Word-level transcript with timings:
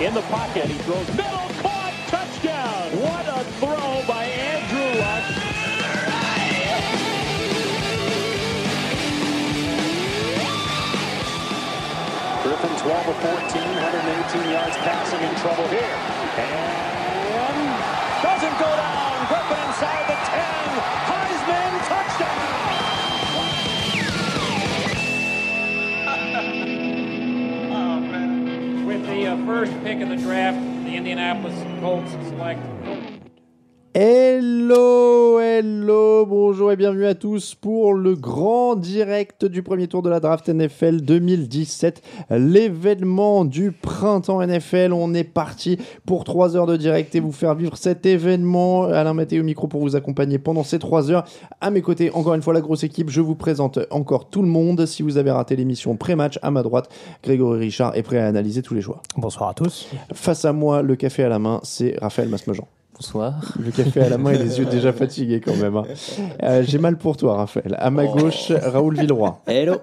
In 0.00 0.14
the 0.14 0.22
pocket. 0.32 0.64
He 0.64 0.78
throws 0.78 1.06
middle, 1.08 1.48
caught, 1.60 1.92
touchdown. 2.08 2.88
What 3.04 3.28
a 3.28 3.44
throw 3.60 4.00
by 4.08 4.24
Andrew 4.24 4.96
Luck. 4.96 5.24
Griffin 12.40 12.74
12 12.80 13.08
of 13.08 13.16
14, 13.20 13.60
118 13.60 14.50
yards 14.50 14.76
passing 14.88 15.20
in 15.20 15.34
trouble 15.36 15.68
here. 15.68 15.96
And 16.40 17.60
doesn't 18.24 18.56
go 18.56 18.72
down. 18.72 19.26
Griffin 19.28 19.60
inside 19.68 20.08
the 20.08 20.16
10. 20.16 20.89
First 29.60 29.82
pick 29.82 30.00
of 30.00 30.08
the 30.08 30.16
draft, 30.16 30.58
the 30.86 30.96
Indianapolis 30.96 31.54
Colts 31.80 32.10
select 32.30 32.62
bonjour 36.70 36.74
et 36.74 36.76
bienvenue 36.76 37.06
à 37.06 37.14
tous 37.16 37.56
pour 37.56 37.94
le 37.94 38.14
grand 38.14 38.76
direct 38.76 39.44
du 39.44 39.62
premier 39.62 39.88
tour 39.88 40.02
de 40.02 40.08
la 40.08 40.20
draft 40.20 40.48
NFL 40.48 41.00
2017, 41.00 42.00
l'événement 42.30 43.44
du 43.44 43.72
printemps 43.72 44.40
NFL. 44.40 44.92
On 44.92 45.12
est 45.12 45.24
parti 45.24 45.78
pour 46.06 46.22
3 46.22 46.56
heures 46.56 46.66
de 46.66 46.76
direct 46.76 47.12
et 47.16 47.20
vous 47.20 47.32
faire 47.32 47.56
vivre 47.56 47.76
cet 47.76 48.06
événement. 48.06 48.84
Alain 48.84 49.18
au 49.18 49.42
micro 49.42 49.66
pour 49.66 49.80
vous 49.80 49.96
accompagner 49.96 50.38
pendant 50.38 50.62
ces 50.62 50.78
3 50.78 51.10
heures. 51.10 51.24
À 51.60 51.70
mes 51.70 51.82
côtés, 51.82 52.12
encore 52.12 52.34
une 52.34 52.42
fois, 52.42 52.54
la 52.54 52.60
grosse 52.60 52.84
équipe. 52.84 53.10
Je 53.10 53.20
vous 53.20 53.34
présente 53.34 53.80
encore 53.90 54.30
tout 54.30 54.42
le 54.42 54.48
monde. 54.48 54.86
Si 54.86 55.02
vous 55.02 55.16
avez 55.16 55.32
raté 55.32 55.56
l'émission 55.56 55.96
pré-match, 55.96 56.38
à 56.42 56.52
ma 56.52 56.62
droite, 56.62 56.88
Grégory 57.24 57.58
Richard 57.58 57.96
est 57.96 58.02
prêt 58.02 58.18
à 58.18 58.28
analyser 58.28 58.62
tous 58.62 58.74
les 58.74 58.82
choix. 58.82 59.02
Bonsoir 59.16 59.50
à 59.50 59.54
tous. 59.54 59.88
Face 60.12 60.44
à 60.44 60.52
moi, 60.52 60.82
le 60.82 60.94
café 60.94 61.24
à 61.24 61.28
la 61.28 61.40
main, 61.40 61.58
c'est 61.64 61.96
Raphaël 62.00 62.28
Masmejean. 62.28 62.68
Bonsoir. 63.00 63.54
Le 63.58 63.70
café 63.70 64.02
à 64.02 64.10
la 64.10 64.18
main 64.18 64.32
et 64.32 64.38
les 64.38 64.58
yeux 64.58 64.66
déjà 64.66 64.92
fatigués 65.02 65.40
quand 65.40 65.56
même. 65.56 65.74
hein. 65.74 65.84
Euh, 66.42 66.62
J'ai 66.66 66.76
mal 66.76 66.98
pour 66.98 67.16
toi, 67.16 67.34
Raphaël. 67.36 67.74
À 67.78 67.90
ma 67.90 68.04
gauche, 68.04 68.50
Raoul 68.52 68.98
Villeroy. 68.98 69.38
Hello. 69.46 69.76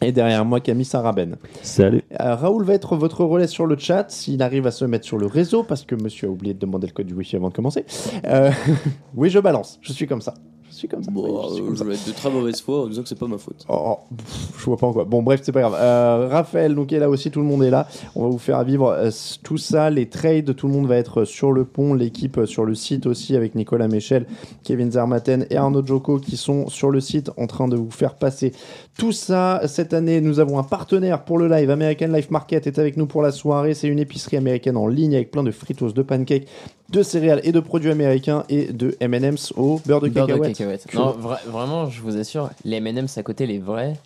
Et 0.00 0.12
derrière 0.12 0.46
moi, 0.46 0.60
Camille 0.60 0.86
Saraben. 0.86 1.36
Salut. 1.60 2.02
Euh, 2.18 2.34
Raoul 2.34 2.64
va 2.64 2.72
être 2.72 2.96
votre 2.96 3.22
relais 3.22 3.48
sur 3.48 3.66
le 3.66 3.76
chat 3.76 4.06
s'il 4.10 4.42
arrive 4.42 4.66
à 4.66 4.70
se 4.70 4.86
mettre 4.86 5.04
sur 5.04 5.18
le 5.18 5.26
réseau, 5.26 5.62
parce 5.62 5.84
que 5.84 5.94
monsieur 5.94 6.28
a 6.28 6.30
oublié 6.30 6.54
de 6.54 6.58
demander 6.58 6.86
le 6.86 6.94
code 6.94 7.06
du 7.06 7.12
Wi-Fi 7.14 7.36
avant 7.36 7.50
de 7.50 7.54
commencer. 7.54 7.84
Euh, 8.26 8.50
oui, 9.14 9.28
je 9.28 9.38
balance. 9.40 9.78
Je 9.82 9.92
suis 9.92 10.06
comme 10.06 10.22
ça. 10.22 10.32
Je 10.74 10.80
suis 10.80 10.88
comme 10.88 11.04
ça. 11.04 11.10
Oui, 11.14 11.30
je 11.50 11.54
suis 11.54 11.64
comme 11.64 11.76
ça. 11.76 11.84
je 11.84 11.88
vais 11.88 11.94
être 11.94 12.08
de 12.08 12.12
très 12.12 12.30
mauvaise 12.30 12.60
foi 12.60 12.82
en 12.82 12.86
disant 12.88 13.02
que 13.02 13.08
c'est 13.08 13.18
pas 13.18 13.28
ma 13.28 13.38
faute. 13.38 13.64
Oh, 13.68 13.98
pff, 14.16 14.58
je 14.58 14.64
vois 14.64 14.76
pas 14.76 14.88
en 14.88 14.92
quoi. 14.92 15.04
Bon, 15.04 15.22
bref, 15.22 15.40
c'est 15.44 15.52
pas 15.52 15.60
grave. 15.60 15.76
Euh, 15.78 16.28
Raphaël, 16.28 16.74
donc, 16.74 16.92
est 16.92 16.98
là 16.98 17.08
aussi, 17.08 17.30
tout 17.30 17.38
le 17.38 17.46
monde 17.46 17.62
est 17.62 17.70
là. 17.70 17.86
On 18.16 18.24
va 18.24 18.28
vous 18.28 18.38
faire 18.38 18.62
vivre 18.64 18.88
euh, 18.88 19.10
tout 19.44 19.56
ça, 19.56 19.88
les 19.88 20.08
trades, 20.08 20.56
tout 20.56 20.66
le 20.66 20.72
monde 20.72 20.88
va 20.88 20.96
être 20.96 21.24
sur 21.24 21.52
le 21.52 21.64
pont, 21.64 21.94
l'équipe 21.94 22.38
euh, 22.38 22.46
sur 22.46 22.64
le 22.64 22.74
site 22.74 23.06
aussi, 23.06 23.36
avec 23.36 23.54
Nicolas 23.54 23.86
Méchel, 23.86 24.26
Kevin 24.64 24.90
Zermatten 24.90 25.46
et 25.48 25.56
Arnaud 25.56 25.86
Joko 25.86 26.18
qui 26.18 26.36
sont 26.36 26.68
sur 26.68 26.90
le 26.90 27.00
site 27.00 27.30
en 27.36 27.46
train 27.46 27.68
de 27.68 27.76
vous 27.76 27.92
faire 27.92 28.16
passer 28.16 28.52
tout 28.98 29.12
ça. 29.12 29.60
Cette 29.66 29.94
année, 29.94 30.20
nous 30.20 30.40
avons 30.40 30.58
un 30.58 30.64
partenaire 30.64 31.24
pour 31.24 31.38
le 31.38 31.48
live. 31.48 31.70
American 31.70 32.08
Life 32.08 32.30
Market 32.30 32.66
est 32.66 32.78
avec 32.80 32.96
nous 32.96 33.06
pour 33.06 33.22
la 33.22 33.30
soirée. 33.30 33.74
C'est 33.74 33.88
une 33.88 34.00
épicerie 34.00 34.36
américaine 34.36 34.76
en 34.76 34.88
ligne 34.88 35.14
avec 35.14 35.30
plein 35.30 35.42
de 35.44 35.50
fritos, 35.50 35.92
de 35.92 36.02
pancakes, 36.02 36.46
de 36.90 37.02
céréales 37.02 37.40
et 37.44 37.52
de 37.52 37.60
produits 37.60 37.90
américains 37.90 38.44
et 38.48 38.72
de 38.72 38.96
M&M's 39.00 39.52
au 39.56 39.80
beurre 39.86 40.00
de 40.00 40.08
Beurre 40.08 40.26
de 40.26 40.32
cacahuète. 40.32 40.63
Non, 40.94 41.12
vra- 41.12 41.44
vraiment, 41.46 41.88
je 41.90 42.00
vous 42.00 42.16
assure, 42.16 42.50
les 42.64 42.76
M&M's 42.76 43.16
à 43.18 43.22
côté, 43.22 43.46
les 43.46 43.58
vrais, 43.58 43.96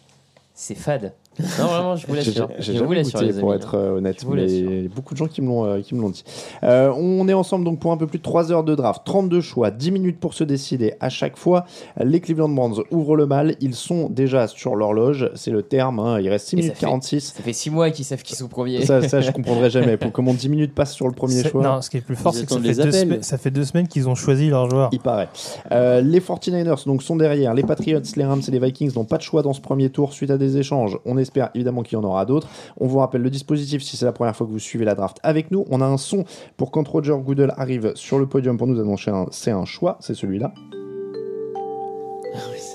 c'est 0.54 0.74
fade. 0.74 1.12
Non, 1.58 1.66
vraiment, 1.66 1.96
je 1.96 2.06
vous 2.06 2.14
l'assure. 2.14 2.48
j'ai 2.58 2.72
Je 2.74 2.78
vous 2.78 2.84
jamais 2.84 2.96
l'assure, 2.96 3.20
goûté 3.20 3.32
les 3.32 3.40
pour 3.40 3.52
amis. 3.52 3.60
être 3.60 3.74
euh, 3.76 3.96
honnête, 3.98 4.24
vous 4.24 4.34
mais 4.34 4.42
l'assure. 4.42 4.70
il 4.72 4.82
y 4.82 4.86
a 4.86 4.88
beaucoup 4.88 5.14
de 5.14 5.18
gens 5.18 5.26
qui 5.26 5.40
me 5.42 5.48
l'ont 5.48 5.64
euh, 5.64 5.80
qui 5.80 5.94
me 5.94 6.00
l'ont 6.00 6.10
dit. 6.10 6.24
Euh, 6.64 6.92
on 6.96 7.28
est 7.28 7.32
ensemble 7.34 7.64
donc 7.64 7.78
pour 7.78 7.92
un 7.92 7.96
peu 7.96 8.06
plus 8.06 8.18
de 8.18 8.22
3 8.24 8.50
heures 8.52 8.64
de 8.64 8.74
draft, 8.74 9.02
32 9.04 9.40
choix, 9.40 9.70
10 9.70 9.90
minutes 9.92 10.18
pour 10.20 10.34
se 10.34 10.44
décider 10.44 10.94
à 11.00 11.08
chaque 11.08 11.36
fois. 11.36 11.64
Les 12.02 12.20
Cleveland 12.20 12.48
Browns 12.48 12.82
ouvrent 12.90 13.16
le 13.16 13.26
bal, 13.26 13.54
ils 13.60 13.74
sont 13.74 14.08
déjà 14.08 14.46
sur 14.48 14.74
l'horloge, 14.76 15.30
c'est 15.34 15.50
le 15.50 15.62
terme, 15.62 15.98
hein, 16.00 16.20
il 16.20 16.28
reste 16.28 16.48
6 16.48 16.56
Et 16.56 16.58
ça 16.58 16.62
minutes 16.62 16.74
fait- 16.78 16.86
46. 16.86 17.32
Ça 17.36 17.42
fait 17.42 17.52
6 17.52 17.70
mois 17.70 17.90
qu'ils 17.90 18.04
savent 18.04 18.22
qu'ils 18.22 18.36
sont 18.36 18.48
premiers. 18.48 18.84
Ça, 18.84 19.06
ça, 19.08 19.20
je 19.20 19.30
comprendrai 19.38 19.70
jamais. 19.70 19.96
Pour 19.96 20.12
comment 20.12 20.34
10 20.34 20.48
minutes 20.48 20.74
passent 20.74 20.94
sur 20.94 21.06
le 21.06 21.12
premier 21.14 21.42
choix, 21.44 21.62
Non, 21.62 21.82
ce 21.82 21.90
qui 21.90 21.98
est 21.98 22.00
plus 22.00 22.16
fort, 22.16 22.34
c'est 22.34 22.44
que 22.46 22.52
ça 22.52 22.60
fait, 22.60 22.68
les 22.68 22.74
deux 22.74 22.92
semaines, 22.92 23.22
ça 23.22 23.38
fait 23.38 23.50
deux 23.50 23.64
semaines 23.64 23.88
qu'ils 23.88 24.08
ont 24.08 24.14
choisi 24.14 24.48
leur 24.48 24.68
joueur. 24.70 24.88
il 24.92 25.00
paraît. 25.00 25.28
Euh, 25.72 26.00
les 26.00 26.20
49ers 26.20 26.84
donc, 26.86 27.02
sont 27.02 27.16
derrière. 27.16 27.54
Les 27.54 27.62
Patriots, 27.62 28.00
les 28.16 28.24
Rams 28.24 28.40
et 28.46 28.50
les 28.50 28.58
Vikings 28.58 28.92
n'ont 28.96 29.04
pas 29.04 29.16
de 29.18 29.22
choix 29.22 29.42
dans 29.42 29.52
ce 29.52 29.60
premier 29.60 29.90
tour 29.90 30.12
suite 30.12 30.30
à 30.30 30.38
des 30.38 30.56
échanges. 30.56 30.98
On 31.04 31.18
espère 31.28 31.50
évidemment 31.54 31.82
qu'il 31.82 31.98
y 31.98 32.00
en 32.00 32.04
aura 32.04 32.24
d'autres. 32.24 32.48
On 32.78 32.86
vous 32.86 32.98
rappelle 32.98 33.22
le 33.22 33.30
dispositif 33.30 33.82
si 33.82 33.96
c'est 33.96 34.06
la 34.06 34.12
première 34.12 34.34
fois 34.34 34.46
que 34.46 34.52
vous 34.52 34.58
suivez 34.58 34.84
la 34.84 34.94
draft 34.94 35.18
avec 35.22 35.50
nous. 35.50 35.64
On 35.70 35.80
a 35.80 35.86
un 35.86 35.98
son 35.98 36.24
pour 36.56 36.70
quand 36.70 36.86
Roger 36.88 37.16
Goodell 37.18 37.52
arrive 37.56 37.92
sur 37.94 38.18
le 38.18 38.26
podium 38.26 38.56
pour 38.56 38.66
nous 38.66 38.80
annoncer 38.80 39.10
un, 39.10 39.26
c'est 39.30 39.50
un 39.50 39.64
choix, 39.64 39.98
c'est 40.00 40.14
celui-là. 40.14 40.52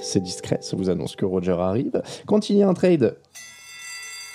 C'est 0.01 0.19
discret, 0.19 0.59
ça 0.61 0.77
vous 0.77 0.89
annonce 0.89 1.15
que 1.15 1.25
Roger 1.25 1.55
arrive. 1.57 2.01
Quand 2.27 2.49
il 2.49 2.57
y 2.57 2.63
a 2.63 2.69
un 2.69 2.73
trade, 2.73 3.17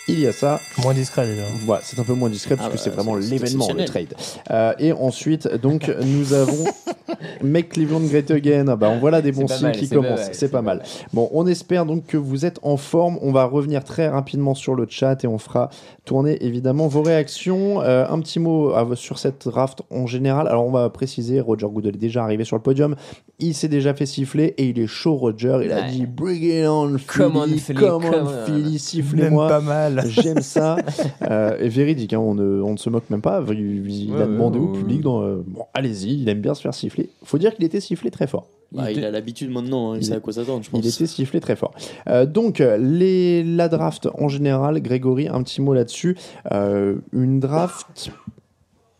il 0.09 0.21
y 0.21 0.27
a 0.27 0.33
ça. 0.33 0.61
Moins 0.83 0.95
discret 0.95 1.27
déjà. 1.27 1.43
Voilà, 1.65 1.83
c'est 1.85 1.99
un 2.01 2.05
peu 2.05 2.15
moins 2.15 2.31
discret 2.31 2.57
parce 2.57 2.69
Ah 2.69 2.73
que 2.73 2.77
bah, 2.77 2.83
c'est 2.83 2.91
vraiment 2.91 3.15
l'événement, 3.15 3.69
le 3.73 3.85
trade. 3.85 4.15
Euh, 4.51 4.73
et 4.79 4.93
ensuite, 4.93 5.49
donc, 5.57 5.91
nous 6.05 6.33
avons 6.33 6.65
Make 7.43 7.71
Cleveland 7.71 8.01
Great 8.01 8.31
Again. 8.31 8.77
Bah, 8.77 8.89
on 8.91 8.99
voit 8.99 9.11
là 9.11 9.23
des 9.23 9.33
bons 9.33 9.47
signes 9.49 9.67
mal, 9.69 9.77
qui 9.77 9.89
commencent. 9.89 10.29
C'est 10.33 10.49
pas 10.51 10.59
pas 10.59 10.63
mal. 10.63 10.83
Bon, 11.13 11.29
on 11.33 11.47
espère 11.47 11.85
donc 11.87 12.07
que 12.07 12.17
vous 12.17 12.45
êtes 12.45 12.59
en 12.63 12.77
forme. 12.77 13.19
On 13.23 13.33
va 13.33 13.45
revenir 13.45 13.85
très 13.85 14.09
rapidement 14.09 14.55
sur 14.55 14.75
le 14.75 14.87
chat 14.89 15.23
et 15.25 15.27
on 15.27 15.39
fera 15.39 15.71
tourner 16.05 16.45
évidemment 16.45 16.89
vos 16.89 17.03
réactions. 17.03 17.83
Euh, 17.83 18.07
un 18.09 18.21
petit 18.21 18.41
mot 18.41 18.71
à- 18.73 18.89
sur 18.97 19.19
cette 19.19 19.47
draft 19.47 19.83
en 19.91 20.07
général. 20.07 20.49
Alors, 20.49 20.67
on 20.67 20.71
va 20.71 20.89
préciser 20.91 21.41
Roger 21.41 21.67
Goodell 21.71 21.95
est 21.95 21.99
déjà 21.99 22.23
arrivé 22.25 22.45
sur 22.45 22.57
le 22.57 22.63
podium. 22.63 22.97
Il 23.41 23.55
s'est 23.55 23.69
déjà 23.69 23.95
fait 23.95 24.05
siffler 24.05 24.47
et 24.59 24.67
il 24.71 24.81
est 24.81 24.89
chaud, 24.89 25.15
Roger. 25.15 25.61
Il 25.65 25.71
a 25.71 25.83
Ouais. 25.83 25.91
dit 25.93 26.07
Bring 26.07 26.43
it 26.43 26.67
on, 26.67 26.99
Philly. 26.99 27.07
Come 27.07 27.37
on, 27.37 27.47
Philly, 27.47 27.75
Come 27.79 28.05
on, 28.05 28.11
come. 28.11 28.29
Philly, 28.47 28.79
sifflez-moi. 28.81 29.49
pas 29.49 29.61
mal. 29.61 30.03
J'aime 30.09 30.41
ça. 30.43 30.77
Euh, 31.31 31.57
et 31.61 31.69
véridique, 31.69 32.13
hein, 32.15 32.19
on, 32.21 32.35
ne, 32.35 32.61
on 32.63 32.73
ne 32.73 32.77
se 32.79 32.89
moque 32.91 33.11
même 33.11 33.21
pas. 33.21 33.45
Il, 33.51 33.89
il 33.91 34.11
Ouais, 34.11 34.17
a 34.17 34.21
ouais, 34.21 34.27
demandé 34.27 34.59
au 34.59 34.69
public 34.69 35.03
dans, 35.03 35.23
euh, 35.23 35.43
bon, 35.47 35.65
allez-y, 35.75 36.21
il 36.23 36.29
aime 36.29 36.41
bien 36.41 36.55
se 36.55 36.63
faire 36.63 36.73
siffler. 36.75 37.11
Faut 37.23 37.39
dire 37.39 37.55
qu'il 37.55 37.65
était 37.65 37.81
sifflé 37.81 38.11
très 38.11 38.27
fort. 38.27 38.47
Bah, 38.73 38.91
il, 38.91 38.99
était- 38.99 39.07
a 39.07 39.11
l'habitude 39.11 39.51
maintenant, 39.51 39.93
hein, 39.93 39.97
il, 39.97 40.03
il 40.03 40.07
sait 40.07 40.15
à 40.15 40.21
quoi 40.21 40.33
s'attendre, 40.33 40.63
je 40.65 40.71
pense. 40.71 40.81
Il 40.83 40.89
était 40.89 41.07
sifflé 41.07 41.39
très 41.41 41.55
fort. 41.57 41.75
Euh, 42.09 42.25
donc, 42.27 42.63
les, 42.79 43.45
la 43.45 43.69
draft 43.69 44.09
en 44.19 44.29
général, 44.29 44.81
Grégory, 44.81 45.29
un 45.29 45.43
petit 45.43 45.61
mot 45.61 45.75
là-dessus. 45.75 46.17
Euh, 46.53 46.97
une 47.13 47.41
draft 47.41 48.11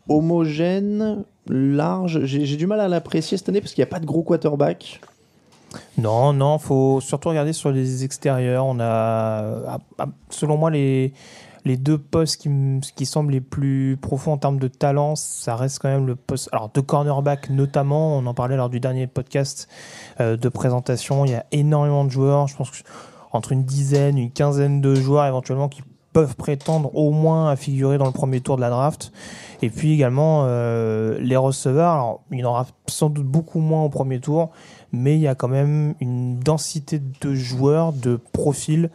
homogène, 0.07 1.23
large. 1.49 2.23
J'ai 2.23 2.55
du 2.55 2.67
mal 2.67 2.79
à 2.79 2.87
l'apprécier 2.87 3.37
cette 3.37 3.49
année 3.49 3.61
parce 3.61 3.73
qu'il 3.73 3.81
n'y 3.81 3.89
a 3.89 3.91
pas 3.91 3.99
de 3.99 4.05
gros 4.05 4.23
quarterback. 4.23 5.01
Non, 5.97 6.33
non, 6.33 6.57
faut 6.57 6.99
surtout 7.01 7.29
regarder 7.29 7.53
sur 7.53 7.71
les 7.71 8.03
extérieurs. 8.03 8.65
On 8.65 8.79
a, 8.79 9.79
selon 10.29 10.57
moi, 10.57 10.71
les, 10.71 11.13
deux 11.65 11.97
postes 11.97 12.47
qui 12.95 13.05
semblent 13.05 13.31
les 13.31 13.41
plus 13.41 13.97
profonds 14.01 14.33
en 14.33 14.37
termes 14.37 14.59
de 14.59 14.67
talent, 14.67 15.15
ça 15.15 15.55
reste 15.55 15.79
quand 15.79 15.89
même 15.89 16.07
le 16.07 16.15
poste. 16.15 16.49
Alors, 16.51 16.71
de 16.73 16.81
cornerback 16.81 17.49
notamment, 17.49 18.17
on 18.17 18.25
en 18.25 18.33
parlait 18.33 18.55
lors 18.55 18.69
du 18.69 18.79
dernier 18.79 19.05
podcast 19.05 19.67
euh, 20.19 20.35
de 20.35 20.49
présentation. 20.49 21.25
Il 21.25 21.31
y 21.31 21.35
a 21.35 21.45
énormément 21.51 22.05
de 22.05 22.09
joueurs. 22.09 22.47
Je 22.47 22.55
pense 22.55 22.71
que 22.71 22.77
entre 23.31 23.51
une 23.51 23.63
dizaine, 23.63 24.17
une 24.17 24.31
quinzaine 24.31 24.81
de 24.81 24.95
joueurs 24.95 25.27
éventuellement 25.27 25.69
qui 25.69 25.83
peuvent 26.13 26.35
prétendre 26.35 26.95
au 26.95 27.11
moins 27.11 27.49
à 27.51 27.55
figurer 27.55 27.97
dans 27.97 28.05
le 28.05 28.11
premier 28.11 28.41
tour 28.41 28.55
de 28.55 28.61
la 28.61 28.69
draft. 28.69 29.11
Et 29.61 29.69
puis 29.69 29.93
également 29.93 30.43
euh, 30.45 31.17
les 31.19 31.35
receveurs. 31.35 31.91
Alors, 31.91 32.23
il 32.31 32.39
y 32.39 32.43
en 32.43 32.49
aura 32.49 32.67
sans 32.87 33.09
doute 33.09 33.25
beaucoup 33.25 33.59
moins 33.59 33.83
au 33.83 33.89
premier 33.89 34.19
tour, 34.19 34.51
mais 34.91 35.15
il 35.15 35.21
y 35.21 35.27
a 35.27 35.35
quand 35.35 35.49
même 35.49 35.95
une 35.99 36.39
densité 36.39 37.01
de 37.21 37.35
joueurs, 37.35 37.91
de 37.91 38.15
profils 38.15 38.89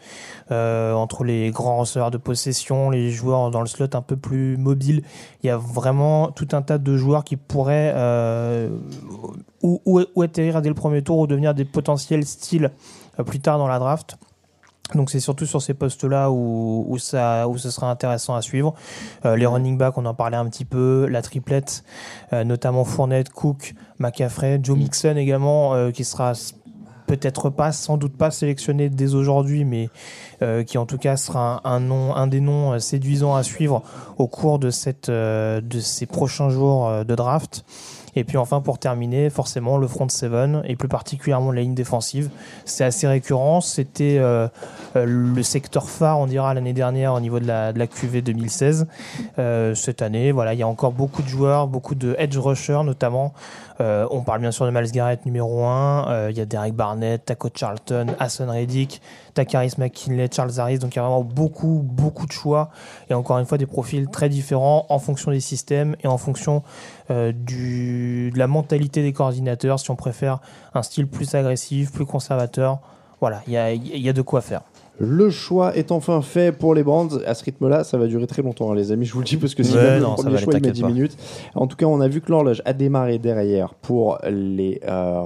euh, 0.50 0.94
entre 0.94 1.24
les 1.24 1.50
grands 1.50 1.78
receveurs 1.78 2.10
de 2.10 2.16
possession, 2.16 2.90
les 2.90 3.10
joueurs 3.10 3.50
dans 3.50 3.60
le 3.60 3.66
slot 3.66 3.88
un 3.92 4.02
peu 4.02 4.16
plus 4.16 4.56
mobiles. 4.56 5.02
Il 5.42 5.48
y 5.48 5.50
a 5.50 5.58
vraiment 5.58 6.30
tout 6.30 6.48
un 6.52 6.62
tas 6.62 6.78
de 6.78 6.96
joueurs 6.96 7.24
qui 7.24 7.36
pourraient 7.36 7.92
euh, 7.94 8.70
ou, 9.62 10.00
atterrir 10.22 10.62
dès 10.62 10.68
le 10.70 10.74
premier 10.74 11.02
tour 11.02 11.18
ou 11.18 11.26
devenir 11.26 11.54
des 11.54 11.64
potentiels 11.64 12.24
styles 12.24 12.70
plus 13.26 13.40
tard 13.40 13.58
dans 13.58 13.68
la 13.68 13.78
draft. 13.78 14.16
Donc 14.92 15.10
c'est 15.10 15.20
surtout 15.20 15.46
sur 15.46 15.62
ces 15.62 15.72
postes-là 15.72 16.30
où, 16.30 16.84
où, 16.86 16.98
ça, 16.98 17.48
où 17.48 17.56
ce 17.56 17.70
sera 17.70 17.90
intéressant 17.90 18.34
à 18.34 18.42
suivre. 18.42 18.74
Euh, 19.24 19.34
les 19.34 19.46
running 19.46 19.78
backs, 19.78 19.96
on 19.96 20.04
en 20.04 20.14
parlait 20.14 20.36
un 20.36 20.46
petit 20.46 20.66
peu, 20.66 21.06
la 21.08 21.22
triplette, 21.22 21.84
euh, 22.32 22.44
notamment 22.44 22.84
Fournette, 22.84 23.30
Cook, 23.30 23.74
McCaffrey, 23.98 24.60
Joe 24.62 24.76
Mixon 24.76 25.16
également, 25.16 25.74
euh, 25.74 25.90
qui 25.90 26.04
sera 26.04 26.34
peut-être 27.06 27.48
pas, 27.48 27.72
sans 27.72 27.96
doute 27.96 28.16
pas 28.16 28.30
sélectionné 28.30 28.88
dès 28.90 29.14
aujourd'hui, 29.14 29.64
mais 29.64 29.88
qui 30.66 30.76
en 30.76 30.84
tout 30.84 30.98
cas 30.98 31.16
sera 31.16 31.60
un, 31.64 31.74
un 31.76 31.80
nom, 31.80 32.14
un 32.14 32.26
des 32.26 32.40
noms 32.40 32.78
séduisants 32.78 33.34
à 33.34 33.42
suivre 33.42 33.82
au 34.18 34.26
cours 34.26 34.58
de, 34.58 34.70
cette, 34.70 35.10
de 35.10 35.80
ces 35.80 36.04
prochains 36.04 36.50
jours 36.50 37.04
de 37.04 37.14
draft. 37.14 37.64
Et 38.16 38.24
puis 38.24 38.36
enfin, 38.36 38.60
pour 38.60 38.78
terminer, 38.78 39.30
forcément, 39.30 39.78
le 39.78 39.86
front 39.86 40.08
seven 40.08 40.62
et 40.66 40.76
plus 40.76 40.88
particulièrement 40.88 41.52
la 41.52 41.62
ligne 41.62 41.74
défensive. 41.74 42.30
C'est 42.64 42.84
assez 42.84 43.06
récurrent. 43.06 43.60
C'était 43.60 44.18
euh, 44.18 44.48
euh, 44.96 45.04
le 45.06 45.42
secteur 45.42 45.88
phare, 45.88 46.18
on 46.18 46.26
dira, 46.26 46.54
l'année 46.54 46.72
dernière 46.72 47.14
au 47.14 47.20
niveau 47.20 47.40
de 47.40 47.46
la, 47.46 47.72
de 47.72 47.78
la 47.78 47.86
QV 47.86 48.22
2016. 48.22 48.86
Euh, 49.38 49.74
cette 49.74 50.02
année, 50.02 50.32
voilà, 50.32 50.54
il 50.54 50.60
y 50.60 50.62
a 50.62 50.68
encore 50.68 50.92
beaucoup 50.92 51.22
de 51.22 51.28
joueurs, 51.28 51.66
beaucoup 51.66 51.94
de 51.94 52.14
edge 52.18 52.36
rushers 52.36 52.82
notamment. 52.84 53.32
Euh, 53.80 54.06
on 54.10 54.22
parle 54.22 54.40
bien 54.40 54.52
sûr 54.52 54.66
de 54.66 54.70
Miles 54.70 54.90
Garrett 54.92 55.24
numéro 55.26 55.64
1. 55.64 56.30
il 56.30 56.36
y 56.36 56.40
a 56.40 56.44
Derek 56.44 56.74
Barnett, 56.74 57.24
Taco 57.24 57.48
Charlton, 57.54 58.06
Hassan 58.18 58.48
Reddick, 58.50 59.00
Takaris 59.34 59.74
McKinley, 59.78 60.28
Charles 60.32 60.58
Harris. 60.58 60.78
Donc 60.78 60.94
il 60.94 60.96
y 60.96 61.00
a 61.00 61.02
vraiment 61.02 61.22
beaucoup, 61.22 61.80
beaucoup 61.84 62.26
de 62.26 62.32
choix. 62.32 62.70
Et 63.10 63.14
encore 63.14 63.38
une 63.38 63.46
fois, 63.46 63.58
des 63.58 63.66
profils 63.66 64.08
très 64.08 64.28
différents 64.28 64.86
en 64.88 64.98
fonction 64.98 65.30
des 65.30 65.40
systèmes 65.40 65.96
et 66.02 66.06
en 66.06 66.18
fonction 66.18 66.62
euh, 67.10 67.32
du, 67.32 68.30
de 68.32 68.38
la 68.38 68.46
mentalité 68.46 69.02
des 69.02 69.12
coordinateurs. 69.12 69.80
Si 69.80 69.90
on 69.90 69.96
préfère 69.96 70.40
un 70.74 70.82
style 70.82 71.06
plus 71.06 71.34
agressif, 71.34 71.92
plus 71.92 72.06
conservateur, 72.06 72.78
voilà, 73.20 73.42
il 73.46 73.52
y 73.52 73.56
a, 73.56 73.72
il 73.72 73.98
y 73.98 74.08
a 74.08 74.12
de 74.12 74.22
quoi 74.22 74.40
faire. 74.40 74.62
Le 74.98 75.28
choix 75.28 75.76
est 75.76 75.90
enfin 75.90 76.22
fait 76.22 76.52
pour 76.56 76.74
les 76.74 76.82
Brands. 76.84 77.08
À 77.26 77.34
ce 77.34 77.44
rythme-là, 77.44 77.82
ça 77.82 77.98
va 77.98 78.06
durer 78.06 78.26
très 78.28 78.42
longtemps, 78.42 78.70
hein, 78.70 78.74
les 78.76 78.92
amis. 78.92 79.04
Je 79.06 79.12
vous 79.12 79.18
le 79.20 79.24
dis 79.24 79.36
parce 79.36 79.54
que 79.54 79.62
si 79.64 79.74
Ouais, 79.74 79.98
non, 79.98 80.10
le 80.10 80.14
premier 80.22 80.38
choix 80.38 80.52
il 80.52 80.56
met 80.56 80.60
t'inquiète 80.60 80.74
10 80.74 80.82
pas. 80.82 80.88
minutes. 80.88 81.16
En 81.54 81.66
tout 81.66 81.76
cas, 81.76 81.86
on 81.86 82.00
a 82.00 82.06
vu 82.08 82.20
que 82.20 82.30
l'horloge 82.30 82.62
a 82.64 82.72
démarré 82.72 83.18
derrière 83.18 83.74
pour 83.74 84.18
les 84.30 84.80
euh, 84.86 85.22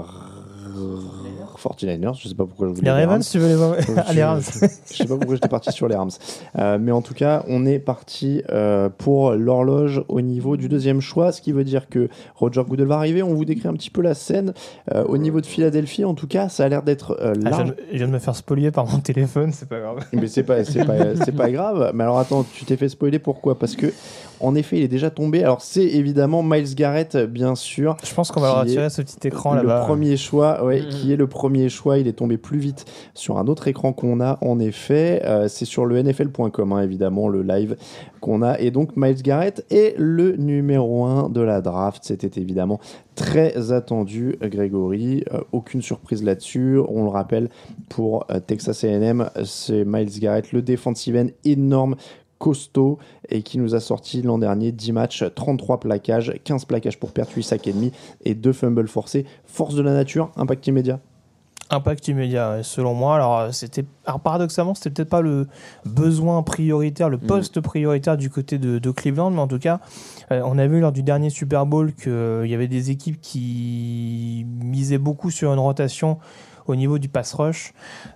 49ers. 1.59 2.15
Je 2.21 2.29
sais 2.29 2.35
pas 2.35 2.45
pourquoi 2.45 2.69
je 2.69 2.73
voulais 2.75 2.85
Les 2.85 2.91
Ravens, 3.05 3.29
tu 3.29 3.39
veux 3.39 3.49
les 3.49 3.55
voir 3.57 3.75
Ah, 4.07 4.13
les 4.13 4.25
Rams. 4.25 4.41
je, 4.41 4.67
je 4.91 4.95
sais 4.95 5.05
pas 5.07 5.17
pourquoi 5.17 5.35
j'étais 5.35 5.49
parti 5.49 5.73
sur 5.73 5.89
les 5.89 5.95
Rams. 5.97 6.11
Euh, 6.59 6.79
mais 6.81 6.93
en 6.93 7.03
tout 7.03 7.15
cas, 7.15 7.45
on 7.49 7.67
est 7.67 7.79
parti 7.79 8.43
euh, 8.51 8.89
pour 8.97 9.33
l'horloge 9.33 10.03
au 10.09 10.21
niveau 10.21 10.57
du 10.57 10.69
deuxième 10.69 11.01
choix, 11.01 11.33
ce 11.33 11.41
qui 11.43 11.53
veut 11.53 11.65
dire 11.65 11.89
que 11.89 12.09
Roger 12.37 12.63
Goodell 12.69 12.87
va 12.87 12.97
arriver. 12.97 13.23
On 13.23 13.35
vous 13.35 13.45
décrit 13.45 13.69
un 13.69 13.75
petit 13.75 13.91
peu 13.91 14.03
la 14.03 14.15
scène. 14.15 14.53
Euh, 14.95 15.05
au 15.05 15.19
niveau 15.19 15.41
de 15.41 15.47
Philadelphie, 15.47 16.05
en 16.05 16.15
tout 16.15 16.27
cas, 16.27 16.49
ça 16.49 16.65
a 16.65 16.69
l'air 16.69 16.83
d'être 16.83 17.17
euh, 17.21 17.33
Ah, 17.33 17.35
je, 17.35 17.41
viens 17.41 17.51
large. 17.51 17.69
de, 17.71 17.77
je 17.93 17.97
viens 17.99 18.07
de 18.09 18.13
me 18.13 18.19
faire 18.19 18.37
spolier 18.37 18.71
par 18.71 18.87
mon 18.87 18.99
téléphone, 18.99 19.53
c'est 19.53 19.69
pas 19.69 19.81
grave. 19.81 19.99
Mais 20.13 20.27
c'est 20.29 20.43
pas, 20.43 20.65
c'est 20.65 20.85
pas, 20.85 21.17
c'est 21.25 21.33
pas 21.33 21.51
grave. 21.51 21.91
Mais 21.95 22.05
alors 22.05 22.19
attends, 22.19 22.45
tu 22.55 22.65
t'es 22.65 22.77
fait 22.77 22.89
spoiler 22.89 23.19
pourquoi? 23.19 23.59
Parce 23.59 23.77
que, 23.77 23.87
en 24.41 24.55
effet, 24.55 24.77
il 24.79 24.83
est 24.85 24.89
déjà 24.89 25.11
tombé. 25.11 25.43
Alors 25.43 25.61
c'est 25.63 25.85
évidemment 25.87 26.43
Miles 26.43 26.75
Garrett, 26.75 27.17
bien 27.17 27.55
sûr. 27.55 27.97
Je 28.05 28.15
pense 28.15 28.31
qu'on 28.31 28.41
va 28.41 28.61
retirer 28.61 28.91
ce 28.91 29.03
petit 29.03 29.27
écran 29.29 29.55
le 29.55 29.63
là-bas. 29.63 29.85
premier 29.87 30.17
choix, 30.17 30.65
ouais, 30.65 30.83
qui 30.91 31.13
est 31.13 31.17
le 31.17 31.27
premier 31.27 31.48
choix. 31.69 31.99
Il 31.99 32.09
est 32.09 32.13
tombé 32.13 32.39
plus 32.39 32.59
vite 32.59 32.85
sur 33.15 33.39
un 33.39 33.47
autre 33.47 33.69
écran 33.69 33.93
qu'on 33.93 34.21
a. 34.21 34.39
En 34.41 34.59
effet, 34.61 35.23
Euh, 35.25 35.49
c'est 35.49 35.65
sur 35.65 35.87
le 35.87 36.03
NFL.com, 36.03 36.73
hein, 36.73 36.83
évidemment, 36.83 37.29
le 37.29 37.43
live 37.43 37.77
qu'on 38.21 38.43
a. 38.43 38.59
Et 38.59 38.71
donc 38.71 38.97
Miles 38.97 39.23
Garrett 39.23 39.65
est 39.71 39.95
le 39.99 40.37
numéro 40.37 41.05
1 41.05 41.29
de 41.29 41.41
la 41.41 41.61
draft. 41.61 42.03
C'était 42.05 42.41
évidemment 42.41 42.81
très 43.15 43.73
attendu, 43.73 44.37
Grégory. 44.43 45.25
Euh, 45.33 45.41
aucune 45.53 45.83
surprise 45.83 46.23
là-dessus. 46.23 46.79
On 46.89 47.05
le 47.05 47.11
rappelle 47.11 47.51
pour 47.89 48.25
euh, 48.31 48.41
Texas 48.41 48.85
A&M, 48.85 49.31
c'est 49.45 49.85
Miles 49.85 50.19
Garrett, 50.21 50.53
le 50.53 50.63
defensive 50.63 51.17
end 51.17 51.29
énorme 51.45 51.97
costaud 52.39 52.99
et 53.29 53.43
qui 53.43 53.59
nous 53.59 53.75
a 53.75 53.81
sorti 53.81 54.23
l'an 54.23 54.39
dernier 54.39 54.71
10 54.71 54.93
matchs, 54.93 55.25
33 55.35 55.81
plaquages, 55.81 56.33
15 56.45 56.67
plaquages 56.67 56.99
pour 56.99 57.11
perdre 57.11 57.33
8 57.35 57.43
sacs 57.43 57.67
et 57.67 57.73
demi 57.73 57.91
et 58.25 58.35
2 58.35 58.53
fumbles 58.53 58.87
forcés. 58.87 59.27
Force 59.45 59.75
de 59.75 59.83
la 59.83 59.93
nature, 59.93 60.31
impact 60.37 60.69
immédiat. 60.69 61.01
Impact 61.71 62.09
immédiat, 62.09 62.63
selon 62.63 62.95
moi. 62.95 63.17
Alors, 63.17 63.39
euh, 63.39 63.53
c'était, 63.53 63.85
alors 64.07 64.21
paradoxalement, 64.21 64.75
c'était 64.75 64.91
peut-être 64.91 65.11
pas 65.11 65.21
le 65.21 65.49
besoin 65.85 66.43
prioritaire, 66.43 67.09
le 67.09 67.19
poste 67.19 67.61
prioritaire 67.61 68.17
du 68.17 68.31
côté 68.31 68.59
de, 68.59 68.79
de 68.79 68.91
Cleveland, 68.91 69.31
mais 69.31 69.41
en 69.41 69.49
tout 69.49 69.59
cas, 69.59 69.81
euh, 70.33 70.41
on 70.45 70.59
a 70.59 70.67
vu 70.67 70.81
lors 70.81 70.93
du 70.93 71.03
dernier 71.03 71.31
Super 71.31 71.67
Bowl 71.67 71.93
qu'il 71.93 72.47
y 72.47 72.55
avait 72.55 72.69
des 72.69 72.91
équipes 72.91 73.21
qui 73.21 74.47
misaient 74.63 74.99
beaucoup 74.99 75.31
sur 75.31 75.53
une 75.53 75.59
rotation 75.59 76.19
au 76.69 76.77
niveau 76.77 76.99
du 76.99 77.09
pass 77.09 77.33
rush. 77.35 77.73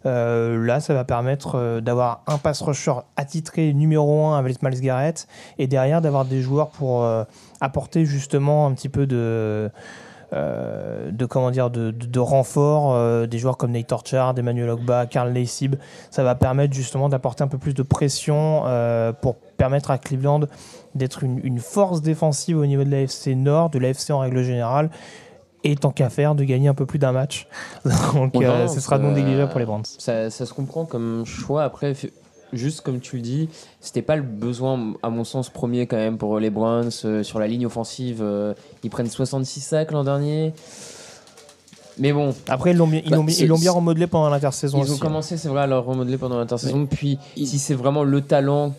Euh, 0.07 0.65
là, 0.65 0.79
ça 0.81 0.95
va 0.95 1.05
permettre 1.05 1.57
euh, 1.57 1.81
d'avoir 1.81 2.23
un 2.27 2.39
pass 2.39 2.61
rusher 2.61 2.95
attitré 3.17 3.73
numéro 3.73 4.27
1 4.27 4.39
avec 4.39 4.63
Miles 4.63 4.81
Garrett 4.81 5.27
et 5.59 5.67
derrière 5.67 6.01
d'avoir 6.01 6.27
des 6.27 6.43
joueurs 6.43 6.69
pour 6.69 7.03
euh, 7.03 7.25
apporter 7.61 8.05
justement 8.05 8.67
un 8.67 8.75
petit 8.75 8.91
peu 8.91 9.07
de 9.07 9.71
euh, 10.33 11.11
de 11.11 11.27
comment 11.27 11.51
dire 11.51 11.71
de, 11.71 11.91
de, 11.91 12.07
de 12.07 12.19
renfort 12.21 12.95
euh, 12.95 13.27
des 13.27 13.39
joueurs 13.39 13.57
comme 13.57 13.73
Nate 13.73 13.93
Orchard, 13.93 14.35
Emmanuel 14.39 14.71
Ogba, 14.71 15.07
Carl 15.07 15.31
Leysib 15.31 15.77
ça 16.11 16.23
va 16.23 16.35
permettre 16.35 16.73
justement 16.75 17.09
d'apporter 17.09 17.45
un 17.45 17.49
peu 17.49 17.59
plus 17.59 17.75
de 17.75 17.83
pression 17.83 18.63
euh, 18.67 19.13
pour 19.13 19.37
permettre 19.37 19.91
à 19.91 19.99
Cleveland 19.99 20.41
d'être 20.95 21.23
une, 21.23 21.41
une 21.45 21.59
force 21.59 22.01
défensive 22.01 22.59
au 22.59 22.67
niveau 22.67 22.85
de 22.85 22.91
l'AFC 22.91 23.37
Nord, 23.37 23.71
de 23.71 23.79
l'AFC 23.79 24.11
en 24.11 24.21
règle 24.21 24.43
générale 24.43 24.91
et 25.65 25.77
tant 25.77 25.91
qu'à 25.91 26.11
faire 26.11 26.35
de 26.35 26.45
gagner 26.45 26.69
un 26.69 26.75
peu 26.75 26.87
plus 26.87 26.99
d'un 26.99 27.13
match. 27.13 27.47
Donc 28.15 28.35
non, 28.35 28.69
ce 28.69 28.81
sera 28.81 28.99
non 28.99 29.13
négligeable 29.13 29.51
pour 29.51 29.61
les 29.61 29.67
Browns. 29.67 29.85
Ça, 29.85 30.31
ça 30.31 30.47
se 30.47 30.53
comprend 30.55 30.85
comme 30.85 31.25
choix. 31.25 31.63
Après, 31.63 31.95
juste 32.53 32.81
comme 32.83 33.01
tu 33.01 33.17
le 33.17 33.23
dis, 33.23 33.49
c'était 33.81 34.03
pas 34.03 34.17
le 34.17 34.23
besoin, 34.23 34.95
à 35.03 35.11
mon 35.11 35.25
sens, 35.25 35.49
premier 35.51 35.87
quand 35.87 35.97
même 35.97 36.19
pour 36.19 36.39
les 36.39 36.51
Browns. 36.51 36.91
euh, 37.05 37.23
sur 37.23 37.39
la 37.39 37.47
ligne 37.47 37.67
offensive, 37.67 38.21
euh, 38.23 38.55
ils 38.85 38.91
prennent 38.91 39.09
66 39.09 39.61
sacs 39.61 39.91
l'an 39.93 40.05
dernier. 40.05 40.53
Mais 41.99 42.13
bon, 42.13 42.35
après 42.49 42.71
ils 42.71 42.77
l'ont 42.77 42.87
bien, 42.87 43.03
ils 43.05 43.11
Bah, 43.11 43.17
l'ont 43.17 43.25
bien- 43.25 43.35
c'est- 43.35 43.43
ils 43.45 43.49
l'ont 43.49 43.59
bien 43.59 43.73
remodelé 43.73 44.07
pendant 44.07 44.31
l'intersaison 44.31 44.79
ils 44.79 44.83
aussi, 44.83 44.93
ont 44.93 44.95
hein. 44.95 44.99
commencé, 44.99 45.37
c'est 45.37 45.49
vrai, 45.49 45.61
à 45.63 45.67
leur 45.67 45.85
remodeler 45.85 46.17
pendant 46.17 46.39
l'intersaison. 46.39 46.87
Puis, 46.87 47.19
il- 47.37 47.47
si 47.47 47.59
c'est 47.59 47.75
vraiment 47.75 48.03
le 48.03 48.21
talent 48.23 48.75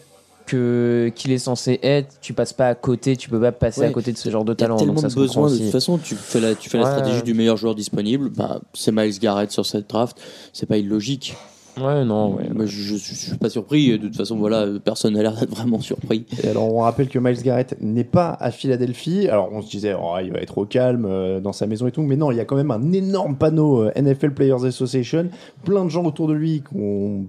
que 0.47 1.11
qu'il 1.15 1.31
est 1.31 1.37
censé 1.37 1.79
être, 1.83 2.15
tu 2.21 2.33
passes 2.33 2.51
pas 2.53 2.67
à 2.67 2.75
côté, 2.75 3.15
tu 3.15 3.29
peux 3.29 3.39
pas 3.39 3.51
passer 3.53 3.81
Ouais. 3.81 3.87
à 3.87 3.91
côté 3.91 4.11
de 4.11 4.17
ce 4.17 4.29
genre 4.29 4.43
de 4.43 4.51
Il 4.53 4.59
y 4.59 4.63
a 4.63 4.67
talent. 4.67 4.77
tellement 4.77 4.93
donc 4.93 5.09
ça 5.09 5.15
besoins 5.15 5.49
de 5.49 5.57
toute 5.57 5.71
façon. 5.71 5.97
Tu 5.99 6.15
fais 6.15 6.39
la, 6.41 6.53
tu 6.55 6.69
fais 6.69 6.77
la 6.79 6.85
stratégie 6.85 7.21
du 7.23 7.33
meilleur 7.33 7.55
joueur 7.55 7.75
disponible. 7.75 8.29
Bah, 8.29 8.59
c'est 8.73 8.91
Miles 8.91 9.17
Garrett 9.19 9.51
sur 9.51 9.65
cette 9.65 9.89
draft. 9.89 10.17
C'est 10.51 10.65
pas 10.65 10.77
illogique. 10.77 11.35
Ouais, 11.81 12.05
non, 12.05 12.35
ouais. 12.35 12.49
Moi, 12.53 12.65
je, 12.65 12.81
je, 12.81 12.95
je 12.97 13.13
suis 13.15 13.37
pas 13.37 13.49
surpris. 13.49 13.91
De 13.97 14.05
toute 14.07 14.15
façon, 14.15 14.37
voilà, 14.37 14.67
personne 14.83 15.13
n'a 15.15 15.23
l'air 15.23 15.33
d'être 15.33 15.49
vraiment 15.49 15.79
surpris. 15.79 16.25
Et 16.43 16.47
alors, 16.49 16.73
on 16.73 16.79
rappelle 16.81 17.09
que 17.09 17.17
Miles 17.17 17.41
Garrett 17.41 17.75
n'est 17.81 18.03
pas 18.03 18.37
à 18.39 18.51
Philadelphie. 18.51 19.27
Alors, 19.27 19.49
on 19.51 19.61
se 19.63 19.71
disait, 19.71 19.95
oh, 19.99 20.13
il 20.23 20.31
va 20.31 20.39
être 20.39 20.57
au 20.59 20.65
calme 20.65 21.05
euh, 21.05 21.39
dans 21.39 21.53
sa 21.53 21.65
maison 21.65 21.87
et 21.87 21.91
tout. 21.91 22.03
Mais 22.03 22.15
non, 22.15 22.29
il 22.31 22.37
y 22.37 22.39
a 22.39 22.45
quand 22.45 22.55
même 22.55 22.69
un 22.71 22.91
énorme 22.91 23.35
panneau 23.37 23.83
euh, 23.85 23.91
NFL 23.95 24.31
Players 24.33 24.65
Association. 24.65 25.29
Plein 25.65 25.83
de 25.85 25.89
gens 25.89 26.03
autour 26.05 26.27
de 26.27 26.33
lui 26.33 26.61
qui 26.61 26.77
ont- 26.77 27.25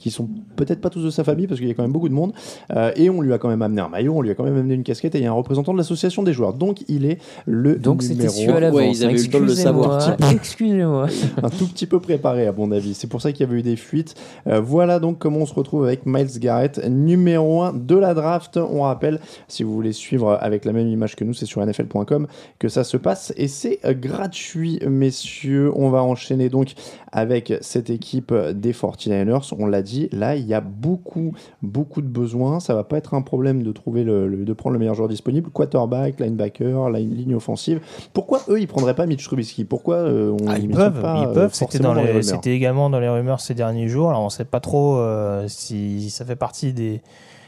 qui 0.00 0.10
sont 0.10 0.28
peut-être 0.56 0.80
pas 0.80 0.88
tous 0.88 1.04
de 1.04 1.10
sa 1.10 1.24
famille 1.24 1.46
parce 1.46 1.60
qu'il 1.60 1.68
y 1.68 1.70
a 1.70 1.74
quand 1.74 1.82
même 1.82 1.92
beaucoup 1.92 2.08
de 2.08 2.14
monde. 2.14 2.32
Euh, 2.74 2.90
et 2.96 3.10
on 3.10 3.20
lui 3.20 3.32
a 3.32 3.38
quand 3.38 3.48
même 3.48 3.62
amené 3.62 3.82
un 3.82 3.88
maillot, 3.88 4.14
on 4.16 4.22
lui 4.22 4.30
a 4.30 4.34
quand 4.34 4.44
même 4.44 4.56
amené 4.56 4.74
une 4.74 4.82
casquette 4.82 5.14
et 5.14 5.18
il 5.18 5.24
y 5.24 5.26
a 5.26 5.30
un 5.30 5.34
représentant 5.34 5.72
de 5.72 5.78
l'association 5.78 6.22
des 6.22 6.32
joueurs. 6.32 6.54
Donc 6.54 6.84
il 6.88 7.04
est 7.04 7.18
le 7.46 7.76
Donc 7.76 8.02
c'était 8.02 8.26
numéro 8.26 8.34
su 8.34 8.50
à 8.50 8.60
l'avance. 8.60 8.78
Ouais, 8.78 8.90
ils 8.90 9.04
avaient 9.04 9.12
eu 9.12 9.24
le 9.24 9.30
temps 9.30 9.40
de 9.40 9.44
le 9.44 9.54
savoir. 9.54 10.16
Excusez-moi, 10.18 11.06
Excusez-moi. 11.06 11.06
un 11.42 11.50
tout 11.50 11.66
petit 11.66 11.86
peu 11.86 12.00
préparé 12.00 12.46
à 12.46 12.52
mon 12.52 12.72
avis. 12.72 12.94
C'est 12.94 13.08
pour 13.08 13.20
ça 13.20 13.32
qu'il 13.32 13.46
y 13.46 13.48
avait 13.48 13.58
eu 13.58 13.62
des 13.62 13.76
fuites. 13.76 14.14
Euh, 14.46 14.60
voilà 14.60 15.00
donc 15.00 15.18
comment 15.18 15.40
on 15.40 15.46
se 15.46 15.54
retrouve 15.54 15.84
avec 15.84 16.06
Miles 16.06 16.38
Garrett, 16.38 16.80
numéro 16.88 17.62
1 17.62 17.74
de 17.74 17.96
la 17.96 18.14
draft. 18.14 18.56
On 18.56 18.82
rappelle, 18.82 19.20
si 19.48 19.62
vous 19.62 19.74
voulez 19.74 19.92
suivre 19.92 20.38
avec 20.40 20.64
la 20.64 20.72
même 20.72 20.88
image 20.88 21.14
que 21.14 21.24
nous, 21.24 21.34
c'est 21.34 21.46
sur 21.46 21.64
nfl.com 21.64 22.26
que 22.58 22.68
ça 22.68 22.84
se 22.84 22.96
passe 22.96 23.34
et 23.36 23.48
c'est 23.48 23.80
euh, 23.84 23.92
gratuit, 23.92 24.80
messieurs. 24.88 25.70
On 25.76 25.90
va 25.90 26.02
enchaîner 26.02 26.48
donc 26.48 26.72
avec 27.12 27.52
cette 27.60 27.90
équipe 27.90 28.32
des 28.54 28.72
49ers. 28.72 29.52
On 29.58 29.66
l'a 29.66 29.82
dit, 29.82 30.08
là, 30.12 30.36
il 30.36 30.46
y 30.46 30.54
a 30.54 30.60
beaucoup, 30.60 31.32
beaucoup 31.62 32.02
de 32.02 32.06
besoins. 32.06 32.60
Ça 32.60 32.74
va 32.74 32.84
pas 32.84 32.98
être 32.98 33.14
un 33.14 33.22
problème 33.22 33.62
de 33.62 33.72
trouver 33.72 34.04
le, 34.04 34.28
le- 34.28 34.44
de 34.44 34.52
prendre 34.52 34.74
le 34.74 34.78
meilleur 34.78 34.94
joueur 34.94 35.08
disponible. 35.08 35.50
Quarterback, 35.50 36.20
linebacker, 36.20 36.88
line- 36.90 37.14
ligne 37.14 37.34
offensive. 37.34 37.80
Pourquoi 38.12 38.40
eux, 38.48 38.60
ils 38.60 38.68
prendraient 38.68 38.94
pas 38.94 39.06
Mitch 39.06 39.24
Trubisky? 39.24 39.64
Pourquoi 39.64 39.96
euh, 39.96 40.36
on 40.40 40.48
Ah, 40.48 40.58
ils 40.58 40.68
met 40.68 40.74
peuvent, 40.74 41.00
pas, 41.00 41.26
ils 41.28 41.34
peuvent. 41.34 41.52
C'était 41.54 41.78
dans 41.78 41.94
dans 41.94 42.02
les 42.02 42.22
c'était 42.22 42.54
également 42.54 42.90
dans 42.90 43.00
les 43.00 43.08
rumeurs 43.08 43.40
ces 43.40 43.54
derniers 43.54 43.88
jours. 43.88 44.08
Alors 44.10 44.22
on 44.22 44.28
sait 44.30 44.44
pas 44.44 44.60
trop 44.60 44.96
euh, 44.98 45.44
si 45.48 46.10
ça 46.10 46.24
fait 46.24 46.36
partie 46.36 46.72
des. 46.72 47.00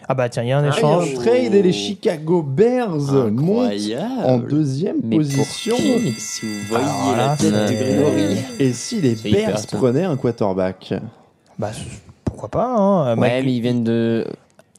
Ah 0.09 0.15
bah 0.15 0.29
tiens, 0.29 0.43
il 0.43 0.49
y 0.49 0.53
a 0.53 0.59
un 0.59 0.65
Ah, 0.65 0.77
échange. 0.77 1.11
un 1.13 1.15
trade 1.15 1.55
et 1.55 1.63
les 1.63 1.73
Chicago 1.73 2.43
Bears 2.43 2.99
montent 3.31 3.73
Incroyable. 3.73 4.11
en 4.25 4.39
deuxième 4.39 4.97
Mais 5.05 5.17
pour 5.17 5.19
position. 5.27 5.77
qui 5.77 6.13
Si 6.19 6.47
vous 6.47 6.53
voyez 6.69 6.85
Alors 6.85 7.17
la 7.17 7.27
là, 7.29 7.37
tête 7.37 7.53
de 7.53 7.67
c'est- 7.69 7.75
Grégory. 7.75 8.37
Et 8.59 8.73
si 8.73 9.01
les 9.01 9.15
C'est 9.17 9.29
hyper 9.31 9.47
Bears 9.49 9.59
ça. 9.59 9.77
prenaient 9.77 10.05
un 10.05 10.17
quarterback 10.17 10.95
Bah 11.59 11.71
pourquoi 12.25 12.49
pas 12.49 12.67
hein. 12.67 13.11
Ouais, 13.11 13.17
Mike- 13.17 13.45
mais 13.45 13.55
ils 13.55 13.61
viennent 13.61 13.85
de. 13.85 14.27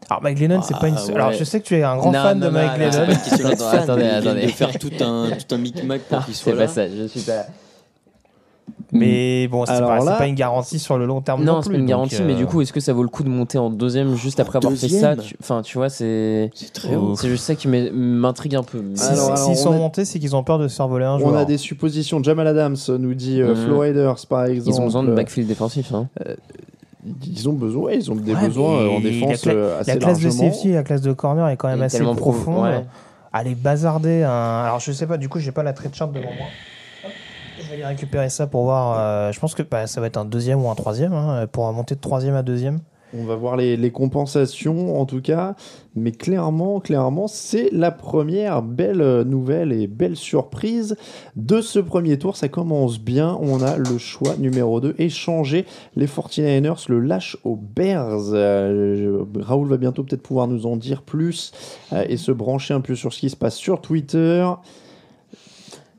Alors 0.09 0.21
Mike 0.21 0.39
Lennon, 0.39 0.61
c'est 0.61 0.73
Ah, 0.75 0.79
pas 0.81 0.87
une. 0.89 0.95
ouais. 0.95 1.13
Alors 1.15 1.31
je 1.31 1.43
sais 1.45 1.59
que 1.61 1.65
tu 1.65 1.75
es 1.77 1.83
un 1.83 1.95
grand 1.97 2.11
Non, 2.11 2.21
fan 2.21 2.39
non, 2.39 2.47
de 2.47 2.51
non, 2.51 2.59
Mike 2.59 2.71
non, 2.71 2.91
C'est 2.91 2.99
Lennon. 2.99 3.05
pas 3.05 3.11
une 3.13 3.19
question 3.19 3.49
d'être 3.49 3.69
fan, 3.71 3.79
Attendez, 3.79 4.01
mais 4.01 4.07
ils 4.07 4.09
viennent 4.11 4.27
attendez. 4.27 4.45
de 4.47 4.51
faire 4.51 4.79
tout 4.79 4.91
un, 5.01 5.29
tout 5.31 5.55
un 5.55 5.57
micmac 5.57 6.01
pour 6.01 6.25
qu'il 6.25 6.35
soit 6.35 6.51
C'est 6.51 6.57
là. 6.59 6.65
pas 6.65 6.71
ça, 6.73 6.81
je 6.89 7.07
suis 7.07 7.21
pas 7.21 7.35
là. 7.35 7.45
Mais 8.95 9.47
bon, 9.47 9.65
c'est 9.65 9.79
pas, 9.79 9.99
c'est 9.99 10.05
là- 10.05 10.15
pas 10.17 10.27
une 10.27 10.35
garantie 10.35 10.77
sur 10.77 10.99
le 10.99 11.05
long 11.07 11.19
terme. 11.21 11.43
Non, 11.43 11.53
Non, 11.55 11.61
c'est 11.63 11.71
pas 11.71 11.77
une 11.77 11.87
garantie, 11.87 12.17
euh, 12.21 12.25
mais 12.27 12.35
du 12.35 12.45
coup, 12.45 12.61
est-ce 12.61 12.71
que 12.71 12.79
ça 12.79 12.93
vaut 12.93 13.01
le 13.01 13.09
coup 13.09 13.23
de 13.23 13.29
monter 13.29 13.57
en 13.57 13.71
deuxième 13.71 14.15
juste 14.15 14.39
après 14.39 14.57
avoir 14.57 14.71
fait 14.73 14.87
ça 14.87 15.15
tu- 15.15 15.35
Enfin, 15.41 15.63
tu 15.63 15.79
vois, 15.79 15.89
c'est. 15.89 16.51
C'est 16.53 17.27
juste 17.29 17.43
ça 17.45 17.55
qui 17.55 17.67
m'intrigue 17.67 18.55
un 18.55 18.61
peu. 18.63 18.83
S'ils 18.93 19.19
on 19.19 19.55
sont 19.55 19.71
a- 19.73 19.77
montés, 19.77 20.05
c'est 20.05 20.19
qu'ils 20.19 20.35
ont 20.35 20.43
peur 20.43 20.59
de 20.59 20.67
se 20.67 20.75
faire 20.75 20.87
voler 20.87 21.05
un 21.05 21.15
On 21.15 21.19
joueur. 21.19 21.37
a 21.37 21.45
des 21.45 21.57
suppositions. 21.57 22.21
Jamal 22.21 22.45
Adams 22.47 22.75
nous 22.99 23.13
dit 23.15 23.41
euh, 23.41 23.55
Mhm. 23.55 23.65
Flo 23.65 23.79
Raiders 23.79 24.27
par 24.29 24.45
exemple. 24.45 24.75
Ils 24.77 24.81
ont 24.81 24.85
besoin 24.85 25.03
de 25.03 25.09
euh, 25.11 25.15
backfield 25.15 25.47
défensif. 25.47 25.91
Hein. 25.93 26.07
Ils 27.25 27.49
ont 27.49 27.53
besoin, 27.53 27.91
ils 27.93 28.11
ont 28.11 28.15
des 28.15 28.33
Ouais, 28.33 28.47
besoins 28.47 28.77
euh, 28.77 28.89
en 28.89 28.99
défense 29.01 29.45
la, 29.45 29.51
cla- 29.53 29.55
euh, 29.57 29.79
assez 29.81 29.91
la 29.91 29.97
classe 29.97 30.21
largement. 30.21 30.45
de 30.45 30.51
safety 30.51 30.69
et 30.69 30.73
la 30.73 30.83
classe 30.83 31.01
de 31.01 31.11
corner 31.13 31.47
est 31.49 31.57
quand 31.57 31.67
même 31.67 31.81
assez 31.81 32.01
profonde. 32.15 32.83
Aller 33.33 33.55
bazarder 33.55 34.21
un. 34.23 34.63
Alors 34.65 34.79
je 34.79 34.91
sais 34.91 35.07
pas, 35.07 35.17
du 35.17 35.27
coup 35.27 35.39
j'ai 35.39 35.51
pas 35.51 35.63
la 35.63 35.73
trade 35.73 35.95
chart 35.95 36.11
devant 36.11 36.25
moi. 36.27 36.45
Aller 37.73 37.85
récupérer 37.85 38.29
ça 38.29 38.45
pour 38.45 38.63
voir. 38.63 38.99
euh, 38.99 39.31
je 39.31 39.39
pense 39.39 39.55
que 39.55 39.63
bah, 39.63 39.87
ça 39.87 39.99
va 39.99 40.05
être 40.07 40.17
un 40.17 40.25
deuxième 40.25 40.63
ou 40.63 40.69
un 40.69 40.75
troisième 40.75 41.13
hein, 41.13 41.47
pour 41.51 41.71
monter 41.73 41.95
de 41.95 41.99
troisième 41.99 42.35
à 42.35 42.43
deuxième. 42.43 42.79
On 43.15 43.25
va 43.25 43.35
voir 43.35 43.57
les, 43.57 43.77
les 43.77 43.91
compensations 43.91 44.99
en 44.99 45.05
tout 45.05 45.21
cas, 45.21 45.55
mais 45.95 46.11
clairement, 46.11 46.79
clairement, 46.79 47.27
c'est 47.27 47.69
la 47.71 47.91
première 47.91 48.63
belle 48.63 49.21
nouvelle 49.21 49.71
et 49.71 49.85
belle 49.85 50.15
surprise 50.15 50.95
de 51.35 51.61
ce 51.61 51.77
premier 51.77 52.17
tour. 52.17 52.35
Ça 52.35 52.47
commence 52.47 52.99
bien. 52.99 53.37
On 53.39 53.61
a 53.61 53.77
le 53.77 53.97
choix 53.99 54.35
numéro 54.37 54.79
2, 54.81 54.95
échanger 54.97 55.65
les 55.95 56.07
49ers, 56.07 56.85
le 56.89 56.99
lâche 56.99 57.37
aux 57.43 57.55
Bears. 57.55 58.33
Euh, 58.33 59.23
Raoul 59.39 59.67
va 59.67 59.77
bientôt 59.77 60.03
peut-être 60.03 60.23
pouvoir 60.23 60.47
nous 60.47 60.65
en 60.65 60.75
dire 60.75 61.03
plus 61.03 61.51
euh, 61.91 62.03
et 62.09 62.17
se 62.17 62.31
brancher 62.31 62.73
un 62.73 62.81
peu 62.81 62.95
sur 62.95 63.13
ce 63.13 63.19
qui 63.19 63.29
se 63.29 63.35
passe 63.35 63.55
sur 63.55 63.81
Twitter. 63.81 64.47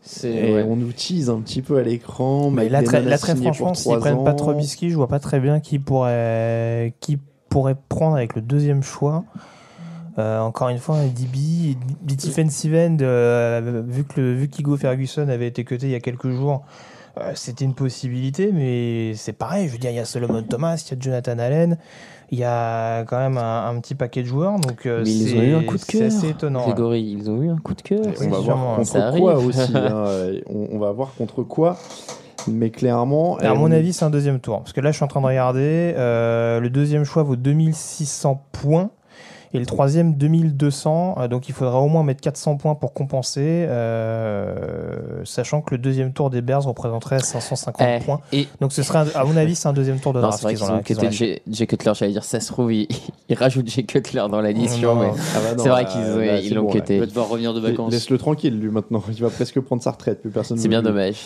C'est. 0.04 0.30
Et 0.30 0.54
ouais. 0.54 0.62
on 0.68 0.76
nous 0.76 0.92
tease 0.92 1.30
un 1.30 1.40
petit 1.40 1.62
peu 1.62 1.78
à 1.78 1.82
l'écran. 1.82 2.50
Mais 2.50 2.68
là, 2.68 2.82
très, 2.82 3.02
là, 3.02 3.16
très 3.18 3.34
franchement, 3.34 3.74
s'ils 3.74 3.96
prennent 3.98 4.22
pas. 4.22 4.34
Trubisky, 4.34 4.90
je 4.90 4.96
vois 4.96 5.08
pas 5.08 5.18
très 5.18 5.40
bien 5.40 5.60
qui 5.60 5.78
pourrait, 5.78 6.94
qui 7.00 7.18
pourrait 7.48 7.76
prendre 7.88 8.16
avec 8.16 8.36
le 8.36 8.42
deuxième 8.42 8.82
choix. 8.82 9.24
Euh, 10.18 10.38
encore 10.40 10.68
une 10.68 10.78
fois, 10.78 10.96
un 10.96 11.06
DB, 11.06 11.76
defensive 12.02 12.74
end, 12.74 12.98
euh, 13.00 13.82
vu 13.86 14.04
que 14.04 14.20
le, 14.20 14.34
vu 14.34 14.48
qu'Igo 14.48 14.76
Ferguson 14.76 15.28
avait 15.28 15.48
été 15.48 15.64
cuté 15.64 15.86
il 15.86 15.92
y 15.92 15.96
a 15.96 16.00
quelques 16.00 16.30
jours, 16.30 16.64
euh, 17.18 17.32
c'était 17.34 17.64
une 17.64 17.74
possibilité, 17.74 18.50
mais 18.52 19.14
c'est 19.14 19.32
pareil. 19.32 19.68
Je 19.68 19.72
veux 19.72 19.78
dire, 19.78 19.90
il 19.90 19.96
y 19.96 20.00
a 20.00 20.04
Solomon 20.04 20.42
Thomas, 20.42 20.82
il 20.86 20.94
y 20.94 20.96
a 20.96 21.00
Jonathan 21.00 21.38
Allen, 21.38 21.78
il 22.30 22.38
y 22.38 22.44
a 22.44 23.04
quand 23.04 23.18
même 23.18 23.38
un, 23.38 23.68
un 23.68 23.80
petit 23.80 23.94
paquet 23.94 24.22
de 24.22 24.26
joueurs, 24.26 24.58
donc 24.58 24.86
euh, 24.86 25.02
Mais 25.04 25.10
ils 25.10 25.28
c'est- 25.30 25.38
ont 25.38 25.42
eu 25.42 25.54
un 25.54 25.62
coup 25.62 25.74
de 25.76 25.80
c'est 25.80 25.98
cœur. 25.98 26.06
assez 26.08 26.28
étonnant. 26.30 26.66
ouais. 26.88 27.00
Ils 27.02 27.30
ont 27.30 27.42
eu 27.42 27.50
un 27.50 27.56
coup 27.58 27.74
de 27.74 27.82
cœur. 27.82 28.00
on 28.20 28.28
va 28.28 28.38
voir 28.40 28.76
contre 28.76 29.18
quoi 29.18 29.38
aussi. 29.38 29.72
hein, 29.76 30.04
on, 30.48 30.68
on 30.72 30.78
va 30.78 30.92
voir 30.92 31.12
contre 31.16 31.42
quoi. 31.42 31.76
Mais 32.46 32.68
clairement. 32.70 33.36
À 33.38 33.54
mon 33.54 33.70
avis, 33.70 33.92
c'est 33.94 34.04
un 34.04 34.10
deuxième 34.10 34.38
tour. 34.40 34.58
Parce 34.58 34.72
que 34.74 34.80
là, 34.82 34.90
je 34.90 34.96
suis 34.96 35.04
en 35.04 35.08
train 35.08 35.20
de 35.22 35.26
regarder. 35.26 35.94
euh, 35.96 36.60
le 36.60 36.68
deuxième 36.68 37.04
choix 37.04 37.22
vaut 37.22 37.36
2600 37.36 38.42
points. 38.52 38.90
Et 39.54 39.58
le 39.60 39.66
troisième, 39.66 40.14
2200. 40.14 41.14
Euh, 41.18 41.28
donc, 41.28 41.48
il 41.48 41.54
faudra 41.54 41.80
au 41.80 41.86
moins 41.88 42.02
mettre 42.02 42.20
400 42.20 42.56
points 42.56 42.74
pour 42.74 42.92
compenser. 42.92 43.66
euh, 43.68 45.22
sachant 45.24 45.60
que 45.60 45.74
le 45.74 45.78
deuxième 45.78 46.12
tour 46.12 46.30
des 46.30 46.42
Bears 46.42 46.64
représenterait 46.64 47.20
550 47.20 47.86
Eh, 47.88 48.04
points. 48.04 48.20
Et 48.32 48.48
Donc, 48.60 48.72
ce 48.72 48.82
serait, 48.82 49.04
à 49.14 49.24
mon 49.24 49.36
avis, 49.36 49.54
c'est 49.54 49.68
un 49.68 49.72
deuxième 49.72 49.98
tour 50.00 50.12
de 50.12 50.18
non, 50.20 50.28
draft. 50.28 50.38
c'est 50.38 50.44
vrai 50.44 50.54
qu'ils 50.54 50.96
qu'ils 50.96 51.06
ont 51.06 51.10
cuté. 51.10 51.42
Jay 51.50 51.66
Cutler. 51.66 51.92
J'allais 51.94 52.12
dire, 52.12 52.24
ça 52.24 52.40
se 52.40 52.52
trouve, 52.52 52.72
ils, 52.72 52.88
ils 53.28 53.36
rajoutent 53.36 53.68
Jay 53.68 53.84
Cutler 53.84 54.24
dans 54.30 54.40
l'addition. 54.40 54.98
Ah 55.00 55.14
bah 55.14 55.54
c'est 55.56 55.68
vrai 55.68 55.84
là, 55.84 55.88
qu'ils 56.40 56.54
l'ont 56.54 56.62
bon, 56.62 56.68
là. 56.68 56.74
Il 56.74 56.80
cuté. 56.80 56.98
va 56.98 57.06
devoir 57.06 57.28
revenir 57.28 57.54
de 57.54 57.60
vacances. 57.60 57.92
Laisse-le 57.92 58.18
tranquille, 58.18 58.58
lui, 58.58 58.70
maintenant. 58.70 59.02
Il 59.08 59.22
va 59.22 59.30
presque 59.30 59.60
prendre 59.60 59.82
sa 59.82 59.92
retraite. 59.92 60.20
Plus 60.20 60.30
personne 60.30 60.58
C'est 60.58 60.68
bien 60.68 60.80
lui. 60.80 60.88
dommage. 60.88 61.16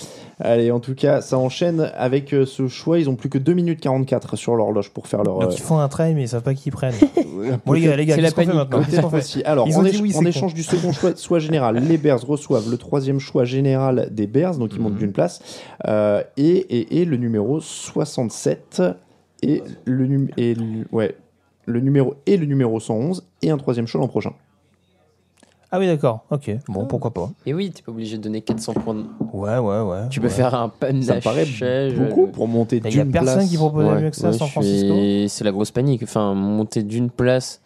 Allez, 0.40 0.70
en 0.70 0.78
tout 0.80 0.94
cas, 0.94 1.20
ça 1.20 1.36
enchaîne 1.38 1.90
avec 1.96 2.32
euh, 2.32 2.46
ce 2.46 2.68
choix. 2.68 2.98
Ils 3.00 3.08
ont 3.08 3.16
plus 3.16 3.28
que 3.28 3.38
2 3.38 3.54
minutes 3.54 3.80
44 3.80 4.36
sur 4.36 4.54
l'horloge 4.54 4.90
pour 4.90 5.06
faire 5.08 5.24
leur. 5.24 5.38
Donc, 5.40 5.50
euh, 5.50 5.54
ils 5.54 5.60
font 5.60 5.78
un 5.78 5.88
try, 5.88 6.14
mais 6.14 6.22
ils 6.22 6.28
savent 6.28 6.42
pas 6.42 6.54
qui 6.54 6.68
ils 6.68 6.72
prennent. 6.72 6.94
bon, 7.66 7.72
les 7.72 7.80
gars, 7.80 7.96
les 7.96 8.06
gars, 8.06 8.16
C'est 8.18 8.22
la 8.22 8.32
panique, 8.32 8.54
maintenant 8.54 9.10
aussi. 9.18 9.42
Alors, 9.44 9.66
éch- 9.68 10.00
oui, 10.02 10.12
con. 10.12 10.24
échange 10.26 10.54
du 10.54 10.62
second 10.62 10.92
choix, 10.92 11.14
soit 11.16 11.38
général, 11.38 11.76
les 11.88 11.98
Bears 11.98 12.20
reçoivent 12.26 12.70
le 12.70 12.76
troisième 12.76 13.18
choix 13.20 13.44
général 13.44 14.08
des 14.10 14.26
Bears, 14.26 14.56
donc 14.56 14.72
ils 14.74 14.80
montent 14.80 14.92
Mhm. 14.94 14.98
d'une 14.98 15.12
place, 15.12 15.40
euh, 15.86 16.22
et, 16.36 16.46
et, 16.56 17.00
et 17.00 17.04
le 17.04 17.16
numéro 17.16 17.60
67 17.60 18.82
et 19.42 19.62
le, 19.84 20.06
num- 20.06 20.28
et 20.36 20.54
le- 20.54 20.86
ouais, 20.92 21.16
le 21.66 21.80
numéro 21.80 22.14
et 22.26 22.36
le 22.36 22.46
numéro 22.46 22.80
111 22.80 23.24
et 23.42 23.50
un 23.50 23.56
troisième 23.56 23.86
choix 23.86 24.00
l'an 24.00 24.08
prochain. 24.08 24.32
Ah 25.70 25.78
oui, 25.78 25.86
d'accord. 25.86 26.24
Ok. 26.30 26.50
Bon, 26.68 26.86
pourquoi 26.86 27.12
pas. 27.12 27.30
Et 27.44 27.52
oui, 27.52 27.70
t'es 27.70 27.82
pas 27.82 27.92
obligé 27.92 28.16
de 28.16 28.22
donner 28.22 28.40
400 28.40 28.72
points. 28.72 28.94
de- 28.94 29.04
Ouais, 29.34 29.58
ouais, 29.58 29.80
ouais. 29.82 30.08
Tu 30.08 30.18
peux 30.18 30.26
ouais. 30.28 30.32
faire 30.32 30.54
un 30.54 30.72
Ça 31.02 31.14
me 31.16 31.20
paraît 31.20 31.44
beaucoup 31.92 32.26
pour 32.28 32.48
monter 32.48 32.80
Il 32.82 32.84
y 32.96 32.98
a 33.00 33.02
d'une 33.04 33.12
personne 33.12 33.34
place. 33.34 33.50
qui 33.50 33.56
proposait 33.58 33.86
Ouais, 33.90 34.00
mieux 34.00 34.08
que 34.10 34.16
ça 34.16 34.28
à 34.28 34.30
ouais, 34.30 34.38
San 34.38 34.48
Francisco. 34.48 34.94
suis- 34.94 35.28
C'est 35.28 35.44
la 35.44 35.52
grosse 35.52 35.70
panique. 35.70 36.02
Enfin, 36.02 36.32
monter 36.32 36.82
d'une 36.82 37.10
place, 37.10 37.60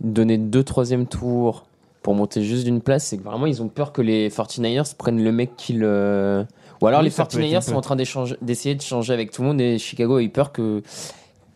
donner 0.00 0.38
deux 0.38 0.62
troisième 0.62 1.06
tours 1.06 1.64
pour 2.02 2.14
monter 2.14 2.42
juste 2.42 2.64
d'une 2.64 2.80
place, 2.80 3.04
c'est 3.04 3.18
que 3.18 3.24
vraiment 3.24 3.46
ils 3.46 3.62
ont 3.62 3.68
peur 3.68 3.92
que 3.92 4.02
les 4.02 4.30
49ers 4.30 4.94
prennent 4.96 5.22
le 5.22 5.32
mec 5.32 5.56
qui 5.56 5.74
le. 5.74 6.46
Ou 6.80 6.86
alors 6.86 7.00
Oui, 7.00 7.06
les 7.06 7.10
ça 7.10 7.24
peut 7.24 7.40
être 7.40 7.44
49ers 7.44 7.56
un 7.56 7.60
sont 7.60 7.74
en 7.74 7.80
train 7.80 7.96
d'essayer 7.96 8.74
de 8.74 8.82
changer 8.82 9.12
avec 9.12 9.32
tout 9.32 9.42
le 9.42 9.48
monde 9.48 9.60
et 9.60 9.78
Chicago 9.78 10.16
a 10.16 10.22
eu 10.22 10.28
peur 10.28 10.52
que 10.52 10.82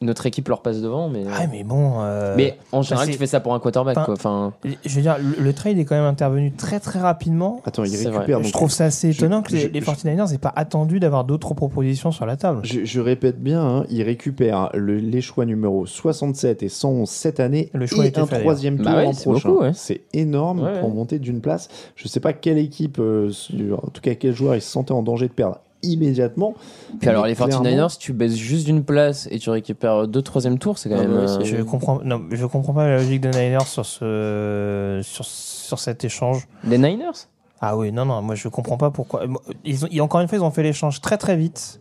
notre 0.02 0.26
équipe 0.26 0.48
leur 0.48 0.60
passe 0.62 0.80
devant. 0.80 1.08
Mais, 1.08 1.24
Ah, 1.32 1.46
mais 1.50 1.64
bon. 1.64 1.94
euh, 2.00 2.34
mais 2.36 2.58
en 2.72 2.82
général, 2.82 3.06
c'est- 3.06 3.12
tu 3.12 3.18
fais 3.18 3.26
ça 3.26 3.40
pour 3.40 3.54
un 3.54 3.60
quarterback. 3.60 3.96
Enfin, 3.96 4.04
quoi. 4.04 4.14
Enfin, 4.14 4.52
Je 4.84 4.94
veux 4.96 5.02
dire, 5.02 5.16
le, 5.18 5.42
le 5.42 5.52
trade 5.52 5.78
est 5.78 5.84
quand 5.84 5.94
même 5.94 6.04
intervenu 6.04 6.52
très 6.52 6.80
très 6.80 6.98
rapidement. 6.98 7.60
Attends, 7.64 7.84
il 7.84 7.94
récupère. 7.96 8.38
je 8.38 8.44
donc- 8.44 8.52
trouve 8.52 8.70
ça 8.70 8.84
assez 8.86 9.12
je- 9.12 9.18
étonnant 9.18 9.42
que 9.42 9.50
je- 9.50 9.66
les, 9.66 9.68
les 9.68 9.80
je- 9.80 9.84
49ers 9.84 10.30
n'aient 10.30 10.38
pas 10.38 10.52
attendu 10.54 11.00
d'avoir 11.00 11.24
d'autres 11.24 11.54
propositions 11.54 12.10
sur 12.12 12.26
la 12.26 12.36
table. 12.36 12.60
Je, 12.64 12.84
je 12.84 13.00
répète 13.00 13.40
bien, 13.42 13.60
hein, 13.62 13.84
il 13.90 14.02
récupère 14.02 14.70
le- 14.74 14.96
les 14.98 15.20
choix 15.20 15.44
numéro 15.44 15.86
67 15.86 16.62
et 16.62 16.68
111 16.68 17.08
cette 17.10 17.40
année 17.40 17.70
Le 17.72 17.86
choix 17.86 18.04
a 18.04 18.06
et 18.06 18.18
un 18.18 18.26
fait, 18.26 18.40
troisième 18.40 18.76
tour 18.76 18.84
Bah 18.86 18.96
ouais, 18.96 19.04
l'an 19.04 19.12
c'est 19.12 19.24
prochain. 19.30 19.50
ouais. 19.50 19.70
C'est 19.74 20.02
énorme 20.12 20.60
Ouais, 20.62 20.80
pour 20.80 20.90
monter 20.90 21.18
d'une 21.18 21.40
place. 21.40 21.68
Je 21.96 22.08
sais 22.08 22.20
pas 22.20 22.32
quelle 22.32 22.58
équipe, 22.58 22.98
euh, 22.98 23.30
sur- 23.30 23.84
en 23.84 23.88
tout 23.88 24.00
cas 24.00 24.14
quel 24.14 24.34
joueur, 24.34 24.54
il 24.54 24.60
se 24.62 24.70
sentait 24.70 24.92
en 24.92 25.02
danger 25.02 25.28
de 25.28 25.32
perdre 25.32 25.58
immédiatement. 25.82 26.54
puis 27.00 27.08
alors 27.08 27.26
les 27.26 27.34
clairement- 27.34 27.62
49ers, 27.64 27.96
tu 27.98 28.12
baisses 28.12 28.34
juste 28.36 28.66
d'une 28.66 28.84
place 28.84 29.28
et 29.30 29.38
tu 29.38 29.50
récupères 29.50 30.06
deux 30.08 30.22
troisième 30.22 30.58
tours, 30.58 30.78
c'est 30.78 30.88
quand 30.88 30.96
Ah 30.98 31.02
même. 31.02 31.12
bah, 31.12 31.20
euh, 31.22 31.38
c'est- 31.40 31.44
Je 31.44 31.62
comprends, 31.62 32.00
non, 32.04 32.22
je 32.30 32.46
comprends 32.46 32.72
pas 32.72 32.86
la 32.88 32.96
logique 32.98 33.20
des 33.20 33.30
Niners 33.30 33.66
sur, 33.66 33.84
ce, 33.84 35.00
sur, 35.02 35.24
sur 35.24 35.78
cet 35.78 36.04
échange. 36.04 36.46
Des 36.64 36.78
Niners? 36.78 37.28
Ah 37.60 37.76
oui, 37.76 37.92
non, 37.92 38.04
non, 38.04 38.22
moi 38.22 38.34
je 38.34 38.48
comprends 38.48 38.76
pas 38.76 38.90
pourquoi. 38.90 39.24
Ils 39.64 39.84
ont, 39.84 39.88
ils- 39.90 40.00
encore 40.00 40.20
une 40.20 40.28
fois, 40.28 40.38
ils 40.38 40.42
ont 40.44 40.50
fait 40.50 40.62
l'échange 40.64 41.00
très 41.00 41.16
très 41.18 41.36
vite. 41.36 41.80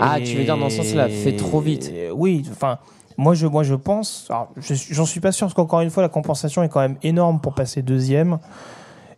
Ah, 0.00 0.18
tu 0.24 0.36
veux 0.36 0.44
dire 0.44 0.56
dans 0.56 0.70
ce 0.70 0.76
sens-là, 0.78 1.08
fait 1.08 1.34
trop 1.36 1.60
vite. 1.60 1.92
Oui, 2.14 2.44
enfin, 2.52 2.78
moi 3.16 3.34
je, 3.34 3.46
moi 3.48 3.62
je 3.64 3.74
pense, 3.74 4.26
alors, 4.28 4.50
je 4.56 4.74
suis- 4.74 4.94
j'en 4.94 5.06
suis 5.06 5.20
pas 5.20 5.32
sûr 5.32 5.46
parce 5.46 5.54
qu'encore 5.54 5.80
une 5.80 5.90
fois, 5.90 6.02
la 6.04 6.08
compensation 6.08 6.62
est 6.62 6.68
quand 6.68 6.80
même 6.80 6.96
énorme 7.02 7.40
pour 7.40 7.54
passer 7.54 7.82
deuxième. 7.82 8.38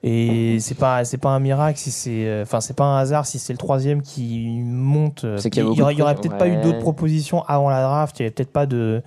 Et 0.02 0.56
c'est 0.60 0.76
pas 0.78 1.04
c'est 1.04 1.18
pas 1.18 1.28
un 1.30 1.40
miracle 1.40 1.78
si 1.78 1.90
c'est 1.90 2.26
euh, 2.26 2.42
enfin 2.44 2.60
c'est 2.62 2.74
pas 2.74 2.84
un 2.84 2.96
hasard 2.98 3.26
si 3.26 3.38
c'est 3.38 3.52
le 3.52 3.58
troisième 3.58 4.00
qui 4.00 4.62
monte. 4.64 5.24
y 5.58 5.60
a 5.60 5.64
il 5.72 5.78
y 5.78 5.82
aurait, 5.82 5.94
y 5.94 6.02
peut-être 6.14 6.38
pas 6.38 6.48
eu 6.48 6.56
d'autres 6.62 6.78
propositions 6.78 7.42
avant 7.44 7.68
la 7.68 7.82
draft. 7.82 8.18
Il 8.18 8.22
y 8.22 8.24
avait 8.24 8.30
peut-être 8.32 8.52
pas 8.52 8.64
de 8.66 9.02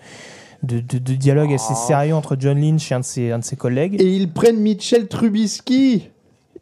de, 0.62 0.80
de- 0.80 1.00
de 1.00 1.14
dialogue 1.16 1.52
assez 1.54 1.74
sérieux 1.76 2.16
entre 2.16 2.38
John 2.40 2.60
Lynch 2.62 2.92
et 2.92 2.96
un 2.96 3.00
de 3.00 3.06
ses, 3.06 3.32
un 3.32 3.40
de 3.40 3.44
ses 3.44 3.56
collègues. 3.58 4.00
Et 4.00 4.16
ils 4.16 4.32
prennent 4.32 4.60
Mitchell 4.60 5.08
Trubisky. 5.08 6.10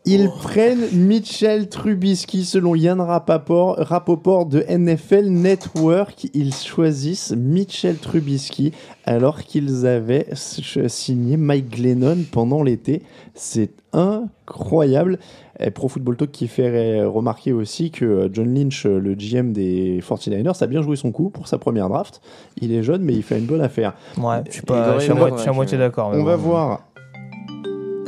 Ils 0.03 0.29
prennent 0.29 0.89
Mitchell 0.93 1.69
Trubisky 1.69 2.43
selon 2.43 2.73
Yann 2.73 2.99
Rapaport, 2.99 3.75
Rapoport 3.77 4.47
de 4.47 4.65
NFL 4.67 5.27
Network. 5.27 6.27
Ils 6.33 6.55
choisissent 6.55 7.33
Mitchell 7.37 7.97
Trubisky 7.97 8.71
alors 9.05 9.43
qu'ils 9.43 9.85
avaient 9.85 10.27
signé 10.33 11.37
Mike 11.37 11.69
Glennon 11.69 12.17
pendant 12.31 12.63
l'été. 12.63 13.03
C'est 13.35 13.73
incroyable. 13.93 15.19
Et 15.59 15.69
Pro 15.69 15.87
Football 15.87 16.17
Talk 16.17 16.31
qui 16.31 16.47
fait 16.47 17.03
remarquer 17.03 17.53
aussi 17.53 17.91
que 17.91 18.05
euh, 18.05 18.29
John 18.33 18.51
Lynch, 18.51 18.87
euh, 18.87 18.97
le 18.99 19.13
GM 19.13 19.51
des 19.51 19.99
49ers, 20.01 20.63
a 20.63 20.67
bien 20.67 20.81
joué 20.81 20.95
son 20.95 21.11
coup 21.11 21.29
pour 21.29 21.47
sa 21.47 21.59
première 21.59 21.87
draft. 21.87 22.19
Il 22.59 22.71
est 22.73 22.81
jeune, 22.81 23.03
mais 23.03 23.13
il 23.13 23.21
fait 23.21 23.37
une 23.37 23.45
bonne 23.45 23.61
affaire. 23.61 23.93
Ouais, 24.17 24.41
je 24.47 24.53
suis 24.53 24.61
Il 24.61 24.65
pas, 24.65 24.89
aurait 24.89 24.99
je 24.99 25.39
suis 25.39 25.49
à, 25.49 25.53
moitié 25.53 25.77
d'accord. 25.77 26.11
On 26.15 26.23
va 26.23 26.35
voir 26.35 26.81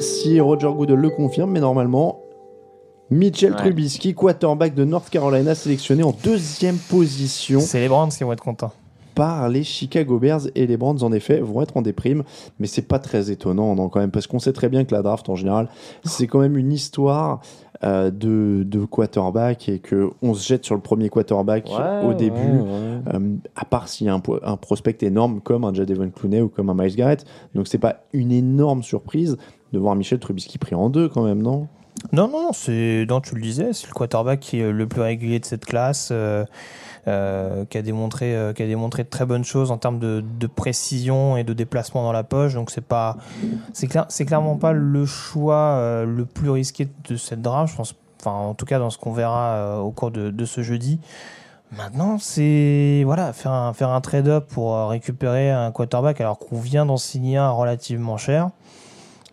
si 0.04 0.40
Roger 0.40 0.70
Goodell 0.76 0.98
le 1.00 1.10
confirme, 1.10 1.52
mais 1.52 1.60
normalement, 1.60 2.20
Mitchell 3.10 3.52
Ouais. 3.54 3.58
Trubisky, 3.58 4.14
quarterback 4.14 4.74
de 4.76 4.86
North 4.86 5.10
Carolina, 5.10 5.56
sélectionné 5.56 6.04
en 6.04 6.16
deuxième 6.24 6.78
position 6.78 7.60
C'est 7.60 7.80
les 7.80 7.88
Browns 7.90 8.10
qui 8.10 8.24
vont 8.24 8.34
être 8.34 8.44
contents. 8.44 8.72
par 9.14 9.48
les 9.50 9.64
Chicago 9.64 10.18
Bears 10.20 10.42
et 10.56 10.66
les 10.66 10.78
Browns 10.78 11.04
en 11.04 11.12
effet 11.12 11.40
vont 11.40 11.62
être 11.62 11.78
en 11.78 11.84
déprime 11.84 12.24
mais 12.60 12.66
c'est 12.66 12.88
pas 12.88 12.98
très 12.98 13.30
étonnant 13.30 13.76
non, 13.76 13.88
quand 13.90 14.00
même 14.00 14.10
parce 14.10 14.26
qu'on 14.26 14.40
sait 14.40 14.54
très 14.54 14.70
bien 14.70 14.86
que 14.86 14.96
la 14.96 15.04
draft 15.04 15.30
en 15.30 15.36
général 15.36 15.68
c'est 16.04 16.26
quand 16.26 16.40
même 16.40 16.58
une 16.58 16.72
histoire 16.72 17.42
euh, 17.84 18.10
de, 18.10 18.64
de 18.66 18.84
quarterback 18.86 19.70
et 19.70 19.78
que 19.78 20.10
on 20.24 20.34
se 20.34 20.48
jette 20.48 20.66
sur 20.66 20.74
le 20.74 20.82
premier 20.82 21.10
quarterback 21.10 21.68
Ouais, 21.70 22.08
au 22.10 22.14
début 22.16 22.38
ouais. 22.38 23.14
euh, 23.14 23.36
à 23.56 23.66
part 23.66 23.88
s'il 23.88 24.08
y 24.08 24.10
a 24.10 24.16
un 24.16 24.56
prospect 24.58 24.98
énorme 25.02 25.42
comme 25.42 25.64
un 25.66 25.74
Jadevon 25.76 26.10
Clooney 26.10 26.42
ou 26.42 26.48
comme 26.50 26.72
un 26.72 26.74
Miles 26.74 26.96
Garrett 26.96 27.24
donc 27.54 27.68
c'est 27.68 27.78
pas 27.78 27.98
une 28.14 28.32
énorme 28.32 28.82
surprise 28.82 29.38
de 29.74 29.80
voir 29.80 29.96
Michel 29.96 30.20
Trubisky 30.20 30.58
pris 30.58 30.76
en 30.76 30.90
deux 30.90 31.10
quand 31.10 31.24
même 31.24 31.42
non? 31.42 31.68
Non, 32.12 32.28
non, 32.28 32.52
c'est, 32.54 33.08
tu 33.24 33.36
le 33.36 33.42
disais, 33.42 33.72
c'est 33.72 33.88
le 33.88 33.94
quarterback 33.94 34.40
qui 34.40 34.60
est 34.60 34.72
le 34.72 34.88
plus 34.88 35.02
régulier 35.02 35.40
de 35.40 35.46
cette 35.46 35.66
classe, 35.66 36.10
euh, 36.12 36.44
euh, 37.08 37.66
qui, 37.66 37.78
a 37.78 37.82
démontré, 37.82 38.36
euh, 38.36 38.52
qui 38.52 38.62
a 38.62 38.68
démontré 38.68 39.04
de 39.04 39.10
très 39.10 39.26
bonnes 39.26 39.46
choses 39.46 39.72
en 39.72 39.78
termes 39.78 40.00
de, 40.00 40.48
précision 40.48 41.38
et 41.38 41.44
de 41.44 41.54
déplacement 41.54 42.04
dans 42.04 42.12
la 42.12 42.24
poche. 42.24 42.56
Donc 42.56 42.72
c'est 42.72 42.82
pas, 42.82 43.18
c'est 43.72 43.88
clair, 43.88 44.08
clairement 44.08 44.58
pas 44.58 44.74
le 44.74 45.06
choix 45.06 46.04
le 46.06 46.26
plus 46.26 46.50
risqué 46.50 46.90
de 47.08 47.16
cette 47.16 47.42
draft. 47.42 47.72
Je 47.72 47.78
pense, 47.78 47.96
enfin, 48.20 48.32
en 48.32 48.54
tout 48.54 48.66
cas 48.66 48.80
dans 48.80 48.90
ce 48.90 48.98
qu'on 48.98 49.14
verra 49.14 49.82
au 49.82 49.92
cours 49.92 50.12
de, 50.12 50.46
ce 50.46 50.62
jeudi. 50.62 51.00
Maintenant, 51.72 52.18
c'est 52.20 53.02
voilà, 53.06 53.34
faire 53.34 53.52
un, 53.52 53.74
faire 53.74 53.90
un 53.90 54.02
trade-up 54.02 54.48
pour 54.48 54.90
récupérer 54.90 55.50
un 55.50 55.72
quarterback 55.72 56.22
alors 56.22 56.38
qu'on 56.38 56.60
vient 56.60 56.86
d'en 56.86 56.98
signer 56.98 57.38
un 57.38 57.50
relativement 57.50 58.18
cher. 58.18 58.50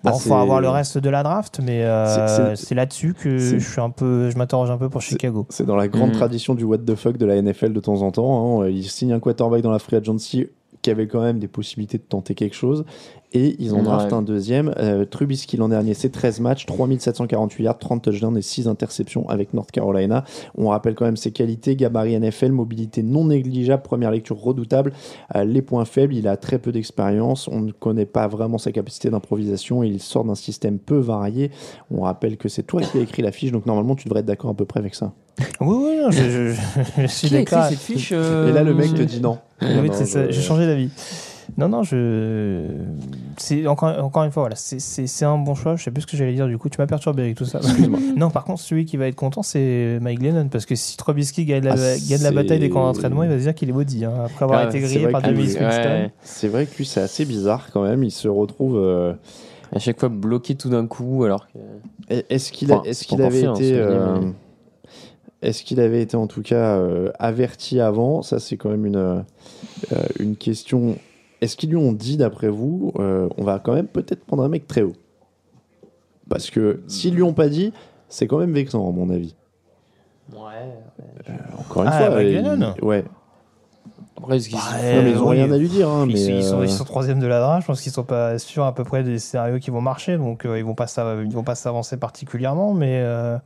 Bon, 0.03 0.11
Ah, 0.11 0.13
faut 0.15 0.19
c'est- 0.31 0.33
avoir 0.33 0.61
le 0.63 0.69
reste 0.71 0.97
de 0.99 1.11
la 1.11 1.23
draft, 1.23 1.61
mais 1.63 1.85
euh, 1.85 2.55
C'est- 2.57 2.75
là-dessus 2.75 3.13
que 3.15 3.37
je 3.39 3.59
suis 3.59 3.81
un 3.81 3.91
peu, 3.91 4.31
je 4.31 4.39
m'interroge 4.39 4.71
un 4.71 4.79
peu 4.79 4.89
pour 4.89 5.03
Chicago. 5.03 5.47
C'est 5.51 5.67
dans 5.67 5.77
la 5.77 5.89
grande 5.89 6.09
Mhm. 6.11 6.17
tradition 6.17 6.55
du 6.55 6.65
what 6.65 6.79
the 6.79 6.95
fuck 6.95 7.19
de 7.19 7.27
la 7.27 7.37
NFL 7.37 7.73
de 7.75 7.81
temps 7.81 8.01
en 8.03 8.11
temps. 8.11 8.63
hein. 8.63 8.69
Il 8.69 8.85
signe 8.85 9.13
un 9.13 9.21
quarterback 9.21 9.61
dans 9.61 9.71
la 9.71 9.79
free 9.79 9.97
agency 9.97 10.47
qui 10.81 10.91
avait 10.91 11.07
quand 11.07 11.21
même 11.21 11.39
des 11.39 11.49
possibilités 11.49 11.99
de 11.99 12.03
tenter 12.03 12.35
quelque 12.35 12.57
chose. 12.57 12.87
Et 13.33 13.55
ils 13.61 13.73
en 13.73 13.77
Ouais. 13.77 13.83
draftent 13.85 14.13
un 14.13 14.23
deuxième. 14.23 14.75
Euh, 14.79 15.05
Trubisky 15.05 15.57
l'an 15.57 15.69
dernier, 15.69 15.95
c'est 15.95 16.09
13 16.11 16.41
matchs, 16.41 16.67
3748 16.67 17.63
yards, 17.63 17.79
30 17.79 18.03
touchdowns 18.03 18.37
et 18.37 18.43
6 18.43 18.67
interceptions 18.67 19.29
avec 19.29 19.55
North 19.55 19.71
Carolina. 19.71 20.25
On 20.59 20.69
rappelle 20.71 20.97
quand 20.97 21.05
même 21.05 21.17
ses 21.17 21.31
qualités, 21.31 21.77
gabarit 21.77 22.15
NFL, 22.19 22.51
mobilité 22.51 23.05
non 23.05 23.27
négligeable, 23.27 23.83
première 23.85 24.11
lecture 24.11 24.37
redoutable. 24.41 24.93
Euh, 25.37 25.45
les 25.45 25.63
points 25.63 25.85
faibles, 25.85 26.15
il 26.15 26.27
a 26.27 26.37
très 26.37 26.59
peu 26.59 26.73
d'expérience, 26.73 27.47
on 27.47 27.61
ne 27.61 27.71
connaît 27.71 28.05
pas 28.05 28.27
vraiment 28.27 28.59
sa 28.59 28.73
capacité 28.73 29.11
d'improvisation 29.11 29.85
et 29.85 29.87
il 29.87 30.01
sort 30.01 30.25
d'un 30.25 30.35
système 30.35 30.79
peu 30.81 30.99
varié. 30.99 31.53
On 31.93 32.01
rappelle 32.03 32.37
que 32.37 32.49
c'est 32.49 32.65
toi 32.65 32.81
qui 32.83 32.99
as 32.99 33.03
écrit 33.03 33.23
la 33.23 33.31
fiche, 33.31 33.53
donc 33.53 33.65
normalement 33.65 33.95
tu 33.95 34.09
devrais 34.09 34.21
être 34.21 34.27
d'accord 34.27 34.51
à 34.51 34.55
peu 34.55 34.65
près 34.65 34.81
avec 34.81 34.97
ça. 34.97 35.13
Oui, 35.61 35.77
oui, 35.81 35.97
non, 36.03 36.11
je, 36.11 36.21
je- 36.53 37.03
je 37.03 37.07
suis 37.07 37.31
d'accord. 37.31 37.65
euh, 38.13 38.49
Et 38.49 38.53
là, 38.53 38.65
le 38.65 38.75
mec 38.75 38.93
te 38.93 39.03
dit 39.03 39.21
non. 39.21 39.39
Oui, 39.63 39.69
Non, 39.75 39.93
c'est 39.93 40.05
ça, 40.05 40.27
je- 40.27 40.33
j'ai 40.33 40.43
changé 40.43 40.67
d'avis. 40.67 40.91
Non, 41.59 41.69
non, 41.69 41.83
je. 41.83 42.65
C'est 43.37 43.67
encore, 43.67 44.03
encore 44.05 44.25
une 44.25 44.31
fois, 44.31 44.43
voilà, 44.45 44.57
c'est- 44.57 44.79
c'est 44.81 45.07
c'est 45.07 45.25
un 45.25 45.39
bon 45.39 45.55
choix. 45.55 45.77
Je 45.77 45.85
sais 45.85 45.91
plus 45.91 46.03
ce 46.03 46.07
que 46.07 46.17
j'allais 46.17 46.35
dire 46.35 46.47
du 46.47 46.59
coup. 46.59 46.69
Tu 46.69 46.81
m'as 46.81 46.87
perturbé 46.87 47.23
avec 47.23 47.37
tout 47.37 47.45
ça. 47.45 47.61
non, 48.17 48.31
par 48.31 48.45
contre, 48.45 48.61
celui 48.61 48.85
qui 48.85 48.97
va 48.97 49.07
être 49.07 49.15
content, 49.17 49.43
c'est 49.43 49.99
Mike 50.01 50.21
Glennon 50.21 50.49
parce 50.49 50.67
que 50.67 50.75
si 50.75 50.97
Trubisky 50.97 51.45
gagne 51.45 51.65
la, 51.65 51.75
Ah, 51.75 51.97
gagne 52.09 52.23
la 52.23 52.31
bataille 52.33 52.59
des 52.61 52.71
camps 52.71 52.85
d'entraînement, 52.87 53.23
il 53.25 53.29
va 53.31 53.37
se 53.39 53.43
dire 53.43 53.55
qu'il 53.55 53.69
est 53.69 53.73
maudit 53.73 54.05
hein, 54.05 54.13
après 54.27 54.45
avoir 54.45 54.63
Ouais, 54.63 54.69
été 54.69 54.81
grillé 54.81 55.09
par 55.09 55.21
Ah, 55.25 55.31
Winston. 55.31 55.61
ouais. 55.65 56.11
C'est 56.23 56.49
vrai 56.49 56.67
que 56.67 56.77
lui, 56.77 56.85
c'est 56.85 57.01
assez 57.01 57.25
bizarre 57.25 57.69
quand 57.73 57.83
même. 57.83 58.03
Il 58.05 58.11
se 58.13 58.29
retrouve. 58.29 58.77
euh, 58.77 59.13
À 59.73 59.79
chaque 59.79 60.01
fois 60.01 60.09
bloqué 60.09 60.57
tout 60.57 60.69
d'un 60.69 60.87
coup, 60.89 61.23
alors 61.25 61.47
que. 61.49 61.59
Est-ce 62.29 62.51
qu'il 62.51 62.73
a- 62.73 62.79
Enfin, 62.79 62.89
est-ce 62.89 63.05
qu'il 63.07 63.23
avait 63.23 63.39
été. 63.43 63.47
hein, 63.47 63.55
euh, 63.61 64.19
mais- 64.21 64.33
Est-ce 65.49 65.63
qu'il 65.63 65.79
avait 65.81 66.03
été 66.03 66.17
en 66.17 66.27
tout 66.27 66.43
cas 66.43 66.77
euh, 66.77 67.11
averti 67.19 67.79
avant? 67.81 68.21
Ça, 68.23 68.41
c'est 68.41 68.57
quand 68.57 68.69
même 68.69 68.85
une, 68.85 68.97
euh, 68.97 69.23
une 70.19 70.35
question. 70.37 70.97
Est-ce 71.41 71.57
qu'ils 71.57 71.71
lui 71.71 71.77
ont 71.77 71.93
dit, 71.93 72.17
d'après 72.17 72.49
vous, 72.49 72.93
euh, 72.99 73.29
on 73.39 73.45
va 73.45 73.59
quand 73.59 73.73
même 73.75 73.87
peut-être 73.89 74.25
prendre 74.25 74.43
un 74.43 74.49
mec 74.49 74.67
très 74.67 74.83
haut? 74.83 74.93
Parce 76.29 76.51
que 76.51 76.83
s'ils 76.87 77.15
lui 77.15 77.23
ont 77.23 77.33
pas 77.33 77.49
dit, 77.49 77.73
c'est 78.09 78.27
quand 78.27 78.39
même 78.39 78.53
vexant, 78.53 78.89
à 78.89 78.93
mon 78.93 79.11
avis. 79.11 79.35
Ouais. 80.33 80.39
Encore 81.59 81.83
une 81.83 81.89
Ah, 81.93 81.99
fois. 81.99 82.11
Mike 82.17 82.29
il- 82.29 82.43
Glennon 82.43 82.75
Ouais. 82.83 83.05
Après, 84.17 84.39
qu'ils 84.39 84.55
Ouais, 84.55 84.97
Non, 84.97 85.03
mais 85.03 85.11
ils 85.13 85.19
ont 85.19 85.29
oui. 85.31 85.37
rien 85.43 85.51
à 85.51 85.57
lui 85.57 85.69
dire. 85.69 85.89
hein, 85.89 86.05
Ils, 86.07 86.13
mais, 86.13 86.19
sont- 86.19 86.31
ils 86.33 86.45
sont, 86.45 86.61
euh, 86.61 86.65
ils 86.65 86.71
sont 86.71 86.85
troisième 86.85 87.21
de 87.21 87.27
la 87.27 87.41
draft. 87.41 87.63
Je 87.63 87.67
pense 87.69 87.81
qu'ils 87.81 87.91
sont 87.91 88.05
pas 88.05 88.39
sûrs 88.39 88.65
à 88.65 88.75
peu 88.75 88.85
près 88.85 89.03
des 89.03 89.19
scénarios 89.19 89.59
qui 89.59 89.71
vont 89.71 89.81
marcher, 89.81 90.19
donc 90.19 90.45
euh, 90.45 90.59
ils 90.59 90.65
vont 90.65 90.75
pas 90.75 90.87
ils 91.25 91.33
vont 91.35 91.43
pas 91.43 91.55
s'avancer 91.55 91.97
particulièrement. 91.97 92.75
Mais 92.75 93.01
euh, 93.03 93.39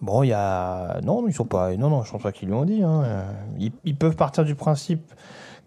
bon, 0.00 0.22
il 0.22 0.28
y 0.28 0.32
a 0.32 1.00
non, 1.02 1.28
ils 1.28 1.34
sont 1.34 1.44
pas. 1.44 1.76
Non, 1.76 1.90
non, 1.90 2.02
je 2.02 2.10
pense 2.10 2.22
pas 2.22 2.32
qu'ils 2.32 2.48
lui 2.48 2.54
ont 2.54 2.64
dit. 2.64 2.82
hein. 2.82 3.02
Euh, 3.04 3.22
Ils, 3.58 3.72
ils 3.84 3.94
peuvent 3.94 4.16
partir 4.16 4.44
du 4.44 4.54
principe 4.54 5.12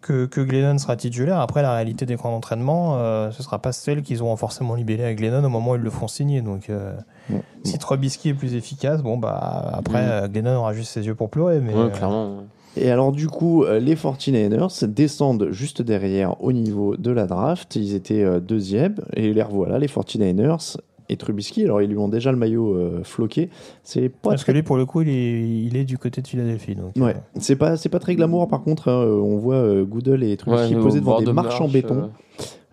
que, 0.07 0.25
que 0.25 0.41
Glennon 0.41 0.77
sera 0.77 0.95
titulaire. 0.95 1.39
Après, 1.39 1.61
la 1.61 1.73
réalité 1.73 2.05
des 2.05 2.15
camps 2.15 2.31
d'entraînement, 2.31 2.95
euh, 2.97 3.31
ce 3.31 3.43
sera 3.43 3.59
pas 3.59 3.71
celle 3.71 4.01
qu'ils 4.01 4.21
auront 4.21 4.35
forcément 4.37 4.75
libellé 4.75 5.03
à 5.03 5.13
Glennon 5.13 5.43
au 5.43 5.49
moment 5.49 5.71
où 5.71 5.75
ils 5.75 5.81
le 5.81 5.89
font 5.89 6.07
signer. 6.07 6.41
Donc, 6.41 6.69
euh, 6.69 6.93
Bon. 7.29 7.41
si 7.63 7.77
Trubisky 7.77 8.29
est 8.29 8.33
plus 8.33 8.55
efficace, 8.55 9.01
bon 9.03 9.17
bah 9.17 9.71
après, 9.73 10.01
Mm. 10.05 10.09
euh, 10.09 10.27
Glennon 10.27 10.57
aura 10.59 10.73
juste 10.73 10.91
ses 10.91 11.05
yeux 11.05 11.15
pour 11.15 11.29
pleurer. 11.29 11.59
Mais 11.59 11.73
Ouais, 11.73 11.79
euh, 11.81 11.89
clairement. 11.89 12.43
Et 12.79 12.91
alors 12.91 13.11
du 13.11 13.27
coup, 13.27 13.65
les 13.65 13.95
49ers 13.95 14.85
descendent 14.87 15.47
juste 15.49 15.81
derrière 15.81 16.41
au 16.43 16.51
niveau 16.51 16.95
de 16.95 17.09
la 17.09 17.25
draft. 17.25 17.75
Ils 17.75 17.95
étaient 17.95 18.39
deuxième 18.39 18.95
et 19.15 19.33
les 19.33 19.41
revoilà, 19.41 19.79
les 19.79 19.87
49ers 19.87 20.77
et 21.09 21.17
Trubisky. 21.17 21.63
Alors 21.63 21.81
ils 21.81 21.89
lui 21.89 21.97
ont 21.97 22.07
déjà 22.09 22.31
le 22.31 22.37
maillot 22.37 22.73
euh, 22.73 23.01
floqué. 23.03 23.49
C'est 23.83 24.09
pas 24.09 24.29
parce 24.31 24.43
que 24.43 24.51
lui, 24.51 24.63
pour 24.63 24.77
le 24.77 24.85
coup, 24.85 25.01
il 25.01 25.09
est, 25.09 25.41
il 25.65 25.75
est 25.77 25.83
du 25.85 25.97
côté 25.97 26.21
de 26.21 26.27
Philadelphie. 26.27 26.75
Donc, 26.75 26.95
Ouais, 26.97 27.15
euh, 27.15 27.39
c'est 27.39 27.55
pas 27.55 27.77
c'est 27.77 27.89
pas 27.89 27.99
très 27.99 28.15
glamour 28.15 28.47
par 28.47 28.61
contre. 28.63 28.89
hein. 28.89 29.05
On 29.05 29.37
voit 29.37 29.55
euh, 29.55 29.83
Goodell 29.85 30.23
et 30.23 30.35
Trubisky 30.37 30.75
Ouais, 30.75 30.81
posés 30.81 30.99
devant 30.99 31.19
des 31.19 31.25
de 31.25 31.31
marches 31.31 31.61
en 31.61 31.67
béton. 31.67 32.09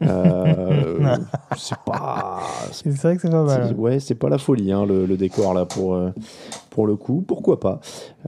Euh, 0.07 1.17
c'est 1.57 1.77
pas 1.87 2.41
C'est 2.73 2.89
vrai 2.91 3.17
que 3.17 3.23
c'est 3.23 3.31
pas 3.31 3.43
mal. 3.45 3.75
ouais, 3.77 4.01
c'est 4.01 4.15
pas 4.15 4.29
la 4.29 4.39
folie 4.39 4.73
hein, 4.73 4.85
le, 4.87 5.07
le 5.07 5.17
décor 5.17 5.55
là 5.55 5.65
pour 5.65 5.95
euh, 5.95 6.11
pour 6.71 6.87
le 6.87 6.97
coup. 6.97 7.25
Pourquoi 7.27 7.61
pas? 7.61 7.81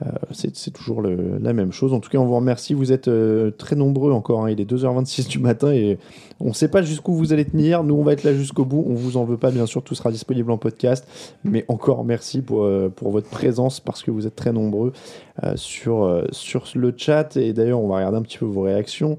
Euh, 0.02 0.06
C'est 0.32 0.70
toujours 0.72 1.02
le- 1.02 1.38
la 1.40 1.52
même 1.52 1.72
chose. 1.72 1.92
En 1.92 1.98
tout 2.00 2.08
cas, 2.10 2.18
on 2.18 2.26
vous 2.26 2.36
remercie. 2.36 2.74
Vous 2.74 2.92
êtes 2.92 3.08
euh, 3.08 3.50
très 3.50 3.74
nombreux 3.76 4.12
encore. 4.12 4.44
hein. 4.44 4.50
Il 4.50 4.60
est 4.60 4.70
2h26 4.70 5.26
du 5.28 5.38
matin 5.40 5.72
et 5.72 5.98
on 6.38 6.48
ne 6.48 6.52
sait 6.52 6.68
pas 6.68 6.82
jusqu'où 6.82 7.12
vous 7.14 7.32
allez 7.32 7.44
tenir. 7.44 7.82
Nous, 7.82 7.94
on 7.94 8.04
va 8.04 8.12
être 8.12 8.22
là 8.24 8.32
jusqu'au 8.34 8.64
bout. 8.64 8.84
On 8.88 8.94
vous 8.94 9.16
en 9.16 9.24
veut 9.24 9.36
pas, 9.36 9.50
bien 9.50 9.66
sûr. 9.66 9.82
Tout 9.82 9.94
sera 9.96 10.12
disponible 10.12 10.50
en 10.52 10.58
podcast. 10.58 11.06
Mais 11.44 11.64
encore 11.68 12.04
merci 12.04 12.40
pour 12.40 12.68
pour 12.94 13.10
votre 13.10 13.28
présence 13.28 13.80
parce 13.80 14.02
que 14.04 14.10
vous 14.12 14.26
êtes 14.26 14.36
très 14.36 14.52
nombreux 14.52 14.92
sur 15.56 16.22
sur 16.30 16.64
le 16.74 16.94
chat. 16.96 17.36
Et 17.36 17.52
d'ailleurs, 17.52 17.80
on 17.80 17.88
va 17.88 17.96
regarder 17.96 18.18
un 18.18 18.22
petit 18.22 18.38
peu 18.38 18.44
vos 18.46 18.62
réactions 18.62 19.16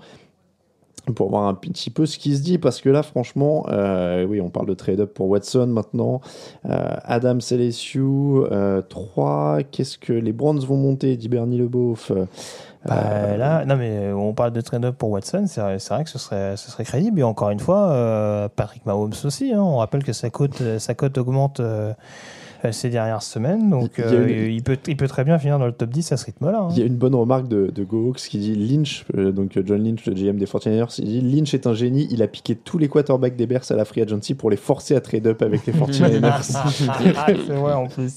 pour 1.14 1.30
voir 1.30 1.44
un 1.48 1.54
petit 1.54 1.90
peu 1.90 2.06
ce 2.06 2.18
qui 2.18 2.36
se 2.36 2.42
dit 2.42 2.58
parce 2.58 2.82
que 2.82 2.90
là 2.90 3.04
franchement 3.04 3.66
euh, 3.70 4.26
oui 4.26 4.42
on 4.42 4.50
parle 4.50 4.68
de 4.68 4.74
trade 4.74 5.00
up 5.00 5.14
pour 5.14 5.28
Watson 5.30 5.68
maintenant 5.68 6.22
euh, 6.70 6.96
Adam 7.04 7.40
Celesiu 7.40 8.44
3 8.90 9.60
qu'est-ce 9.72 9.98
que 9.98 10.14
les 10.14 10.34
Browns 10.34 10.60
vont 10.60 10.78
monter 10.78 11.18
dit 11.18 11.30
Bernie 11.30 11.58
Leboeuf 11.58 12.12
Euh, 12.12 12.26
Bah, 12.86 13.36
là, 13.36 13.66
non 13.66 13.76
mais 13.76 14.14
on 14.14 14.34
parle 14.34 14.54
de 14.54 14.62
trade-up 14.62 14.96
pour 14.98 15.10
Watson, 15.10 15.44
c'est 15.48 15.60
vrai, 15.60 15.78
c'est 15.80 15.94
vrai 15.94 16.04
que 16.06 16.10
ce 16.10 16.20
serait, 16.20 16.56
ce 16.56 16.72
serait 16.72 16.86
crédible. 16.86 17.20
Et 17.20 17.24
encore 17.24 17.50
une 17.50 17.60
fois, 17.60 17.90
euh, 17.90 18.48
Patrick 18.56 18.86
Mahomes 18.86 19.14
aussi. 19.26 19.52
hein. 19.52 19.62
on 19.62 19.78
rappelle 19.78 20.04
que 20.06 20.14
sa 20.14 20.30
cote, 20.30 20.62
sa 20.78 20.94
cote 20.94 21.18
augmente 21.18 21.60
euh, 21.60 21.66
euh, 21.68 21.94
ces 22.72 22.90
dernières 22.90 23.22
semaines. 23.24 23.70
Donc 23.70 23.92
Il 23.98 24.04
a 24.04 24.08
euh, 24.08 24.28
une- 24.48 24.52
il, 24.54 24.64
peut, 24.64 24.78
il 24.88 24.98
peut 24.98 25.08
très 25.08 25.24
bien 25.24 25.38
finir 25.40 25.60
dans 25.60 25.66
le 25.66 25.72
top 25.72 25.90
10 25.90 26.12
à 26.12 26.18
ce 26.18 26.26
rythme-là. 26.26 26.60
hein. 26.64 26.68
Il 26.72 26.80
y 26.80 26.82
a 26.82 26.86
une 26.86 26.96
bonne 26.96 27.16
remarque 27.16 27.48
de, 27.48 27.72
de 27.74 27.84
Gohawks 27.84 28.18
qui 28.18 28.38
dit 28.40 28.56
Lynch, 28.56 29.06
euh, 29.18 29.32
donc 29.32 29.58
euh, 29.58 29.64
John 29.66 29.84
Lynch, 29.84 30.06
le 30.06 30.14
GM 30.14 30.38
des 30.38 30.46
49ers, 30.46 30.96
il 31.00 31.06
dit 31.06 31.22
Lynch 31.22 31.54
est 31.54 31.68
un 31.68 31.74
génie, 31.74 32.08
il 32.12 32.22
a 32.24 32.28
piqué 32.28 32.56
tous 32.56 32.78
les 32.78 32.88
quarterbacks 32.88 33.36
des 33.36 33.48
Bears 33.48 33.64
à 33.70 33.76
la 33.76 33.86
free 33.86 34.02
agency 34.02 34.34
pour 34.34 34.50
les 34.50 34.58
forcer 34.58 34.96
à 34.96 35.02
trade 35.02 35.28
up 35.28 35.42
avec 35.42 35.66
les 35.66 35.74
49ers. 36.22 36.42
c'est 36.42 37.54
vrai 37.54 37.74
en 37.74 37.88
plus. 37.88 38.16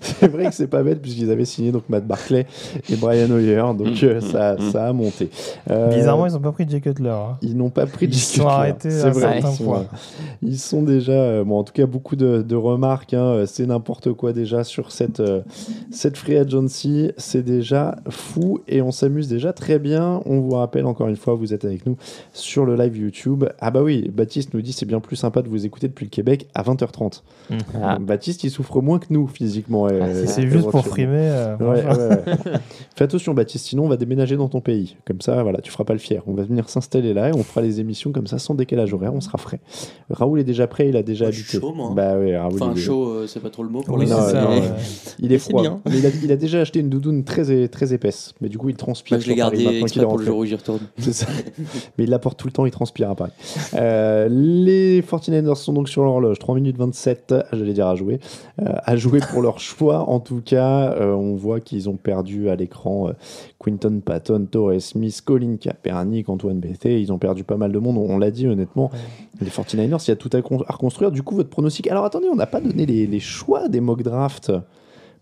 c'est 0.00 0.28
vrai 0.28 0.46
que 0.46 0.54
c'est 0.54 0.66
pas 0.66 0.82
bête 0.82 1.00
puisqu'ils 1.02 1.30
avaient 1.30 1.44
signé 1.44 1.72
donc 1.72 1.84
Matt 1.88 2.06
Barclay 2.06 2.46
et 2.90 2.96
Brian 2.96 3.30
Hoyer, 3.30 3.62
donc 3.76 4.02
euh, 4.02 4.20
ça, 4.20 4.56
ça 4.70 4.88
a 4.88 4.92
monté. 4.92 5.30
Euh, 5.70 5.94
Bizarrement, 5.94 6.26
ils 6.26 6.32
n'ont 6.32 6.40
pas 6.40 6.52
pris 6.52 6.66
Jay 6.68 6.80
Cutler. 6.80 7.08
hein. 7.10 7.36
ils 7.42 7.56
n'ont 7.56 7.70
pas 7.70 7.86
pris 7.86 8.06
de 8.08 8.12
Ils 8.12 8.16
se 8.16 8.20
discussion. 8.20 8.44
sont 8.44 8.48
arrêtés 8.48 8.88
à 9.02 9.10
vrai, 9.10 9.20
certains 9.20 9.48
ils 9.50 9.56
sont, 9.56 9.64
points. 9.64 9.84
ils 10.42 10.58
sont 10.58 10.82
déjà, 10.82 11.12
euh, 11.12 11.44
bon, 11.44 11.58
en 11.58 11.64
tout 11.64 11.72
cas, 11.72 11.86
beaucoup 11.86 12.16
de, 12.16 12.42
de 12.42 12.56
remarques. 12.56 13.14
hein, 13.14 13.44
c'est 13.46 13.66
n'importe 13.66 13.81
quoi 14.16 14.32
déjà 14.32 14.64
sur 14.64 14.90
cette, 14.92 15.20
euh, 15.20 15.40
cette 15.90 16.16
free 16.16 16.36
agency. 16.36 17.10
C'est 17.16 17.42
déjà 17.42 17.96
fou 18.08 18.60
et 18.68 18.82
on 18.82 18.90
s'amuse 18.90 19.28
déjà 19.28 19.52
très 19.52 19.78
bien. 19.78 20.20
On 20.26 20.40
vous 20.40 20.52
rappelle 20.54 20.86
encore 20.86 21.08
une 21.08 21.16
fois, 21.16 21.34
vous 21.34 21.52
êtes 21.54 21.64
avec 21.64 21.86
nous 21.86 21.96
sur 22.32 22.64
le 22.64 22.76
live 22.76 22.96
YouTube. 22.96 23.44
Ah 23.60 23.70
bah 23.70 23.82
oui, 23.82 24.10
Baptiste 24.12 24.54
nous 24.54 24.62
dit 24.62 24.72
c'est 24.72 24.86
bien 24.86 25.00
plus 25.00 25.16
sympa 25.16 25.42
de 25.42 25.48
vous 25.48 25.66
écouter 25.66 25.88
depuis 25.88 26.04
le 26.06 26.10
Québec 26.10 26.48
à 26.54 26.62
20h30. 26.62 27.22
Mhm. 27.50 27.58
Ah. 27.82 27.98
Baptiste, 28.00 28.44
il 28.44 28.50
souffre 28.50 28.80
moins 28.80 28.98
que 28.98 29.06
nous 29.10 29.26
physiquement. 29.26 29.88
Si 29.88 29.94
et 29.94 30.26
c'est 30.26 30.48
juste 30.48 30.70
pour 30.70 30.86
frimer. 30.86 31.16
euh, 31.18 31.56
Ouais, 31.58 31.82
bonjour. 31.84 32.00
ouais, 32.02 32.08
ouais. 32.08 32.58
Fais 32.96 33.04
attention, 33.04 33.34
Baptiste, 33.34 33.66
sinon 33.66 33.84
on 33.84 33.88
va 33.88 33.96
déménager 33.96 34.36
dans 34.36 34.48
ton 34.48 34.60
pays. 34.60 34.96
Comme 35.06 35.20
ça, 35.20 35.42
voilà, 35.42 35.60
tu 35.60 35.70
feras 35.70 35.84
pas 35.84 35.92
le 35.92 35.98
fier. 35.98 36.22
On 36.26 36.34
va 36.34 36.42
venir 36.44 36.68
s'installer 36.68 37.14
là 37.14 37.28
et 37.28 37.32
on 37.34 37.42
fera 37.42 37.60
les 37.62 37.80
émissions 37.80 38.12
comme 38.12 38.26
ça 38.26 38.38
sans 38.38 38.54
décalage 38.54 38.92
horaire. 38.94 39.14
On 39.14 39.20
sera 39.20 39.38
frais. 39.38 39.60
Raoul 40.10 40.40
est 40.40 40.44
déjà 40.44 40.66
prêt, 40.66 40.88
il 40.88 40.96
a 40.96 41.02
déjà 41.02 41.30
suis 41.32 41.42
chaud, 41.60 41.72
moi. 41.74 41.92
Bah 41.94 42.14
oui, 42.18 42.36
Raoul. 42.36 42.54
Enfin, 42.54 42.74
est- 42.74 42.78
chaud, 42.78 43.08
euh, 43.08 43.26
c'est 43.26 43.40
pas 43.40 43.50
trop 43.50 43.62
le 43.62 43.68
mot 43.72 43.82
pour 43.82 43.96
Oui, 43.96 44.04
les 44.04 44.10
Non, 44.10 44.18
c'est 44.26 44.32
ça. 44.32 44.48
ouais. 44.48 44.62
Il 45.18 45.32
est 45.32 45.38
froid. 45.38 45.62
bien. 45.62 45.80
Mais 45.86 45.98
il, 45.98 46.06
a, 46.06 46.10
il 46.22 46.30
a 46.32 46.36
déjà 46.36 46.60
acheté 46.60 46.80
une 46.80 46.88
doudoune 46.88 47.24
très, 47.24 47.66
très 47.68 47.92
épaisse. 47.92 48.34
Mais 48.40 48.48
du 48.48 48.58
coup, 48.58 48.68
il 48.68 48.76
transpire. 48.76 49.16
Bah, 49.18 49.22
je 49.24 49.28
l'ai 49.28 49.34
gardé 49.34 49.56
maintenant 49.58 49.70
qu'il 49.72 49.82
exprès 49.82 50.02
est 50.02 50.04
pour 50.06 50.18
le 50.18 50.24
jour 50.24 50.38
où 50.38 50.44
j'y 50.44 50.54
retourne. 50.54 50.80
Ça. 50.98 51.26
Mais 51.98 52.04
il 52.04 52.10
la 52.10 52.18
porte 52.18 52.38
tout 52.38 52.46
le 52.46 52.52
temps, 52.52 52.64
il 52.66 52.70
transpire 52.72 53.10
à 53.10 53.14
Paris. 53.14 53.32
Euh, 53.74 54.28
les 54.30 55.02
49ers 55.02 55.54
sont 55.56 55.72
donc 55.72 55.88
sur 55.88 56.04
l'horloge. 56.04 56.38
3 56.38 56.54
minutes 56.54 56.76
27, 56.78 57.34
j'allais 57.52 57.72
dire 57.72 57.86
à 57.88 57.96
jouer. 57.96 58.20
Euh, 58.60 58.72
à 58.84 58.96
jouer 58.96 59.20
pour 59.30 59.42
leur 59.42 59.58
choix. 59.60 60.08
En 60.08 60.20
tout 60.20 60.40
cas, 60.44 60.92
euh, 60.92 61.12
on 61.14 61.34
voit 61.34 61.60
qu'ils 61.60 61.88
ont 61.88 61.96
perdu 61.96 62.48
à 62.48 62.56
l'écran 62.56 63.08
euh, 63.08 63.12
Quinton 63.62 64.00
Patton, 64.04 64.46
Torres 64.50 64.80
Smith, 64.80 65.20
Colin 65.24 65.56
Kaepernick, 65.56 66.28
Antoine 66.28 66.58
Bethé. 66.58 67.00
Ils 67.00 67.12
ont 67.12 67.18
perdu 67.18 67.44
pas 67.44 67.56
mal 67.56 67.70
de 67.72 67.78
monde. 67.78 67.96
On, 67.98 68.14
on 68.14 68.18
l'a 68.18 68.30
dit 68.30 68.46
honnêtement. 68.48 68.90
Les 69.40 69.48
49ers, 69.50 70.04
il 70.06 70.08
y 70.08 70.10
a 70.10 70.16
tout 70.16 70.30
à, 70.32 70.42
con- 70.42 70.62
à 70.66 70.72
reconstruire. 70.72 71.10
Du 71.12 71.22
coup, 71.22 71.34
votre 71.36 71.50
pronostic. 71.50 71.86
Alors 71.88 72.04
attendez, 72.04 72.26
on 72.30 72.36
n'a 72.36 72.46
pas 72.46 72.60
donné 72.60 72.86
les, 72.86 73.06
les 73.06 73.20
choix 73.20 73.68
des 73.68 73.80
mock 73.80 74.02
drafts. 74.02 74.50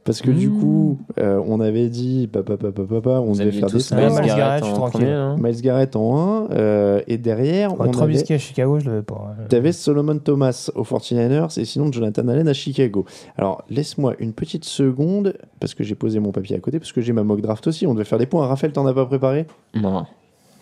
Parce 0.03 0.23
que 0.23 0.31
du 0.31 0.49
coup, 0.51 0.99
euh, 1.19 1.41
on 1.47 1.61
avait 1.61 1.89
dit, 1.89 2.27
papa, 2.27 2.57
papa, 2.57 2.83
papa, 2.83 3.11
on 3.21 3.33
Vous 3.33 3.39
devait 3.39 3.53
faire 3.53 3.69
des 3.69 3.81
semaines. 3.81 4.07
Miles 4.09 4.15
Garrett, 4.27 4.37
Garrett 4.37 4.61
je 4.61 4.65
suis 4.65 4.73
en 4.73 4.77
tranquille. 4.79 5.01
premier. 5.01 5.13
hein. 5.13 5.37
Miles 5.39 5.61
Garrett 5.61 5.95
en 5.95 6.47
1, 6.49 6.51
euh, 6.53 7.01
et 7.07 7.19
derrière, 7.19 7.73
Ouais, 7.73 7.77
on 7.81 7.83
avait, 7.83 7.93
Trubisky 7.93 8.33
à 8.33 8.39
Chicago, 8.39 8.79
je 8.81 8.89
l'avais 8.89 9.03
pas. 9.03 9.35
hein. 9.39 9.43
t'avais 9.51 9.73
Solomon 9.73 10.19
Thomas 10.19 10.71
aux 10.75 10.85
49ers 10.85 11.59
et 11.61 11.65
sinon 11.67 11.93
Jonathan 11.93 12.27
Allen 12.29 12.49
à 12.49 12.55
Chicago. 12.55 13.05
Alors, 13.37 13.63
laisse-moi 13.69 14.15
une 14.21 14.33
petite 14.33 14.65
seconde, 14.65 15.35
parce 15.61 15.75
que 15.75 15.85
j'ai 15.85 15.95
posé 15.95 16.19
mon 16.19 16.33
papier 16.33 16.57
à 16.57 16.61
côté, 16.61 16.79
parce 16.79 16.93
que 16.93 17.03
j'ai 17.03 17.13
ma 17.13 17.23
mock 17.23 17.43
draft 17.43 17.67
aussi. 17.67 17.87
On 17.87 17.93
devait 17.93 18.05
faire 18.05 18.19
des 18.19 18.27
points. 18.27 18.47
Raphaël, 18.47 18.73
t'en 18.73 18.87
as 18.87 18.95
pas 18.95 19.05
préparé? 19.07 19.47
Non. 19.75 20.07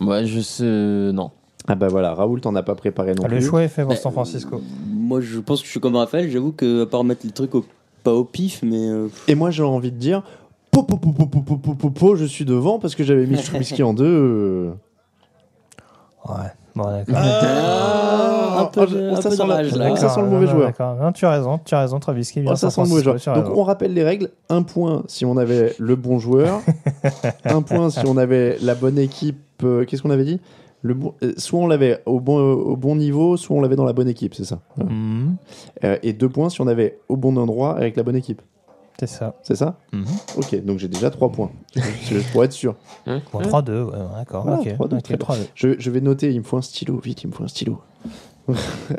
Ouais, 0.01 0.27
je 0.27 0.40
sais. 0.40 0.64
Non. 1.12 1.31
Ah 1.68 1.74
bah 1.74 1.88
voilà, 1.88 2.12
Raoul, 2.14 2.40
t'en 2.40 2.55
as 2.57 2.62
pas 2.62 2.74
préparé 2.74 3.14
non 3.14 3.22
Ah, 3.24 3.29
le 3.29 3.37
plus. 3.37 3.46
choix 3.46 3.62
est 3.62 3.68
fait 3.68 3.83
pour 3.85 3.94
San 3.96 4.11
Francisco. 4.11 4.61
Moi, 4.90 5.20
je 5.20 5.38
pense 5.38 5.61
que 5.61 5.66
je 5.66 5.70
suis 5.70 5.81
comme 5.81 5.96
Raphaël. 5.96 6.29
J'avoue 6.31 6.53
que, 6.53 6.83
à 6.83 6.87
part 6.87 7.05
mettre 7.05 7.24
les 7.24 7.33
trucs 7.33 7.55
au- 7.55 7.64
pas 8.03 8.13
au 8.13 8.25
pif, 8.25 8.61
mais. 8.63 8.89
euh, 8.89 9.09
Et 9.29 9.35
moi, 9.35 9.51
j'ai 9.51 9.63
envie 9.63 9.91
de 9.93 9.97
dire, 9.97 10.23
po, 10.71 10.83
po, 10.83 10.97
po, 10.97 11.11
po, 11.13 11.27
po, 11.27 11.41
po, 11.41 11.57
po, 11.57 11.75
po, 11.75 11.91
po, 11.91 12.17
je 12.17 12.25
suis 12.25 12.45
devant 12.45 12.79
parce 12.79 12.95
que 12.95 13.05
j'avais 13.05 13.27
mis 13.27 13.37
Trubisky 13.43 13.83
en 13.83 13.95
deux. 13.95 14.05
euh. 14.07 14.71
Ouais, 16.29 16.35
bon, 16.75 16.85
d'accord. 16.85 17.15
Ah, 17.17 18.61
un 18.61 18.65
peu 18.67 18.87
de- 18.87 19.11
un 19.11 19.21
ça 19.21 19.31
peu 19.31 19.37
sent 19.37 19.43
la- 19.43 19.47
d'orage, 19.49 19.73
là. 19.73 19.73
ça 19.73 19.79
D'accord, 19.95 20.11
sent 20.11 20.21
le 20.23 20.29
mauvais 20.29 20.47
non, 20.47 20.51
joueur. 20.53 20.67
d'accord. 20.67 20.97
Non, 20.97 21.13
tu 21.13 21.25
as 21.25 21.31
raison, 21.31 21.59
tu 21.65 21.75
as 21.75 21.81
raison, 21.81 21.99
Travisky. 22.01 22.43
Oh, 22.47 22.55
ça 22.57 22.71
sent 22.71 22.83
le 22.83 22.89
mauvais 22.89 23.03
joueur. 23.03 23.17
Donc 23.43 23.57
on 23.57 23.63
rappelle 23.63 23.95
les 23.95 24.03
règles. 24.03 24.31
Un 24.51 24.63
point 24.63 25.05
si 25.07 25.25
on 25.25 25.37
avait 25.37 25.75
le 25.79 25.97
bon 25.97 26.19
joueur. 26.19 26.61
un 27.45 27.63
point 27.63 27.89
si 27.91 28.01
on 28.07 28.17
avait 28.17 28.59
la 28.61 28.75
bonne 28.75 28.99
équipe. 28.99 29.39
euh, 29.65 29.85
Qu'est-ce 29.85 30.03
qu'on 30.03 30.11
avait 30.11 30.25
dit? 30.25 30.41
Le 30.83 30.95
bon, 30.95 31.14
euh, 31.23 31.33
Soit 31.37 31.59
on 31.61 31.67
l'avait 31.67 32.03
au 32.07 32.21
bon, 32.21 32.38
au 32.38 32.77
bon 32.77 32.95
niveau, 32.97 33.37
soit 33.37 33.57
on 33.57 33.61
l'avait 33.61 33.77
dans 33.77 33.85
la 33.85 33.93
bonne 33.93 34.09
équipe, 34.09 34.35
c'est 34.35 34.45
ça. 34.45 34.61
Mhm, 34.77 35.37
Euh, 35.85 35.99
et 36.03 36.12
deux 36.12 36.29
points 36.29 36.51
si 36.51 36.61
on 36.61 36.67
avait 36.67 36.99
au 37.09 37.17
bon 37.17 37.37
endroit 37.37 37.77
avec 37.77 37.97
la 37.97 38.03
bonne 38.03 38.17
équipe. 38.17 38.43
c'est 39.01 39.07
ça. 39.09 39.35
C'est 39.43 39.55
ça 39.57 39.79
Mhm. 39.93 40.05
Ok, 40.37 40.64
donc 40.64 40.79
j'ai 40.79 40.88
déjà 40.88 41.11
trois 41.11 41.31
points. 41.31 41.51
Pour 42.33 42.45
être 42.45 42.53
sûr. 42.53 42.75
Hein 43.07 43.21
Bon, 43.33 43.41
3-2, 43.41 43.85
ouais, 43.85 43.93
d'accord. 44.17 44.45
Ah, 44.49 44.59
ok, 44.61 44.67
3-2, 44.67 44.97
ok, 44.97 45.03
très 45.03 45.17
bien. 45.17 45.27
3-2. 45.27 45.47
Je, 45.55 45.69
je 45.79 45.91
vais 45.91 46.01
noter, 46.01 46.31
il 46.33 46.38
me 46.38 46.45
faut 46.45 46.57
un 46.57 46.62
stylo, 46.62 46.99
vite, 46.99 47.23
il 47.23 47.29
me 47.29 47.33
faut 47.33 47.45
un 47.45 47.49
stylo. 47.49 47.81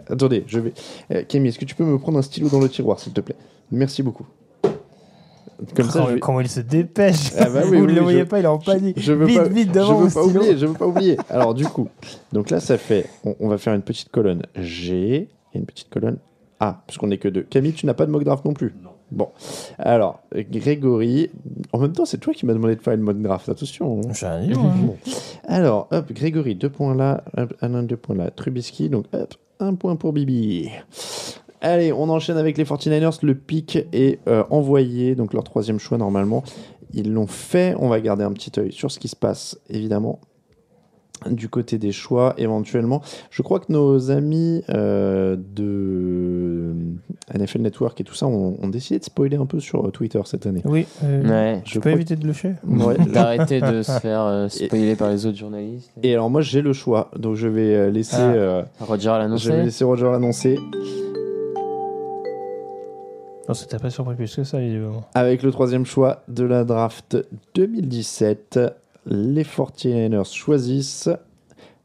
Attendez, 0.10 0.44
je 0.48 0.60
vais. 0.60 0.74
Euh, 1.12 1.24
Camille, 1.28 1.50
est-ce 1.50 1.60
que 1.60 1.65
tu 1.65 1.76
peux 1.76 1.84
me 1.86 1.98
prendre 1.98 2.18
un 2.18 2.22
stylo 2.22 2.50
dans 2.50 2.60
le 2.62 2.70
tiroir, 2.70 3.00
s'il 3.00 3.13
te 3.13 3.22
plaît? 3.22 3.36
Merci 3.72 4.04
beaucoup. 4.04 4.26
Comme 5.76 5.86
ça, 5.88 5.91
Comment- 5.93 6.08
je 6.10 6.13
vais- 6.13 6.19
Comment 6.19 6.41
il 6.41 6.50
se 6.50 6.60
dépêche 6.62 7.32
Ah 7.38 7.50
bah 7.50 7.62
oui, 7.65 7.69
Vous 7.69 7.74
oui, 7.74 7.82
ne 7.82 7.88
le 7.88 7.93
oui, 7.93 8.04
voyez 8.04 8.19
je- 8.19 8.24
pas, 8.24 8.39
il 8.39 8.45
est 8.45 8.48
en 8.48 8.58
panique. 8.60 9.00
Je 9.00 9.13
veux 9.13 9.26
vite, 9.26 9.38
pas, 9.38 9.48
vite, 9.48 9.67
je 9.69 9.80
devant 9.80 10.00
veux 10.00 10.08
au 10.08 10.10
pas 10.10 10.24
oublier, 10.24 10.58
je 10.58 10.65
veux 10.65 10.74
pas 10.74 10.88
oublier. 10.88 11.17
Alors 11.30 11.54
du 11.54 11.65
coup, 11.65 11.88
donc 12.34 12.50
là 12.50 12.60
ça 12.60 12.78
fait, 12.78 13.06
on, 13.26 13.36
on 13.39 13.48
va 13.50 13.58
faire 13.58 13.74
une 13.74 13.82
petite 13.82 14.10
colonne 14.10 14.43
G 14.56 15.28
et 15.54 15.58
une 15.58 15.65
petite 15.65 15.89
colonne 15.89 16.17
A, 16.60 16.82
puisqu'on 16.88 17.08
n'est 17.08 17.17
que 17.17 17.28
deux. 17.28 17.43
Camille, 17.43 17.74
tu 17.74 17.86
n'as 17.86 17.93
pas 17.93 18.06
de 18.06 18.12
mock 18.12 18.24
draft 18.24 18.45
non 18.45 18.54
plus. 18.54 18.74
Non. 18.84 18.89
Bon, 19.12 19.30
alors 19.80 20.19
Grégory, 20.36 21.32
en 21.74 21.80
même 21.80 21.93
temps 21.93 22.06
c'est 22.06 22.19
toi 22.19 22.32
qui 22.34 22.45
m'as 22.45 22.54
demandé 22.54 22.76
de 22.76 22.82
faire 22.82 22.93
une 22.93 23.02
mock 23.02 23.19
draft. 23.19 23.50
Attention. 23.50 24.02
hein. 24.06 24.12
J'ai 24.13 24.28
rien 24.28 24.41
dit, 24.48 24.54
moi. 24.54 24.72
Bon. 24.78 24.95
Alors, 25.48 25.88
hop, 25.91 26.12
Grégory, 26.13 26.54
deux 26.54 26.69
points 26.69 26.93
là, 26.93 27.24
hop, 27.36 27.54
Alain, 27.62 27.82
deux 27.82 27.98
points 27.98 28.15
là, 28.15 28.30
Trubisky, 28.30 28.88
donc 28.88 29.06
hop, 29.13 29.34
un 29.60 29.74
point 29.74 29.95
pour 29.95 30.13
Bibi. 30.13 30.69
Allez, 31.62 31.91
on 31.91 32.10
enchaîne 32.10 32.38
avec 32.38 32.58
les 32.58 32.63
49ers. 32.63 33.19
Le 33.22 33.36
pic 33.36 33.78
est 33.91 34.19
euh, 34.28 34.43
envoyé, 34.50 35.15
donc 35.15 35.34
leur 35.34 35.43
troisième 35.43 35.80
choix 35.80 35.98
normalement. 35.98 36.43
Ils 36.93 37.12
l'ont 37.13 37.28
fait. 37.28 37.76
On 37.80 37.89
va 37.89 38.00
garder 38.00 38.24
un 38.24 38.32
petit 38.32 38.52
œil 38.60 38.72
sur 38.72 38.89
ce 38.91 38.98
qui 39.00 39.08
se 39.10 39.15
passe, 39.15 39.60
évidemment, 39.69 40.19
du 41.30 41.50
côté 41.50 41.78
des 41.78 41.91
choix, 41.91 42.34
éventuellement. 42.38 43.02
Je 43.30 43.41
crois 43.41 43.60
que 43.60 43.72
nos 43.74 44.10
amis 44.10 44.63
euh, 44.69 45.36
de 45.36 46.74
NFL 47.38 47.60
Network 47.62 48.00
et 48.00 48.04
tout 48.06 48.15
ça 48.15 48.26
ont, 48.26 48.56
ont 48.62 48.69
décidé 48.69 49.00
de 49.00 49.04
spoiler 49.04 49.36
un 49.36 49.45
peu 49.45 49.60
sur 49.60 49.86
euh, 49.86 49.91
Twitter 49.91 50.22
cette 50.24 50.45
année. 50.48 50.62
Oui, 50.63 50.86
euh, 51.04 51.24
Ouais. 51.30 51.62
je 51.65 51.74
Je 51.74 51.80
peux 51.82 51.91
éviter 51.91 52.15
de 52.15 52.26
le 52.26 52.32
chier 52.34 52.54
Ouais, 52.65 52.95
D'arrêter 53.13 53.60
de 53.60 53.82
se 53.84 53.91
faire 54.00 54.22
euh, 54.22 54.48
spoiler 54.48 54.95
par 54.95 55.10
les 55.12 55.26
autres 55.26 55.38
journalistes. 55.38 55.91
Et 56.02 56.13
alors 56.13 56.30
moi 56.30 56.39
j'ai 56.41 56.62
le 56.62 56.72
choix, 56.74 57.12
donc 57.19 57.36
je 57.36 57.50
vais 57.50 57.91
laisser, 57.91 58.15
Ah. 58.17 58.32
euh, 58.32 58.63
Roger 58.80 59.10
l'a 59.10 59.36
je 59.36 59.52
vais 59.52 59.63
laisser 59.65 59.84
Roger 59.84 60.06
l'annoncer. 60.10 60.58
Non, 63.50 63.56
ça 63.56 63.66
t'a 63.66 63.80
pas 63.80 63.90
surpris 63.90 64.14
plus 64.14 64.36
que 64.36 64.44
ça, 64.44 64.62
évidemment. 64.62 65.10
Avec 65.16 65.42
le 65.42 65.52
troisième 65.52 65.84
choix 65.84 66.22
de 66.28 66.44
la 66.44 66.64
draft 66.64 67.18
2017, 67.56 68.60
les 69.08 69.44
49ers 69.44 70.32
choisissent 70.32 71.10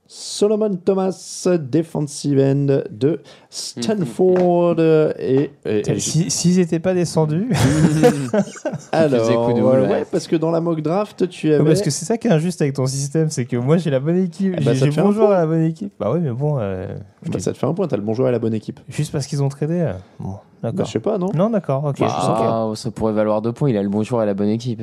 Solomon 0.06 0.76
Thomas, 0.76 1.48
defensive 1.58 2.38
end 2.38 2.82
de 2.90 3.20
Stanford. 3.48 4.78
et, 5.18 5.50
et- 5.64 5.90
et- 5.90 5.98
Si- 5.98 6.30
S'ils 6.30 6.56
n'étaient 6.58 6.78
pas 6.78 6.92
descendus, 6.94 7.48
alors, 8.92 9.28
ouais, 9.48 9.80
ouais. 9.88 10.04
parce 10.10 10.26
que 10.26 10.36
dans 10.36 10.50
la 10.50 10.60
mock 10.60 10.80
draft, 10.82 11.28
tu 11.28 11.52
avais. 11.52 11.64
parce 11.64 11.80
que 11.82 11.90
c'est 11.90 12.04
ça 12.04 12.18
qui 12.18 12.28
est 12.28 12.32
injuste 12.32 12.60
avec 12.62 12.74
ton 12.74 12.86
système, 12.86 13.30
c'est 13.30 13.44
que 13.44 13.56
moi 13.56 13.76
j'ai 13.76 13.90
la 13.90 14.00
bonne 14.00 14.18
équipe, 14.18 14.54
Ah 14.58 14.60
bah, 14.64 14.74
j'ai 14.74 14.90
fait 14.90 15.00
bon 15.02 15.12
joueur 15.12 15.30
à 15.32 15.38
la 15.38 15.46
bonne 15.46 15.62
équipe. 15.64 15.92
Bah 15.98 16.10
oui, 16.12 16.20
mais 16.22 16.30
bon, 16.32 16.58
euh, 16.60 16.86
Bah, 17.30 17.38
ça 17.38 17.52
te 17.52 17.58
fait 17.58 17.66
un 17.66 17.74
point, 17.74 17.88
t'as 17.88 17.96
le 17.96 18.02
bon 18.02 18.14
joueur 18.14 18.28
et 18.28 18.32
la 18.32 18.38
bonne 18.38 18.54
équipe. 18.54 18.80
juste 18.88 19.12
parce 19.12 19.26
qu'ils 19.26 19.42
ont 19.42 19.48
tradé. 19.48 19.80
euh, 19.80 19.92
Bon, 20.20 20.32
Bah, 20.62 20.70
d'accord. 20.70 20.86
je 20.86 20.92
sais 20.92 21.00
pas, 21.00 21.18
non 21.18 21.30
Non, 21.34 21.50
d'accord, 21.50 21.84
ok. 21.84 21.96
Ah, 22.02 22.70
ça 22.74 22.90
pourrait 22.90 23.12
valoir 23.12 23.42
deux 23.42 23.52
points. 23.52 23.70
Il 23.70 23.76
a 23.76 23.82
le 23.82 23.88
bon 23.88 24.02
joueur 24.02 24.22
et 24.22 24.26
la 24.26 24.34
bonne 24.34 24.48
équipe. 24.48 24.82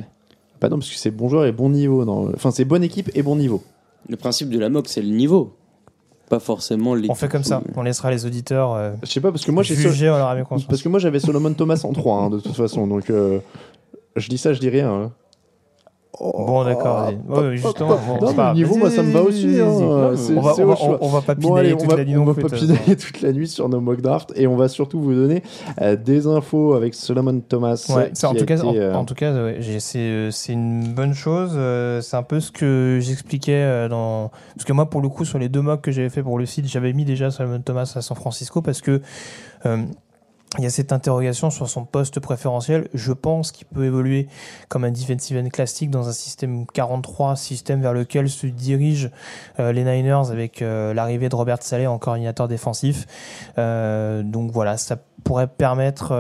Bah 0.60 0.70
non, 0.70 0.78
parce 0.78 0.90
que 0.90 0.96
c'est 0.98 1.12
bon 1.12 1.28
joueur 1.28 1.46
et 1.46 1.52
bon 1.52 1.70
niveau. 1.70 2.06
Non. 2.06 2.30
Enfin, 2.36 2.52
c'est 2.52 2.66
bonne 2.66 2.84
équipe 2.84 3.10
et 3.16 3.24
bon 3.24 3.36
niveau. 3.36 3.64
Le 4.10 4.16
principe 4.18 4.50
de 4.50 4.60
la 4.60 4.70
mock, 4.70 4.88
c'est 4.88 5.02
le 5.02 5.10
niveau. 5.10 5.54
Pas 6.30 6.40
forcément 6.40 6.96
les. 6.96 7.10
On 7.10 7.16
fait 7.16 7.28
comme 7.28 7.44
ça, 7.44 7.62
on 7.76 7.82
laissera 7.82 8.10
les 8.10 8.26
auditeurs 8.26 8.74
euh, 8.74 8.92
Je 9.04 9.12
sais 9.12 9.20
pas, 9.20 9.32
parce 9.32 9.44
que 9.46 9.52
moi 9.52 9.64
j'ai. 9.64 9.76
Sol- 9.76 9.92
leur 10.08 10.48
conscience. 10.48 10.68
Parce 10.70 10.82
que 10.82 10.88
moi 10.90 11.00
j'avais 11.00 11.20
Solomon 11.20 11.54
Thomas 11.54 11.82
en 11.84 11.92
3 11.92 12.30
de 12.30 12.40
toute 12.40 12.56
façon, 12.56 12.88
donc 12.88 13.10
euh, 13.10 13.40
je 14.16 14.30
dis 14.30 14.38
ça, 14.38 14.54
je 14.54 14.60
dis 14.60 14.70
rien. 14.70 14.90
hein. 14.94 15.12
Bon, 16.20 16.64
d'accord, 16.66 17.06
vas-y. 17.06 17.16
hop, 17.30 17.38
Ouais, 17.44 17.56
justement, 17.58 17.98
Non, 18.22 18.34
mais 18.36 18.54
niveau, 18.54 18.76
moi 18.76 18.90
ça 18.92 19.02
me 19.02 19.12
va 19.12 19.22
aussi. 19.24 19.60
Hein, 19.60 19.66
euh, 19.66 20.16
On 20.36 20.42
va, 20.42 20.54
on 20.60 20.66
va, 20.66 20.76
choix. 20.76 20.98
on, 21.02 21.06
on 21.06 21.10
va 21.10 21.22
pas 21.22 21.36
Bon, 21.36 21.56
allez, 21.56 21.70
pinailler 21.70 21.74
on 21.74 21.78
toute 21.78 21.90
va, 21.90 21.96
la 21.98 22.06
nuit 22.06 22.16
on 22.16 22.20
non 22.20 22.26
va 22.26 22.34
toute 22.42 22.50
façon. 22.52 22.66
pinailler 22.68 22.96
toute 22.98 23.22
la 23.22 23.32
nuit 23.32 23.48
sur 23.48 23.70
nos 23.70 23.80
mock 23.80 24.02
drafts 24.02 24.34
et 24.36 24.46
on 24.46 24.56
va 24.58 24.68
surtout 24.68 25.00
vous 25.00 25.14
donner 25.14 25.42
euh, 25.82 25.96
des 25.96 26.28
infos 26.28 26.74
avec 26.74 26.94
Solomon 26.96 27.40
Thomas. 27.40 27.78
Ça, 27.78 27.94
en, 28.30 28.34
a 28.34 28.38
tout 28.38 28.46
cas, 28.46 28.58
été, 28.58 28.68
en, 28.68 28.76
euh, 28.76 28.94
en 28.94 29.06
tout 29.06 29.16
cas, 29.16 29.34
c'est 29.80 30.00
euh, 30.00 30.30
une 30.50 30.94
bonne 30.94 31.14
chose. 31.14 31.54
euh, 31.56 32.02
C'est 32.02 32.18
un 32.18 32.24
peu 32.24 32.40
ce 32.42 32.52
que 32.52 33.00
j'expliquais 33.02 33.54
euh, 33.64 33.88
dans. 33.90 34.32
Parce 34.56 34.66
que 34.66 34.74
moi, 34.74 34.90
pour 34.90 35.02
le 35.02 35.08
coup, 35.10 35.24
sur 35.26 35.40
les 35.40 35.48
deux 35.50 35.62
mocks 35.62 35.82
que 35.82 35.92
j'avais 35.92 36.10
fait 36.10 36.24
pour 36.24 36.38
le 36.38 36.46
site, 36.46 36.68
j'avais 36.68 36.92
mis 36.94 37.06
déjà 37.06 37.32
Solomon 37.32 37.62
Thomas 37.62 37.92
à 37.96 38.02
San 38.02 38.18
Francisco 38.18 38.62
parce 38.62 38.82
que. 38.82 39.02
Euh, 40.56 40.58
il 40.58 40.64
y 40.64 40.68
a 40.68 40.70
cette 40.70 40.92
interrogation 40.92 41.50
sur 41.50 41.70
son 41.70 41.86
poste 41.86 42.20
préférentiel. 42.20 42.90
Je 42.94 43.14
pense 43.14 43.52
qu'il 43.52 43.68
peut 43.68 43.86
évoluer 43.86 44.28
comme 44.68 44.84
un 44.84 44.92
defensive 44.92 45.38
end 45.38 45.48
classique 45.50 45.90
dans 45.90 46.10
un 46.10 46.14
système 46.14 46.66
43, 46.68 47.36
système 47.36 47.82
vers 47.82 47.94
lequel 47.94 48.30
se 48.30 48.48
dirigent 48.48 49.10
euh, 49.60 49.72
les 49.72 49.84
Niners 49.84 50.30
avec 50.30 50.62
euh, 50.62 50.94
l'arrivée 50.94 51.30
de 51.30 51.36
Robert 51.36 51.62
Saleh 51.62 51.88
en 51.88 51.98
coordinateur 51.98 52.50
défensif. 52.50 53.06
Euh, 53.58 54.24
donc 54.24 54.52
voilà, 54.52 54.78
ça 54.78 54.98
pourrait 55.24 55.48
permettre 55.48 56.14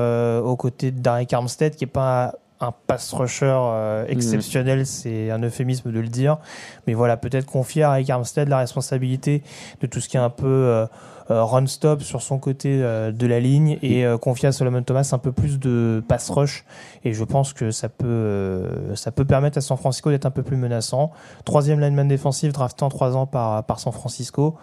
aux 0.44 0.56
côtés 0.56 0.92
d'Aric 0.92 1.34
Armstead, 1.34 1.76
qui 1.76 1.86
est 1.86 1.88
pas 1.88 2.36
un 2.60 2.72
pass 2.72 3.12
rusher 3.14 3.60
exceptionnel, 4.08 4.86
c'est 4.86 5.32
un 5.32 5.42
euphémisme 5.42 5.92
de 5.92 6.00
le 6.00 6.08
dire. 6.08 6.38
Mais 6.86 6.94
voilà, 6.94 7.18
peut-être 7.18 7.48
confier 7.48 7.84
à 7.84 7.94
Eric 7.96 8.12
Armstead 8.12 8.48
la 8.48 8.60
responsabilité 8.60 9.42
de 9.82 9.88
tout 9.88 10.00
ce 10.00 10.08
qui 10.08 10.18
est 10.18 10.20
un 10.20 10.30
peu 10.30 10.86
euh, 11.32 11.44
run-stop 11.44 12.02
sur 12.02 12.22
son 12.22 12.40
côté 12.40 12.80
euh, 12.82 13.12
de 13.12 13.26
la 13.26 13.40
ligne 13.40 13.80
et 13.82 14.06
euh, 14.06 14.18
confier 14.18 14.50
à 14.50 14.52
Solomon 14.52 14.84
Thomas 14.84 15.10
un 15.14 15.18
peu 15.18 15.32
plus 15.32 15.60
de 15.60 16.04
pass 16.08 16.30
rush. 16.30 16.66
Et 17.06 17.14
je 17.14 17.24
pense 17.24 17.54
que 17.54 17.72
ça 17.72 17.90
peut, 17.90 18.68
ça 18.96 19.12
peut 19.12 19.26
permettre 19.26 19.58
à 19.58 19.62
San 19.62 19.78
Francisco 19.78 20.10
d'être 20.10 20.26
un 20.26 20.32
peu 20.32 20.44
plus 20.44 20.58
menaçant. 20.58 21.12
Troisième 21.46 21.80
lineman 21.80 22.08
défensif 22.08 22.52
drafté 22.52 22.84
en 22.84 22.90
trois 22.90 23.16
ans 23.16 23.26
par, 23.26 23.64
par 23.64 23.80
San 23.80 23.94
Francisco. 23.94 24.58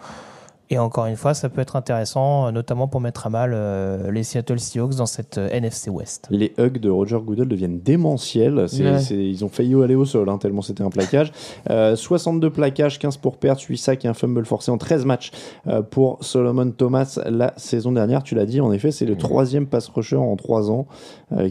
Et 0.71 0.77
encore 0.77 1.07
une 1.07 1.15
fois, 1.15 1.33
ça 1.33 1.49
peut 1.49 1.61
être 1.61 1.75
intéressant, 1.75 2.47
euh, 2.47 2.51
notamment 2.51 2.87
pour 2.87 3.01
mettre 3.01 3.25
à 3.25 3.31
mal 3.31 3.53
euh, 3.53 4.11
les 4.11 4.21
Seattle 4.21 4.59
Seahawks 4.59 4.95
dans 4.95 5.07
cette 5.07 5.39
euh, 5.39 5.49
NFC 5.49 5.89
West. 5.89 6.27
Les 6.29 6.53
hugs 6.59 6.79
de 6.79 6.91
Roger 6.91 7.17
Goodell 7.23 7.47
deviennent 7.47 7.79
démentiels. 7.79 8.67
ils 9.09 9.43
ont 9.43 9.49
failli 9.49 9.73
aller 9.81 9.95
au 9.95 10.05
sol, 10.05 10.29
hein, 10.29 10.37
tellement 10.37 10.61
c'était 10.61 10.83
un 10.83 10.89
plaquage. 10.89 11.31
62 11.95 12.49
plaquages, 12.51 12.99
15 12.99 13.17
pour 13.17 13.37
perdre, 13.37 13.61
8 13.67 13.77
sacs 13.77 14.05
et 14.05 14.07
un 14.07 14.13
fumble 14.13 14.45
forcé 14.45 14.71
en 14.71 14.77
13 14.77 15.05
matchs 15.05 15.31
pour 15.91 16.17
Solomon 16.21 16.71
Thomas 16.71 17.19
la 17.25 17.53
saison 17.57 17.91
dernière. 17.91 18.23
Tu 18.23 18.35
l'as 18.35 18.45
dit, 18.45 18.61
en 18.61 18.71
effet, 18.71 18.91
c'est 18.91 19.05
le 19.05 19.15
troisième 19.15 19.67
pass 19.67 19.87
rusher 19.87 20.17
en 20.17 20.35
3 20.35 20.71
ans 20.71 20.87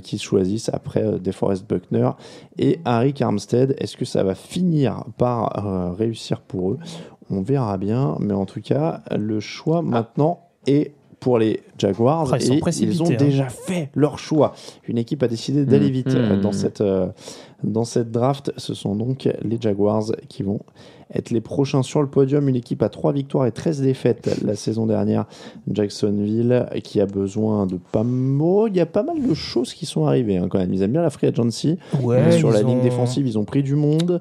qu'ils 0.02 0.20
choisissent 0.20 0.70
après 0.72 1.18
DeForest 1.20 1.68
Buckner 1.68 2.10
et 2.58 2.80
Harry 2.84 3.14
Armstead. 3.20 3.76
Est-ce 3.78 3.96
que 3.96 4.04
ça 4.04 4.22
va 4.22 4.34
finir 4.34 5.04
par 5.16 5.96
réussir 5.96 6.40
pour 6.40 6.72
eux 6.72 6.78
on 7.30 7.42
verra 7.42 7.76
bien, 7.76 8.16
mais 8.20 8.34
en 8.34 8.46
tout 8.46 8.60
cas, 8.60 9.02
le 9.16 9.40
choix 9.40 9.82
maintenant 9.82 10.40
est 10.66 10.92
pour 11.20 11.38
les 11.38 11.60
Jaguars 11.76 12.32
ils 12.36 12.52
et 12.52 12.60
ils 12.80 13.02
ont 13.02 13.10
hein. 13.10 13.16
déjà 13.16 13.48
fait 13.48 13.90
leur 13.94 14.18
choix. 14.18 14.54
Une 14.86 14.98
équipe 14.98 15.22
a 15.22 15.28
décidé 15.28 15.64
d'aller 15.64 15.88
Mmh. 15.88 15.92
vite 15.92 16.14
euh, 16.14 16.36
Mmh. 16.36 16.40
dans 16.40 16.52
cette 16.52 16.80
euh, 16.80 17.08
dans 17.64 17.84
cette 17.84 18.10
draft. 18.10 18.52
Ce 18.56 18.74
sont 18.74 18.94
donc 18.94 19.28
les 19.42 19.60
Jaguars 19.60 20.04
qui 20.28 20.42
vont 20.42 20.60
être 21.14 21.30
les 21.30 21.40
prochains 21.40 21.82
sur 21.82 22.02
le 22.02 22.08
podium. 22.08 22.48
Une 22.48 22.56
équipe 22.56 22.82
à 22.82 22.88
3 22.88 23.12
victoires 23.12 23.46
et 23.46 23.52
13 23.52 23.80
défaites 23.82 24.40
la 24.44 24.54
saison 24.56 24.86
dernière. 24.86 25.26
Jacksonville 25.72 26.66
qui 26.84 27.00
a 27.00 27.06
besoin 27.06 27.66
de 27.66 27.78
pas 27.92 28.02
mal. 28.04 28.68
Il 28.68 28.76
y 28.76 28.80
a 28.80 28.86
pas 28.86 29.02
mal 29.02 29.20
de 29.26 29.34
choses 29.34 29.72
qui 29.74 29.86
sont 29.86 30.06
arrivées 30.06 30.36
hein, 30.36 30.48
quand 30.50 30.58
même. 30.58 30.72
Ils 30.72 30.82
aiment 30.82 30.92
bien 30.92 31.02
la 31.02 31.10
free 31.10 31.26
agency. 31.28 31.78
Ouais, 32.02 32.32
sur 32.32 32.50
la 32.50 32.62
ligne 32.62 32.80
défensive, 32.80 33.26
ils 33.26 33.38
ont 33.38 33.44
pris 33.44 33.62
du 33.62 33.74
monde. 33.74 34.20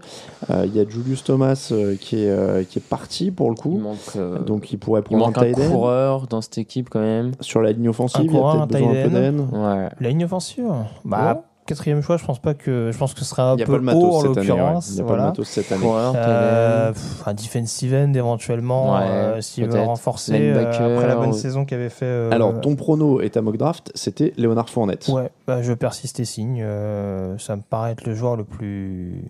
Euh, 0.49 0.65
Il 0.65 0.75
y 0.75 0.79
a 0.79 0.87
Julius 0.87 1.23
Thomas 1.23 1.69
euh, 1.71 1.95
qui, 1.99 2.17
est, 2.23 2.29
euh, 2.29 2.63
qui 2.63 2.79
est 2.79 2.87
parti 2.87 3.31
pour 3.31 3.49
le 3.49 3.55
Il 3.57 3.61
coup. 3.61 3.77
manque, 3.77 3.97
euh, 4.15 4.39
Donc 4.39 4.71
il 4.71 4.77
pourrait 4.77 5.01
il 5.01 5.03
prendre 5.03 5.25
manque 5.25 5.37
un 5.37 5.41
un 5.41 5.51
coureur 5.69 6.27
dans 6.27 6.41
cette 6.41 6.57
équipe 6.57 6.89
quand 6.89 6.99
même. 6.99 7.31
Sur 7.41 7.61
la 7.61 7.71
ligne 7.71 7.89
offensive, 7.89 8.21
Un 8.21 8.23
il 8.23 8.33
y 8.33 8.35
a 8.35 8.39
coureur, 8.39 8.67
peut-être 8.67 8.83
un 8.83 8.87
besoin 8.87 8.89
un 8.89 8.93
tight 8.93 9.03
peu 9.03 9.09
d'aide. 9.19 9.39
Ouais. 9.51 9.89
La 9.99 10.09
ligne 10.09 10.25
offensive? 10.25 10.65
Bah, 11.05 11.43
quatrième 11.67 12.01
choix, 12.01 12.17
je 12.17 12.25
pense 12.25 12.39
pas 12.39 12.55
que 12.55 12.89
je 12.91 12.97
pense 12.97 13.13
que 13.13 13.19
ce 13.19 13.25
sera 13.25 13.51
un 13.51 13.53
Il 13.53 13.57
n'y 13.57 13.63
a 13.63 13.65
peu 13.67 13.73
pas 13.73 13.77
le 13.77 13.83
haut 13.83 13.85
matos 13.85 14.03
en 14.15 14.21
cette 14.21 14.37
année. 14.37 14.51
ouais. 14.51 14.57
l'occurrence. 14.57 14.89
Il 14.89 14.95
n'y 14.95 15.01
a 15.01 15.03
pas 15.03 15.15
le 15.17 15.21
matos 15.21 15.47
cette 15.47 15.71
année. 15.71 15.85
Euh, 16.15 16.91
pff, 16.93 17.27
un 17.27 17.33
defensive 17.33 17.93
end 17.93 18.13
éventuellement 18.13 18.93
Ouais, 18.95 19.01
euh, 19.03 19.41
s'il 19.41 19.67
veut 19.67 19.79
renforcer 19.81 20.33
euh, 20.53 20.71
après 20.95 21.07
la 21.07 21.15
bonne 21.15 21.29
ou- 21.29 21.33
saison 21.33 21.65
qu'avait 21.65 21.89
fait. 21.89 22.05
euh, 22.05 22.31
Alors, 22.31 22.59
ton 22.61 22.75
prono 22.75 23.21
et 23.21 23.29
ta 23.29 23.41
mock 23.41 23.57
draft, 23.57 23.91
c'était 23.93 24.33
Léonard 24.37 24.69
Fournette. 24.69 25.07
Ouais, 25.09 25.29
bah, 25.45 25.61
je 25.61 25.73
persiste 25.73 26.19
et 26.19 26.25
signe. 26.25 26.61
euh, 26.63 27.37
ça 27.37 27.55
me 27.55 27.61
paraît 27.61 27.91
être 27.91 28.05
le 28.05 28.15
joueur 28.15 28.35
le 28.35 28.43
plus 28.43 29.23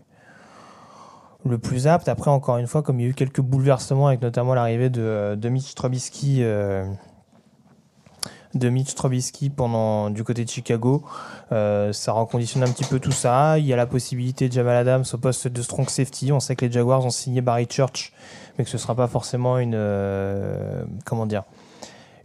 le 1.46 1.58
plus 1.58 1.88
apte. 1.88 2.10
Après, 2.10 2.30
encore 2.30 2.58
une 2.58 2.68
fois, 2.68 2.82
comme 2.82 3.00
il 3.00 3.04
y 3.04 3.06
a 3.06 3.10
eu 3.10 3.14
quelques 3.14 3.42
bouleversements 3.42 4.08
avec 4.08 4.22
notamment 4.22 4.54
l'arrivée 4.54 4.90
de, 4.90 5.36
de 5.36 5.50
Mitch 5.50 5.76
Trubisky, 5.76 6.40
euh, 6.42 6.84
de 8.54 8.70
Mitch 8.70 8.96
Trubisky 8.96 9.50
pendant 9.50 10.10
du 10.10 10.24
côté 10.24 10.44
de 10.46 10.50
Chicago, 10.50 11.04
euh, 11.52 11.92
ça 11.94 12.12
reconditionne 12.14 12.64
un 12.64 12.72
petit 12.72 12.86
peu 12.86 13.00
tout 13.00 13.12
ça. 13.12 13.60
Il 13.60 13.66
y 13.66 13.74
a 13.74 13.76
la 13.76 13.86
possibilité 13.86 14.48
de 14.48 14.54
Jamal 14.54 14.76
Adams 14.78 15.04
au 15.14 15.18
poste 15.18 15.48
de 15.48 15.62
strong 15.62 15.90
safety. 15.90 16.32
On 16.32 16.40
sait 16.40 16.56
que 16.56 16.66
les 16.66 16.72
Jaguars 16.72 17.06
ont 17.06 17.10
signé 17.10 17.42
Barry 17.42 17.68
Church, 17.70 18.14
mais 18.58 18.64
que 18.64 18.70
ce 18.70 18.78
sera 18.78 18.96
pas 18.96 19.08
forcément 19.08 19.58
une 19.60 19.76
euh, 19.76 20.84
comment 21.06 21.26
dire 21.26 21.44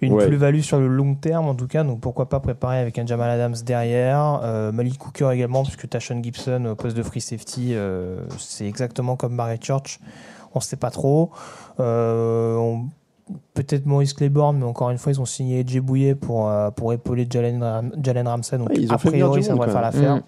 une 0.01 0.15
Ouais. 0.15 0.27
plus-value 0.27 0.63
sur 0.63 0.81
le 0.81 0.89
long 0.89 1.15
terme 1.15 1.47
en 1.47 1.55
tout 1.55 1.69
cas. 1.69 1.85
Donc 1.85 2.01
pourquoi 2.01 2.29
pas 2.29 2.41
préparer 2.41 2.79
avec 2.79 2.99
un 2.99 3.07
Jamal 3.07 3.31
Adams 3.31 3.55
derrière, 3.65 4.41
euh, 4.43 4.73
Malik 4.73 4.99
Cooker 4.99 5.31
également, 5.33 5.63
puisque 5.63 5.89
Tashon 5.89 6.21
Gibson 6.23 6.65
au 6.67 6.75
poste 6.75 6.97
de 6.97 7.05
free 7.05 7.21
safety, 7.21 7.75
euh, 7.75 8.21
c'est 8.39 8.67
exactement 8.67 9.15
comme 9.15 9.37
Barry 9.37 9.59
Church. 9.63 10.01
On 10.55 10.59
ne 10.59 10.65
sait 10.65 10.77
pas 10.77 10.91
trop. 10.91 11.31
Euh, 11.79 12.57
on- 12.57 12.87
Peut-être 13.55 13.87
Maurice 13.87 14.13
Claiborne, 14.15 14.59
mais 14.59 14.65
encore 14.65 14.91
une 14.91 14.99
fois, 14.99 15.13
ils 15.13 15.21
ont 15.21 15.25
signé 15.25 15.61
Edge 15.61 15.79
Bouillet 15.79 16.15
pour, 16.15 16.49
euh, 16.49 16.71
pour 16.71 16.93
épauler 16.93 17.27
Jalen, 17.31 17.63
Ram- 17.63 17.93
Jalen 18.03 18.27
Ramsey. 18.29 18.59
Donc, 18.59 18.69
Ouais, 18.71 18.75
a 18.91 18.99
priori, 19.11 19.43
ça 19.45 19.53
devrait 19.53 19.69
faire 19.73 19.83
l'affaire. 19.83 20.23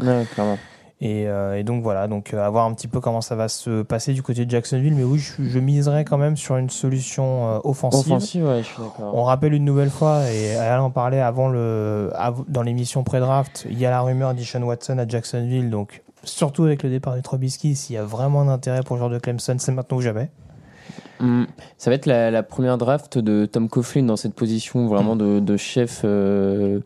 Ouais, 0.00 0.24
clairement. 0.32 0.58
Et, 1.00 1.28
euh, 1.28 1.56
et 1.56 1.62
donc 1.62 1.84
voilà, 1.84 2.08
donc 2.08 2.34
euh, 2.34 2.44
à 2.44 2.50
voir 2.50 2.66
un 2.66 2.74
petit 2.74 2.88
peu 2.88 2.98
comment 3.00 3.20
ça 3.20 3.36
va 3.36 3.46
se 3.48 3.82
passer 3.82 4.12
du 4.14 4.22
côté 4.24 4.44
de 4.44 4.50
Jacksonville. 4.50 4.94
Mais 4.94 5.04
oui, 5.04 5.18
je, 5.20 5.40
je 5.44 5.58
miserais 5.60 6.04
quand 6.04 6.18
même 6.18 6.36
sur 6.36 6.56
une 6.56 6.70
solution 6.70 7.46
euh, 7.46 7.58
offensive. 7.62 8.12
Offensive, 8.12 8.44
ouais, 8.44 8.58
je 8.62 8.66
suis. 8.66 8.82
On 9.00 9.22
rappelle 9.22 9.54
une 9.54 9.64
nouvelle 9.64 9.90
fois, 9.90 10.22
et 10.28 10.56
Alain 10.56 10.82
en 10.82 10.90
parlait 10.90 11.20
avant 11.20 11.48
le, 11.48 12.10
av- 12.16 12.42
dans 12.48 12.62
l'émission 12.62 13.04
pré-draft, 13.04 13.66
il 13.70 13.78
y 13.78 13.86
a 13.86 13.90
la 13.90 14.00
rumeur 14.00 14.34
d'Ishon 14.34 14.62
Watson 14.64 14.98
à 14.98 15.06
Jacksonville. 15.06 15.70
Donc, 15.70 16.02
surtout 16.24 16.64
avec 16.64 16.82
le 16.82 16.90
départ 16.90 17.14
de 17.14 17.20
Trubisky, 17.20 17.76
s'il 17.76 17.94
y 17.94 17.98
a 17.98 18.04
vraiment 18.04 18.40
un 18.40 18.48
intérêt 18.48 18.82
pour 18.82 18.96
le 18.96 19.00
joueur 19.00 19.10
de 19.10 19.18
Clemson, 19.20 19.54
c'est 19.58 19.70
maintenant 19.70 19.98
ou 19.98 20.00
jamais. 20.00 20.30
Mm. 21.20 21.44
Ça 21.78 21.90
va 21.90 21.94
être 21.94 22.06
la, 22.06 22.30
la 22.30 22.42
première 22.42 22.78
draft 22.78 23.18
de 23.18 23.46
Tom 23.46 23.68
Coughlin 23.68 24.04
dans 24.04 24.16
cette 24.16 24.34
position 24.34 24.86
vraiment 24.88 25.16
de, 25.16 25.40
de 25.40 25.56
chef. 25.56 26.02
euh, 26.04 26.80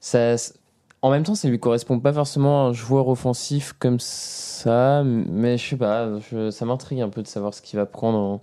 ça, 0.00 0.34
en 1.02 1.10
même 1.10 1.22
temps, 1.22 1.34
ça 1.34 1.48
lui 1.48 1.58
correspond 1.58 1.98
pas 2.00 2.12
forcément 2.12 2.66
à 2.66 2.68
un 2.68 2.72
joueur 2.72 3.08
offensif 3.08 3.74
comme 3.78 3.98
ça, 4.00 5.02
mais 5.04 5.56
je 5.58 5.70
sais 5.70 5.76
pas, 5.76 6.08
je- 6.30 6.50
ça 6.50 6.64
m'intrigue 6.64 7.00
un 7.00 7.08
peu 7.08 7.22
de 7.22 7.26
savoir 7.28 7.54
ce 7.54 7.62
qu'il 7.62 7.78
va 7.78 7.86
prendre. 7.86 8.18
en- 8.18 8.40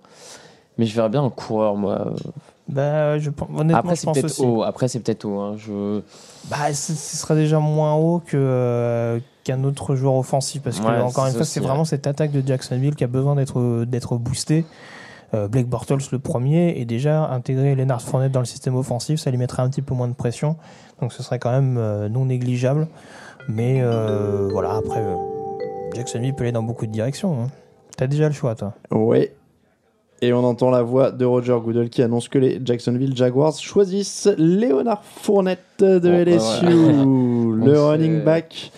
Mais 0.77 0.85
je 0.85 0.95
verrais 0.95 1.09
bien 1.09 1.23
un 1.23 1.29
coureur, 1.31 1.75
moi. 1.75 2.13
Bah, 2.69 3.17
je, 3.17 3.29
pense- 3.31 3.49
honnêtement, 3.49 3.77
Après, 3.79 3.95
je 3.95 4.01
c'est 4.01 4.05
pense 4.05 4.13
peut-être 4.17 4.25
aussi. 4.31 4.45
haut. 4.45 4.61
Après, 4.63 4.87
c'est 4.87 4.99
peut-être 4.99 5.25
haut. 5.25 5.39
hein. 5.39 5.55
Je... 5.57 6.01
Bah, 6.51 6.71
ce, 6.73 6.93
sera 6.93 7.33
déjà 7.33 7.59
moins 7.59 7.95
haut 7.95 8.21
que, 8.25 8.37
euh, 8.37 9.19
qu'un 9.43 9.63
autre 9.63 9.95
joueur 9.95 10.15
offensif 10.15 10.61
parce 10.61 10.79
que, 10.79 10.85
Ouais, 10.85 10.99
encore 10.99 11.25
une 11.25 11.31
c'est 11.31 11.37
fois, 11.37 11.45
c'est 11.45 11.59
ouais. 11.61 11.65
vraiment 11.67 11.85
cette 11.85 12.05
attaque 12.07 12.31
de 12.31 12.45
Jacksonville 12.45 12.95
qui 12.95 13.03
a 13.03 13.07
besoin 13.07 13.35
d'être, 13.35 13.85
d'être 13.85 14.17
boostée. 14.17 14.65
Euh, 15.33 15.47
Blake 15.47 15.67
Bortles 15.67 15.97
le 16.11 16.19
premier 16.19 16.79
et 16.79 16.85
déjà 16.85 17.29
intégrer 17.29 17.75
Leonard 17.75 18.01
Fournette 18.01 18.31
dans 18.31 18.39
le 18.39 18.45
système 18.45 18.75
offensif, 18.75 19.19
ça 19.19 19.29
lui 19.29 19.37
mettrait 19.37 19.61
un 19.61 19.69
petit 19.69 19.81
peu 19.81 19.93
moins 19.93 20.07
de 20.07 20.13
pression. 20.13 20.55
Donc 21.01 21.11
ce 21.11 21.21
serait 21.21 21.39
quand 21.39 21.51
même 21.51 21.77
euh, 21.77 22.07
non 22.09 22.25
négligeable. 22.25 22.87
Mais 23.49 23.81
euh, 23.81 24.47
voilà, 24.51 24.75
après, 24.75 24.99
euh, 24.99 25.15
Jacksonville 25.95 26.33
peut 26.33 26.43
aller 26.43 26.51
dans 26.51 26.63
beaucoup 26.63 26.85
de 26.85 26.91
directions. 26.91 27.43
hein. 27.43 27.47
T'as 27.95 28.07
déjà 28.07 28.27
le 28.27 28.33
choix, 28.33 28.55
toi. 28.55 28.73
Ouais. 28.91 29.33
Et 30.21 30.33
on 30.33 30.43
entend 30.43 30.71
la 30.71 30.81
voix 30.81 31.11
de 31.11 31.25
Roger 31.25 31.57
Goodell 31.63 31.89
qui 31.89 32.01
annonce 32.01 32.27
que 32.27 32.39
les 32.39 32.59
Jacksonville 32.63 33.15
Jaguars 33.15 33.53
choisissent 33.53 34.29
Léonard 34.37 35.03
Fournette 35.03 35.59
de 35.79 35.99
Bon, 35.99 36.09
bah, 36.09 36.31
LSU, 36.31 36.65
le 36.65 37.79
On 37.79 37.87
running 37.87 38.23
back. 38.23 38.71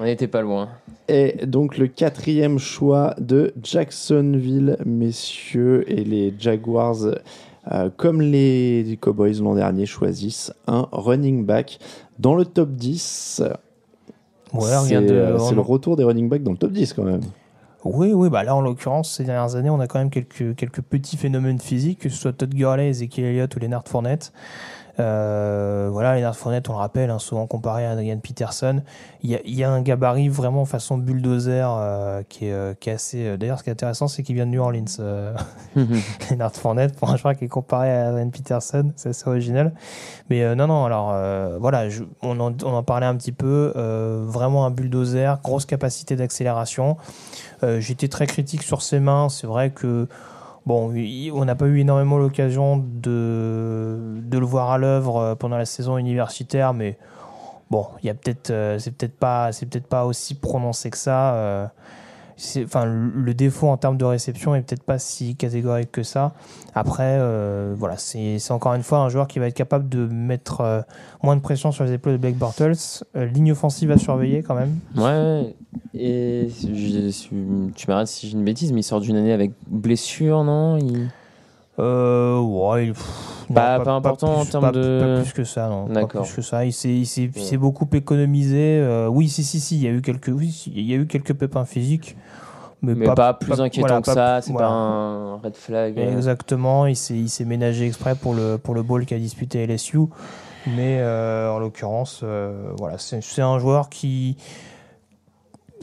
On 0.00 0.04
n'était 0.04 0.26
pas 0.26 0.40
loin. 0.42 0.68
Est 1.08 1.46
donc 1.46 1.78
le 1.78 1.86
quatrième 1.86 2.58
choix 2.58 3.14
de 3.18 3.52
Jacksonville, 3.62 4.76
messieurs, 4.84 5.84
et 5.90 6.04
les 6.04 6.34
Jaguars, 6.38 6.96
euh, 7.72 7.90
comme 7.96 8.20
les 8.20 8.98
Cowboys 9.00 9.40
l'an 9.42 9.54
dernier, 9.54 9.86
choisissent 9.86 10.52
un 10.66 10.88
running 10.92 11.44
back 11.44 11.78
dans 12.18 12.34
le 12.34 12.44
top 12.44 12.70
10. 12.70 13.42
Ouais, 14.52 14.60
c'est 14.62 14.76
rien 14.78 15.02
de 15.02 15.12
euh, 15.12 15.38
c'est 15.38 15.54
le 15.54 15.60
retour 15.60 15.96
des 15.96 16.04
running 16.04 16.28
backs 16.28 16.42
dans 16.42 16.52
le 16.52 16.58
top 16.58 16.72
10 16.72 16.92
quand 16.92 17.04
même. 17.04 17.20
Oui, 17.84 18.12
oui, 18.12 18.28
bah 18.28 18.42
là 18.42 18.56
en 18.56 18.60
l'occurrence, 18.60 19.12
ces 19.12 19.24
dernières 19.24 19.54
années, 19.54 19.70
on 19.70 19.78
a 19.78 19.86
quand 19.86 19.98
même 19.98 20.10
quelques, 20.10 20.56
quelques 20.56 20.80
petits 20.80 21.16
phénomènes 21.16 21.60
physiques, 21.60 22.00
que 22.00 22.08
ce 22.08 22.16
soit 22.16 22.32
Todd 22.32 22.52
Gurley, 22.52 22.88
Ezekiel 22.88 23.26
Elliott 23.26 23.54
ou 23.54 23.60
Leonard 23.60 23.84
Fournette. 23.86 24.32
Euh, 24.98 25.88
voilà, 25.92 26.16
Leonard 26.16 26.36
Fournette, 26.36 26.68
on 26.70 26.72
le 26.72 26.78
rappelle, 26.78 27.10
hein, 27.10 27.18
souvent 27.18 27.46
comparé 27.46 27.84
à 27.86 27.90
Adrian 27.92 28.18
Peterson. 28.18 28.82
Il 29.22 29.30
y 29.30 29.34
a, 29.34 29.40
il 29.44 29.54
y 29.54 29.62
a 29.64 29.70
un 29.70 29.82
gabarit 29.82 30.28
vraiment 30.28 30.64
façon 30.64 30.96
bulldozer 30.98 31.66
euh, 31.68 32.22
qui, 32.28 32.46
est, 32.46 32.52
euh, 32.52 32.74
qui 32.78 32.90
est 32.90 32.94
assez. 32.94 33.26
euh, 33.26 33.36
D'ailleurs, 33.36 33.58
ce 33.58 33.64
qui 33.64 33.68
est 33.70 33.72
intéressant, 33.72 34.08
c'est 34.08 34.22
qu'il 34.22 34.34
vient 34.34 34.46
de 34.46 34.52
New 34.52 34.60
Orleans, 34.62 34.84
euh, 35.00 35.34
Leonard 36.30 36.52
Fournette, 36.52 36.96
pour 36.96 37.10
un 37.10 37.16
joueur 37.16 37.36
qui 37.36 37.44
est 37.44 37.48
comparé 37.48 37.90
à 37.92 38.08
Adrian 38.08 38.30
Peterson, 38.30 38.92
c'est 38.96 39.10
assez 39.10 39.28
original. 39.28 39.72
Mais 40.30 40.54
non, 40.54 40.66
non, 40.66 40.84
alors 40.86 41.14
voilà, 41.60 41.88
je- 41.88 42.04
on, 42.22 42.38
en, 42.40 42.52
on 42.64 42.72
en 42.74 42.82
parlait 42.82 43.06
un 43.06 43.16
petit 43.16 43.32
peu. 43.32 43.72
vraiment 44.26 44.66
un 44.66 44.70
bulldozer, 44.70 45.38
grosse 45.42 45.66
capacité 45.66 46.16
d'accélération. 46.16 46.96
J'étais 47.78 48.08
très 48.08 48.26
critique 48.26 48.62
sur 48.62 48.82
ses 48.82 49.00
mains. 49.00 49.28
C'est 49.28 49.46
vrai 49.46 49.70
que 49.70 50.08
bon, 50.66 50.92
on 51.32 51.44
n'a 51.44 51.54
pas 51.54 51.66
eu 51.66 51.78
énormément 51.78 52.18
l'occasion 52.18 52.76
de, 52.76 54.20
de 54.22 54.38
le 54.38 54.44
voir 54.46 54.70
à 54.70 54.78
l'œuvre 54.78 55.16
euh, 55.16 55.34
pendant 55.34 55.56
la 55.56 55.64
saison 55.64 55.96
universitaire, 55.96 56.74
mais 56.74 56.98
bon, 57.70 57.86
il 58.02 58.06
y 58.06 58.10
a 58.10 58.14
peut-être, 58.14 58.50
euh, 58.50 58.78
c'est 58.78 58.90
peut-être 58.90 59.16
pas, 59.16 59.52
c'est 59.52 59.66
peut-être 59.66 59.86
pas 59.86 60.04
aussi 60.04 60.34
prononcé 60.34 60.90
que 60.90 60.98
ça. 60.98 61.70
Enfin, 62.62 62.84
le 62.84 63.32
défaut 63.32 63.68
en 63.68 63.78
termes 63.78 63.96
de 63.96 64.04
réception 64.04 64.54
est 64.54 64.60
peut-être 64.60 64.82
pas 64.82 64.98
si 64.98 65.36
catégorique 65.36 65.90
que 65.90 66.02
ça. 66.02 66.34
Après, 66.74 67.16
euh, 67.18 67.74
voilà, 67.76 67.96
c'est 67.96 68.38
encore 68.50 68.74
une 68.74 68.82
fois 68.82 68.98
un 68.98 69.08
joueur 69.08 69.26
qui 69.26 69.38
va 69.38 69.46
être 69.46 69.54
capable 69.54 69.88
de 69.88 70.06
mettre 70.06 70.60
euh, 70.60 70.82
moins 71.22 71.34
de 71.34 71.40
pression 71.40 71.72
sur 71.72 71.84
les 71.84 71.92
épaules 71.92 72.12
de 72.12 72.18
Blake 72.18 72.36
Bortles. 72.36 72.74
Euh, 73.16 73.24
ligne 73.24 73.52
offensive 73.52 73.90
à 73.90 73.96
surveiller 73.96 74.42
quand 74.42 74.54
même. 74.54 74.76
Ouais. 74.96 75.54
Et 75.94 76.48
tu 77.74 77.86
m'arrêtes 77.88 78.08
si 78.08 78.28
j'ai 78.28 78.36
une 78.36 78.44
bêtise, 78.44 78.70
mais 78.72 78.80
il 78.80 78.84
sort 78.84 79.00
d'une 79.00 79.16
année 79.16 79.32
avec 79.32 79.52
blessure, 79.66 80.44
non? 80.44 80.78
Euh, 81.78 82.38
ouais, 82.40 82.86
il- 82.86 82.92
pff, 82.92 83.06
non, 83.50 83.54
Pas- 83.54 83.80
pas 83.80 83.92
important 83.92 84.32
plus, 84.32 84.40
en 84.40 84.44
termes 84.46 84.64
pas- 84.64 84.72
de- 84.72 85.16
Pas 85.16 85.22
plus 85.22 85.32
que 85.32 85.44
ça, 85.44 85.68
non. 85.68 85.86
Pas 85.86 85.92
D'accord. 85.94 86.22
plus 86.22 86.34
que 86.36 86.42
ça. 86.42 86.64
Il 86.64 86.72
s'est, 86.72 86.88
il 86.94 87.06
s'est, 87.06 87.24
il 87.24 87.30
Ouais. 87.38 87.40
s'est 87.46 87.56
beaucoup 87.56 87.86
économisé. 87.92 88.78
euh, 88.80 89.08
oui, 89.08 89.28
si, 89.28 89.44
si, 89.44 89.60
si. 89.60 89.76
Il 89.76 89.82
y 89.82 89.86
a 89.88 89.90
eu 89.90 90.00
quelques, 90.02 90.28
oui, 90.34 90.50
si, 90.50 90.72
il 90.74 90.82
y 90.90 90.94
a 90.94 90.96
eu 90.96 91.06
quelques 91.06 91.34
pépins 91.34 91.64
physiques, 91.66 92.16
mais, 92.82 92.94
Mais 92.94 93.06
pas, 93.14 93.34
plus 93.34 93.60
inquiétant 93.60 93.88
voilà, 93.88 94.02
que 94.02 94.12
ça, 94.12 94.40
c'est 94.42 94.52
voilà. 94.52 94.68
pas 94.68 94.72
un 94.74 95.36
red 95.36 95.54
flag. 95.56 95.98
euh. 95.98 96.16
Exactement. 96.16 96.86
Il 96.86 96.96
s'est, 96.96 97.14
il 97.14 97.28
s'est 97.28 97.44
ménagé 97.44 97.86
exprès 97.86 98.14
pour 98.14 98.32
le 98.34 98.56
pour 98.56 98.74
le 98.74 98.82
bowl 98.82 99.04
qu'a 99.04 99.18
disputé 99.18 99.62
LSU. 99.66 99.98
Mais 100.66 100.98
euh, 101.00 101.48
en 101.50 101.58
l'occurrence, 101.60 102.22
euh, 102.24 102.70
voilà, 102.78 102.98
c'est, 102.98 103.22
c'est 103.22 103.42
un 103.42 103.58
joueur 103.60 103.88
qui 103.88 104.36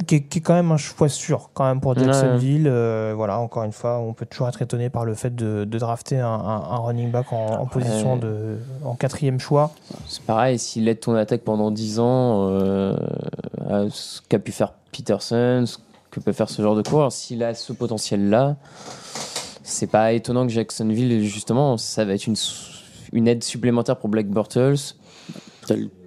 qui 0.07 0.15
est, 0.15 0.21
qui 0.23 0.39
est 0.39 0.41
quand 0.41 0.53
même 0.55 0.71
un 0.71 0.77
choix 0.77 1.07
sûr 1.07 1.51
quand 1.53 1.65
même 1.65 1.79
pour 1.79 1.91
Ouais. 1.95 2.03
Jacksonville. 2.03 2.67
Euh, 2.67 3.13
voilà, 3.15 3.39
encore 3.39 3.63
une 3.63 3.71
fois, 3.71 3.99
on 3.99 4.13
peut 4.13 4.25
toujours 4.25 4.47
être 4.49 4.61
étonné 4.61 4.89
par 4.89 5.05
le 5.05 5.13
fait 5.13 5.33
de, 5.35 5.65
de 5.65 5.77
drafter 5.79 6.19
un, 6.19 6.27
un- 6.27 6.63
un 6.71 6.77
running 6.77 7.11
back 7.11 7.31
en, 7.31 7.59
en 7.61 7.65
position 7.67 8.17
de 8.17 8.57
en 8.83 8.95
quatrième 8.95 9.39
choix. 9.39 9.71
C'est 10.07 10.23
pareil, 10.23 10.57
s'il 10.59 10.87
aide 10.87 10.99
ton 10.99 11.13
attaque 11.15 11.41
pendant 11.41 11.69
10 11.71 11.99
ans, 11.99 12.49
euh, 12.49 12.95
à 13.69 13.83
ce 13.89 14.19
qu'a 14.27 14.39
pu 14.39 14.51
faire 14.51 14.73
Peterson, 14.91 15.63
ce 15.67 15.77
que 16.11 16.19
peut 16.19 16.33
faire 16.33 16.49
ce 16.49 16.61
genre 16.61 16.75
de 16.75 16.81
coureur, 16.81 17.11
s'il 17.11 17.43
a 17.43 17.53
ce 17.53 17.71
potentiel-là, 17.73 18.55
c'est 19.63 19.87
pas 19.87 20.11
étonnant 20.13 20.45
que 20.45 20.51
Jacksonville, 20.51 21.23
justement, 21.23 21.77
ça 21.77 22.03
va 22.05 22.13
être 22.13 22.27
une, 22.27 22.35
une 23.13 23.27
aide 23.27 23.43
supplémentaire 23.43 23.97
pour 23.97 24.09
Black 24.09 24.27
Bortles. 24.27 24.75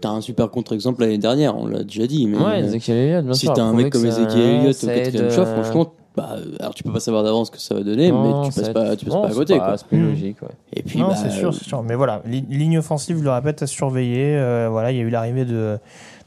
T'as 0.01 0.09
un 0.11 0.21
super 0.21 0.51
contre-exemple 0.51 1.01
l'année 1.03 1.19
dernière, 1.19 1.57
on 1.57 1.67
l'a 1.67 1.83
déjà 1.83 2.07
dit. 2.07 2.27
Mais 2.27 2.39
Ouais, 2.39 2.61
Ezekiel 2.61 2.97
Elliott, 2.97 3.25
bien 3.25 3.35
si 3.35 3.47
sûr. 3.47 3.53
t'as 3.55 3.63
un 3.63 3.73
mec 3.73 3.91
comme 3.93 4.05
Ezekiel 4.07 4.41
Elliott 4.41 4.77
au 4.83 4.87
quatrième 4.87 5.31
choix, 5.31 5.45
euh, 5.47 5.63
franchement, 5.63 5.93
bah, 6.17 6.37
alors 6.61 6.75
tu 6.75 6.83
peux 6.83 6.93
pas 6.93 7.01
savoir 7.01 7.23
d'avance 7.25 7.49
ce 7.49 7.53
que 7.53 7.59
ça 7.61 7.75
va 7.75 7.83
donner, 7.83 8.11
non, 8.11 8.43
mais 8.43 8.49
tu 8.49 8.55
passes 8.61 8.71
pas, 8.71 8.97
tu 8.97 9.05
passes 9.05 9.15
non, 9.15 9.21
pas 9.23 9.29
à 9.29 9.31
c'est 9.31 9.37
côté. 9.37 9.59
pas- 9.59 9.65
quoi. 9.67 9.77
C'est 9.79 9.87
plus 9.87 10.03
logique, 10.03 10.43
ouais. 10.43 10.49
Et 10.75 10.83
puis, 10.83 10.99
non, 10.99 11.09
bah, 11.09 11.15
c'est 11.15 11.31
sûr, 11.31 11.53
c'est 11.55 11.65
sûr. 11.65 11.83
Mais 11.83 11.95
voilà, 11.95 12.23
li- 12.27 12.45
ligne 12.49 12.79
offensive, 12.79 13.19
je 13.19 13.23
le 13.25 13.31
répète, 13.31 13.63
à 13.63 13.67
surveiller. 13.67 14.37
Euh, 14.37 14.69
voilà, 14.71 14.93
il 14.93 14.97
y 14.99 15.01
a 15.01 15.03
eu 15.05 15.11
l'arrivée 15.11 15.45
de, 15.45 15.79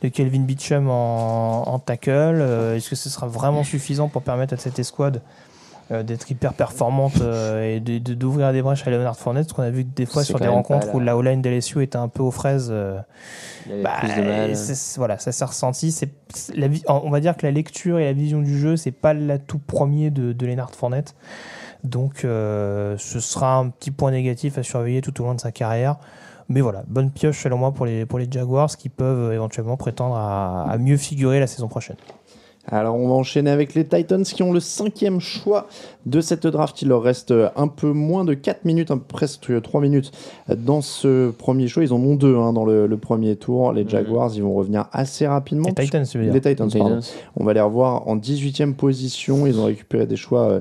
de 0.04 0.08
Kelvin 0.10 0.42
Beachum 0.42 0.89
en, 0.89 1.63
en 1.68 1.80
tackle. 1.80 2.10
Euh, 2.12 2.76
Est-ce 2.76 2.89
que 2.89 2.96
ce 2.96 3.10
sera 3.10 3.28
vraiment 3.28 3.63
suffisant 3.63 4.10
pour 4.10 4.22
permettre 4.22 4.54
à 4.54 4.58
cette 4.58 4.78
escouade 4.80 5.22
euh, 5.91 6.04
d'être 6.04 6.30
hyper 6.30 6.54
performante 6.54 7.19
euh, 7.21 7.75
et 7.75 7.80
de- 7.80 8.13
d'ouvrir 8.13 8.52
des 8.54 8.62
brèches 8.62 8.86
à 8.86 8.91
Leonard 8.91 9.17
Fournette 9.17 9.45
Parce 9.47 9.54
qu'on 9.56 9.63
a 9.63 9.69
vu 9.71 9.84
des 9.84 10.06
fois 10.06 10.23
sur 10.23 10.39
des 10.39 10.47
rencontres 10.47 10.88
où 10.93 10.99
la- 10.99 11.17
O-line 11.17 11.41
d'LSU 11.41 11.82
était 11.82 11.97
un 11.97 12.08
peu 12.10 12.21
aux 12.23 12.32
fraises. 12.32 12.69
euh, 12.71 12.99
Il 13.65 13.71
y 13.71 13.73
avait 13.75 13.84
bah, 13.84 13.91
plus 13.99 14.08
de 14.15 14.21
mal. 14.21 14.56
c'est- 14.56 14.75
c'est- 14.75 14.97
voilà, 14.99 15.17
ça 15.17 15.32
s'est 15.32 15.45
ressenti. 15.45 15.91
C'est 15.91 16.12
on 16.88 17.10
va 17.10 17.19
dire 17.19 17.36
que 17.36 17.45
la 17.45 17.52
lecture 17.52 17.97
et 17.99 18.06
la 18.06 18.13
vision 18.13 18.41
du 18.41 18.58
jeu, 18.58 18.78
c'est 18.78 18.91
pas 18.91 19.13
l'atout 19.13 19.60
premier 19.60 20.12
de, 20.12 20.32
de 20.34 20.45
Lennart 20.45 20.71
Fournette. 20.75 21.15
Donc, 21.84 22.25
euh, 22.25 22.95
ce 22.97 23.19
sera 23.19 23.56
un 23.56 23.69
petit 23.69 23.91
point 23.91 24.12
négatif 24.12 24.58
à 24.58 24.63
surveiller 24.63 25.02
tout 25.02 25.21
au 25.21 25.25
long 25.25 25.34
de 25.34 25.39
sa 25.39 25.52
carrière. 25.52 25.95
Mais 26.49 26.62
voilà, 26.62 26.84
bonne 26.88 27.12
pioche 27.12 27.41
selon 27.43 27.58
moi 27.58 27.71
pour 27.71 27.86
les, 27.86 28.06
pour 28.06 28.17
les 28.19 28.28
Jaguars 28.30 28.75
qui 28.75 28.89
peuvent 28.89 29.32
éventuellement 29.34 29.78
prétendre 29.78 30.15
à, 30.17 30.63
à 30.69 30.78
mieux 30.78 30.97
figurer 30.97 31.39
la 31.39 31.47
saison 31.47 31.67
prochaine. 31.67 31.95
Alors 32.67 32.95
on 32.95 33.08
va 33.08 33.13
enchaîner 33.15 33.50
avec 33.50 33.74
les 33.74 33.84
Titans 33.86 34.24
qui 34.24 34.43
ont 34.43 34.54
le 34.54 34.60
cinquième 34.60 35.19
choix 35.19 35.67
de 36.06 36.22
cette 36.22 36.45
draft. 36.45 36.80
Il 36.84 36.89
leur 36.89 37.02
reste 37.02 37.34
un 37.56 37.67
peu 37.67 37.91
moins 37.91 38.26
de 38.26 38.36
4 38.36 38.63
minutes, 38.65 38.91
presque 39.08 39.60
3 39.62 39.82
minutes 39.82 40.12
dans 40.56 40.82
ce 40.82 41.32
premier 41.32 41.67
choix. 41.67 41.84
Ils 41.84 41.93
en 41.93 41.98
ont 42.04 42.15
deux 42.15 42.36
hein, 42.36 42.54
dans 42.54 42.65
le, 42.65 42.86
le 42.86 42.98
premier 42.98 43.36
tour. 43.38 43.74
Les 43.74 43.88
Jaguars, 43.88 44.32
ils 44.36 44.43
vont 44.43 44.54
revenir 44.54 44.86
assez 44.91 45.26
rapidement. 45.26 45.69
Les 45.76 45.86
Titans, 45.86 46.06
tu 46.06 46.17
veux 46.19 46.26
dire. 46.26 46.34
Les 46.34 46.41
Titans, 46.41 46.67
Les. 46.67 46.74
Titans. 46.80 47.02
On 47.38 47.43
va 47.43 47.54
les 47.54 47.62
revoir 47.62 48.08
en 48.08 48.17
18e 48.17 48.74
position. 48.76 49.48
Ils 49.48 49.60
ont 49.60 49.65
récupéré 49.65 50.06
des 50.06 50.15
choix 50.15 50.41
euh, 50.50 50.60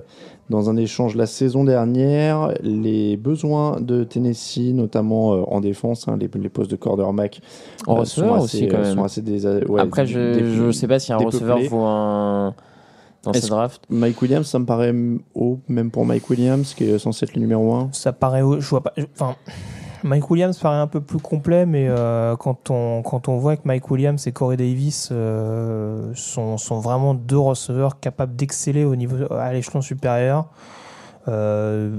dans 0.51 0.71
un 0.71 0.77
échange 0.79 1.15
la 1.15 1.27
saison 1.27 1.63
dernière. 1.65 2.55
Les 2.63 3.17
besoins 3.19 3.81
de 3.81 4.03
Tennessee, 4.05 4.73
notamment 4.73 5.35
euh, 5.35 5.43
en 5.47 5.61
défense, 5.61 6.09
hein, 6.09 6.17
les, 6.19 6.31
les 6.41 6.49
postes 6.49 6.71
de 6.71 6.77
quarterback 6.77 7.43
En 7.87 7.97
euh, 7.97 8.01
receveur 8.01 8.39
sont 8.39 8.45
aussi, 8.45 8.57
assez, 8.59 8.69
quand 8.69 8.79
euh, 8.79 8.83
même. 8.83 8.95
sont 8.97 9.05
assez 9.05 9.21
dés- 9.21 9.45
ouais, 9.69 9.81
Après, 9.81 10.07
je, 10.07 10.55
je 10.57 10.71
sais 10.73 10.89
pas 10.89 10.99
si 10.99 11.13
un 11.13 11.19
receveur 11.19 11.59
vaut 11.69 11.85
un. 11.89 12.55
Dans 13.25 13.33
ce 13.33 13.49
draft. 13.49 13.83
Mike 13.91 14.23
Williams, 14.23 14.47
ça 14.47 14.61
me 14.61 14.65
paraît 14.65 14.95
haut, 15.35 15.59
même 15.69 15.91
pour 15.91 16.07
Mike 16.07 16.31
Williams, 16.31 16.73
qui 16.75 16.85
est 16.85 16.99
censé 17.01 17.25
être 17.25 17.35
le 17.35 17.41
numéro 17.41 17.75
1. 17.75 17.89
Ça 17.93 18.13
paraît. 18.13 18.43
haut, 18.43 18.61
Je 18.61 18.69
vois 18.69 18.83
pas. 18.83 18.93
Enfin. 19.15 19.35
Mike 20.05 20.31
Williams 20.31 20.57
paraît 20.57 20.79
un 20.79 20.87
peu 20.87 21.01
plus 21.01 21.19
complet, 21.19 21.67
mais 21.67 21.89
euh, 21.89 22.37
quand, 22.37 22.71
on, 22.71 23.03
quand 23.03 23.27
on 23.29 23.39
voit 23.39 23.57
que 23.57 23.63
Mike 23.65 23.91
Williams 23.91 24.25
et 24.29 24.33
Corey 24.33 24.57
Davis 24.57 25.09
euh, 25.11 26.13
sont, 26.15 26.57
sont 26.57 26.79
vraiment 26.79 27.15
deux 27.15 27.39
receveurs 27.39 27.99
capables 27.99 28.37
d'exceller 28.37 28.85
au 28.85 28.95
niveau 28.95 29.17
à 29.33 29.53
l'échelon 29.53 29.81
supérieur, 29.81 30.51
euh, 31.29 31.91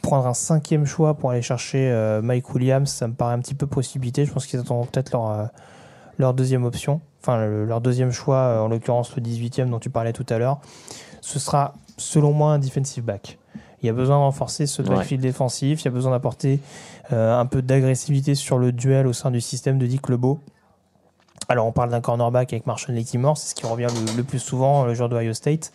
prendre 0.00 0.26
un 0.26 0.34
cinquième 0.34 0.86
choix 0.86 1.14
pour 1.14 1.30
aller 1.30 1.42
chercher 1.42 1.90
euh, 1.90 2.22
Mike 2.22 2.54
Williams, 2.54 2.88
ça 2.90 3.06
me 3.06 3.12
paraît 3.12 3.34
un 3.34 3.40
petit 3.40 3.54
peu 3.54 3.66
précipité. 3.66 4.24
Je 4.24 4.32
pense 4.32 4.46
qu'ils 4.46 4.60
attendront 4.60 4.86
peut-être 4.86 5.12
leur, 5.12 5.30
euh, 5.30 5.44
leur 6.18 6.32
deuxième 6.32 6.64
option, 6.64 7.00
enfin 7.22 7.38
le- 7.46 7.64
leur 7.64 7.80
deuxième 7.80 8.10
choix, 8.12 8.36
euh, 8.36 8.60
en 8.60 8.68
l'occurrence 8.68 9.14
le 9.16 9.22
18e 9.22 9.70
dont 9.70 9.78
tu 9.78 9.90
parlais 9.90 10.12
tout 10.12 10.26
à 10.28 10.38
l'heure. 10.38 10.60
Ce 11.20 11.38
sera, 11.38 11.74
selon 11.96 12.32
moi, 12.32 12.52
un 12.52 12.58
defensive 12.58 13.04
back. 13.04 13.38
Il 13.82 13.86
y 13.86 13.88
a 13.88 13.92
besoin 13.92 14.16
de 14.16 14.22
renforcer 14.22 14.66
ce 14.66 14.82
Ouais. 14.82 14.88
backfield 14.90 15.22
défensif, 15.22 15.82
il 15.82 15.84
y 15.86 15.88
a 15.88 15.90
besoin 15.90 16.12
d'apporter 16.12 16.60
euh, 17.12 17.36
un 17.38 17.46
peu 17.46 17.62
d'agressivité 17.62 18.34
sur 18.36 18.58
le 18.58 18.70
duel 18.72 19.06
au 19.06 19.12
sein 19.12 19.30
du 19.30 19.40
système 19.40 19.78
de 19.78 19.86
Dick 19.86 20.08
LeBeau. 20.08 20.38
Alors 21.48 21.66
on 21.66 21.72
parle 21.72 21.90
d'un 21.90 22.00
cornerback 22.00 22.52
avec 22.52 22.66
Marshall 22.66 22.94
Latimore, 22.94 23.36
c'est 23.36 23.48
ce 23.50 23.54
qui 23.56 23.66
revient 23.66 23.88
le, 23.88 24.16
le 24.16 24.22
plus 24.22 24.38
souvent, 24.38 24.84
le 24.84 24.94
joueur 24.94 25.08
de 25.08 25.16
Ohio 25.16 25.32
State. 25.34 25.72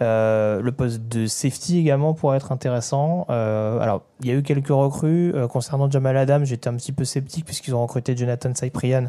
Euh, 0.00 0.60
le 0.60 0.70
poste 0.70 1.00
de 1.08 1.26
safety 1.26 1.78
également 1.78 2.12
pourrait 2.14 2.36
être 2.36 2.52
intéressant. 2.52 3.26
Euh, 3.30 3.80
alors 3.80 4.02
il 4.20 4.26
y 4.28 4.30
a 4.30 4.34
eu 4.34 4.42
quelques 4.42 4.68
recrues 4.68 5.34
concernant 5.50 5.90
Jamal 5.90 6.16
Adams, 6.18 6.44
j'étais 6.44 6.68
un 6.68 6.74
petit 6.76 6.92
peu 6.92 7.04
sceptique 7.04 7.46
puisqu'ils 7.46 7.74
ont 7.74 7.82
recruté 7.82 8.14
Jonathan 8.16 8.54
Cyprian 8.54 9.06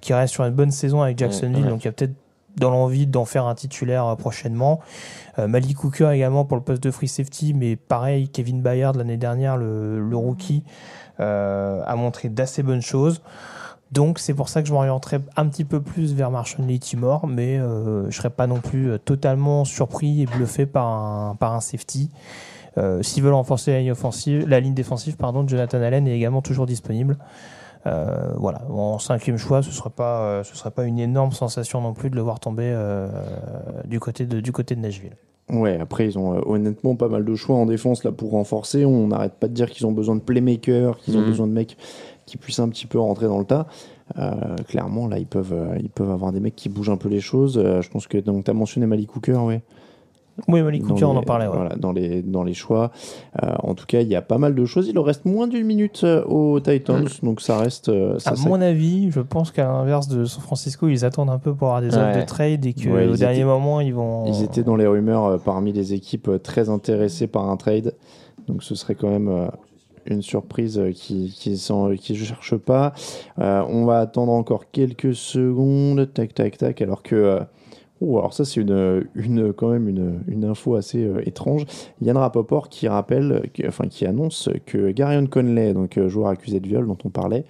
qui 0.00 0.14
reste 0.14 0.34
sur 0.34 0.44
une 0.44 0.54
bonne 0.54 0.70
saison 0.70 1.02
avec 1.02 1.18
Jacksonville, 1.18 1.64
Ouais, 1.64 1.70
donc 1.70 1.82
il 1.82 1.86
y 1.86 1.88
a 1.88 1.92
peut-être 1.92 2.14
dans 2.56 2.70
l'envie 2.70 3.06
d'en 3.06 3.24
faire 3.24 3.46
un 3.46 3.54
titulaire 3.54 4.06
euh, 4.06 4.16
prochainement. 4.16 4.80
Euh, 5.38 5.46
Malik 5.48 5.82
Hooker 5.84 6.10
également 6.10 6.44
pour 6.44 6.56
le 6.56 6.62
poste 6.62 6.82
de 6.82 6.90
free 6.90 7.08
safety, 7.08 7.54
mais 7.54 7.76
pareil, 7.76 8.28
Kevin 8.28 8.60
Bayard 8.60 8.96
l'année 8.96 9.16
dernière, 9.16 9.56
le, 9.56 10.00
le 10.00 10.16
rookie, 10.16 10.62
euh, 11.20 11.82
a 11.86 11.96
montré 11.96 12.28
d'assez 12.28 12.62
bonnes 12.62 12.82
choses. 12.82 13.22
Donc 13.92 14.20
c'est 14.20 14.34
pour 14.34 14.48
ça 14.48 14.62
que 14.62 14.68
je 14.68 14.72
m'orienterai 14.72 15.18
un 15.36 15.48
petit 15.48 15.64
peu 15.64 15.80
plus 15.80 16.14
vers 16.14 16.30
Marshall 16.30 16.66
Timor, 16.78 17.26
mais 17.26 17.58
euh, 17.58 18.08
je 18.08 18.16
serais 18.16 18.30
pas 18.30 18.46
non 18.46 18.60
plus 18.60 18.96
totalement 19.04 19.64
surpris 19.64 20.22
et 20.22 20.26
bluffé 20.26 20.64
par 20.64 20.86
un, 20.86 21.34
par 21.34 21.54
un 21.54 21.60
safety. 21.60 22.10
S'ils 23.02 23.22
veulent 23.22 23.34
renforcer 23.34 23.72
la 23.72 23.80
ligne, 23.80 23.90
offensive, 23.90 24.48
la 24.48 24.58
ligne 24.58 24.72
défensive, 24.72 25.16
pardon, 25.16 25.46
Jonathan 25.46 25.82
Allen 25.82 26.08
est 26.08 26.16
également 26.16 26.40
toujours 26.40 26.64
disponible. 26.64 27.18
Euh, 27.86 28.32
voilà, 28.36 28.62
en 28.70 28.98
cinquième 28.98 29.38
choix, 29.38 29.62
ce 29.62 29.68
ne 29.68 29.72
sera, 29.74 29.90
pas, 29.90 30.20
euh, 30.22 30.42
ce 30.44 30.54
sera 30.54 30.70
pas 30.70 30.84
une 30.84 30.98
énorme 30.98 31.32
sensation 31.32 31.80
non 31.80 31.94
plus 31.94 32.10
de 32.10 32.16
le 32.16 32.20
voir 32.22 32.38
tomber 32.40 32.64
euh, 32.74 33.08
du, 33.86 33.98
côté 34.00 34.26
de, 34.26 34.40
du 34.40 34.52
côté 34.52 34.74
de 34.74 34.80
Nashville. 34.80 35.16
Ouais, 35.50 35.80
après, 35.80 36.06
ils 36.06 36.18
ont 36.18 36.34
euh, 36.36 36.40
honnêtement 36.46 36.94
pas 36.94 37.08
mal 37.08 37.24
de 37.24 37.34
choix 37.34 37.56
en 37.56 37.66
défense 37.66 38.04
là 38.04 38.12
pour 38.12 38.30
renforcer. 38.32 38.84
On 38.84 39.08
n'arrête 39.08 39.34
pas 39.34 39.48
de 39.48 39.54
dire 39.54 39.70
qu'ils 39.70 39.86
ont 39.86 39.92
besoin 39.92 40.14
de 40.14 40.20
playmakers, 40.20 40.98
qu'ils 40.98 41.16
ont 41.16 41.20
Mhm. 41.20 41.26
besoin 41.26 41.46
de 41.46 41.52
mecs 41.52 41.76
qui 42.26 42.36
puissent 42.36 42.60
un 42.60 42.68
petit 42.68 42.86
peu 42.86 43.00
rentrer 43.00 43.26
dans 43.26 43.38
le 43.38 43.44
tas. 43.46 43.66
Euh, 44.18 44.30
clairement, 44.68 45.08
là, 45.08 45.18
ils 45.18 45.26
peuvent, 45.26 45.52
euh, 45.52 45.76
ils 45.80 45.90
peuvent 45.90 46.10
avoir 46.10 46.32
des 46.32 46.40
mecs 46.40 46.54
qui 46.56 46.68
bougent 46.68 46.90
un 46.90 46.96
peu 46.96 47.08
les 47.08 47.20
choses. 47.20 47.58
Euh, 47.58 47.80
je 47.82 47.88
pense 47.90 48.06
que 48.06 48.18
tu 48.18 48.30
as 48.50 48.52
mentionné 48.54 48.86
Malik 48.86 49.16
Hooker, 49.16 49.42
ouais. 49.44 49.62
Oui, 50.48 50.62
Malik 50.62 50.82
Dans 50.86 50.94
Hooker, 50.94 51.08
on 51.08 51.12
les- 51.12 51.18
en 51.18 51.22
parlait. 51.22 51.46
ouais. 51.46 51.54
Voilà, 51.56 51.76
dans, 51.76 51.92
les, 51.92 52.22
dans 52.22 52.42
les 52.42 52.54
choix. 52.54 52.90
Euh, 53.42 53.52
en 53.62 53.74
tout 53.74 53.86
cas, 53.86 54.00
il 54.00 54.08
y 54.08 54.16
a 54.16 54.22
pas 54.22 54.38
mal 54.38 54.54
de 54.54 54.64
choses. 54.64 54.88
Il 54.88 54.94
leur 54.94 55.04
reste 55.04 55.24
moins 55.24 55.46
d'une 55.46 55.66
minute 55.66 56.02
euh, 56.04 56.24
aux 56.24 56.60
Titans, 56.60 57.06
donc 57.22 57.40
ça 57.40 57.58
reste. 57.58 57.88
euh, 57.88 58.18
ça, 58.18 58.30
À 58.32 58.36
ça- 58.36 58.48
mon 58.48 58.60
avis, 58.60 59.10
je 59.10 59.20
pense 59.20 59.50
qu'à 59.50 59.64
l'inverse 59.64 60.08
de 60.08 60.24
San 60.24 60.42
Francisco, 60.42 60.88
ils 60.88 61.04
attendent 61.04 61.30
un 61.30 61.38
peu 61.38 61.54
pour 61.54 61.68
avoir 61.68 61.80
des 61.82 61.88
offres 61.96 62.14
Ouais. 62.14 62.20
de 62.22 62.26
trade 62.26 62.66
et 62.66 62.72
qu'au 62.74 62.90
Ouais, 62.90 63.06
dernier 63.16 63.36
étaient- 63.38 63.44
moment, 63.44 63.80
ils 63.80 63.94
vont. 63.94 64.24
Ils 64.26 64.42
étaient 64.42 64.62
dans 64.64 64.76
les 64.76 64.86
rumeurs 64.86 65.24
euh, 65.26 65.38
parmi 65.38 65.72
les 65.72 65.94
équipes 65.94 66.28
euh, 66.28 66.38
très 66.38 66.68
intéressées 66.68 67.26
par 67.26 67.48
un 67.50 67.56
trade. 67.56 67.94
Donc 68.48 68.62
ce 68.62 68.74
serait 68.74 68.94
quand 68.94 69.10
même 69.10 69.28
euh, 69.28 69.46
une 70.06 70.22
surprise 70.22 70.78
euh, 70.78 70.90
qui 70.92 71.32
qui 71.38 71.50
ne 71.50 72.16
cherche 72.16 72.56
pas. 72.56 72.92
Euh, 73.38 73.62
on 73.68 73.84
va 73.84 73.98
attendre 74.00 74.32
encore 74.32 74.70
quelques 74.72 75.14
secondes. 75.14 76.08
Tac, 76.12 76.34
tac, 76.34 76.56
tac. 76.56 76.80
Alors 76.82 77.02
que 77.02 77.14
euh, 77.14 77.40
Oh, 78.02 78.18
alors 78.18 78.32
ça 78.32 78.44
c'est 78.46 78.60
une, 78.62 79.06
une, 79.14 79.52
quand 79.52 79.68
même 79.68 79.86
une, 79.88 80.22
une 80.26 80.44
info 80.46 80.74
assez 80.74 81.04
euh, 81.04 81.20
étrange. 81.26 81.66
Yann 82.00 82.16
Rapoport 82.16 82.68
qui 82.70 82.88
rappelle, 82.88 83.50
que- 83.52 83.68
enfin 83.68 83.88
qui 83.88 84.06
annonce 84.06 84.48
que 84.64 84.90
Garion 84.90 85.26
Conley, 85.26 85.74
donc 85.74 85.98
euh, 85.98 86.08
joueur 86.08 86.28
accusé 86.28 86.60
de 86.60 86.66
viol 86.66 86.86
dont 86.86 86.96
on 87.04 87.10
parlait, 87.10 87.44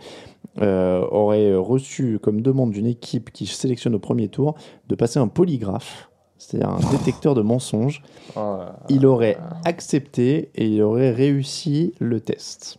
euh, 0.60 1.06
aurait 1.12 1.54
reçu 1.54 2.18
comme 2.20 2.40
demande 2.42 2.72
d'une 2.72 2.86
équipe 2.86 3.30
qui 3.30 3.46
sélectionne 3.46 3.94
au 3.94 4.00
premier 4.00 4.26
tour 4.28 4.56
de 4.88 4.96
passer 4.96 5.20
un 5.20 5.28
polygraphe, 5.28 6.10
c'est-à-dire 6.36 6.70
un 6.70 6.80
détecteur 6.90 7.36
de 7.36 7.42
mensonges. 7.42 8.02
Oh, 8.36 8.58
Il 8.88 9.06
aurait 9.06 9.38
accepté 9.64 10.50
et 10.56 10.66
il 10.66 10.82
aurait 10.82 11.12
réussi 11.12 11.94
le 12.00 12.18
test. 12.20 12.78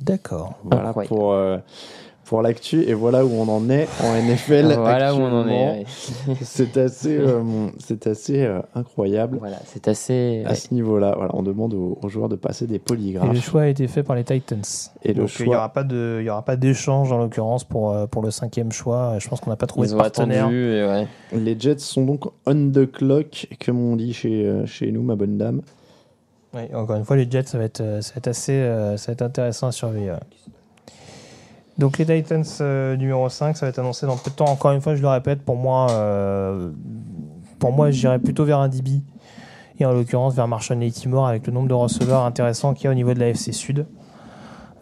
D'accord. 0.00 0.54
Voilà 0.64 0.90
Incroyable. 0.90 1.14
pour, 1.14 1.32
euh, 1.32 1.58
pour 2.32 2.40
l'actu 2.40 2.82
et 2.88 2.94
voilà 2.94 3.26
où 3.26 3.30
on 3.30 3.46
en 3.46 3.68
est 3.68 3.86
en 4.02 4.14
NFL. 4.14 4.72
Voilà 4.78 5.14
où 5.14 5.18
on 5.18 5.42
en 5.42 5.46
est. 5.48 5.50
ouais. 5.80 5.84
C'est 6.40 6.78
assez, 6.78 7.18
euh, 7.18 7.42
c'est 7.78 8.06
assez 8.06 8.42
euh, 8.42 8.60
incroyable. 8.74 9.36
Voilà, 9.38 9.58
c'est 9.66 9.86
assez. 9.86 10.42
À 10.46 10.54
ce 10.54 10.72
niveau-là, 10.72 11.12
voilà, 11.14 11.30
on 11.34 11.42
demande 11.42 11.74
aux, 11.74 11.98
aux 12.00 12.08
joueurs 12.08 12.30
de 12.30 12.36
passer 12.36 12.66
des 12.66 12.76
Et 12.76 12.78
polygraphes. 12.78 13.30
le 13.34 13.38
choix 13.38 13.62
a 13.62 13.66
été 13.66 13.86
fait 13.86 14.02
par 14.02 14.16
les 14.16 14.24
Titans. 14.24 14.62
Et 15.02 15.08
le 15.12 15.14
Donc, 15.24 15.30
il 15.38 15.42
n'y 15.42 15.46
choix- 15.48 15.56
aura 15.58 15.68
pas 15.74 15.84
de, 15.84 16.16
il 16.20 16.24
y 16.24 16.30
aura 16.30 16.42
pas 16.42 16.56
d'échange 16.56 17.12
en 17.12 17.18
l'occurrence 17.18 17.64
pour 17.64 17.90
euh, 17.92 18.06
pour 18.06 18.22
le 18.22 18.30
cinquième 18.30 18.72
choix. 18.72 19.16
Je 19.18 19.28
pense 19.28 19.40
qu'on 19.42 19.50
n'a 19.50 19.56
pas 19.56 19.66
trouvé 19.66 19.88
Ils 19.88 19.92
de 19.92 19.96
partenaire. 19.98 20.44
attendu. 20.46 20.72
et 20.72 20.86
ouais. 20.86 21.06
Les 21.34 21.54
Jets 21.60 21.80
sont 21.80 22.06
donc 22.06 22.24
on 22.46 22.70
the 22.70 22.90
clock, 22.90 23.46
comme 23.62 23.78
on 23.78 23.96
dit 23.96 24.14
chez, 24.14 24.50
chez 24.64 24.90
nous, 24.90 25.02
ma 25.02 25.16
bonne 25.16 25.36
dame. 25.36 25.60
Oui, 26.54 26.62
encore 26.74 26.96
une 26.96 27.04
fois, 27.04 27.16
les 27.16 27.30
Jets, 27.30 27.44
ça 27.48 27.58
va 27.58 27.64
être, 27.64 27.82
ça 28.00 28.12
va 28.14 28.18
être 28.18 28.28
assez, 28.28 28.58
ça 28.96 29.06
va 29.08 29.12
être 29.12 29.22
intéressant 29.22 29.66
à 29.66 29.72
surveiller. 29.72 30.14
Donc 31.78 31.98
les 31.98 32.04
Titans 32.04 32.44
euh, 32.60 32.96
numéro 32.96 33.28
5, 33.28 33.56
ça 33.56 33.66
va 33.66 33.70
être 33.70 33.78
annoncé 33.78 34.06
dans 34.06 34.16
peu 34.16 34.30
de 34.30 34.36
temps. 34.36 34.46
Encore 34.46 34.72
une 34.72 34.80
fois, 34.80 34.94
je 34.94 35.02
le 35.02 35.08
répète, 35.08 35.42
pour 35.42 35.56
moi, 35.56 35.90
euh, 35.90 36.70
plutôt 38.22 38.44
vers 38.44 38.58
un 38.58 38.68
DB 38.68 39.00
et 39.78 39.86
en 39.86 39.92
l'occurrence 39.92 40.34
vers 40.34 40.48
Marshall 40.48 40.78
Latimore 40.78 41.26
avec 41.26 41.46
le 41.46 41.52
nombre 41.52 41.68
de 41.68 41.74
receveurs 41.74 42.24
intéressants 42.24 42.74
qu'il 42.74 42.84
y 42.84 42.88
a 42.88 42.90
au 42.90 42.94
niveau 42.94 43.14
de 43.14 43.20
la 43.20 43.28
FC 43.28 43.52
Sud. 43.52 43.86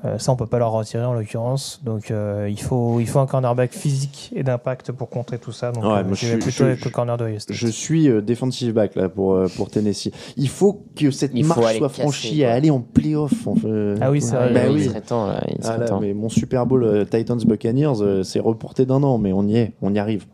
Euh, 0.05 0.17
ça, 0.19 0.33
on 0.33 0.37
peut 0.37 0.47
pas 0.47 0.59
leur 0.59 0.73
retirer 0.73 1.05
en 1.05 1.13
l'occurrence. 1.13 1.81
Donc, 1.85 2.11
euh, 2.11 2.49
il 2.51 2.59
faut, 2.61 3.01
il 3.01 3.07
faut 3.07 3.19
un 3.19 3.27
cornerback 3.27 3.73
physique 3.73 4.31
et 4.35 4.43
d'impact 4.43 4.93
pour 4.93 5.11
contrer 5.11 5.39
tout 5.39 5.53
ça. 5.53 5.73
Donc, 5.73 5.85
Ouais, 5.85 5.91
euh, 5.91 6.15
je- 6.15 6.35
plutôt 6.37 6.51
je- 6.51 6.65
avec 6.65 6.85
le 6.85 6.91
corner 6.91 7.19
de 7.19 7.39
State. 7.39 7.55
Je 7.55 7.67
suis 7.67 8.09
euh, 8.09 8.23
defensive 8.23 8.73
back 8.73 8.95
là 8.95 9.11
pour, 9.11 9.35
euh, 9.35 9.47
pour 9.57 9.69
Tennessee. 9.69 10.11
Il 10.39 10.49
faut 10.49 10.85
que 10.97 11.11
cette 11.11 11.33
Il 11.35 11.45
marche 11.45 11.61
soit 11.61 11.89
casser, 11.89 12.01
franchie 12.03 12.39
quoi. 12.41 12.49
à 12.49 12.53
aller 12.55 12.71
en 12.71 12.81
playoff. 12.81 13.47
en 13.47 13.55
fait. 13.57 13.95
Ah 14.01 14.11
oui, 14.11 14.23
c'est 14.23 14.37
vrai. 14.37 14.53
Bah 14.55 14.61
il 14.69 14.73
oui. 14.73 14.85
serait 14.85 15.01
temps. 15.03 15.27
Là, 15.27 15.43
il 15.49 15.57
Ah 15.65 15.77
là, 15.77 15.85
temps. 15.87 16.01
mais 16.01 16.15
mon 16.15 16.31
Super 16.31 16.65
Bowl 16.65 16.83
euh, 16.83 17.05
Titans 17.05 17.39
Buccaneers, 17.45 18.01
euh, 18.01 18.23
c'est 18.23 18.41
reporté 18.41 18.87
d'un 18.87 19.03
an, 19.03 19.19
mais 19.19 19.35
on 19.35 19.43
y 19.47 19.57
est, 19.59 19.73
on 19.83 19.93
y 19.95 19.99
arrive. 19.99 20.25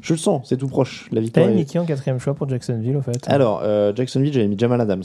Je 0.00 0.12
le 0.14 0.18
sens, 0.18 0.46
c'est 0.48 0.56
tout 0.56 0.68
proche. 0.68 1.08
La 1.12 1.20
victoire. 1.20 1.44
T'avais 1.46 1.56
mis 1.58 1.66
qui 1.66 1.78
en 1.78 1.84
quatrième 1.84 2.18
choix 2.18 2.32
pour 2.34 2.48
Jacksonville, 2.48 2.96
au 2.96 3.02
fait? 3.02 3.22
Alors, 3.26 3.60
euh, 3.64 3.92
Jacksonville, 3.94 4.32
j'avais 4.32 4.48
mis 4.48 4.58
Jamal 4.58 4.80
Adams. 4.80 5.02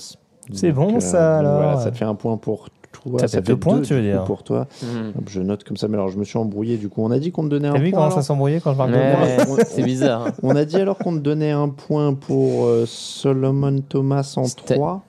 C'est 0.54 0.72
bon, 0.72 1.02
ça, 1.02 1.40
alors. 1.40 1.56
Voilà, 1.62 1.78
ça 1.82 1.92
te 1.92 1.98
fait 1.98 2.06
un 2.06 2.16
point 2.16 2.38
pour 2.38 2.70
toi. 3.02 3.20
Ça 3.20 3.28
fait 3.28 3.42
deux 3.42 3.58
points, 3.58 3.82
tu 3.82 3.94
veux 3.94 4.02
du 4.02 4.08
coup, 4.08 4.14
dire. 4.14 4.24
Pour 4.26 4.44
toi. 4.44 4.68
Hop, 5.18 5.24
Je 5.30 5.42
note 5.42 5.64
comme 5.64 5.78
ça, 5.78 5.88
mais 5.88 5.96
alors 5.96 6.10
je 6.10 6.18
me 6.18 6.24
suis 6.24 6.38
embrouillé. 6.38 6.78
Du 6.78 6.90
coup, 6.90 7.02
on 7.04 7.12
a 7.12 7.20
dit 7.20 7.32
qu'on 7.32 7.44
te 7.44 7.50
donnait 7.50 7.68
un 7.68 7.74
vu 7.78 7.92
point. 7.92 8.00
comment 8.00 8.10
ça 8.10 8.16
alors 8.16 8.24
s'embrouillait 8.26 8.60
quand 8.60 8.72
je 8.74 8.78
parle 8.78 8.92
de 8.92 8.96
Ouais, 8.98 9.46
moi 9.48 9.58
on- 9.60 9.66
c'est 9.68 9.84
bizarre. 9.84 10.28
hein. 10.28 10.34
On 10.44 10.56
a 10.56 10.66
dit 10.66 10.78
alors 10.78 10.98
qu'on 10.98 11.14
te 11.14 11.20
donnait 11.20 11.52
un 11.52 11.70
point 11.70 12.14
pour 12.14 12.66
euh, 12.66 12.86
Solomon 12.88 13.80
Thomas 13.82 14.34
en 14.38 14.46
C'était- 14.46 14.76
3, 14.76 15.04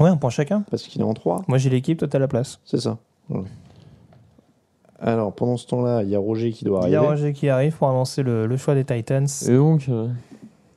Ouais, 0.00 0.08
un 0.10 0.16
point 0.16 0.30
chacun. 0.30 0.64
parce 0.70 0.82
qu'il 0.84 1.00
est 1.00 1.04
en 1.04 1.14
3. 1.14 1.42
Moi 1.48 1.58
j'ai 1.58 1.70
l'équipe, 1.70 1.98
toi 1.98 2.08
t'as 2.08 2.18
la 2.18 2.28
place. 2.28 2.58
C'est 2.64 2.80
ça. 2.80 2.98
Voilà. 3.28 3.46
Alors, 5.00 5.32
pendant 5.34 5.56
ce 5.56 5.66
temps-là, 5.66 6.02
il 6.02 6.08
y 6.08 6.14
a 6.16 6.18
Roger 6.18 6.50
qui 6.52 6.64
doit 6.64 6.80
Il 6.86 6.92
y 6.92 6.94
arriver. 6.94 7.06
a 7.06 7.10
Roger 7.14 7.32
qui 7.32 7.48
arrive 7.48 7.76
pour 7.76 7.88
annoncer 7.88 8.22
le, 8.22 8.46
le 8.46 8.56
choix 8.56 8.74
des 8.74 8.84
Titans. 8.84 9.26
Et 9.46 9.52
donc, 9.54 9.86
euh, 9.88 10.08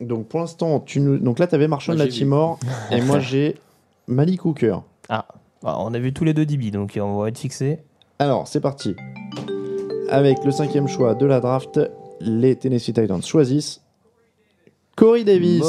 Donc, 0.02 0.28
pour 0.28 0.40
l'instant, 0.42 0.80
tu 0.82 1.00
nous... 1.00 1.18
Donc 1.18 1.40
là, 1.40 1.48
tu 1.48 1.56
avais 1.56 1.68
Marshall 1.68 1.96
Moi, 1.96 2.06
j'ai 2.06 2.10
Latimore 2.12 2.60
et 2.92 3.00
moi, 3.02 3.20
j'ai 3.20 3.56
Malik 4.08 4.44
Hooker. 4.46 4.80
Ah, 5.08 5.26
on 5.64 5.94
a 5.94 6.00
vu 6.00 6.14
tous 6.14 6.24
les 6.24 6.34
deux 6.34 6.46
DB, 6.46 6.72
donc 6.72 6.98
on 7.02 7.18
va 7.20 7.28
être 7.30 7.38
fixés. 7.38 7.80
Alors, 8.20 8.48
c'est 8.48 8.62
parti. 8.62 8.96
Avec 10.10 10.44
le 10.46 10.52
cinquième 10.52 10.88
choix 10.88 11.16
de 11.16 11.26
la 11.26 11.40
draft, 11.40 11.80
les 12.22 12.56
Tennessee 12.56 12.94
Titans 12.94 13.22
choisissent 13.22 13.82
Corey 14.96 15.24
Davis, 15.24 15.62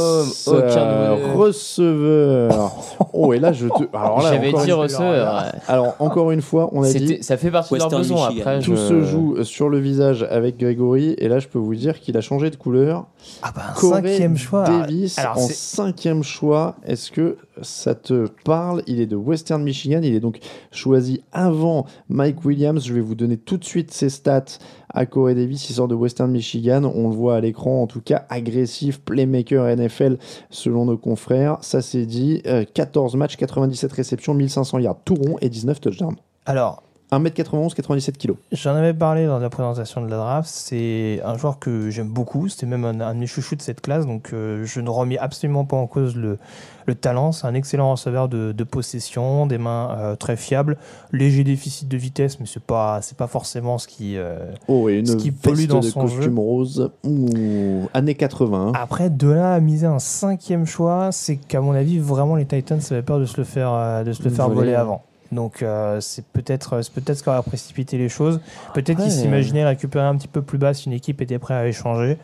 aucun 0.47 0.79
euh, 0.81 1.35
receveur. 1.35 2.73
Oh, 3.13 3.33
et 3.35 3.39
là, 3.41 3.53
je 3.53 3.67
te. 3.67 3.83
Alors 3.97 4.23
là, 4.23 4.33
j'avais 4.33 4.53
dit 4.53 4.65
une- 4.69 4.73
receveur. 4.75 5.45
Alors, 5.67 5.95
encore 5.99 6.31
une 6.31 6.41
fois, 6.41 6.69
on 6.73 6.83
a 6.83 6.91
dit 6.93 7.19
Ça 7.23 7.37
fait 7.37 7.51
partie 7.51 7.75
de 7.75 7.79
leurs 7.79 7.91
besoins. 7.91 8.29
Michigan. 8.29 8.41
Après, 8.51 8.61
tout 8.61 8.77
je- 8.77 8.81
se 8.89 9.03
joue 9.03 9.43
sur 9.45 9.69
le 9.69 9.79
visage 9.81 10.23
avec 10.31 10.57
Grégory. 10.57 11.15
Et 11.19 11.29
là, 11.29 11.41
je 11.41 11.49
peux 11.49 11.59
vous 11.59 11.75
dire 11.75 12.01
qu'il 12.01 12.17
a 12.17 12.21
changé 12.21 12.49
de 12.51 12.57
couleur. 12.57 13.07
Ah 13.43 13.51
bah 13.55 13.63
un 13.71 13.73
Corey 13.75 14.03
cinquième 14.13 14.37
choix. 14.39 14.65
Davis 14.65 15.19
Alors, 15.19 15.37
en 15.39 15.41
c'est- 15.47 15.53
cinquième 15.55 16.23
choix. 16.23 16.77
Est-ce 16.87 17.11
que 17.11 17.37
ça 17.63 17.95
te 17.95 18.27
parle 18.45 18.83
Il 18.87 19.01
est 19.01 19.07
de 19.07 19.17
Western 19.17 19.63
Michigan. 19.63 20.01
Il 20.03 20.15
est 20.15 20.21
donc 20.21 20.39
choisi 20.71 21.23
avant 21.33 21.87
Mike 22.09 22.45
Williams. 22.45 22.85
Je 22.85 22.95
vais 22.95 23.01
vous 23.01 23.15
donner 23.15 23.37
tout 23.37 23.57
de 23.57 23.65
suite 23.65 23.93
ses 23.93 24.09
stats 24.09 24.59
à 24.93 25.07
Corey 25.07 25.35
Davis. 25.35 25.69
Il 25.71 25.75
sort 25.75 25.89
de 25.89 25.95
Western 25.95 26.31
Michigan. 26.31 26.85
On 26.85 27.09
le 27.09 27.15
voit 27.15 27.37
à 27.37 27.41
l'écran, 27.41 27.83
en 27.83 27.87
tout 27.87 28.01
cas 28.01 28.27
agressif, 28.29 29.01
playmaker 29.01 29.77
NFL 29.77 30.19
selon 30.51 30.85
nos 30.87 30.99
confrères. 30.99 31.59
Ça 31.63 31.83
c'est 31.83 32.07
dit. 32.07 32.43
Euh, 32.47 32.65
14 32.73 33.17
matchs, 33.17 33.37
97 33.37 33.93
réceptions, 33.93 34.35
1500 34.35 34.79
yards 34.79 35.01
tout 35.05 35.15
rond 35.15 35.37
et 35.41 35.49
19 35.49 35.81
touchdowns. 35.81 36.17
Alors, 36.47 36.83
1m91, 37.11 37.75
97 37.75 38.19
kg. 38.19 38.33
j'en 38.53 38.75
avais 38.75 38.93
parlé 38.95 39.27
dans 39.27 39.39
la 39.39 39.49
présentation 39.51 40.03
de 40.03 40.09
la 40.11 40.17
draft. 40.19 40.49
C'est 40.53 41.21
un 41.25 41.37
joueur 41.39 41.59
que 41.59 41.89
j'aime 41.91 42.09
beaucoup. 42.09 42.49
C'était 42.49 42.67
même 42.67 42.85
un, 42.85 43.01
un 43.01 43.15
de 43.15 43.21
mes 43.21 43.27
chouchous 43.27 43.57
de 43.57 43.63
cette 43.63 43.81
classe. 43.81 44.05
Donc, 44.07 44.31
euh, 44.33 44.63
je 44.65 44.81
ne 44.81 44.91
remets 44.91 45.19
absolument 45.19 45.65
pas 45.65 45.77
en 45.77 45.87
cause 45.87 46.17
le, 46.17 46.39
le 46.87 46.95
talent. 46.95 47.33
C'est 47.33 47.47
un 47.47 47.55
excellent 47.55 47.93
receveur 47.93 48.29
de, 48.29 48.53
de 48.53 48.65
possession, 48.65 49.47
des 49.47 49.57
mains 49.59 49.97
euh, 49.99 50.17
très 50.17 50.37
fiables. 50.37 50.77
Léger 51.13 51.45
déficit 51.45 51.89
de 51.89 51.97
vitesse, 51.97 52.41
mais 52.41 52.47
c'est 52.47 52.63
pas, 52.63 53.01
c'est 53.01 53.17
pas 53.17 53.27
forcément 53.27 53.79
ce 53.79 53.89
qui. 53.89 54.17
euh, 54.19 54.39
Oh, 54.69 54.89
et 54.91 54.99
une 54.99 55.07
Ce 55.07 55.17
qui 55.17 55.31
pollue 55.31 55.65
dans 55.67 55.81
de 55.81 55.85
son 55.87 56.03
costume 56.03 56.23
jeu. 56.23 56.33
rose. 56.37 56.91
Ouh, 57.05 57.89
années 57.95 58.15
80. 58.17 58.69
hein. 58.69 58.73
Après, 58.75 59.09
de 59.09 59.29
là 59.29 59.55
à 59.55 59.61
miser 59.61 59.87
un 59.87 59.99
cinquième 59.99 60.67
choix, 60.67 61.11
c'est 61.13 61.37
qu'à 61.37 61.61
mon 61.63 61.73
avis, 61.73 61.99
vraiment, 61.99 62.37
les 62.37 62.45
Titans 62.45 62.81
avaient 62.91 63.03
peur 63.03 63.19
de 63.19 63.25
se 63.25 63.39
le 63.39 63.45
faire, 63.45 64.05
de 64.05 64.13
se 64.13 64.23
le 64.23 64.31
faire 64.31 64.51
voler 64.51 64.75
avant. 64.75 65.03
Donc, 65.31 65.63
euh, 65.63 66.01
c'est 66.01 66.25
peut-être 66.27 66.81
c'est 66.83 66.93
peut-être 66.93 67.19
ce 67.19 67.23
qui 67.23 67.29
aurait 67.29 67.43
précipité 67.43 67.99
les 67.99 68.09
choses. 68.09 68.41
Peut-être 68.75 69.03
qu'ils 69.03 69.13
s'imaginaient 69.13 69.65
récupérer 69.67 70.07
un 70.07 70.17
petit 70.17 70.29
peu 70.29 70.41
plus 70.43 70.59
bas 70.59 70.73
si 70.75 70.87
une 70.87 70.95
équipe 70.95 71.21
était 71.21 71.39
prête 71.39 71.57
à 71.59 71.67
échanger. 71.67 72.17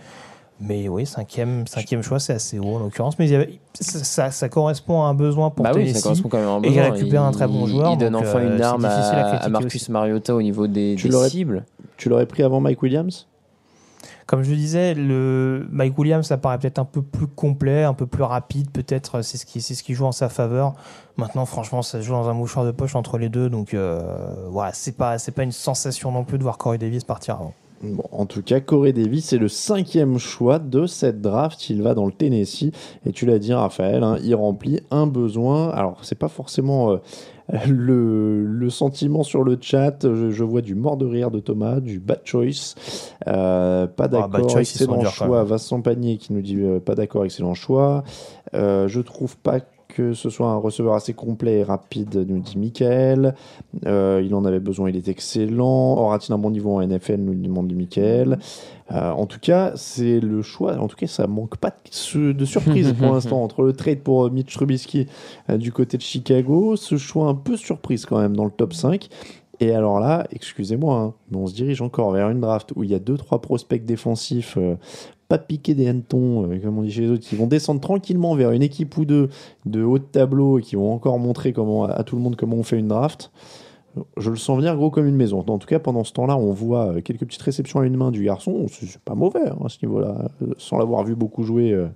Mais 0.60 0.88
oui, 0.88 1.04
cinquième, 1.04 1.66
cinquième 1.66 2.02
choix, 2.02 2.20
c'est 2.20 2.32
assez 2.32 2.58
haut 2.60 2.76
en 2.76 2.78
l'occurrence. 2.78 3.18
Mais 3.18 3.26
il 3.26 3.32
y 3.32 3.34
avait- 3.34 3.58
ça, 3.80 4.48
correspond 4.48 5.02
à 5.02 5.06
un 5.08 5.14
besoin 5.14 5.50
pour 5.50 5.64
Bah 5.64 5.72
oui, 5.74 5.80
Tennessee. 5.80 5.96
ça 5.96 6.02
correspond 6.02 6.28
quand 6.28 6.38
même 6.38 6.46
à 6.48 6.52
un 6.52 6.62
Et 6.62 6.66
il 6.68 6.74
besoin. 6.74 6.90
récupère 6.92 7.22
un 7.24 7.32
très 7.32 7.46
bon 7.48 7.66
joueur, 7.66 7.92
Il 7.92 7.98
donne 7.98 8.14
enfin 8.16 8.38
euh, 8.38 8.54
une 8.56 8.62
arme 8.62 8.84
à 8.84 8.88
à, 8.88 9.20
à 9.26 9.28
critiquer 9.30 9.50
Marcus 9.50 9.82
aussi. 9.82 9.90
Mariota 9.92 10.34
au 10.34 10.40
niveau 10.40 10.66
des, 10.68 10.94
Tu 10.96 11.08
des 11.08 11.28
cibles. 11.28 11.64
Tu 11.96 12.08
l'aurais 12.08 12.26
pris 12.26 12.42
avant 12.44 12.60
Mike 12.60 12.80
Williams? 12.82 13.26
Comme 14.26 14.42
je 14.42 14.54
disais, 14.54 14.94
le 14.94 15.66
Mike 15.70 15.98
Williams, 15.98 16.26
ça 16.26 16.38
paraît 16.38 16.58
peut-être 16.58 16.78
un 16.78 16.84
peu 16.84 17.02
plus 17.02 17.26
complet, 17.26 17.84
un 17.84 17.94
peu 17.94 18.06
plus 18.06 18.22
rapide, 18.22 18.70
peut-être 18.70 19.22
c'est 19.22 19.36
ce 19.36 19.44
qui 19.44 19.60
ce 19.60 19.82
qui 19.82 19.94
joue 19.94 20.06
en 20.06 20.12
sa 20.12 20.28
faveur. 20.28 20.74
Maintenant, 21.16 21.44
franchement, 21.46 21.82
ça 21.82 22.00
se 22.00 22.06
joue 22.06 22.12
dans 22.12 22.28
un 22.28 22.34
mouchoir 22.34 22.64
de 22.64 22.70
poche 22.70 22.96
entre 22.96 23.18
les 23.18 23.28
deux, 23.28 23.50
donc 23.50 23.74
euh, 23.74 24.00
voilà, 24.48 24.72
c'est 24.72 24.96
pas 24.96 25.18
c'est 25.18 25.32
pas 25.32 25.42
une 25.42 25.52
sensation 25.52 26.10
non 26.10 26.24
plus 26.24 26.38
de 26.38 26.42
voir 26.42 26.58
Corey 26.58 26.78
Davis 26.78 27.04
partir 27.04 27.34
avant. 27.34 27.54
En 28.12 28.24
tout 28.24 28.42
cas, 28.42 28.60
Corey 28.60 28.92
Davis 28.92 29.26
c'est 29.26 29.38
le 29.38 29.48
cinquième 29.48 30.18
choix 30.18 30.58
de 30.58 30.86
cette 30.86 31.20
draft. 31.20 31.68
Il 31.68 31.82
va 31.82 31.94
dans 31.94 32.06
le 32.06 32.12
Tennessee. 32.12 32.72
Et 33.04 33.12
tu 33.12 33.26
l'as 33.26 33.38
dit, 33.38 33.52
Raphaël, 33.52 34.02
hein, 34.02 34.16
il 34.22 34.34
remplit 34.34 34.80
un 34.90 35.06
besoin. 35.06 35.68
Alors, 35.70 35.98
c'est 36.02 36.18
pas 36.18 36.28
forcément 36.28 36.92
euh, 36.92 36.96
le, 37.68 38.44
le 38.44 38.70
sentiment 38.70 39.22
sur 39.22 39.44
le 39.44 39.58
chat. 39.60 39.96
Je, 40.02 40.30
je 40.30 40.44
vois 40.44 40.62
du 40.62 40.74
mort 40.74 40.96
de 40.96 41.06
rire 41.06 41.30
de 41.30 41.40
Thomas, 41.40 41.80
du 41.80 42.00
bad 42.00 42.20
choice. 42.24 42.74
Euh, 43.26 43.86
pas 43.86 44.08
d'accord, 44.08 44.50
choice, 44.50 44.62
ils 44.62 44.66
sont 44.66 44.94
excellent 44.94 45.10
choix. 45.10 45.44
Vincent 45.44 45.80
Panier 45.80 46.16
qui 46.16 46.32
nous 46.32 46.42
dit 46.42 46.56
euh, 46.60 46.80
pas 46.80 46.94
d'accord, 46.94 47.24
excellent 47.24 47.54
choix. 47.54 48.04
Euh, 48.54 48.88
je 48.88 49.00
trouve 49.00 49.36
pas 49.36 49.60
que 49.94 50.12
ce 50.12 50.28
soit 50.28 50.48
un 50.48 50.56
receveur 50.56 50.94
assez 50.94 51.14
complet 51.14 51.60
et 51.60 51.62
rapide, 51.62 52.26
nous 52.28 52.40
dit 52.40 52.58
Michael. 52.58 53.34
Euh, 53.86 54.22
il 54.24 54.34
en 54.34 54.44
avait 54.44 54.60
besoin, 54.60 54.90
il 54.90 54.96
est 54.96 55.08
excellent. 55.08 55.94
Aura-t-il 55.94 56.32
un 56.32 56.38
bon 56.38 56.50
niveau 56.50 56.76
en 56.76 56.86
NFL, 56.86 57.16
nous 57.16 57.34
demande 57.34 57.72
Michael. 57.72 58.38
Euh, 58.92 59.10
en 59.10 59.26
tout 59.26 59.38
cas, 59.40 59.72
c'est 59.76 60.20
le 60.20 60.42
choix. 60.42 60.76
En 60.76 60.88
tout 60.88 60.96
cas, 60.96 61.06
ça 61.06 61.26
manque 61.26 61.56
pas 61.56 61.70
de, 61.70 62.44
surprise 62.44 62.92
pour 62.98 63.12
l'instant 63.12 63.42
entre 63.42 63.62
le 63.62 63.72
trade 63.72 64.00
pour 64.00 64.26
euh, 64.26 64.30
Mitch 64.30 64.54
Trubisky 64.54 65.06
euh, 65.48 65.56
du 65.56 65.72
côté 65.72 65.96
de 65.96 66.02
Chicago, 66.02 66.76
ce 66.76 66.96
choix 66.96 67.28
un 67.28 67.34
peu 67.34 67.56
surprise 67.56 68.04
quand 68.04 68.20
même 68.20 68.36
dans 68.36 68.44
le 68.44 68.50
top 68.50 68.74
5. 68.74 69.08
Et 69.60 69.72
alors 69.72 70.00
là, 70.00 70.26
excusez-moi, 70.32 70.98
hein, 70.98 71.14
mais 71.30 71.38
on 71.38 71.46
se 71.46 71.54
dirige 71.54 71.80
encore 71.80 72.10
vers 72.10 72.28
une 72.30 72.40
draft 72.40 72.72
où 72.74 72.82
il 72.82 72.90
y 72.90 72.94
a 72.94 72.98
deux 72.98 73.16
trois 73.16 73.40
prospects 73.40 73.84
défensifs, 73.84 74.56
euh, 74.58 74.74
pas 75.28 75.38
piqués 75.38 75.74
des 75.74 75.88
hannetons, 75.88 76.50
euh, 76.50 76.58
comme 76.58 76.78
on 76.78 76.82
dit 76.82 76.90
chez 76.90 77.02
les 77.02 77.10
autres, 77.10 77.22
qui 77.22 77.36
vont 77.36 77.46
descendre 77.46 77.80
tranquillement 77.80 78.34
vers 78.34 78.50
une 78.50 78.62
équipe 78.62 78.96
ou 78.96 79.04
deux 79.04 79.28
de 79.64 79.82
haut 79.82 79.98
de 79.98 80.04
tableau 80.04 80.58
et 80.58 80.62
qui 80.62 80.76
vont 80.76 80.92
encore 80.92 81.18
montrer 81.18 81.52
comment, 81.52 81.84
à 81.84 82.02
tout 82.02 82.16
le 82.16 82.22
monde 82.22 82.36
comment 82.36 82.56
on 82.56 82.62
fait 82.62 82.78
une 82.78 82.88
draft. 82.88 83.30
Je 84.16 84.30
le 84.30 84.36
sens 84.36 84.56
venir 84.56 84.74
gros 84.76 84.90
comme 84.90 85.06
une 85.06 85.14
maison. 85.16 85.44
En 85.46 85.58
tout 85.58 85.66
cas, 85.68 85.78
pendant 85.78 86.02
ce 86.04 86.12
temps-là, 86.12 86.36
on 86.36 86.52
voit 86.52 86.86
euh, 86.96 87.00
quelques 87.00 87.24
petites 87.26 87.42
réceptions 87.42 87.80
à 87.80 87.86
une 87.86 87.96
main 87.96 88.10
du 88.10 88.24
garçon. 88.24 88.66
C'est 88.68 88.98
pas 89.00 89.14
mauvais 89.14 89.48
hein, 89.48 89.56
à 89.64 89.68
ce 89.68 89.78
niveau-là. 89.84 90.30
Euh, 90.42 90.54
Sans 90.58 90.78
l'avoir 90.78 91.04
vu 91.04 91.14
beaucoup 91.14 91.44
jouer 91.44 91.70
euh, 91.72 91.86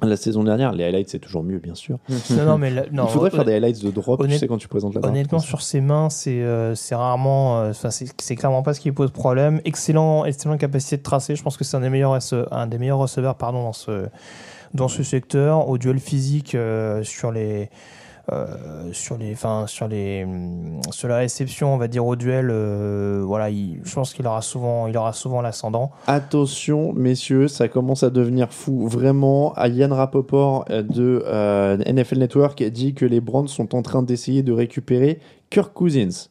la 0.00 0.16
saison 0.16 0.42
dernière, 0.42 0.72
les 0.72 0.82
highlights, 0.84 1.10
c'est 1.10 1.18
toujours 1.20 1.44
mieux, 1.44 1.58
bien 1.58 1.74
sûr. 1.76 1.98
Non, 2.30 2.44
non, 2.44 2.58
mais 2.58 2.70
non, 2.90 3.04
Il 3.06 3.10
faudrait 3.10 3.30
faire 3.30 3.44
des 3.44 3.52
highlights 3.54 3.84
de 3.84 3.90
drop, 3.90 4.18
tu 4.18 4.24
honnête- 4.24 4.40
sais, 4.40 4.48
quand 4.48 4.56
tu 4.58 4.66
présentes 4.66 4.94
la. 4.94 5.06
Honnêtement, 5.06 5.38
sur 5.38 5.62
ses 5.62 5.80
mains, 5.80 6.10
c'est 6.10 6.42
euh, 6.42 6.74
rarement. 6.90 7.60
euh, 7.60 7.72
c'est 8.18 8.34
clairement 8.34 8.62
pas 8.62 8.74
ce 8.74 8.80
qui 8.80 8.90
pose 8.90 9.10
problème. 9.12 9.60
Excellent, 9.64 10.24
excellente 10.24 10.58
capacité 10.58 10.96
de 10.96 11.02
tracer. 11.02 11.36
Je 11.36 11.42
pense 11.42 11.56
que 11.56 11.62
c'est 11.64 11.76
un 11.76 11.80
des 11.80 11.90
meilleurs, 11.90 12.18
un 12.50 12.66
des 12.66 12.78
meilleurs 12.78 12.98
receveurs 12.98 13.36
pardon, 13.36 13.62
dans, 13.62 13.72
ce, 13.72 14.06
dans 14.74 14.88
ce 14.88 15.02
secteur. 15.04 15.68
Au 15.68 15.78
duel 15.78 16.00
physique, 16.00 16.56
sur 17.02 17.30
les. 17.30 17.68
Euh, 18.30 18.46
sur 18.92 19.18
les, 19.18 19.32
enfin, 19.32 19.64
sur 19.66 19.88
les, 19.88 20.24
hum, 20.24 20.80
sur 20.90 21.08
la 21.08 21.16
réception, 21.16 21.74
on 21.74 21.76
va 21.76 21.88
dire 21.88 22.06
au 22.06 22.14
duel, 22.14 22.48
euh, 22.50 23.22
voilà, 23.26 23.50
il- 23.50 23.80
je 23.82 23.94
pense 23.94 24.14
qu'il 24.14 24.26
aura 24.26 24.42
souvent, 24.42 24.86
il 24.86 24.96
aura 24.96 25.12
souvent 25.12 25.40
l'ascendant. 25.40 25.90
Attention, 26.06 26.92
messieurs, 26.92 27.48
ça 27.48 27.68
commence 27.68 28.02
à 28.02 28.10
devenir 28.10 28.52
fou. 28.52 28.86
Vraiment, 28.86 29.54
Yann 29.64 29.92
Rapoport 29.92 30.64
euh, 30.70 30.82
de 30.82 31.22
euh, 31.26 31.76
NFL 31.84 32.18
Network 32.18 32.62
dit 32.62 32.94
que 32.94 33.04
les 33.04 33.20
Browns 33.20 33.48
sont 33.48 33.74
en 33.74 33.82
train 33.82 34.02
d'essayer 34.02 34.42
de 34.42 34.52
récupérer 34.52 35.18
Kirk 35.50 35.72
Cousins. 35.74 36.28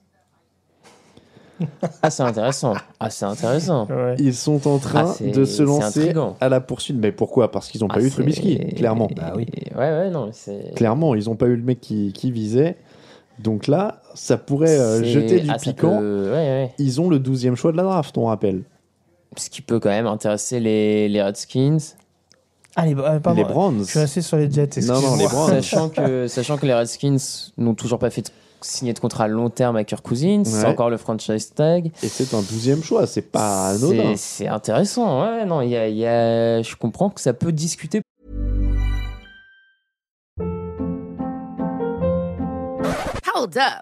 Ah, 2.02 2.10
c'est 2.10 2.24
intéressant. 2.24 2.74
Ah, 3.00 3.10
c'est 3.10 3.26
intéressant. 3.26 3.88
Ils 4.18 4.34
sont 4.36 4.68
en 4.68 4.78
train 4.78 5.14
Ah, 5.20 5.24
de 5.24 5.46
se 5.46 5.64
lancer 5.64 6.14
à 6.40 6.50
la 6.50 6.62
poursuite. 6.62 6.98
Mais 7.00 7.12
pourquoi? 7.12 7.52
Parce 7.52 7.70
qu'ils 7.70 7.82
n'ont 7.82 7.88
pas 7.88 7.96
Ah, 7.98 8.02
eu 8.02 8.10
Trubisky, 8.10 8.58
clairement. 8.76 9.10
Bah 9.16 9.34
oui. 9.36 9.46
Ouais, 9.76 9.80
ouais, 9.92 10.10
non. 10.10 10.32
Clairement, 10.76 11.16
ils 11.16 11.26
n'ont 11.26 11.36
pas 11.36 11.48
eu 11.48 11.56
le 11.56 11.64
mec 11.64 11.80
qui, 11.82 12.14
qui 12.14 12.32
visait. 12.32 12.78
Donc 13.40 13.68
là, 13.68 14.02
ça 14.14 14.38
pourrait 14.38 14.78
euh, 14.78 15.04
jeter 15.04 15.40
du 15.40 15.50
ah, 15.50 15.58
piquant. 15.58 15.98
peut- 16.00 16.26
ouais, 16.32 16.36
ouais. 16.38 16.72
Ils 16.78 17.02
ont 17.02 17.10
le 17.10 17.18
12e 17.20 17.56
choix 17.56 17.72
de 17.72 17.78
la 17.78 17.84
draft, 17.84 18.16
on 18.18 18.26
rappelle. 18.26 18.64
Ce 19.38 19.50
qui 19.50 19.62
peut 19.62 19.80
quand 19.80 19.90
même 19.90 20.08
intéresser 20.08 20.60
les, 20.60 21.08
les 21.10 21.24
Redskins. 21.24 21.78
Ah, 22.76 22.86
les, 22.86 22.94
euh, 22.96 23.20
pardon, 23.20 23.42
Les 23.42 23.44
Browns. 23.48 23.80
Je 23.80 23.90
suis 23.90 24.00
resté 24.00 24.22
sur 24.22 24.38
les 24.38 24.50
Jets. 24.52 24.70
Non, 24.84 25.02
non, 25.02 25.16
les. 25.18 25.26
Browns. 25.26 25.50
Sachant 25.50 25.90
que, 25.90 26.28
sachant 26.28 26.58
que 26.58 26.66
les 26.66 26.74
Redskins 26.74 27.18
n'ont 27.58 27.74
toujours 27.74 28.00
pas 28.00 28.10
fait 28.10 28.22
de- 28.22 28.30
signer 28.62 28.94
de 28.94 29.00
contrat 29.00 29.26
à 29.26 29.28
long 29.28 29.50
terme 29.50 29.76
avec 29.76 29.88
Kirk 29.90 30.02
Cousins, 30.06 30.44
c'est 30.46 30.66
encore 30.66 30.90
le 30.90 30.98
franchise 30.98 31.54
tag. 31.54 31.92
Et 32.04 32.08
c'est 32.08 32.34
un 32.34 32.42
12e 32.42 32.84
choix, 32.84 33.08
c'est 33.08 33.22
pas 33.22 33.70
anodin. 33.70 34.16
C'est 34.16 34.42
c'est 34.42 34.48
intéressant, 34.48 35.22
ouais, 35.24 35.46
non, 35.46 35.62
il 35.62 35.70
y 35.70 35.78
a, 35.78 35.88
il 35.88 35.98
y 35.98 36.06
a- 36.06 36.62
je 36.62 36.76
comprends 36.76 37.10
que 37.10 37.22
ça 37.22 37.34
peut 37.34 37.52
discuter 37.52 38.02
Hold 43.34 43.58
up. 43.58 43.82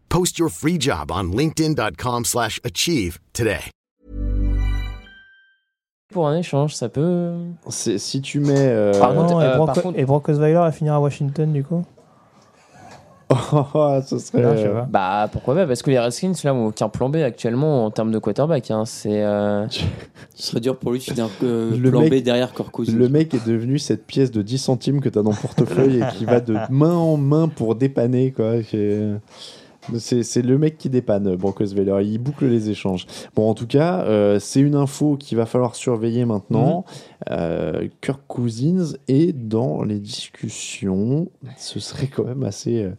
Post 0.11 0.37
your 0.39 0.49
free 0.49 0.77
job 0.77 1.09
on 1.09 1.31
linkedin.com/achieve 1.31 2.25
slash 2.25 2.59
achieve 2.65 3.17
today. 3.33 3.59
pour 6.13 6.27
un 6.27 6.35
échange, 6.37 6.75
ça 6.75 6.89
peut. 6.89 7.31
C'est- 7.69 7.97
Si 7.97 8.21
tu 8.21 8.41
mets. 8.41 8.53
euh, 8.57 8.91
Pardon, 8.99 9.39
et, 9.39 9.45
euh, 9.45 9.55
Brock, 9.55 9.67
par 9.67 9.81
contre- 9.81 9.97
et 9.97 10.03
Brock 10.03 10.27
Osweiler 10.27 10.57
à 10.57 10.71
finir 10.73 10.95
à 10.95 10.99
Washington, 10.99 11.53
du 11.53 11.63
coup? 11.63 11.85
Oh, 13.53 13.99
ce 14.05 14.19
serait. 14.19 14.41
Non, 14.41 14.51
je 14.51 14.57
sais 14.57 14.67
euh, 14.67 14.81
pas. 14.81 14.87
Bah 14.89 15.29
pourquoi 15.31 15.55
pas 15.55 15.65
Parce 15.65 15.81
que 15.81 15.89
les 15.89 15.97
Redskins 15.97 16.33
là 16.43 16.53
ont 16.53 16.65
aucun 16.65 16.89
plan 16.89 17.07
B 17.07 17.15
actuellement 17.17 17.85
en 17.85 17.91
termes 17.91 18.11
de 18.11 18.19
quarterback. 18.19 18.69
Hein. 18.71 18.83
C'est 18.85 19.23
euh, 19.23 19.65
Ce 20.35 20.49
serait 20.49 20.59
dur 20.59 20.77
pour 20.77 20.91
lui 20.91 20.99
de 20.99 21.03
finir 21.05 21.29
euh, 21.43 21.77
Le 21.77 21.89
plan 21.89 22.01
mec- 22.01 22.11
B 22.11 22.15
derrière 22.21 22.51
Corcousins. 22.53 22.93
Le 22.97 23.07
mec 23.07 23.33
est 23.33 23.47
devenu 23.47 23.79
cette 23.79 24.05
pièce 24.05 24.31
de 24.31 24.41
10 24.41 24.57
centimes 24.57 24.99
que 24.99 25.07
tu 25.07 25.17
as 25.17 25.21
dans 25.23 25.31
le 25.31 25.37
portefeuille 25.37 26.01
et 26.01 26.17
qui 26.17 26.25
va 26.25 26.41
de 26.41 26.57
main 26.69 26.93
en 26.95 27.15
main 27.15 27.47
pour 27.47 27.75
dépanner. 27.75 28.33
quoi. 28.33 28.55
C'est 29.97 30.41
le 30.41 30.57
mec 30.57 30.77
qui 30.77 30.89
dépanne, 30.89 31.35
Broncosweiler. 31.35 32.03
Il 32.03 32.19
boucle 32.19 32.45
les 32.45 32.69
échanges. 32.69 33.05
Bon, 33.35 33.49
en 33.49 33.53
tout 33.53 33.67
cas, 33.67 34.01
euh, 34.01 34.39
c'est 34.39 34.61
une 34.61 34.75
info 34.75 35.17
qu'il 35.17 35.37
va 35.37 35.45
falloir 35.45 35.75
surveiller 35.75 36.25
maintenant. 36.25 36.85
Euh, 37.29 37.87
Kirk 38.01 38.21
Cousins 38.27 38.95
est 39.07 39.33
dans 39.33 39.83
les 39.83 39.99
discussions. 39.99 41.29
Ce 41.57 41.79
serait 41.79 42.07
quand 42.07 42.23
même 42.23 42.43
assez, 42.43 42.83
euh, 42.83 42.91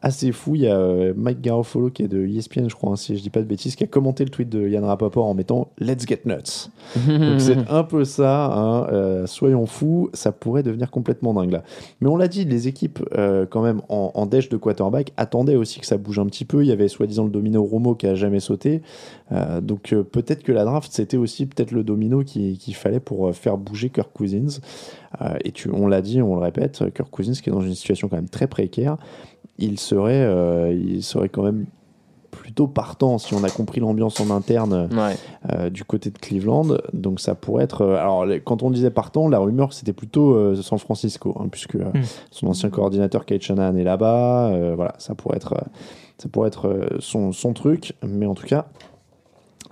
assez 0.00 0.32
fou. 0.32 0.54
Il 0.54 0.62
y 0.62 0.66
a 0.66 0.76
euh, 0.76 1.12
Mike 1.16 1.40
Garofolo 1.40 1.90
qui 1.90 2.02
est 2.02 2.08
de 2.08 2.24
ESPN, 2.26 2.68
je 2.68 2.74
crois, 2.74 2.92
hein, 2.92 2.96
si 2.96 3.16
je 3.16 3.22
dis 3.22 3.30
pas 3.30 3.40
de 3.40 3.46
bêtises, 3.46 3.76
qui 3.76 3.84
a 3.84 3.86
commenté 3.86 4.24
le 4.24 4.30
tweet 4.30 4.48
de 4.48 4.68
Yann 4.68 4.84
Rapaport 4.84 5.26
en 5.26 5.34
mettant 5.34 5.68
Let's 5.78 6.06
get 6.06 6.20
nuts. 6.24 6.70
Donc 7.06 7.40
c'est 7.40 7.56
un 7.68 7.82
peu 7.82 8.04
ça, 8.04 8.46
hein, 8.46 8.86
euh, 8.92 9.26
soyons 9.26 9.66
fous, 9.66 10.10
ça 10.12 10.32
pourrait 10.32 10.62
devenir 10.62 10.90
complètement 10.90 11.34
dingue 11.34 11.50
là. 11.50 11.62
Mais 12.00 12.08
on 12.08 12.16
l'a 12.16 12.28
dit, 12.28 12.44
les 12.44 12.68
équipes 12.68 13.00
euh, 13.16 13.46
quand 13.48 13.62
même 13.62 13.82
en, 13.88 14.12
en 14.14 14.26
dèche 14.26 14.48
de 14.48 14.56
quarterback 14.56 15.12
attendaient 15.16 15.56
aussi 15.56 15.80
que 15.80 15.86
ça 15.86 15.98
bouge 15.98 16.18
un 16.18 16.26
petit 16.26 16.44
peu. 16.44 16.62
Il 16.62 16.68
y 16.68 16.72
avait 16.72 16.88
soi-disant 16.88 17.24
le 17.24 17.30
domino 17.30 17.62
Romo 17.64 17.94
qui 17.94 18.06
a 18.06 18.14
jamais 18.14 18.40
sauté. 18.40 18.82
Euh, 19.32 19.60
donc 19.60 19.92
euh, 19.92 20.04
peut-être 20.04 20.44
que 20.44 20.52
la 20.52 20.64
draft 20.64 20.92
c'était 20.92 21.16
aussi 21.16 21.46
peut-être 21.46 21.72
le 21.72 21.82
domino 21.82 22.22
qui- 22.22 22.58
qu'il 22.58 22.74
fallait 22.76 23.00
pour 23.00 23.26
euh, 23.26 23.32
faire 23.32 23.56
bouger 23.58 23.90
Kirk 23.90 24.10
Cousins. 24.12 24.60
Euh, 25.20 25.34
et 25.44 25.50
tu, 25.52 25.68
on 25.72 25.88
l'a 25.88 26.00
dit, 26.00 26.22
on 26.22 26.36
le 26.36 26.42
répète, 26.42 26.84
Kirk 26.94 27.10
Cousins 27.10 27.32
qui 27.32 27.50
est 27.50 27.52
dans 27.52 27.60
une 27.62 27.74
situation 27.74 28.08
quand 28.08 28.16
même 28.16 28.28
très 28.28 28.46
précaire, 28.46 28.96
il 29.58 29.80
serait, 29.80 30.22
euh, 30.22 30.72
il 30.72 31.02
serait 31.02 31.28
quand 31.28 31.42
même 31.42 31.64
plutôt 32.30 32.66
partant 32.68 33.16
si 33.18 33.32
on 33.34 33.42
a 33.44 33.50
compris 33.50 33.80
l'ambiance 33.80 34.20
en 34.20 34.30
interne 34.30 34.88
ouais. 34.92 35.16
euh, 35.50 35.70
du 35.70 35.84
côté 35.84 36.10
de 36.10 36.18
Cleveland. 36.18 36.76
Donc 36.92 37.18
ça 37.18 37.34
pourrait 37.34 37.64
être. 37.64 37.80
euh, 37.82 37.96
alors 37.96 38.26
les- 38.26 38.40
quand 38.40 38.62
on 38.62 38.70
disait 38.70 38.90
partant, 38.90 39.28
la 39.28 39.38
rumeur 39.38 39.72
c'était 39.72 39.94
plutôt 39.94 40.34
euh, 40.34 40.54
San 40.56 40.78
Francisco, 40.78 41.34
hein, 41.40 41.48
puisque 41.50 41.76
euh, 41.76 41.84
Hmm. 41.94 42.02
son 42.30 42.46
ancien 42.48 42.68
coordinateur 42.70 43.24
Kate 43.24 43.40
Shanahan 43.42 43.74
est 43.76 43.84
là-bas. 43.84 44.50
euh, 44.50 44.74
voilà, 44.76 44.94
ça 44.98 45.14
pourrait 45.16 45.36
être, 45.38 45.54
euh, 45.54 45.64
ça 46.18 46.28
pourrait 46.28 46.48
être 46.48 46.68
euh, 46.68 46.86
son, 47.00 47.32
son 47.32 47.54
truc. 47.54 47.94
Mais 48.06 48.26
en 48.26 48.34
tout 48.34 48.46
cas. 48.46 48.66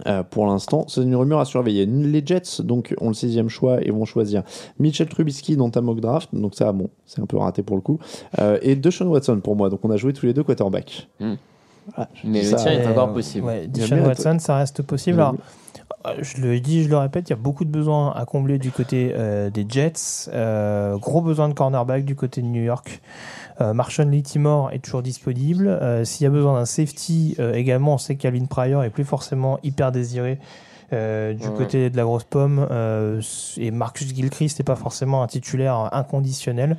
Euh, 0.06 0.22
pour 0.22 0.46
l'instant, 0.46 0.84
c'est 0.88 1.02
une 1.02 1.14
rumeur 1.16 1.40
à 1.40 1.44
surveiller. 1.44 1.86
Les 1.86 2.22
Jets, 2.24 2.62
donc, 2.62 2.94
ont 3.00 3.08
le 3.08 3.14
sixième 3.14 3.48
choix 3.48 3.82
et 3.82 3.90
vont 3.90 4.04
choisir 4.04 4.42
Mitchell 4.78 5.08
Trubisky 5.08 5.56
dans 5.56 5.70
ta 5.70 5.80
mock 5.80 6.00
draft. 6.00 6.30
Donc, 6.32 6.54
ça, 6.54 6.72
bon, 6.72 6.88
c'est 7.06 7.20
un 7.20 7.26
peu 7.26 7.36
raté 7.36 7.62
pour 7.62 7.76
le 7.76 7.82
coup. 7.82 7.98
Euh, 8.40 8.58
et 8.62 8.76
Deshaun 8.76 9.06
Watson 9.06 9.40
pour 9.40 9.56
moi. 9.56 9.70
Donc, 9.70 9.80
on 9.84 9.90
a 9.90 9.96
joué 9.96 10.12
tous 10.12 10.26
les 10.26 10.32
deux 10.32 10.42
quarterback. 10.42 11.08
Voilà, 11.18 12.08
je 12.14 12.28
Mais 12.28 12.42
le 12.42 12.48
ça, 12.48 12.56
tien 12.56 12.72
est 12.72 12.86
encore 12.86 13.12
possible. 13.12 13.46
Ouais, 13.46 13.66
Deshaun 13.66 14.04
Watson, 14.04 14.36
ça 14.38 14.56
reste 14.56 14.82
possible. 14.82 15.20
Alors, 15.20 15.36
je 16.20 16.40
le 16.42 16.60
dis, 16.60 16.84
je 16.84 16.88
le 16.88 16.96
répète, 16.98 17.28
il 17.28 17.32
y 17.32 17.34
a 17.34 17.36
beaucoup 17.36 17.64
de 17.64 17.70
besoins 17.70 18.12
à 18.12 18.24
combler 18.26 18.58
du 18.58 18.70
côté 18.70 19.12
euh, 19.16 19.50
des 19.50 19.64
Jets. 19.68 20.28
Euh, 20.32 20.96
gros 20.98 21.20
besoin 21.22 21.48
de 21.48 21.54
cornerback 21.54 22.04
du 22.04 22.14
côté 22.14 22.42
de 22.42 22.46
New 22.46 22.62
York. 22.62 23.00
Euh, 23.60 23.72
Marshall 23.72 24.08
Littimore 24.10 24.70
est 24.72 24.80
toujours 24.80 25.02
disponible. 25.02 25.68
Euh, 25.68 26.04
S'il 26.04 26.24
y 26.24 26.26
a 26.26 26.30
besoin 26.30 26.54
d'un 26.58 26.66
safety 26.66 27.36
également, 27.54 27.94
on 27.94 27.98
sait 27.98 28.16
que 28.16 28.22
Calvin 28.22 28.44
Pryor 28.46 28.84
est 28.84 28.90
plus 28.90 29.04
forcément 29.04 29.58
hyper 29.62 29.92
désiré. 29.92 30.38
euh, 30.92 31.32
du 31.32 31.48
Ouais. 31.48 31.54
côté 31.56 31.88
de 31.90 31.96
la 31.96 32.02
grosse 32.04 32.24
pomme 32.24 32.68
euh, 32.70 33.20
et 33.56 33.70
Marcus 33.70 34.14
Gilchrist 34.14 34.58
n'est 34.58 34.64
pas 34.64 34.76
forcément 34.76 35.22
un 35.22 35.26
titulaire 35.26 35.88
inconditionnel 35.92 36.76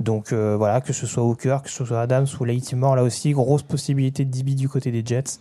donc 0.00 0.32
euh, 0.32 0.56
voilà 0.58 0.80
que 0.80 0.92
ce 0.92 1.06
soit 1.06 1.22
Hooker 1.22 1.58
que 1.62 1.70
ce 1.70 1.84
soit 1.84 2.00
Adams 2.00 2.26
ou 2.40 2.44
Leightimore 2.44 2.96
là 2.96 3.04
aussi 3.04 3.30
grosse 3.30 3.62
possibilité 3.62 4.24
de 4.24 4.30
DB 4.32 4.56
du 4.56 4.68
côté 4.68 4.90
des 4.90 5.02
Jets 5.06 5.38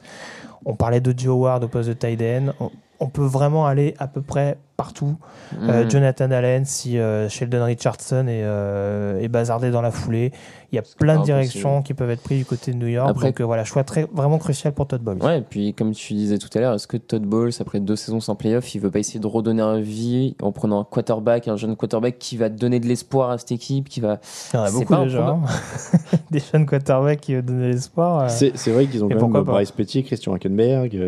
on 0.66 0.76
parlait 0.76 1.01
de 1.01 1.14
Joe 1.18 1.36
Ward 1.36 1.64
au 1.64 1.68
poste 1.68 1.89
de 1.89 1.93
tight 1.93 2.22
end. 2.22 2.53
On- 3.00 3.08
peut 3.10 3.24
vraiment 3.26 3.66
aller 3.66 3.93
à 4.00 4.08
peu 4.08 4.22
près 4.22 4.58
partout. 4.78 5.16
Euh, 5.62 5.84
Mhm. 5.86 5.89
Jonathan 5.91 6.32
Allen, 6.32 6.66
si 6.66 6.98
euh, 7.00 7.30
Sheldon 7.30 7.64
Richardson 7.64 8.26
est, 8.28 8.43
euh, 8.43 9.20
est 9.22 9.30
bazardé 9.30 9.72
dans 9.72 9.82
la 9.82 9.91
foulée. 9.91 10.34
Il 10.74 10.76
y 10.76 10.80
a 10.80 10.82
plein 11.00 11.20
de 11.20 11.24
directions 11.24 11.82
qui 11.82 11.93
peuvent 11.93 12.10
être 12.10 12.22
prises 12.24 12.39
du 12.39 12.46
côté 12.46 12.74
de 12.74 12.78
New 12.78 12.88
York. 12.88 13.10
Après- 13.10 13.28
donc 13.28 13.39
euh, 13.39 13.46
voilà, 13.46 13.64
choix 13.64 13.86
très, 13.86 14.06
vraiment 14.12 14.38
crucial 14.38 14.74
pour 14.74 14.86
Todd 14.88 15.02
Bowles. 15.02 15.24
Ouais, 15.24 15.38
et 15.39 15.41
puis 15.41 15.74
comme 15.74 15.91
tu 15.93 16.14
disais 16.14 16.38
tout 16.38 16.50
à 16.56 16.60
l'heure, 16.60 16.74
est-ce 16.74 16.88
que 16.88 16.98
Todd 16.98 17.24
Bowles, 17.24 17.52
après 17.62 17.80
deux 17.80 17.96
saisons 17.96 18.20
sans 18.20 18.36
playoff, 18.36 18.76
il 18.76 18.80
veut 18.82 18.91
pas 18.91 19.00
essayer 19.00 19.22
de 19.22 19.28
redonner 19.28 19.62
un 19.62 19.80
vie 19.80 20.36
en 20.41 20.52
prenant 20.52 20.82
un 20.82 20.84
quarterback, 20.84 21.48
un 21.48 21.56
jeune 21.56 21.78
quarterback 21.78 22.18
qui 22.20 22.36
va 22.36 22.50
donner 22.50 22.82
de 22.82 22.88
l'espoir 22.88 23.30
à 23.30 23.38
cette 23.38 23.54
équipe, 23.54 23.88
qui 23.88 24.02
va. 24.02 24.20
Il 24.54 24.58
y 24.58 24.60
en 24.60 24.64
a 24.64 24.72
beaucoup 24.72 24.96
déjà. 24.98 25.26
hein. 25.28 25.39
Des 26.32 26.39
jeunes 26.39 26.66
quarterbacks 26.66 27.22
qui 27.22 27.41
donnent 27.41 27.62
l'espoir. 27.70 28.24
euh. 28.24 28.28
C'est 28.30 28.58
c'est 28.58 28.72
vrai 28.72 28.88
qu'ils 28.88 29.06
ont 29.06 29.10
Et 29.10 29.16
quand 29.16 29.30
même 29.30 29.43
Bryce 29.43 29.72
Petit, 29.72 30.04
Christian 30.04 30.34
Hackenberg. 30.34 31.00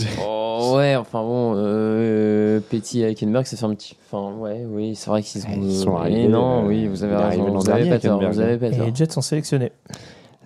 Euh, 0.00 0.04
Oh, 0.24 0.74
ouais, 0.76 0.94
enfin 0.96 1.22
bon, 1.22 1.54
euh, 1.56 2.60
Petit 2.60 3.00
et 3.00 3.06
Hackenberg, 3.06 3.44
ça 3.46 3.56
fait 3.56 3.64
un 3.64 3.74
petit. 3.74 3.96
Enfin, 4.10 4.34
ouais, 4.38 4.64
oui, 4.68 4.94
c'est 4.94 5.10
vrai 5.10 5.22
qu'ils 5.22 5.40
sont. 5.42 5.48
Ils 5.60 5.76
sont 5.76 5.90
Mais 5.94 5.98
arrivés, 6.00 6.28
non, 6.28 6.64
euh, 6.64 6.68
oui, 6.68 6.86
vous 6.86 7.02
avez 7.02 7.16
raison. 7.16 7.46
l'an 7.46 7.58
Vous 7.58 7.68
avez 7.70 7.84
dernier, 7.84 7.90
pas 7.90 7.98
tort. 7.98 8.12
Hackenberg, 8.18 8.32
Vous 8.34 8.40
avez 8.40 8.58
pas 8.58 8.66
Et 8.68 8.76
tort. 8.76 8.86
les 8.86 8.94
Jets 8.94 9.10
sont 9.10 9.20
sélectionnés. 9.22 9.72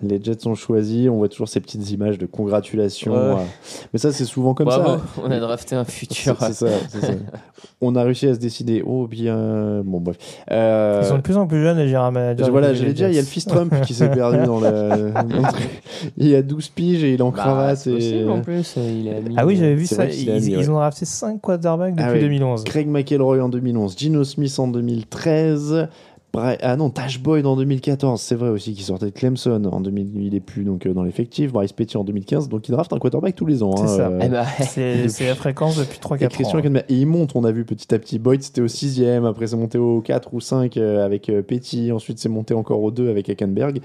Les 0.03 0.21
Jets 0.23 0.41
sont 0.41 0.55
choisis, 0.57 1.09
on 1.09 1.17
voit 1.17 1.29
toujours 1.29 1.49
ces 1.49 1.61
petites 1.61 1.89
images 1.93 2.19
de 2.19 2.27
congratulations. 2.27 3.13
Ouais. 3.13 3.19
euh, 3.41 3.45
Mais 3.93 3.99
ça, 4.01 4.13
c'est 4.13 4.25
souvent 4.25 4.53
comme 4.53 4.67
Bravo, 4.67 4.99
ça. 4.99 5.01
on 5.25 5.31
a 5.31 5.39
drafté 5.39 5.77
un 5.77 5.85
futur. 5.85 6.37
C'est 6.41 6.53
ça. 6.53 6.67
On 7.81 7.97
a 7.97 8.03
réussi 8.03 8.27
à 8.27 8.35
se 8.35 8.39
décider. 8.39 8.83
Oh 8.87 9.07
bien. 9.07 9.83
Bon, 9.85 9.99
bref. 10.01 10.17
Euh, 10.51 11.01
Ils 11.03 11.07
sont 11.09 11.17
de 11.17 11.23
plus 11.23 11.37
en 11.37 11.47
plus 11.47 11.63
jeunes, 11.63 11.79
les 11.79 11.87
général 11.87 12.13
managers. 12.13 12.51
Voilà, 12.51 12.75
j'allais 12.75 12.93
dire, 12.93 13.09
il 13.09 13.15
y 13.15 13.19
a 13.19 13.23
le 13.23 13.27
fils 13.27 13.47
Trump 13.47 13.75
qui 13.87 13.95
s'est 13.95 14.11
perdu 14.11 14.45
dans 14.45 14.61
le. 14.61 15.13
Il 16.17 16.35
a 16.35 16.43
12 16.43 16.69
piges 16.69 17.05
et 17.05 17.15
il 17.15 17.21
est 17.21 17.23
en 17.23 17.31
Bah, 17.31 17.39
cravate. 17.39 17.79
c'est 17.79 17.91
et... 17.91 17.95
possible 17.95 18.31
en 18.31 18.41
plus. 18.43 18.75
euh, 18.77 19.01
Il 19.01 19.09
a 19.09 19.21
mis, 19.21 19.35
Ah 19.37 19.47
oui, 19.47 19.57
j'avais 19.57 19.75
vu 19.75 19.87
ça. 19.87 20.07
Ils, 20.07 20.27
mis, 20.31 20.55
ouais. 20.57 20.63
ils 20.63 20.71
ont 20.71 20.75
drafté 20.75 21.05
5 21.05 21.41
quarterbacks 21.41 21.95
depuis 21.95 22.05
Ah 22.07 22.13
ouais. 22.13 22.21
2011. 22.21 22.65
Craig 22.65 22.87
McElroy 22.89 23.41
en 23.43 23.49
2011, 23.49 23.97
Gino 23.97 24.25
Smith 24.25 24.55
en 24.59 24.69
2013. 24.69 25.89
Ah 26.37 26.77
non, 26.77 26.91
Tash 26.91 27.21
Boyd 27.21 27.47
en 27.47 27.57
2014, 27.57 28.21
c'est 28.21 28.35
vrai 28.35 28.49
aussi, 28.49 28.75
qui 28.75 28.83
sortait 28.83 29.07
de 29.07 29.11
Clemson. 29.11 29.63
En 29.71 29.81
2000, 29.81 30.11
il 30.17 30.35
est 30.35 30.41
plus 30.41 30.65
donc, 30.65 30.87
euh, 30.87 30.93
dans 30.93 31.03
l'effectif. 31.03 31.53
Bryce 31.53 31.73
Petty 31.73 31.97
en 31.97 32.05
2015, 32.05 32.49
donc 32.49 32.69
il 32.69 32.73
draft 32.73 32.93
un 32.93 32.99
quarterback 32.99 33.37
tous 33.37 33.47
les 33.47 33.63
ans. 33.63 33.77
C'est 33.77 33.85
hein, 33.85 33.87
ça. 33.87 34.09
euh, 34.09 34.21
Eh 34.23 34.29
ben, 34.29 34.45
la 35.27 35.35
fréquence 35.35 35.79
depuis 35.79 35.99
3-4 35.99 36.23
Et 36.23 36.27
ans. 36.27 36.29
Christian 36.31 36.59
Hackenberg. 36.59 36.85
Et 36.89 36.95
il 36.95 37.07
monte, 37.07 37.37
on 37.37 37.45
a 37.45 37.53
vu 37.53 37.65
petit 37.65 37.95
à 37.95 37.99
petit. 37.99 38.19
Boyd, 38.19 38.43
c'était 38.43 38.61
au 38.63 38.67
6ème, 38.67 39.27
après 39.27 39.47
c'est 39.47 39.57
monté 39.57 39.79
au 39.79 40.01
4 40.01 40.35
ou 40.35 40.41
5 40.41 40.77
euh, 40.77 41.05
avec 41.05 41.29
euh, 41.29 41.43
Petty, 41.43 41.93
ensuite 41.93 42.19
c'est 42.19 42.29
monté 42.29 42.55
encore 42.55 42.83
au 42.83 42.91
2 42.91 43.09
avec 43.11 43.29
Hackenberg. 43.31 43.81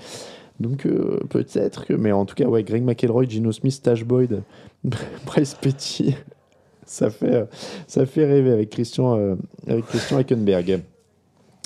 Donc 0.60 0.86
euh, 0.86 1.20
peut-être 1.30 1.86
que, 1.86 1.94
mais 1.94 2.12
en 2.12 2.26
tout 2.26 2.36
cas, 2.36 2.46
ouais, 2.46 2.64
Greg 2.64 2.84
McElroy, 2.84 3.26
Gino 3.30 3.52
Smith, 3.52 3.80
Tash 3.82 4.04
Boyd, 4.04 4.42
Bryce 5.26 5.54
Petty, 5.54 6.16
ça 6.86 7.10
fait, 7.10 7.48
ça 7.88 8.06
fait 8.06 8.26
rêver 8.26 8.52
avec 8.52 8.70
Christian, 8.70 9.18
euh, 9.18 9.36
avec 9.68 9.86
Christian 9.86 10.18
Hackenberg. 10.18 10.82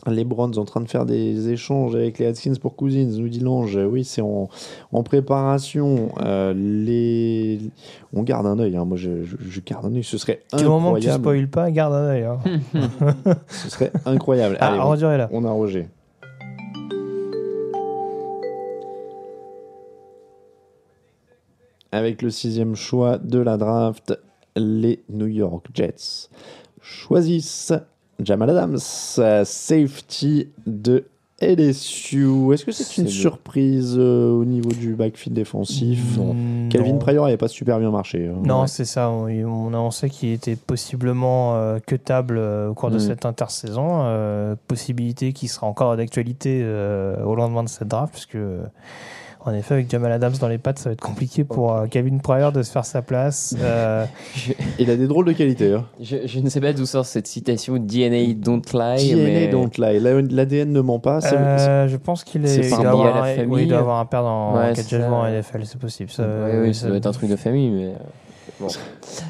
Les 0.07 0.25
Browns 0.25 0.57
en 0.57 0.65
train 0.65 0.81
de 0.81 0.89
faire 0.89 1.05
des 1.05 1.49
échanges 1.49 1.95
avec 1.95 2.19
les 2.19 2.25
Haskins 2.25 2.57
pour 2.59 2.75
Cousins, 2.75 3.05
nous 3.17 3.29
dit 3.29 3.39
Lange. 3.39 3.77
Oui, 3.77 4.03
c'est 4.03 4.21
en, 4.21 4.49
en 4.91 5.03
préparation. 5.03 6.09
Euh, 6.25 6.53
les... 6.53 7.59
On 8.13 8.23
garde 8.23 8.45
un 8.45 8.59
œil. 8.59 8.75
hein. 8.75 8.83
Moi, 8.83 8.97
je, 8.97 9.23
je- 9.23 9.37
je 9.39 9.61
garde 9.61 9.85
un 9.85 9.95
œil. 9.95 10.03
Ce 10.03 10.17
serait 10.17 10.41
Du 10.57 10.65
moment 10.65 10.93
que 10.93 10.99
tu 10.99 11.07
incroyable. 11.09 11.23
spoiles 11.23 11.49
pas, 11.49 11.71
garde 11.71 11.93
un 11.93 12.05
œil. 12.05 12.23
hein. 12.23 12.39
Ce 13.47 13.69
serait 13.69 13.91
incroyable. 14.05 14.57
Ah, 14.59 14.71
Allez, 14.71 14.79
on- 14.79 14.85
Roger 14.87 15.05
est 15.07 15.17
là. 15.17 15.29
on 15.31 15.45
a 15.45 15.51
Roger. 15.51 15.87
Avec 21.91 22.21
le 22.21 22.29
sixième 22.29 22.75
choix 22.75 23.17
de 23.17 23.39
la 23.39 23.57
draft, 23.57 24.19
les 24.55 25.03
New 25.09 25.27
York 25.27 25.67
Jets 25.73 26.29
choisissent 26.81 27.73
Jamal 28.20 28.49
Adams, 28.51 28.78
euh, 29.20 29.43
safety 29.45 30.49
de 30.68 31.05
LSU. 31.41 32.53
Est-ce 32.53 32.64
que 32.66 32.72
c'est 32.72 32.97
une 32.99 33.05
le- 33.05 33.09
surprise 33.09 33.95
euh, 33.97 34.32
au 34.32 34.45
niveau 34.45 34.70
du 34.70 34.93
backfield 34.93 35.36
défensif? 35.36 36.18
Mm, 36.18 36.70
Calvin. 36.70 36.97
Pryor 36.97 37.26
n'avait 37.26 37.38
pas 37.38 37.47
super 37.49 37.80
bien 37.80 37.91
marché. 37.91 38.28
hein. 38.30 38.39
Non, 38.45 38.61
Ouais. 38.61 38.68
c'est 38.68 38.86
ça. 38.86 39.09
On, 39.09 39.26
on 39.28 39.68
annonçait 39.70 40.09
qu'il 40.09 40.30
était 40.32 40.55
possiblement 40.55 41.55
euh, 41.55 41.80
cutable 41.80 42.38
euh, 42.38 42.70
au 42.70 42.74
cours 42.76 42.91
de 42.91 42.95
Mm. 42.97 42.99
cette 42.99 43.26
intersaison. 43.26 44.55
possibilité 44.68 45.34
qui 45.34 45.47
sera 45.47 45.68
encore 45.68 45.97
d'actualité 45.97 46.64
au 47.26 47.36
lendemain 47.36 47.64
de 47.64 47.70
cette 47.70 47.88
draft, 47.88 48.14
puisque 48.14 48.38
en 49.45 49.53
effet, 49.53 49.73
avec 49.75 49.89
Jamal 49.91 50.11
Adams 50.11 50.33
dans 50.39 50.47
les 50.47 50.57
pattes, 50.57 50.79
ça 50.79 50.89
va 50.89 50.93
être 50.93 51.01
compliqué 51.01 51.43
pour 51.43 51.73
euh, 51.75 51.87
Calvin 51.87 52.17
Pryor 52.19 52.51
de 52.51 52.63
se 52.63 52.71
faire 52.71 52.85
sa 52.85 53.01
place. 53.01 53.55
Euh, 53.63 54.05
Il 54.79 54.89
a 54.89 54.95
des 54.95 55.07
drôles 55.07 55.25
de 55.25 55.31
qualité. 55.33 55.73
Hein. 55.73 55.85
je, 56.01 56.17
je 56.25 56.39
ne 56.39 56.49
sais 56.49 56.59
pas 56.61 56.73
d'où 56.73 56.85
sort 56.85 57.05
cette 57.05 57.27
citation 57.27 57.77
DNA 57.77 58.33
don't 58.35 58.61
lie. 58.73 59.11
DNA 59.13 59.23
mais... 59.23 59.47
don't 59.47 59.69
lie. 59.77 59.99
La- 59.99 60.21
L'ADN 60.21 60.71
ne 60.71 60.81
ment 60.81 60.99
pas. 60.99 61.19
euh, 61.33 61.87
je 61.87 61.97
pense 61.97 62.23
qu'il 62.23 62.45
est, 62.45 62.69
par 62.69 62.79
il 62.79 62.83
doit 62.83 62.91
avoir, 62.91 63.15
la 63.25 63.35
famille. 63.35 63.53
oui, 63.55 63.61
il 63.63 63.67
doit 63.69 63.79
avoir 63.79 63.99
un 63.99 64.05
père 64.05 64.23
dans 64.23 64.55
Ouais, 64.55 64.73
joué 64.75 65.03
en. 65.03 65.25
NFL, 65.29 65.65
c'est 65.65 65.79
possible. 65.79 66.09
Ça, 66.09 66.23
oui, 66.45 66.57
oui, 66.67 66.73
ça 66.75 66.87
doit 66.87 66.97
être 66.97 67.07
un 67.07 67.11
truc 67.11 67.29
de 67.29 67.35
famille, 67.35 67.69
mais. 67.69 67.85
euh, 67.87 67.93
Bon. 68.59 68.67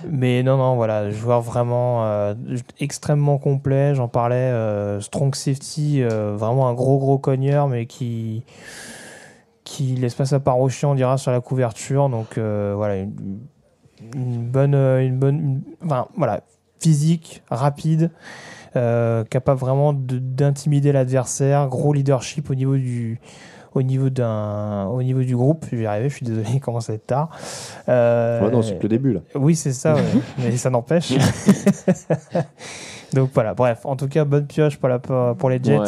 Mais 0.09 0.43
non, 0.43 0.57
non, 0.57 0.75
voilà, 0.75 1.09
joueur 1.09 1.41
vraiment 1.41 2.03
euh, 2.05 2.33
extrêmement 2.79 3.37
complet. 3.37 3.95
J'en 3.95 4.07
parlais, 4.09 4.35
euh, 4.35 4.99
strong 5.01 5.33
safety, 5.33 6.01
euh, 6.01 6.33
vraiment 6.35 6.67
un 6.67 6.73
gros 6.73 6.97
gros 6.97 7.17
cogneur, 7.17 7.67
mais 7.69 7.85
qui 7.85 8.43
qui 9.73 9.95
laisse 9.95 10.15
pas 10.15 10.25
sa 10.25 10.39
part 10.39 10.59
au 10.59 10.69
chien, 10.69 10.89
on 10.89 10.95
dira, 10.95 11.17
sur 11.17 11.31
la 11.31 11.41
couverture. 11.41 12.09
Donc 12.09 12.37
euh, 12.37 12.73
voilà, 12.75 12.97
une, 12.97 13.39
une 14.15 14.45
bonne, 14.47 14.75
euh, 14.75 15.05
une 15.05 15.17
bonne, 15.17 15.39
une- 15.39 15.61
enfin 15.83 16.07
voilà, 16.17 16.41
physique, 16.79 17.43
rapide, 17.49 18.11
euh, 18.75 19.23
capable 19.23 19.59
vraiment 19.59 19.93
de- 19.93 20.19
d'intimider 20.19 20.91
l'adversaire, 20.91 21.67
gros 21.69 21.93
leadership 21.93 22.49
au 22.49 22.55
niveau 22.55 22.75
du 22.77 23.19
au 23.75 23.81
niveau 23.81 24.11
d'un 24.11 24.85
au 24.85 25.01
niveau 25.01 25.23
du 25.23 25.35
groupe 25.35 25.65
je 25.71 25.77
vais 25.77 25.83
y 25.83 25.85
arriver 25.87 26.07
je 26.07 26.17
suis 26.17 26.25
désolé 26.27 26.45
il 26.53 26.59
commence 26.59 26.91
à 26.91 26.93
être 26.93 27.07
tard 27.07 27.29
Euh, 27.89 28.45
Ouais, 28.45 28.51
non, 28.51 28.61
c'est 28.61 28.77
que 28.77 28.83
le 28.83 28.89
début 28.89 29.13
là. 29.13 29.21
oui, 29.33 29.55
c'est 29.55 29.73
ça, 29.73 29.95
ouais. 29.95 30.01
mais 30.37 30.55
ça 30.57 30.69
n'empêche. 30.69 31.11
Donc 33.13 33.29
voilà, 33.33 33.53
bref, 33.53 33.85
en 33.85 33.95
tout 33.95 34.07
cas, 34.07 34.25
bonne 34.25 34.47
pioche 34.47 34.77
pour, 34.77 34.89
la, 34.89 34.99
pour 34.99 35.49
les 35.49 35.59
Jets 35.63 35.77
Ouais. 35.79 35.87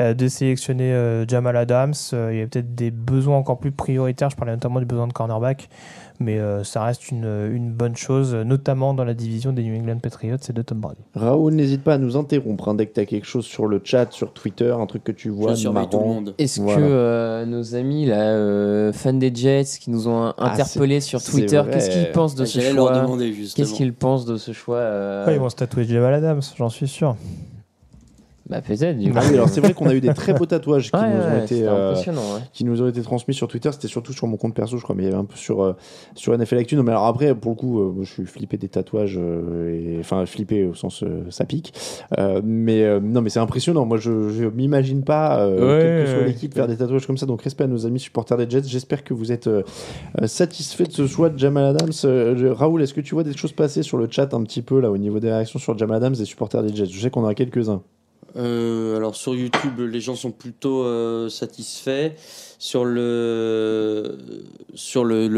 Euh, 0.00 0.14
de 0.14 0.28
sélectionner 0.28 0.92
euh, 0.92 1.26
Jamal 1.26 1.56
Adams. 1.56 1.94
Euh, 2.12 2.30
il 2.32 2.38
y 2.38 2.42
a 2.42 2.46
peut-être 2.46 2.74
des 2.74 2.90
besoins 2.90 3.36
encore 3.36 3.58
plus 3.58 3.72
prioritaires, 3.72 4.30
je 4.30 4.36
parlais 4.36 4.52
notamment 4.52 4.80
du 4.80 4.86
besoin 4.86 5.06
de 5.06 5.12
cornerback, 5.12 5.68
mais 6.20 6.38
euh, 6.38 6.64
ça 6.64 6.82
reste 6.84 7.10
une, 7.10 7.24
une 7.52 7.72
bonne 7.72 7.96
chose, 7.96 8.34
notamment 8.34 8.94
dans 8.94 9.04
la 9.04 9.14
division 9.14 9.52
des 9.52 9.62
New 9.62 9.74
England 9.80 9.98
Patriots 9.98 10.36
et 10.48 10.52
de 10.52 10.62
Tom 10.62 10.78
Brady. 10.80 11.00
Raoul, 11.14 11.54
n'hésite 11.54 11.82
pas 11.82 11.94
à 11.94 11.98
nous 11.98 12.16
interrompre 12.16 12.68
hein, 12.68 12.74
dès 12.74 12.86
que 12.86 12.94
tu 12.94 13.00
as 13.00 13.06
quelque 13.06 13.26
chose 13.26 13.44
sur 13.44 13.66
le 13.66 13.80
chat, 13.84 14.12
sur 14.12 14.32
Twitter, 14.32 14.70
un 14.78 14.86
truc 14.86 15.04
que 15.04 15.12
tu 15.12 15.28
vois. 15.30 15.50
Je 15.50 15.60
surveille 15.60 15.88
tout 15.88 15.98
le 15.98 16.04
monde. 16.06 16.34
Est-ce 16.38 16.60
Voilà. 16.60 16.78
que 16.80 16.86
euh, 16.86 17.46
nos 17.46 17.74
amis 17.74 18.06
là, 18.06 18.20
euh, 18.32 18.92
fans 18.92 19.12
des 19.12 19.34
Jets 19.34 19.64
qui 19.80 19.90
nous 19.90 20.08
ont 20.08 20.32
Ah, 20.38 20.52
interpellés 20.52 21.00
sur 21.00 21.22
Twitter, 21.22 21.62
qu'est-ce 21.70 21.90
qu'ils 21.90 22.12
pensent 22.12 22.34
de 22.34 22.44
ce 22.44 22.60
J'allais 22.60 22.72
leur 22.74 22.88
choix 22.88 23.00
demander 23.02 23.32
justement. 23.32 23.64
Qu'est-ce 23.66 23.76
qu'ils 23.76 23.92
pensent 23.94 24.24
de 24.24 24.36
ce 24.36 24.52
choix 24.52 24.76
euh, 24.76 25.26
ils 25.30 25.38
vont 25.38 25.48
se 25.48 25.56
tatouer 25.56 25.84
Jamal 25.84 26.14
Adams, 26.14 26.40
j'en 26.56 26.68
suis 26.68 26.88
sûr. 26.88 27.16
Bah 28.48 28.60
peut-être. 28.60 28.96
Du 28.98 29.10
Ah 29.14 29.20
coup. 29.20 29.26
oui, 29.28 29.34
alors 29.34 29.48
c'est 29.48 29.60
vrai 29.60 29.74
qu'on 29.74 29.88
a 29.88 29.94
eu 29.94 30.00
des 30.00 30.14
très 30.14 30.32
beaux 30.32 30.46
tatouages 30.46 30.90
qui, 30.92 30.96
Ouais, 30.96 31.08
nous, 31.10 31.16
ont 31.20 31.28
ouais, 31.30 31.38
été, 31.38 31.46
c'était 31.56 31.66
euh, 31.68 31.94
ouais. 31.94 32.40
qui 32.52 32.64
nous 32.64 32.80
ont 32.80 32.86
été 32.88 33.02
transmis 33.02 33.34
sur 33.34 33.48
Twitter. 33.48 33.70
C'était 33.72 33.88
surtout 33.88 34.12
sur 34.12 34.26
mon 34.28 34.36
compte 34.36 34.54
perso, 34.54 34.76
je 34.76 34.82
crois, 34.84 34.94
mais 34.94 35.02
il 35.02 35.06
y 35.06 35.08
avait 35.08 35.18
un 35.18 35.24
peu 35.24 35.36
sur, 35.36 35.62
euh, 35.62 35.72
sur 36.14 36.32
NFL 36.36 36.58
Actu. 36.58 36.76
Non, 36.76 36.84
mais 36.84 36.92
alors 36.92 37.06
après, 37.06 37.34
pour 37.34 37.50
le 37.52 37.56
coup, 37.56 37.80
euh, 37.80 37.92
je 38.02 38.08
suis 38.12 38.24
flippé 38.26 38.56
des 38.56 38.68
tatouages, 38.68 39.18
et, 39.18 39.96
enfin 40.00 40.24
flippé 40.26 40.64
au 40.64 40.74
sens 40.74 41.02
ça 41.30 41.44
pique. 41.44 41.72
Euh, 42.18 42.40
mais 42.44 43.00
non, 43.00 43.20
mais 43.20 43.30
c'est 43.30 43.40
impressionnant. 43.40 43.84
Moi, 43.84 43.96
je, 43.98 44.28
je 44.30 44.44
m'imagine 44.44 45.02
pas, 45.02 45.40
euh, 45.40 45.56
Ouais, 45.56 45.82
quelle 45.82 46.04
que 46.04 46.10
soit 46.10 46.18
ouais. 46.20 46.26
l'équipe, 46.26 46.54
faire 46.54 46.68
des 46.68 46.76
tatouages 46.76 47.06
comme 47.06 47.18
ça. 47.18 47.26
Donc 47.26 47.42
respect 47.42 47.64
à 47.64 47.68
nos 47.68 47.84
amis 47.86 47.98
supporters 48.00 48.36
des 48.36 48.48
Jets. 48.48 48.62
J'espère 48.68 49.02
que 49.02 49.12
vous 49.12 49.32
êtes 49.32 49.50
satisfaits 50.26 50.84
de 50.84 50.92
ce 50.92 51.06
choix 51.06 51.30
de 51.30 51.38
Jamal 51.38 51.64
Adams. 51.64 51.90
Euh, 52.04 52.52
Raoul, 52.54 52.82
est-ce 52.82 52.94
que 52.94 53.00
tu 53.00 53.14
vois 53.14 53.24
des 53.24 53.36
choses 53.36 53.52
passer 53.52 53.82
sur 53.82 53.98
le 53.98 54.06
chat 54.10 54.32
un 54.34 54.42
petit 54.44 54.62
peu 54.62 54.80
là 54.80 54.90
au 54.90 54.98
niveau 54.98 55.18
des 55.20 55.30
réactions 55.30 55.58
sur 55.58 55.76
Jamal 55.76 55.96
Adams 55.96 56.14
des 56.14 56.24
supporters 56.24 56.62
des 56.62 56.74
Jets? 56.74 56.86
Je 56.86 57.00
sais 57.00 57.10
qu'on 57.10 57.24
en 57.24 57.28
a 57.28 57.34
quelques-uns. 57.34 57.82
Euh, 58.36 58.96
alors 58.96 59.16
sur 59.16 59.34
YouTube, 59.34 59.80
les 59.80 60.00
gens 60.00 60.14
sont 60.14 60.30
plutôt 60.30 60.84
euh, 60.84 61.28
satisfaits. 61.28 62.12
Sur 62.58 62.84
le 62.84 64.18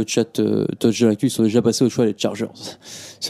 chat 0.06 0.38
euh, 0.40 0.66
Actu, 1.10 1.26
ils 1.26 1.30
sont 1.30 1.42
déjà 1.42 1.62
passés 1.62 1.84
au 1.84 1.90
choix 1.90 2.06
des 2.06 2.14
Chargers. 2.16 2.46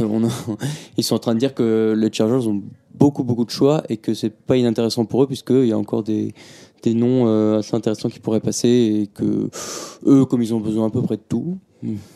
Ils 0.97 1.05
sont 1.05 1.14
en 1.14 1.19
train 1.19 1.35
de 1.35 1.39
dire 1.39 1.55
que 1.55 1.95
les 1.97 2.12
Chargers 2.12 2.47
ont 2.47 2.62
beaucoup 2.95 3.25
beaucoup 3.25 3.45
de 3.45 3.51
choix 3.51 3.83
et 3.89 3.97
que 3.97 4.12
c'est 4.12 4.31
pas 4.31 4.57
inintéressant 4.57 5.05
pour 5.05 5.23
eux 5.23 5.27
puisqu'il 5.27 5.66
y 5.66 5.73
a 5.73 5.79
encore 5.79 6.03
des 6.03 6.35
des 6.83 6.95
noms 6.95 7.27
euh, 7.27 7.59
assez 7.59 7.75
intéressants 7.75 8.09
qui 8.09 8.21
pourraient 8.21 8.41
passer 8.41 8.69
et 8.69 9.07
que 9.07 9.51
eux, 10.07 10.25
comme 10.25 10.43
ils 10.43 10.55
ont 10.55 10.61
besoin 10.61 10.87
à 10.87 10.91
peu 10.91 11.03
près 11.03 11.16
de 11.16 11.23
tout, 11.29 11.59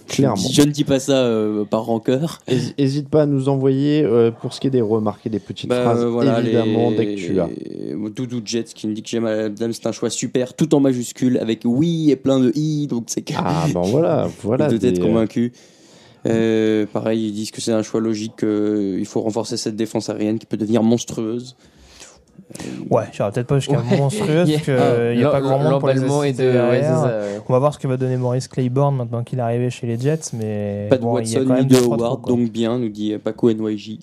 Clairement. 0.09 0.37
Je, 0.37 0.63
ne 0.63 0.71
dis- 0.73 0.83
pas 0.85 0.99
ça 0.99 1.25
euh, 1.25 1.65
par 1.65 1.85
rancœur. 1.85 2.41
Hési- 2.49 2.75
Hésite 2.79 3.09
pas 3.09 3.23
à 3.23 3.27
nous 3.27 3.49
envoyer, 3.49 4.03
euh, 4.03 4.31
pour 4.33 4.53
ce 4.53 4.61
qui 4.61 4.67
est 4.67 4.71
des 4.71 4.81
remarques 4.81 5.25
et 5.27 5.31
des 5.31 5.39
petites 5.39 5.69
Bah, 5.71 5.83
phrases, 5.83 6.03
euh, 6.03 6.09
voilà, 6.09 6.41
évidemment, 6.41 6.91
les- 6.91 6.97
dès 6.97 7.15
que 7.15 7.21
tu 7.21 7.39
as. 7.41 7.49
Doudou 8.11 8.41
Jets 8.45 8.65
qui 8.75 8.89
me 8.89 8.95
dit 8.95 9.03
que 9.03 9.09
Jamal 9.09 9.39
Adams 9.39 9.73
c'est 9.73 9.87
un 9.87 9.93
choix 9.93 10.11
super, 10.11 10.55
tout 10.55 10.75
en 10.75 10.81
majuscule, 10.81 11.39
avec 11.39 11.61
oui 11.65 12.11
et 12.11 12.17
plein 12.17 12.41
de 12.41 12.51
i, 12.57 12.89
donc 12.89 13.05
c'est 13.07 13.23
que 13.23 13.35
Ah, 13.37 13.67
ben 13.73 13.83
voilà, 13.83 14.29
voilà. 14.43 14.67
de 14.69 14.77
des, 14.77 14.91
d'être 14.91 15.01
convaincu. 15.03 15.53
Euh, 16.27 16.87
pareil, 16.93 17.27
ils 17.29 17.33
disent 17.33 17.51
que 17.51 17.61
c'est 17.61 17.73
un 17.73 17.83
choix 17.83 18.01
logique. 18.01 18.37
qu'il 18.37 19.07
faut 19.07 19.21
renforcer 19.21 19.57
cette 19.57 19.77
défense 19.77 20.09
aérienne 20.09 20.39
qui 20.39 20.47
peut 20.47 20.57
devenir 20.57 20.83
monstrueuse. 20.83 21.57
Ouais, 22.91 23.05
j'irai 23.13 23.31
peut-être 23.33 23.47
pas 23.47 23.59
jusqu'à 23.59 23.79
Ouais. 23.79 23.97
monstrueuse, 23.97 24.47
Yeah. 24.49 24.59
parce 24.59 24.65
qu'il 25.09 25.17
n'y 25.19 25.25
a 25.25 25.31
pas 25.31 25.41
grand 25.41 25.59
monde 25.59 25.79
pour 25.81 25.89
les 25.89 26.05
assister 26.05 26.33
de- 26.45 26.51
ouais. 26.53 26.83
On 27.49 27.53
va 27.53 27.59
voir 27.59 27.73
ce 27.73 27.79
que 27.79 27.89
va 27.89 27.97
donner 27.97 28.17
Maurice 28.19 28.47
Claiborne 28.49 28.97
maintenant 28.97 29.23
qu'il 29.23 29.39
est 29.39 29.43
arrivé 29.43 29.71
chez 29.71 29.87
les 29.87 29.99
Jets, 29.99 30.31
mais 30.35 30.87
Pas 30.91 30.99
de 30.99 31.03
bon, 31.03 31.19
il 31.19 31.31
y 31.31 31.37
a 31.37 31.41
Watson 31.41 31.55
ni 31.63 31.67
de 31.67 31.77
Howard, 31.83 32.27
donc 32.27 32.51
bien, 32.51 32.79
nous 32.79 32.91
dit 32.91 33.17
Paco 33.23 33.51
NYJ. 33.51 34.01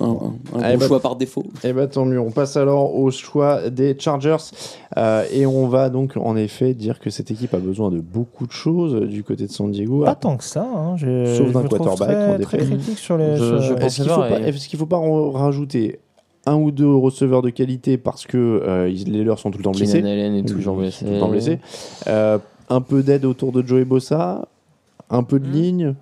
Un, 0.00 0.04
un- 0.06 0.08
un 0.08 0.70
Eh 0.70 0.72
bon 0.72 0.78
ben- 0.78 0.86
choix 0.88 1.00
par 1.00 1.16
défaut. 1.16 1.44
Eh 1.62 1.74
ben 1.74 1.86
tant 1.86 2.06
mieux. 2.06 2.18
On 2.18 2.30
passe 2.30 2.56
alors 2.56 2.94
au 2.96 3.10
choix 3.10 3.68
des 3.68 3.94
Chargers 3.98 4.36
Euh, 4.96 5.24
et 5.30 5.44
on 5.44 5.68
va 5.68 5.90
donc 5.90 6.16
en 6.16 6.34
effet 6.36 6.72
dire 6.72 6.98
que 7.00 7.10
cette 7.10 7.30
équipe 7.30 7.52
a 7.54 7.58
besoin 7.58 7.90
de 7.90 8.00
beaucoup 8.00 8.46
de 8.46 8.52
choses 8.52 8.94
euh, 8.94 9.06
du 9.06 9.22
côté 9.22 9.46
de 9.46 9.50
San 9.52 9.70
Diego. 9.70 10.04
Pas 10.04 10.14
tant 10.14 10.38
que 10.38 10.44
ça. 10.44 10.62
Hein. 10.66 10.96
Je, 10.96 11.34
Sauf 11.36 11.52
d'un 11.52 11.62
quarterback, 11.64 12.08
très, 12.08 12.34
en 12.34 12.38
très 12.40 12.58
critique 12.58 12.98
sur 12.98 13.18
les. 13.18 13.36
Je- 13.36 13.58
je 13.58 13.72
pense 13.74 13.82
Est-ce 13.84 13.96
qu'il 13.96 14.06
pas, 14.06 14.14
faut 14.14 14.20
pas, 14.22 14.30
ouais. 14.40 14.48
est-ce 14.48 14.68
qu'il 14.68 14.78
faut 14.78 14.86
pas 14.86 14.96
en 14.98 15.30
rajouter 15.30 16.00
un 16.46 16.54
ou 16.56 16.70
deux 16.70 16.92
receveurs 16.94 17.42
de 17.42 17.50
qualité 17.50 17.98
parce 17.98 18.26
que 18.26 18.36
euh, 18.38 18.88
ils- 18.88 19.12
les 19.12 19.22
leurs 19.24 19.38
sont 19.38 19.50
tout 19.50 19.58
le 19.58 19.64
temps 19.64 19.70
blessés, 19.72 19.98
Allen 19.98 20.34
est 20.34 20.48
toujours 20.48 20.76
blessé. 20.76 21.04
tout 21.04 21.10
le 21.12 21.18
temps 21.20 21.28
blessés. 21.28 21.58
Euh, 22.08 22.38
un 22.68 22.80
peu 22.80 23.02
d'aide 23.02 23.24
autour 23.24 23.52
de 23.52 23.64
Joey 23.66 23.84
Bossa, 23.84 24.46
un 25.10 25.22
peu 25.22 25.38
de 25.38 25.46
Hmm. 25.48 25.52
ligne. 25.52 25.94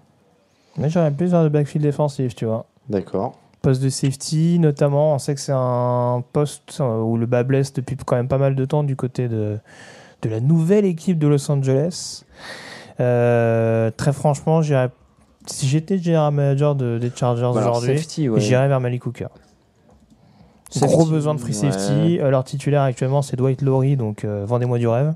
Mais 0.78 0.88
j'aurais 0.88 1.11
plus 1.11 1.26
vers 1.30 1.43
le 1.43 1.49
backfield 1.49 1.84
défensif, 1.84 2.34
tu 2.34 2.45
vois. 2.47 2.64
D'accord. 2.88 3.34
Poste 3.61 3.82
de 3.82 3.88
safety, 3.91 4.59
notamment. 4.59 5.14
On 5.14 5.18
sait 5.18 5.34
que 5.34 5.41
c'est 5.41 5.53
un 5.55 6.22
poste 6.32 6.78
euh, 6.80 7.03
où 7.03 7.16
le 7.18 7.26
bas 7.26 7.43
blesse 7.43 7.72
depuis 7.74 7.97
quand 7.97 8.16
même 8.16 8.28
pas 8.28 8.38
mal 8.38 8.55
de 8.55 8.64
temps 8.64 8.82
du 8.84 8.97
côté 8.97 9.28
de, 9.28 9.59
de 10.22 10.28
la 10.30 10.41
nouvelle 10.41 10.84
équipe 10.86 11.18
de 11.18 11.26
Los 11.26 11.51
Angeles. 11.51 12.24
Euh, 13.01 13.91
très 13.97 14.12
franchement, 14.12 14.62
j'irais- 14.62 14.91
si 15.47 15.66
j'étais 15.66 15.99
general 15.99 16.32
manager 16.32 16.74
de- 16.74 16.99
des 16.99 17.11
Chargers 17.14 17.43
Bah, 17.55 17.61
aujourd'hui, 17.70 18.28
ouais. 18.28 18.41
j'irais 18.41 18.68
vers 18.68 18.80
Malik 18.80 19.07
Hooker. 19.07 19.28
Gros 20.77 21.07
besoin 21.07 21.35
de 21.35 21.41
free 21.41 21.55
safety. 21.55 22.21
Euh, 22.21 22.31
Leur 22.31 22.45
titulaire 22.45 22.83
actuellement, 22.83 23.23
c'est 23.23 23.37
Dwight 23.37 23.62
Lowry, 23.62 23.97
donc 23.97 24.25
euh, 24.25 24.45
vendez-moi 24.47 24.79
du 24.79 24.87
rêve. 24.87 25.14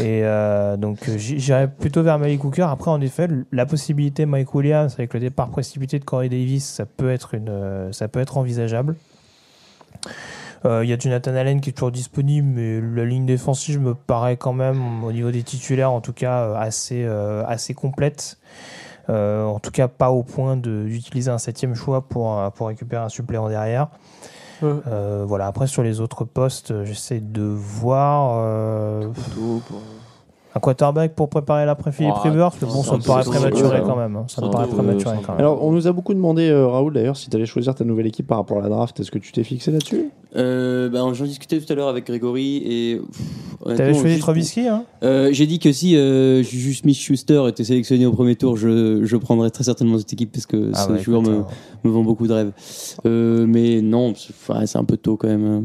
Et 0.00 0.22
euh, 0.24 0.76
donc 0.76 1.10
j'irais 1.16 1.68
plutôt 1.68 2.02
vers 2.02 2.18
Malik 2.18 2.44
Hooker. 2.44 2.68
Après, 2.68 2.90
en 2.90 3.00
effet, 3.00 3.28
la 3.50 3.66
possibilité 3.66 4.24
Mike 4.24 4.54
Williams 4.54 4.94
avec 4.94 5.12
le 5.12 5.20
départ 5.20 5.50
précipité 5.50 5.98
de 5.98 6.04
Corey 6.04 6.28
Davis, 6.28 6.64
ça 6.64 6.86
peut 6.86 7.10
être 7.10 7.34
une, 7.34 7.92
ça 7.92 8.08
peut 8.08 8.20
être 8.20 8.38
envisageable. 8.38 8.96
Euh, 10.64 10.84
Il 10.84 10.88
y 10.88 10.92
a 10.92 10.98
Jonathan 10.98 11.34
Allen 11.34 11.60
qui 11.60 11.70
est 11.70 11.72
toujours 11.72 11.90
disponible, 11.90 12.46
mais 12.46 12.80
la 12.80 13.04
ligne 13.04 13.26
défensive 13.26 13.80
me 13.80 13.94
paraît 13.94 14.36
quand 14.36 14.52
même, 14.52 15.02
au 15.04 15.12
niveau 15.12 15.32
des 15.32 15.42
titulaires, 15.42 15.90
en 15.90 16.00
tout 16.00 16.12
cas, 16.12 16.54
assez, 16.54 17.02
euh, 17.04 17.44
assez 17.46 17.74
complète. 17.74 18.38
En 19.08 19.58
tout 19.58 19.72
cas, 19.72 19.88
pas 19.88 20.10
au 20.10 20.22
point 20.22 20.56
d'utiliser 20.56 21.30
un 21.30 21.36
septième 21.36 21.74
choix 21.74 22.08
pour, 22.08 22.40
pour 22.52 22.68
récupérer 22.68 23.02
un 23.02 23.10
suppléant 23.10 23.48
derrière. 23.48 23.88
Euh, 24.62 25.24
voilà, 25.26 25.46
après 25.46 25.66
sur 25.66 25.82
les 25.82 26.00
autres 26.00 26.24
postes, 26.24 26.84
j'essaie 26.84 27.20
de 27.20 27.42
voir 27.42 28.38
euh, 28.38 29.08
un 30.54 30.60
quarterback 30.60 31.14
pour 31.14 31.28
préparer 31.28 31.64
l'après 31.64 31.92
Philippe 31.92 32.14
Ah, 32.16 32.28
Rivers, 32.28 32.50
mais 32.60 32.68
bon, 32.68 32.82
ça 32.82 32.96
me 32.96 33.02
paraît 33.02 33.24
prématuré 33.24 33.82
quand 33.86 33.96
même. 33.96 34.16
hein. 34.16 34.24
Ça 34.28 34.42
me 34.42 34.50
paraît 34.50 34.66
peu, 34.68 34.74
prématuré 34.76 35.16
euh, 35.16 35.20
quand 35.24 35.32
même. 35.32 35.40
Alors, 35.40 35.64
on 35.64 35.72
nous 35.72 35.86
a 35.86 35.92
beaucoup 35.92 36.12
demandé, 36.14 36.48
euh, 36.50 36.66
Raoul, 36.68 36.92
d'ailleurs, 36.92 37.16
si 37.16 37.30
tu 37.30 37.36
allais 37.36 37.46
choisir 37.46 37.74
ta 37.74 37.84
nouvelle 37.84 38.06
équipe 38.06 38.26
par 38.26 38.38
rapport 38.38 38.58
à 38.58 38.62
la 38.62 38.68
draft. 38.68 39.00
Est-ce 39.00 39.10
que 39.10 39.18
tu 39.18 39.32
t'es 39.32 39.44
fixé 39.44 39.70
là-dessus? 39.70 40.10
Euh, 40.36 40.88
ben, 40.88 41.12
J'en 41.14 41.24
discutais 41.24 41.58
tout 41.60 41.70
à 41.72 41.76
l'heure 41.76 41.88
avec 41.88 42.06
Grégory 42.06 42.56
et. 42.64 43.00
T'avais 43.64 43.94
choisi 43.94 44.18
Trubisky, 44.18 44.66
hein? 44.66 44.84
Euh, 45.04 45.28
J'ai 45.32 45.46
dit 45.46 45.58
que 45.58 45.70
si 45.72 45.96
euh, 45.96 46.42
Juju 46.42 46.74
Smith-Schuster 46.74 47.44
était 47.48 47.64
sélectionné 47.64 48.06
au 48.06 48.12
premier 48.12 48.34
tour, 48.34 48.56
je, 48.56 49.04
je 49.04 49.16
prendrais 49.16 49.50
très 49.50 49.64
certainement 49.64 49.98
cette 49.98 50.12
équipe 50.12 50.32
parce 50.32 50.46
que 50.46 50.70
Ah 50.74 50.86
ce 50.86 51.10
ouais, 51.10 51.20
me, 51.20 51.42
me 51.84 51.90
vend 51.90 52.02
beaucoup 52.02 52.26
de 52.26 52.32
rêves. 52.32 52.52
Euh, 53.06 53.46
mais 53.46 53.80
non, 53.82 54.14
c'est 54.16 54.78
un 54.78 54.84
peu 54.84 54.96
tôt 54.96 55.16
quand 55.16 55.28
même 55.28 55.44
hein, 55.46 55.64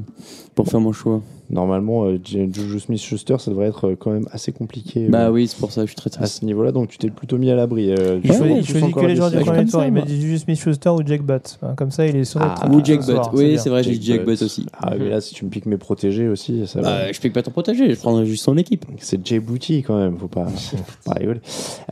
pour 0.54 0.68
faire 0.68 0.80
mon 0.80 0.92
choix. 0.92 1.22
Normalement, 1.50 2.06
euh, 2.06 2.20
Juju 2.24 2.80
Smith-Schuster, 2.80 3.38
ça 3.40 3.52
devrait 3.52 3.68
être 3.68 3.88
euh, 3.88 3.96
quand 3.98 4.12
même 4.12 4.28
assez 4.32 4.52
compliqué. 4.52 5.08
Bah 5.08 5.28
euh, 5.28 5.32
oui, 5.32 5.48
c'est 5.48 5.58
pour 5.58 5.72
ça 5.72 5.82
que 5.82 5.88
je 5.88 5.92
suis 5.92 5.96
très 5.96 6.10
à 6.10 6.20
triste. 6.24 6.42
ce 6.42 6.46
niveau-là, 6.46 6.74
donc 6.74 6.90
tu 6.90 6.98
t'es 6.98 7.10
plutôt 7.10 7.38
mis 7.38 7.50
à 7.50 7.56
l'abri. 7.56 7.90
euh, 7.92 8.20
choisit 8.22 8.84
encore 8.84 9.04
que 9.04 9.08
les 9.08 9.16
joueurs 9.16 9.32
du 9.32 9.38
premier 9.40 9.66
tour. 9.66 9.84
Il 9.86 9.92
met 9.94 10.02
du 10.02 10.16
Juju 10.20 10.40
Smith-Schuster 10.40 10.90
ou 10.90 11.02
Jack 11.06 11.22
Butt. 11.24 11.58
Hein, 11.62 11.74
Comme 11.78 11.92
ça, 11.92 12.06
il 12.06 12.16
est 12.18 12.26
sûr 12.26 12.42
d'être. 12.42 12.62
Ah, 12.64 12.70
Ou 12.70 12.84
Jack 12.84 13.06
Butt. 13.06 13.20
Oui, 13.34 13.58
c'est 13.58 13.70
vrai, 13.70 13.82
j'ai 13.84 13.92
Jack 13.94 14.00
dit 14.02 14.08
Jack 14.08 14.26
Butt. 14.26 14.42
Aussi. 14.42 14.66
Ah, 14.78 14.94
mais 15.00 15.10
là, 15.10 15.22
si 15.22 15.34
tu 15.34 15.46
me 15.46 15.50
piques 15.50 15.66
mes 15.68 15.78
protégés 15.78 16.28
aussi, 16.28 16.68
ça 16.68 16.82
va. 16.82 16.88
Bah, 17.06 17.12
je 17.12 17.20
peux 17.22 17.30
pas 17.30 17.42
t'en 17.44 17.52
protéger, 17.52 17.94
je 17.94 18.00
prendrais 18.00 18.26
juste 18.26 18.44
son 18.44 18.58
équipe. 18.58 18.86
C'est 19.00 19.26
Jay 19.26 19.40
Booty 19.40 19.84
quand 19.84 19.98
même, 19.98 20.18
faut 20.18 20.28
pas, 20.28 20.46
faut 20.48 20.78
pas 21.06 21.14
rigoler. 21.18 21.40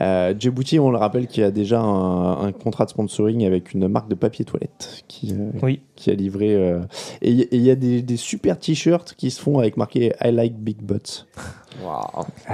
Euh, 0.00 0.34
Jay 0.38 0.50
Booty, 0.50 0.78
on 0.78 0.90
le 0.90 0.98
rappelle, 0.98 1.26
qui 1.28 1.42
a 1.42 1.50
déjà 1.50 1.80
un, 1.80 2.42
un 2.46 2.52
contrat 2.52 2.84
de 2.84 2.90
sponsoring 2.90 3.44
avec 3.46 3.72
une 3.72 3.88
marque 3.88 4.08
de 4.10 4.14
papier 4.14 4.44
toilette 4.44 5.02
qui, 5.08 5.34
Oui. 5.62 5.80
qui 5.96 6.10
a 6.10 6.14
livré. 6.14 6.52
et 7.22 7.30
il 7.30 7.38
y- 7.38 7.42
et 7.42 7.56
il 7.56 7.62
y 7.62 7.70
a 7.70 7.74
des, 7.74 8.02
des 8.02 8.16
super 8.16 8.58
t-shirts 8.58 9.14
qui 9.16 9.30
se 9.30 9.40
avec 9.58 9.76
marqué 9.76 10.12
I 10.22 10.30
like 10.32 10.56
big 10.56 10.82
butts. 10.82 11.26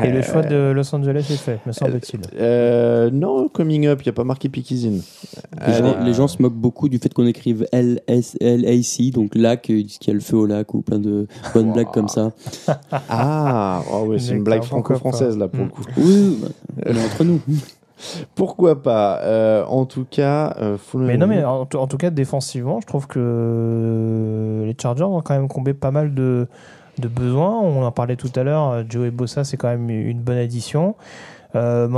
Et 0.02 0.10
le 0.10 0.22
choix 0.22 0.42
de 0.42 0.72
Los 0.72 0.94
Angeles 0.94 1.26
est 1.30 1.36
fait, 1.36 1.60
me 1.64 1.72
semble-t-il. 1.72 2.20
Euh, 2.38 3.10
non, 3.10 3.48
coming 3.48 3.86
up, 3.86 4.00
il 4.02 4.08
n'y 4.08 4.10
a 4.10 4.12
pas 4.12 4.24
marqué 4.24 4.48
Pikizin. 4.48 5.00
Les, 5.66 5.74
gens, 5.74 6.00
les 6.02 6.14
gens 6.14 6.28
se 6.28 6.42
moquent 6.42 6.54
beaucoup 6.54 6.88
du 6.88 6.98
fait 6.98 7.12
qu'on 7.12 7.26
écrive 7.26 7.66
LSLAC, 7.72 9.12
donc 9.12 9.34
lac, 9.34 9.68
ils 9.68 9.84
disent 9.86 9.98
qu'il 9.98 10.08
y 10.08 10.10
a 10.10 10.14
le 10.14 10.20
feu 10.20 10.36
au 10.36 10.46
lac 10.46 10.74
ou 10.74 10.82
plein 10.82 10.98
de 10.98 11.26
bonnes 11.54 11.72
blagues 11.72 11.92
comme 11.92 12.08
ça. 12.08 12.32
Ah, 13.08 13.82
oh 13.92 14.06
ouais, 14.06 14.18
c'est 14.18 14.34
une 14.34 14.44
blague 14.44 14.64
franco-française 14.64 15.38
là 15.38 15.48
pour 15.48 15.64
le 15.64 15.70
coup. 15.70 15.84
Oui, 15.96 16.38
on 16.84 16.90
est 16.94 17.04
entre 17.04 17.24
nous. 17.24 17.40
Pourquoi 18.34 18.82
pas 18.82 19.20
Euh, 19.22 19.64
En 19.66 19.84
tout 19.86 20.04
cas, 20.10 20.56
euh, 20.60 20.76
Mais 20.94 21.16
non, 21.16 21.28
mais 21.28 21.44
en, 21.44 21.60
en 21.60 21.86
tout 21.86 21.96
cas, 21.96 22.10
défensivement, 22.10 22.80
je 22.80 22.86
trouve 22.88 23.06
que 23.06 24.64
les 24.66 24.74
Chargers 24.80 25.04
ont 25.04 25.20
quand 25.20 25.34
même 25.34 25.46
comblé 25.46 25.72
pas 25.72 25.92
mal 25.92 26.12
de, 26.12 26.48
de 26.98 27.08
besoins. 27.08 27.58
On 27.60 27.84
en 27.84 27.92
parlait 27.92 28.16
tout 28.16 28.30
à 28.36 28.42
l'heure. 28.42 28.84
Joey 28.88 29.10
Bossa, 29.10 29.44
c'est 29.44 29.56
quand 29.56 29.68
même 29.68 29.90
une 29.90 30.20
bonne 30.20 30.38
addition. 30.38 30.94
Euh, 31.54 31.88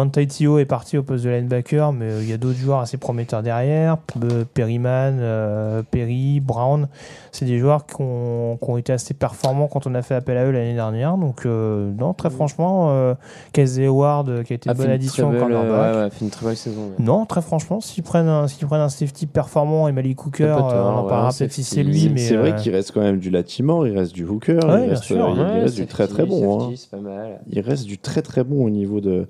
est 0.58 0.64
parti 0.64 0.98
au 0.98 1.02
poste 1.02 1.24
de 1.24 1.30
linebacker, 1.30 1.92
mais 1.92 2.06
euh, 2.06 2.22
il 2.22 2.28
y 2.28 2.32
a 2.32 2.36
d'autres 2.36 2.58
joueurs 2.58 2.80
assez 2.80 2.96
prometteurs 2.96 3.42
derrière. 3.42 3.96
Euh, 4.22 4.44
Perryman, 4.52 5.18
euh, 5.20 5.82
Perry, 5.90 6.40
Brown, 6.40 6.88
c'est 7.32 7.44
des 7.44 7.58
joueurs 7.58 7.86
qui 7.86 7.94
ont, 8.00 8.58
qui 8.62 8.70
ont 8.70 8.76
été 8.76 8.92
assez 8.92 9.14
performants 9.14 9.68
quand 9.68 9.86
on 9.86 9.94
a 9.94 10.02
fait 10.02 10.14
appel 10.14 10.36
à 10.36 10.44
eux 10.46 10.50
l'année 10.50 10.74
dernière. 10.74 11.16
Donc, 11.16 11.46
euh, 11.46 11.90
non, 11.98 12.14
très 12.14 12.30
franchement, 12.30 12.88
euh, 12.90 13.14
Casey 13.52 13.86
Howard, 13.86 14.42
qui 14.44 14.52
a 14.52 14.56
été 14.56 14.68
A 14.68 14.72
une 14.72 14.76
fait 14.78 14.84
bonne 14.84 14.92
addition 14.92 15.30
belle, 15.30 15.40
cornerback. 15.40 15.70
ouais, 15.94 15.98
ouais, 16.00 16.04
a 16.06 16.10
fait 16.10 16.24
une 16.24 16.30
très 16.30 16.46
belle 16.46 16.56
saison. 16.56 16.80
ouais. 16.82 16.94
Non, 17.04 17.24
très 17.26 17.42
franchement, 17.42 17.80
s'ils 17.80 18.02
prennent 18.02 18.28
un, 18.28 18.48
s'ils 18.48 18.66
prennent 18.66 18.80
un 18.80 18.88
safety 18.88 19.26
performant 19.26 19.88
et 19.88 19.92
Malik 19.92 20.24
Hooker, 20.26 20.44
euh, 20.44 20.60
on 20.60 20.64
un, 20.88 20.92
en 20.96 21.04
parlera 21.04 21.30
peut-être 21.36 21.52
si 21.52 21.62
c'est 21.64 21.82
lui, 21.82 22.00
C'est- 22.02 22.08
mais 22.08 22.18
c'est 22.20 22.36
vrai 22.36 22.54
qu'il 22.56 22.72
reste 22.74 22.92
quand 22.92 23.00
même 23.02 23.18
du 23.18 23.30
Latimore, 23.30 23.86
il 23.86 23.96
reste 23.96 24.12
du 24.14 24.24
Hooker, 24.24 24.54
Ouais, 24.54 24.60
il 24.60 24.66
bien 24.82 24.88
reste, 24.90 25.04
sûr, 25.04 25.34
il- 25.36 25.60
reste 25.62 25.76
du 25.76 25.86
très 25.86 26.06
très 26.08 26.24
bon. 26.26 26.58
safety, 26.60 26.72
hein. 26.72 26.76
C'est 26.76 26.90
pas 26.90 26.96
mal. 27.08 27.40
Il 27.50 27.60
reste 27.60 27.84
du 27.86 27.98
très 27.98 28.22
très 28.22 28.44
bon 28.44 28.64
au 28.64 28.70
niveau 28.70 29.00
de, 29.00 29.26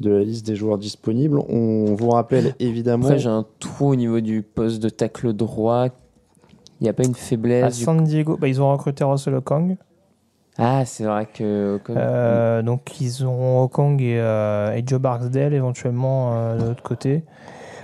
de 0.00 0.10
la 0.10 0.22
liste 0.22 0.46
des 0.46 0.54
joueurs 0.56 0.78
disponibles. 0.78 1.38
On 1.48 1.94
vous 1.94 2.10
rappelle 2.10 2.54
évidemment. 2.60 3.06
Après, 3.06 3.18
j'ai 3.18 3.28
un 3.28 3.44
trou 3.58 3.90
au 3.90 3.96
niveau 3.96 4.20
du 4.20 4.42
poste 4.42 4.80
de 4.82 4.88
tacle 4.88 5.32
droit. 5.32 5.86
Il 6.80 6.84
n'y 6.84 6.88
a 6.88 6.92
pas 6.92 7.02
une 7.04 7.10
à 7.10 7.14
faiblesse. 7.14 7.78
du- 7.78 7.84
San 7.84 8.04
Diego, 8.04 8.36
bah, 8.40 8.46
ils 8.48 8.62
ont 8.62 8.70
recruté 8.70 9.02
Russell 9.04 9.34
Okong. 9.34 9.76
Ah, 10.58 10.84
c'est 10.84 11.04
vrai 11.04 11.26
que. 11.26 11.80
comme- 11.84 11.96
Euh, 11.98 12.62
donc 12.62 13.00
ils 13.00 13.24
ont 13.26 13.62
Okong 13.62 14.00
et, 14.00 14.18
euh, 14.18 14.74
et 14.74 14.82
Joe 14.86 15.00
Barksdale 15.00 15.54
éventuellement 15.54 16.32
euh, 16.34 16.58
de 16.58 16.64
l'autre 16.68 16.82
côté. 16.82 17.22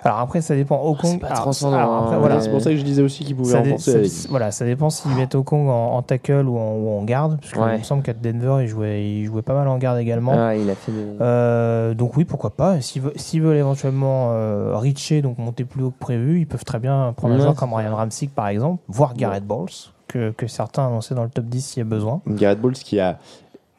Alors 0.04 0.18
après, 0.20 0.40
ça 0.42 0.54
dépend. 0.54 0.80
Okong. 0.82 1.12
c'est 1.12 1.18
pas 1.18 1.28
alors, 1.28 1.40
transcendant, 1.40 1.76
alors 1.78 1.94
après, 2.02 2.16
hein, 2.16 2.18
voilà, 2.18 2.34
mais- 2.36 2.40
C'est 2.42 2.50
pour 2.50 2.60
ça 2.60 2.70
que 2.70 2.76
je 2.76 2.82
disais 2.82 3.02
aussi 3.02 3.24
qu'il 3.24 3.34
pouvait 3.36 3.52
Ça, 3.52 3.60
dé- 3.62 3.70
renforcer 3.70 4.00
ligne. 4.02 4.12
voilà, 4.28 4.50
ça 4.50 4.64
dépend 4.66 4.90
s'ils 4.90 5.12
mettent 5.12 5.34
Okong 5.34 5.68
en, 5.68 5.96
en 5.96 6.02
tackle 6.02 6.46
ou 6.46 6.58
en, 6.58 6.72
ou 6.74 6.98
en 6.98 7.02
garde. 7.04 7.38
Parce 7.40 7.52
qu'il 7.52 7.62
Ouais. 7.62 7.78
me 7.78 7.82
semble 7.82 8.02
qu'à 8.02 8.12
Denver, 8.12 8.58
il 8.62 8.68
jouait, 8.68 9.02
il 9.04 9.24
jouait 9.24 9.42
pas 9.42 9.54
mal 9.54 9.66
en 9.68 9.78
garde 9.78 9.98
également. 9.98 10.32
Ah, 10.34 10.54
il 10.54 10.68
a 10.68 10.74
fait 10.74 10.92
des. 10.92 11.04
Euh, 11.20 11.94
donc 11.94 12.16
oui, 12.16 12.24
pourquoi 12.24 12.50
pas. 12.50 12.80
S'ils 12.80 13.02
veulent, 13.42 13.56
éventuellement 13.56 14.28
euh, 14.32 14.76
reacher, 14.76 15.22
donc 15.22 15.38
monter 15.38 15.64
plus 15.64 15.82
haut 15.82 15.90
que 15.90 15.98
prévu, 15.98 16.40
ils 16.40 16.46
peuvent 16.46 16.64
très 16.64 16.78
bien 16.78 17.14
prendre 17.16 17.32
un 17.34 17.36
Ouais, 17.36 17.42
joueur 17.42 17.54
c'est 17.54 17.60
comme 17.60 17.72
Ryan 17.74 17.96
Ramsick 17.96 18.34
par 18.34 18.48
exemple, 18.48 18.82
voire 18.88 19.14
Garrett 19.14 19.44
Bowles, 19.46 19.70
que, 20.06 20.30
que 20.32 20.46
certains 20.46 20.86
annoncé 20.86 21.14
dans 21.14 21.24
le 21.24 21.30
top 21.30 21.46
10 21.46 21.64
s'il 21.64 21.78
y 21.78 21.86
a 21.86 21.88
besoin. 21.88 22.20
Garrett 22.26 22.60
Bowles 22.60 22.74
qui 22.74 23.00
a 23.00 23.18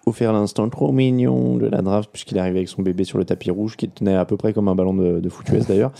offert 0.05 0.33
l'instant 0.33 0.69
trop 0.69 0.91
mignon 0.91 1.57
de 1.57 1.67
la 1.67 1.81
draft 1.81 2.09
puisqu'il 2.11 2.37
est 2.37 2.39
arrivé 2.39 2.59
avec 2.59 2.69
son 2.69 2.81
bébé 2.81 3.03
sur 3.03 3.17
le 3.17 3.25
tapis 3.25 3.51
rouge 3.51 3.75
qui 3.75 3.89
tenait 3.89 4.15
à 4.15 4.25
peu 4.25 4.37
près 4.37 4.53
comme 4.53 4.67
un 4.67 4.75
ballon 4.75 4.93
de, 4.93 5.19
de 5.19 5.29
foot 5.29 5.47
US 5.49 5.67
d'ailleurs. 5.67 5.91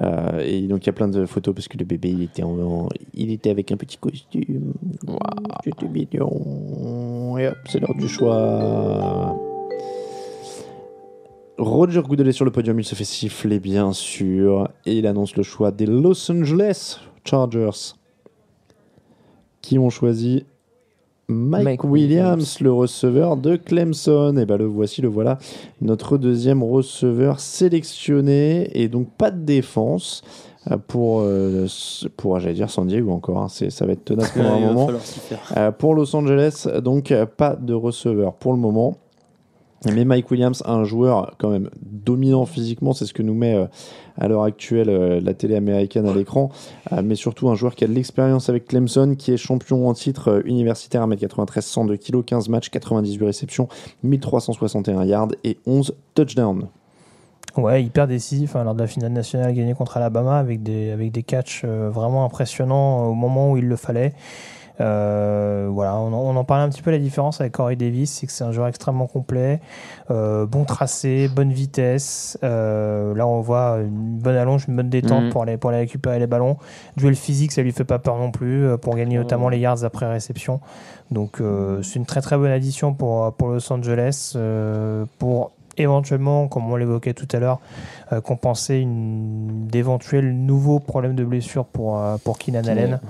Euh, 0.00 0.42
et 0.44 0.62
donc 0.62 0.84
il 0.84 0.86
y 0.86 0.90
a 0.90 0.92
plein 0.92 1.08
de 1.08 1.26
photos 1.26 1.54
parce 1.54 1.68
que 1.68 1.76
le 1.76 1.84
bébé 1.84 2.10
il 2.10 2.22
était 2.22 2.42
en, 2.42 2.88
il 3.14 3.30
était 3.30 3.50
avec 3.50 3.70
un 3.72 3.76
petit 3.76 3.98
costume. 3.98 4.72
C'était 5.64 5.88
mignon. 5.88 7.38
Et 7.38 7.48
hop 7.48 7.56
c'est 7.66 7.80
l'heure 7.80 7.94
du 7.94 8.08
choix. 8.08 9.36
Roger 11.58 12.00
Goodell 12.00 12.28
est 12.28 12.32
sur 12.32 12.46
le 12.46 12.50
podium, 12.50 12.80
il 12.80 12.84
se 12.84 12.94
fait 12.94 13.04
siffler 13.04 13.60
bien 13.60 13.92
sûr. 13.92 14.68
Et 14.86 14.98
il 14.98 15.06
annonce 15.06 15.36
le 15.36 15.42
choix 15.42 15.70
des 15.70 15.84
Los 15.84 16.30
Angeles 16.30 17.00
Chargers 17.24 17.94
qui 19.60 19.78
ont 19.78 19.90
choisi 19.90 20.46
Mike, 21.30 21.64
Mike 21.64 21.84
Williams, 21.84 22.58
le 22.60 22.72
receveur 22.72 23.36
de 23.36 23.56
Clemson. 23.56 24.36
Et 24.36 24.44
ben 24.46 24.56
le 24.56 24.66
voici, 24.66 25.00
le 25.00 25.08
voilà, 25.08 25.38
notre 25.80 26.18
deuxième 26.18 26.62
receveur 26.62 27.40
sélectionné. 27.40 28.70
Et 28.80 28.88
donc 28.88 29.08
pas 29.16 29.30
de 29.30 29.40
défense 29.44 30.22
euh, 30.70 30.76
pour, 30.76 31.20
euh, 31.22 31.66
pour 32.16 32.38
j'allais 32.40 32.54
dire 32.54 32.68
San 32.70 32.86
Diego 32.86 33.10
encore. 33.12 33.38
hein. 33.38 33.48
C'est- 33.48 33.70
ça 33.70 33.86
va 33.86 33.92
être 33.92 34.04
tenace 34.04 34.30
pendant 34.32 34.54
un 34.56 34.60
moment. 34.60 34.88
Euh, 35.56 35.70
pour 35.72 35.94
Los 35.94 36.14
Angeles, 36.14 36.66
donc 36.82 37.14
pas 37.36 37.56
de 37.56 37.74
receveur 37.74 38.34
pour 38.34 38.52
le 38.52 38.58
moment. 38.58 38.96
Mais 39.86 40.04
Mike 40.04 40.30
Williams, 40.30 40.62
un 40.66 40.84
joueur 40.84 41.36
quand 41.38 41.48
même 41.48 41.70
dominant 41.80 42.44
physiquement, 42.44 42.92
c'est 42.92 43.06
ce 43.06 43.14
que 43.14 43.22
nous 43.22 43.34
met 43.34 43.54
euh, 43.54 43.66
à 44.18 44.28
l'heure 44.28 44.42
actuelle 44.42 44.90
euh, 44.90 45.20
la 45.22 45.32
télé 45.32 45.56
américaine 45.56 46.06
à 46.06 46.14
l'écran, 46.14 46.50
Euh, 46.92 47.00
mais 47.02 47.14
surtout 47.14 47.48
un 47.48 47.54
joueur 47.54 47.74
qui 47.74 47.84
a 47.84 47.86
de 47.86 47.92
l'expérience 47.92 48.48
avec 48.50 48.66
Clemson, 48.66 49.14
qui 49.16 49.32
est 49.32 49.36
champion 49.36 49.88
en 49.88 49.94
titre 49.94 50.42
universitaire 50.44 51.06
1m93, 51.06 51.60
102 51.62 51.96
kg, 51.96 52.24
15 52.24 52.48
matchs, 52.48 52.68
98 52.68 53.24
réceptions, 53.24 53.68
1361 54.02 55.04
yards 55.04 55.28
et 55.44 55.58
11 55.66 55.94
touchdowns. 56.14 56.68
Ouais, 57.56 57.82
hyper 57.82 58.06
décisif 58.06 58.56
hein, 58.56 58.64
lors 58.64 58.74
de 58.74 58.80
la 58.80 58.86
finale 58.86 59.12
nationale 59.12 59.52
gagnée 59.54 59.74
contre 59.74 59.96
Alabama 59.96 60.38
avec 60.38 60.62
des, 60.62 60.90
avec 60.90 61.10
des 61.10 61.22
catchs 61.22 61.64
vraiment 61.64 62.24
impressionnants 62.24 63.06
au 63.06 63.14
moment 63.14 63.52
où 63.52 63.56
il 63.56 63.66
le 63.66 63.76
fallait. 63.76 64.12
Euh, 64.80 65.68
voilà, 65.70 65.96
on, 65.96 66.06
en- 66.12 66.34
on 66.34 66.36
en 66.36 66.44
parlait 66.44 66.64
un 66.64 66.68
petit 66.70 66.80
peu 66.82 66.90
la 66.90 66.98
différence 66.98 67.40
avec 67.40 67.52
Corey 67.52 67.76
Davis, 67.76 68.10
c'est 68.10 68.26
que 68.26 68.32
c'est 68.32 68.44
un 68.44 68.52
joueur 68.52 68.66
extrêmement 68.66 69.06
complet, 69.06 69.60
euh, 70.10 70.46
bon 70.46 70.64
tracé, 70.64 71.28
bonne 71.28 71.52
vitesse. 71.52 72.38
Euh, 72.42 73.14
là, 73.14 73.26
on 73.26 73.40
voit 73.40 73.78
une 73.80 74.18
bonne 74.18 74.36
allonge, 74.36 74.64
une 74.68 74.76
bonne 74.76 74.88
détente 74.88 75.24
Mhm. 75.24 75.30
pour, 75.30 75.42
aller, 75.42 75.56
pour 75.58 75.70
aller 75.70 75.80
récupérer 75.80 76.18
les 76.18 76.26
ballons. 76.26 76.56
Duel 76.96 77.14
physique, 77.14 77.52
ça 77.52 77.62
lui 77.62 77.72
fait 77.72 77.84
pas 77.84 77.98
peur 77.98 78.16
non 78.16 78.30
plus 78.30 78.66
pour 78.80 78.96
gagner 78.96 79.16
notamment 79.18 79.48
les 79.50 79.58
yards 79.58 79.84
après 79.84 80.06
réception. 80.10 80.60
Donc, 81.10 81.42
c'est 81.82 81.96
une 81.96 82.06
très 82.06 82.20
très 82.20 82.36
bonne 82.36 82.50
addition 82.52 82.94
pour, 82.94 83.32
pour 83.34 83.48
Los 83.48 83.72
Angeles, 83.72 84.36
pour 85.18 85.50
éventuellement, 85.76 86.46
comme 86.48 86.70
on 86.70 86.76
l'évoquait 86.76 87.14
tout 87.14 87.28
à 87.32 87.38
l'heure, 87.38 87.58
euh, 88.12 88.20
compenser 88.20 88.86
d'éventuels 88.86 90.34
nouveaux 90.34 90.78
problèmes 90.78 91.14
de 91.14 91.24
blessure 91.24 91.64
pour, 91.64 91.98
euh, 91.98 92.16
pour 92.22 92.38
Keenan 92.38 92.66
Allen. 92.66 93.00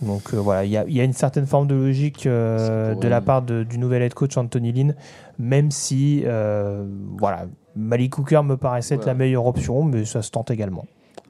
Donc 0.00 0.32
euh, 0.32 0.36
voilà, 0.36 0.64
il 0.64 0.70
y 0.70 0.76
a, 0.76 0.84
il 0.86 0.92
y 0.94 1.00
a 1.00 1.04
une 1.04 1.12
certaine 1.12 1.46
forme 1.46 1.66
de 1.66 1.74
logique 1.74 2.26
euh, 2.26 2.94
de 2.94 3.08
la 3.08 3.20
part 3.20 3.42
de- 3.42 3.64
du 3.64 3.78
nouvel 3.78 4.02
head 4.02 4.14
coach 4.14 4.36
Anthony 4.36 4.72
Lynn, 4.72 4.94
même 5.38 5.70
si 5.72 6.22
euh, 6.24 6.84
voilà, 7.18 7.46
Malik 7.74 8.12
Cooker 8.14 8.42
me 8.44 8.56
paraissait 8.56 8.94
être 8.94 9.00
Ouais. 9.02 9.06
la 9.08 9.14
meilleure 9.14 9.46
option, 9.46 9.82
mais 9.82 10.04
ça 10.04 10.22
se 10.22 10.30
tente 10.30 10.50
également. 10.52 10.84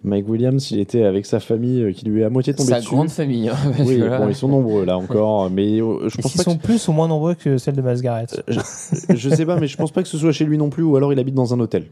Mike 0.04 0.28
Williams, 0.28 0.70
il 0.70 0.78
était 0.78 1.02
avec 1.02 1.26
sa 1.26 1.40
famille 1.40 1.82
euh, 1.82 1.92
qui 1.92 2.04
lui 2.06 2.20
est 2.20 2.24
à 2.24 2.30
moitié 2.30 2.54
tombée 2.54 2.70
Sa 2.70 2.78
dessus. 2.78 2.94
grande 2.94 3.10
famille. 3.10 3.48
hein, 3.48 3.56
Oui, 3.84 3.98
là- 3.98 4.18
bon, 4.18 4.28
ils 4.28 4.34
sont 4.34 4.48
nombreux 4.48 4.84
là 4.84 4.96
encore, 4.96 5.50
mais 5.54 5.80
euh, 5.80 6.08
je 6.08 6.16
pense 6.20 6.34
pas 6.36 6.44
que 6.44 6.50
sont 6.50 6.56
plus 6.56 6.86
ou 6.88 6.92
moins 6.92 7.08
nombreux 7.08 7.34
que 7.34 7.58
celle 7.58 7.74
de 7.74 7.82
Miles 7.82 8.00
Garrett 8.00 8.42
je 9.14 9.28
sais 9.30 9.44
pas, 9.46 9.58
mais 9.58 9.66
je 9.66 9.76
pense 9.76 9.90
pas 9.90 10.02
que 10.02 10.08
ce 10.08 10.16
soit 10.18 10.32
chez 10.32 10.44
lui 10.44 10.56
non 10.58 10.70
plus, 10.70 10.82
ou 10.82 10.96
alors 10.96 11.12
il 11.12 11.18
habite 11.18 11.34
dans 11.34 11.52
un 11.54 11.60
hôtel. 11.60 11.84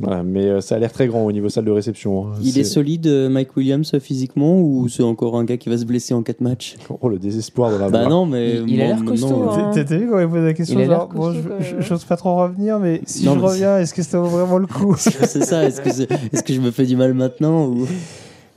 Voilà, 0.00 0.24
mais 0.24 0.44
euh, 0.46 0.60
ça 0.60 0.74
a 0.74 0.78
l'air 0.80 0.90
très 0.92 1.06
grand 1.06 1.24
au 1.24 1.30
niveau 1.30 1.48
salle 1.48 1.64
de 1.64 1.70
réception. 1.70 2.26
hein. 2.26 2.32
Il 2.42 2.58
est 2.58 2.64
solide, 2.64 3.06
euh, 3.06 3.28
Mike 3.28 3.56
Williams, 3.56 3.92
euh, 3.94 4.00
physiquement, 4.00 4.58
ou 4.60 4.88
c'est 4.88 5.04
encore 5.04 5.36
un 5.38 5.44
gars 5.44 5.56
qui 5.56 5.68
va 5.68 5.78
se 5.78 5.84
blesser 5.84 6.14
en 6.14 6.22
4 6.24 6.40
matchs? 6.40 6.74
Oh, 7.00 7.08
le 7.08 7.18
désespoir 7.20 7.70
de 7.70 7.76
la 7.76 7.88
Bah 7.90 8.08
non, 8.08 8.26
mais. 8.26 8.56
Il- 8.56 8.70
il 8.70 8.80
a 8.82 8.86
bon, 8.86 8.90
l'air 8.96 9.04
costaud, 9.04 9.42
hein. 9.50 9.72
euh, 9.76 9.84
T'as 9.84 9.96
vu 9.96 10.08
quand 10.10 10.18
il 10.18 10.28
pose 10.28 10.42
la 10.44 10.52
question 10.52 10.78
Il 10.80 10.84
a 10.84 10.86
l'air 10.88 10.98
genre, 10.98 11.08
bon, 11.08 11.20
costaud, 11.32 11.40
je- 11.60 11.64
je- 11.64 11.74
hein. 11.76 11.78
J'ose 11.80 12.04
pas 12.04 12.16
trop 12.16 12.34
revenir, 12.34 12.80
mais 12.80 13.02
si 13.06 13.24
Non, 13.24 13.34
je 13.34 13.38
mais 13.38 13.46
reviens, 13.46 13.78
est-ce 13.78 13.94
que 13.94 14.02
ça 14.02 14.18
vaut 14.18 14.26
vraiment 14.26 14.58
le 14.58 14.66
coup? 14.66 14.94
C'est 14.98 15.44
ça, 15.44 15.64
est-ce 15.64 15.80
que, 15.80 15.92
c'est- 15.92 16.10
est-ce 16.32 16.42
que 16.42 16.52
je 16.52 16.60
me 16.60 16.72
fais 16.72 16.86
du 16.86 16.96
mal 16.96 17.14
maintenant 17.14 17.43
ou... 17.50 17.86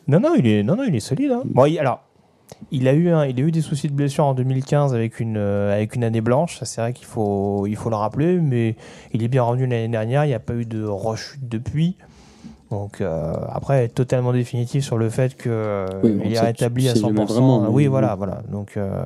Non, 0.08 0.20
non, 0.20 0.36
il 0.38 0.48
est, 0.48 0.64
non, 0.64 0.76
non, 0.76 0.84
il 0.88 0.96
est 0.96 1.00
solide. 1.02 1.32
hein. 1.32 1.42
Bon, 1.46 1.66
il- 1.66 1.78
alors, 1.80 2.02
il 2.72 2.88
a, 2.88 2.94
eu 2.94 3.10
un- 3.10 3.26
il 3.26 3.38
a 3.40 3.44
eu 3.44 3.52
des 3.52 3.62
soucis 3.62 3.88
de 3.88 3.94
blessure 3.94 4.26
en 4.26 4.34
2015 4.34 4.94
avec 4.94 5.20
une, 5.20 5.36
euh, 5.38 5.74
avec 5.74 5.96
une 5.96 6.04
année 6.04 6.22
blanche. 6.22 6.58
Ça, 6.60 6.66
c'est 6.66 6.80
vrai 6.82 6.94
qu'il 6.94 7.06
faut, 7.06 7.66
il 7.68 7.76
faut 7.76 7.90
le 7.90 7.96
rappeler, 7.98 8.38
mais 8.40 8.76
il 9.14 9.24
est 9.24 9.28
bien 9.28 9.44
revenu 9.44 9.64
l'année 9.68 9.88
dernière. 9.90 10.24
Il 10.26 10.30
n'y 10.30 10.34
a 10.34 10.40
pas 10.40 10.54
eu 10.54 10.66
de 10.66 10.84
rechute 10.86 11.48
depuis. 11.50 11.98
Donc, 12.70 13.00
euh, 13.00 13.32
après, 13.50 13.86
être 13.86 13.96
totalement 13.96 14.34
définitif 14.34 14.84
sur 14.84 14.98
le 14.98 15.10
fait 15.10 15.42
qu'il 15.42 15.52
Oui, 16.04 16.18
il 16.26 16.34
est 16.34 16.40
rétabli 16.40 16.90
à 16.90 16.94
sais 16.96 17.00
100%. 17.00 17.08
jamais 17.08 17.26
vraiment, 17.26 17.70
oui, 17.70 17.88
voilà, 17.88 18.16
voilà. 18.16 18.42
Donc, 18.52 18.76
euh, 18.76 19.04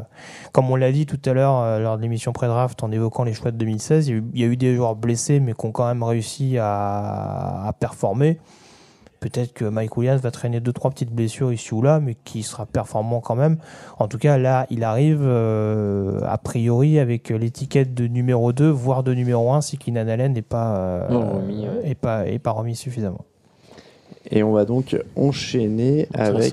comme 0.51 0.71
on 0.71 0.75
l'a 0.75 0.91
dit 0.91 1.05
tout 1.05 1.19
à 1.25 1.33
l'heure 1.33 1.57
euh, 1.59 1.79
lors 1.79 1.97
de 1.97 2.01
l'émission 2.01 2.31
pré-draft 2.33 2.81
en 2.83 2.91
évoquant 2.91 3.23
les 3.23 3.33
choix 3.33 3.51
de 3.51 3.57
2016, 3.57 4.07
il 4.07 4.11
y, 4.11 4.13
a 4.13 4.17
eu, 4.17 4.23
il 4.33 4.41
y 4.41 4.43
a 4.43 4.47
eu 4.47 4.57
des 4.57 4.75
joueurs 4.75 4.95
blessés, 4.95 5.39
mais 5.39 5.53
qui 5.53 5.63
ont 5.65 5.71
quand 5.71 5.85
même 5.87 6.01
réussi 6.01 6.57
à, 6.59 7.67
à 7.67 7.73
performer. 7.73 8.39
Peut-être 9.21 9.53
que 9.53 9.65
Mike 9.65 9.97
Williams 9.97 10.19
va 10.19 10.31
traîner 10.31 10.59
deux 10.61 10.73
trois 10.73 10.89
petites 10.89 11.11
blessures 11.11 11.53
ici 11.53 11.75
ou 11.75 11.83
là, 11.83 11.99
mais 11.99 12.15
qui 12.15 12.41
sera 12.41 12.65
performant 12.65 13.19
quand 13.19 13.35
même. 13.35 13.57
En 13.99 14.07
tout 14.07 14.17
cas, 14.17 14.39
là, 14.39 14.65
il 14.71 14.83
arrive 14.83 15.21
euh, 15.21 16.21
a 16.25 16.39
priori 16.39 16.97
avec 16.97 17.29
l'étiquette 17.29 17.93
de 17.93 18.07
numéro 18.07 18.51
2, 18.51 18.67
voire 18.67 19.03
de 19.03 19.13
numéro 19.13 19.53
1 19.53 19.61
si 19.61 19.77
Keenan 19.77 20.07
Allen 20.07 20.33
n'est 20.33 20.41
pas, 20.41 20.75
euh, 20.75 21.09
Non, 21.11 21.33
remis, 21.35 21.67
ouais. 21.67 21.91
est 21.91 21.93
pas, 21.93 22.25
est 22.25 22.39
pas 22.39 22.49
remis 22.49 22.75
suffisamment. 22.75 23.23
Et 24.31 24.41
on 24.41 24.53
va 24.53 24.65
donc 24.65 24.97
enchaîner 25.15 26.07
avec. 26.15 26.51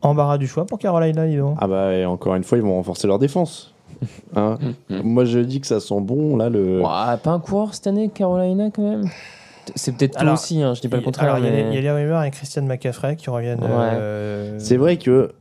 Embarras 0.00 0.38
du 0.38 0.46
choix 0.46 0.64
pour 0.64 0.78
Carolina, 0.78 1.26
dis 1.26 1.36
donc. 1.36 1.58
Ah 1.60 1.68
bah, 1.68 1.92
et 1.92 2.06
encore 2.06 2.36
une 2.36 2.42
fois, 2.42 2.56
ils 2.56 2.64
vont 2.64 2.74
renforcer 2.74 3.06
leur 3.06 3.18
défense. 3.18 3.74
Hein 4.34 4.56
Moi, 4.88 5.26
je 5.26 5.40
dis 5.40 5.60
que 5.60 5.66
ça 5.66 5.78
sent 5.78 6.00
bon, 6.00 6.38
là, 6.38 6.48
le. 6.48 6.80
Ouah, 6.80 7.18
pas 7.22 7.32
un 7.32 7.38
coureur 7.38 7.74
cette 7.74 7.86
année, 7.86 8.08
Carolina, 8.08 8.70
quand 8.70 8.82
même 8.82 9.10
C'est 9.76 9.92
peut-être 9.96 10.18
toi 10.18 10.32
aussi, 10.32 10.60
hein, 10.60 10.74
je 10.74 10.80
dis 10.80 10.88
pas 10.88 10.96
le 10.96 11.02
contraire. 11.02 11.34
alors, 11.34 11.38
il 11.38 11.44
y, 11.44 11.48
a 11.48 11.50
les- 11.56 11.62
mais- 11.64 11.70
il 11.70 11.74
y 11.74 11.78
a 11.78 11.80
les 11.80 11.90
rumeurs 11.92 12.18
avec 12.18 12.34
Christian 12.34 12.62
McCaffrey 12.62 13.14
qui 13.16 13.30
reviennent. 13.30 13.60
Ouais. 13.60 13.68
euh, 13.70 14.58
C'est 14.58 14.76
vrai 14.76 14.96
que 14.96 15.32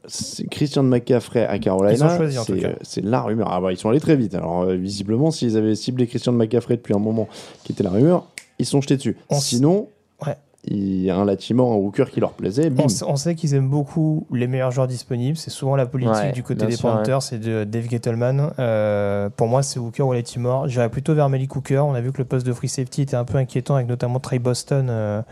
Christian 0.52 0.84
McCaffrey 0.84 1.46
à 1.46 1.58
Carolina, 1.60 2.18
c'est 2.18 2.66
euh, 2.66 2.74
c'est 2.82 3.04
la 3.04 3.22
rumeur. 3.22 3.48
Ah 3.52 3.60
bah, 3.62 3.72
ils 3.72 3.78
sont 3.78 3.90
allés 3.90 4.00
très 4.00 4.16
vite. 4.16 4.36
Alors, 4.36 4.62
euh, 4.64 4.76
visiblement, 4.76 5.32
s'ils 5.32 5.58
avaient 5.58 5.76
ciblé 5.76 6.06
Christian 6.08 6.34
McCaffrey 6.34 6.76
depuis 6.78 6.94
un 6.94 7.00
moment, 7.00 7.28
qui 7.64 7.72
était 7.72 7.84
la 7.84 7.90
rumeur, 7.90 8.26
ils 8.60 8.66
sont 8.66 8.80
jetés 8.82 8.98
dessus. 8.98 9.18
On 9.30 9.40
Sinon, 9.40 9.88
Ouais. 10.26 10.36
Il 10.64 11.02
y 11.02 11.10
a 11.10 11.16
un 11.18 11.26
Latimore, 11.26 11.72
un 11.72 11.76
Hooker 11.76 12.06
qui 12.12 12.20
leur 12.20 12.34
plaisait. 12.34 12.70
bim. 12.70 12.84
On, 12.84 12.88
sait- 12.88 13.06
on 13.08 13.16
sait 13.16 13.34
qu'ils 13.34 13.56
aiment 13.56 13.70
beaucoup 13.70 14.28
les 14.32 14.46
meilleurs 14.46 14.70
joueurs 14.70 14.88
disponibles. 14.88 15.36
C'est 15.36 15.50
souvent 15.50 15.76
la 15.76 15.88
politique 15.88 16.14
Ouais, 16.14 16.32
du 16.34 16.44
côté 16.44 16.68
des 16.68 16.76
sûr, 16.76 16.90
Panthers, 16.92 17.24
c'est 17.24 17.40
de 17.40 17.64
Dave 17.64 17.90
Gettleman. 17.90 18.52
Euh, 18.60 19.30
pour 19.36 19.48
moi, 19.48 19.64
c'est 19.64 19.80
Hooker 19.80 20.04
ou 20.08 20.22
Timor. 20.22 20.68
J'irais 20.68 20.90
plutôt 20.90 21.16
vers 21.16 21.30
Malik 21.30 21.56
Hooker. 21.56 21.84
On 21.86 21.96
a 21.96 22.02
vu 22.02 22.12
que 22.12 22.20
le 22.20 22.26
poste 22.26 22.46
de 22.46 22.54
free 22.54 22.68
safety 22.70 23.02
était 23.02 23.16
un 23.16 23.26
peu 23.26 23.38
inquiétant 23.40 23.74
avec 23.76 23.88
notamment 23.88 24.20
Trey 24.20 24.38
Boston, 24.38 24.88
euh, 24.92 25.24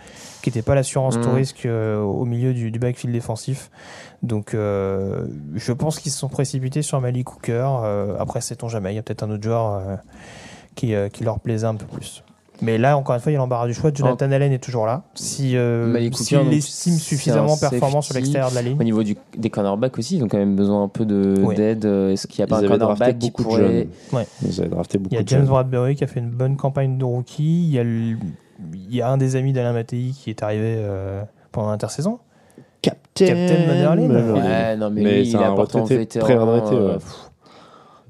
qui 0.42 0.50
n'était 0.50 0.64
pas 0.64 0.74
l'assurance 0.74 1.22
tout 1.22 1.32
risque 1.32 1.66
euh, 1.68 2.00
au 2.02 2.26
milieu 2.26 2.54
du, 2.56 2.72
du 2.72 2.80
backfield 2.80 3.14
défensif. 3.14 3.70
Donc, 4.24 4.52
je 4.54 5.72
pense 5.72 6.00
qu'ils 6.00 6.12
se 6.12 6.18
sont 6.18 6.28
précipités 6.28 6.82
sur 6.82 7.00
Malik 7.02 7.32
Hooker. 7.32 7.70
Après, 8.20 8.42
sait-on 8.42 8.68
jamais. 8.68 8.94
Il 8.94 8.96
y 8.96 9.00
a 9.00 9.04
peut-être 9.04 9.24
un 9.24 9.30
autre 9.30 9.44
joueur 9.44 10.00
qui, 10.76 10.94
qui 11.14 11.24
leur 11.24 11.40
plaisait 11.40 11.68
un 11.68 11.76
peu 11.76 11.86
plus. 11.86 12.24
Mais 12.62 12.78
là, 12.78 12.98
encore 12.98 13.16
une 13.16 13.22
fois, 13.22 13.32
il 13.32 13.36
y 13.36 13.36
a 13.36 13.40
l'embarras 13.40 13.68
du 13.68 13.74
choix. 13.74 13.92
Jonathan 13.94 14.32
Allen 14.32 14.52
est 14.52 14.64
toujours 14.64 14.86
là. 14.86 15.04
Si, 15.16 15.56
euh, 15.56 15.94
l'estime 15.98 16.60
c'est 16.62 16.90
suffisamment 16.92 17.54
un 17.54 17.70
performant 17.70 18.02
sur 18.02 18.16
l'extérieur 18.16 18.50
de 18.50 18.56
la 18.56 18.62
ligne. 18.62 18.78
Au 18.80 18.84
niveau 18.84 19.04
du, 19.04 19.16
des 19.38 19.50
cornerbacks 19.50 19.98
aussi, 19.98 20.18
ils 20.18 20.24
ont 20.24 20.28
quand 20.28 20.38
même 20.38 20.56
besoin 20.56 20.84
un 20.84 20.88
peu 20.90 21.06
de- 21.06 21.36
Oui. 21.42 21.56
d'aide. 21.56 21.86
Euh, 21.86 22.12
Est-ce 22.12 22.28
qu'il 22.28 22.42
n'y 22.42 22.44
a 22.44 22.48
pas 22.48 22.62
Ils 22.62 22.66
un 22.66 22.78
cornerback 22.78 23.18
qui 23.20 23.32
pourrait. 23.32 23.88
Ouais. 24.12 24.28
Ils 24.46 24.60
avaient 24.60 24.70
drafté 24.70 24.98
beaucoup 24.98 25.16
Il 25.16 25.20
y 25.20 25.22
a 25.22 25.26
James. 25.26 25.46
Bradbury 25.46 25.96
qui 25.96 26.04
a 26.04 26.08
fait 26.08 26.20
une 26.20 26.30
bonne 26.32 26.58
campagne 26.58 26.98
de 26.98 27.06
rookie. 27.06 27.68
Il 27.68 27.74
y 27.74 27.80
a, 27.80 27.84
le- 27.84 28.18
il 28.74 28.94
y 28.96 29.02
a 29.02 29.10
un 29.10 29.18
des 29.18 29.36
amis 29.38 29.54
d'Alain 29.54 29.72
Mattei 29.74 30.12
qui 30.14 30.30
est 30.30 30.44
arrivé 30.44 30.76
euh, 30.80 31.22
pendant 31.52 31.70
l'intersaison. 31.72 32.20
Captain, 32.82 33.26
Captain. 33.28 33.68
Mannerlin. 33.68 34.34
Ouais, 34.34 34.76
non, 34.78 34.90
mais, 34.90 35.02
Mais 35.02 35.22
lui, 35.22 35.30
il 35.30 35.38
en 35.38 35.56
retraité, 35.56 35.98
vétéran. 35.98 36.26
pré-retraité, 36.26 36.76
ouais. 36.82 36.94
pff, 36.94 37.30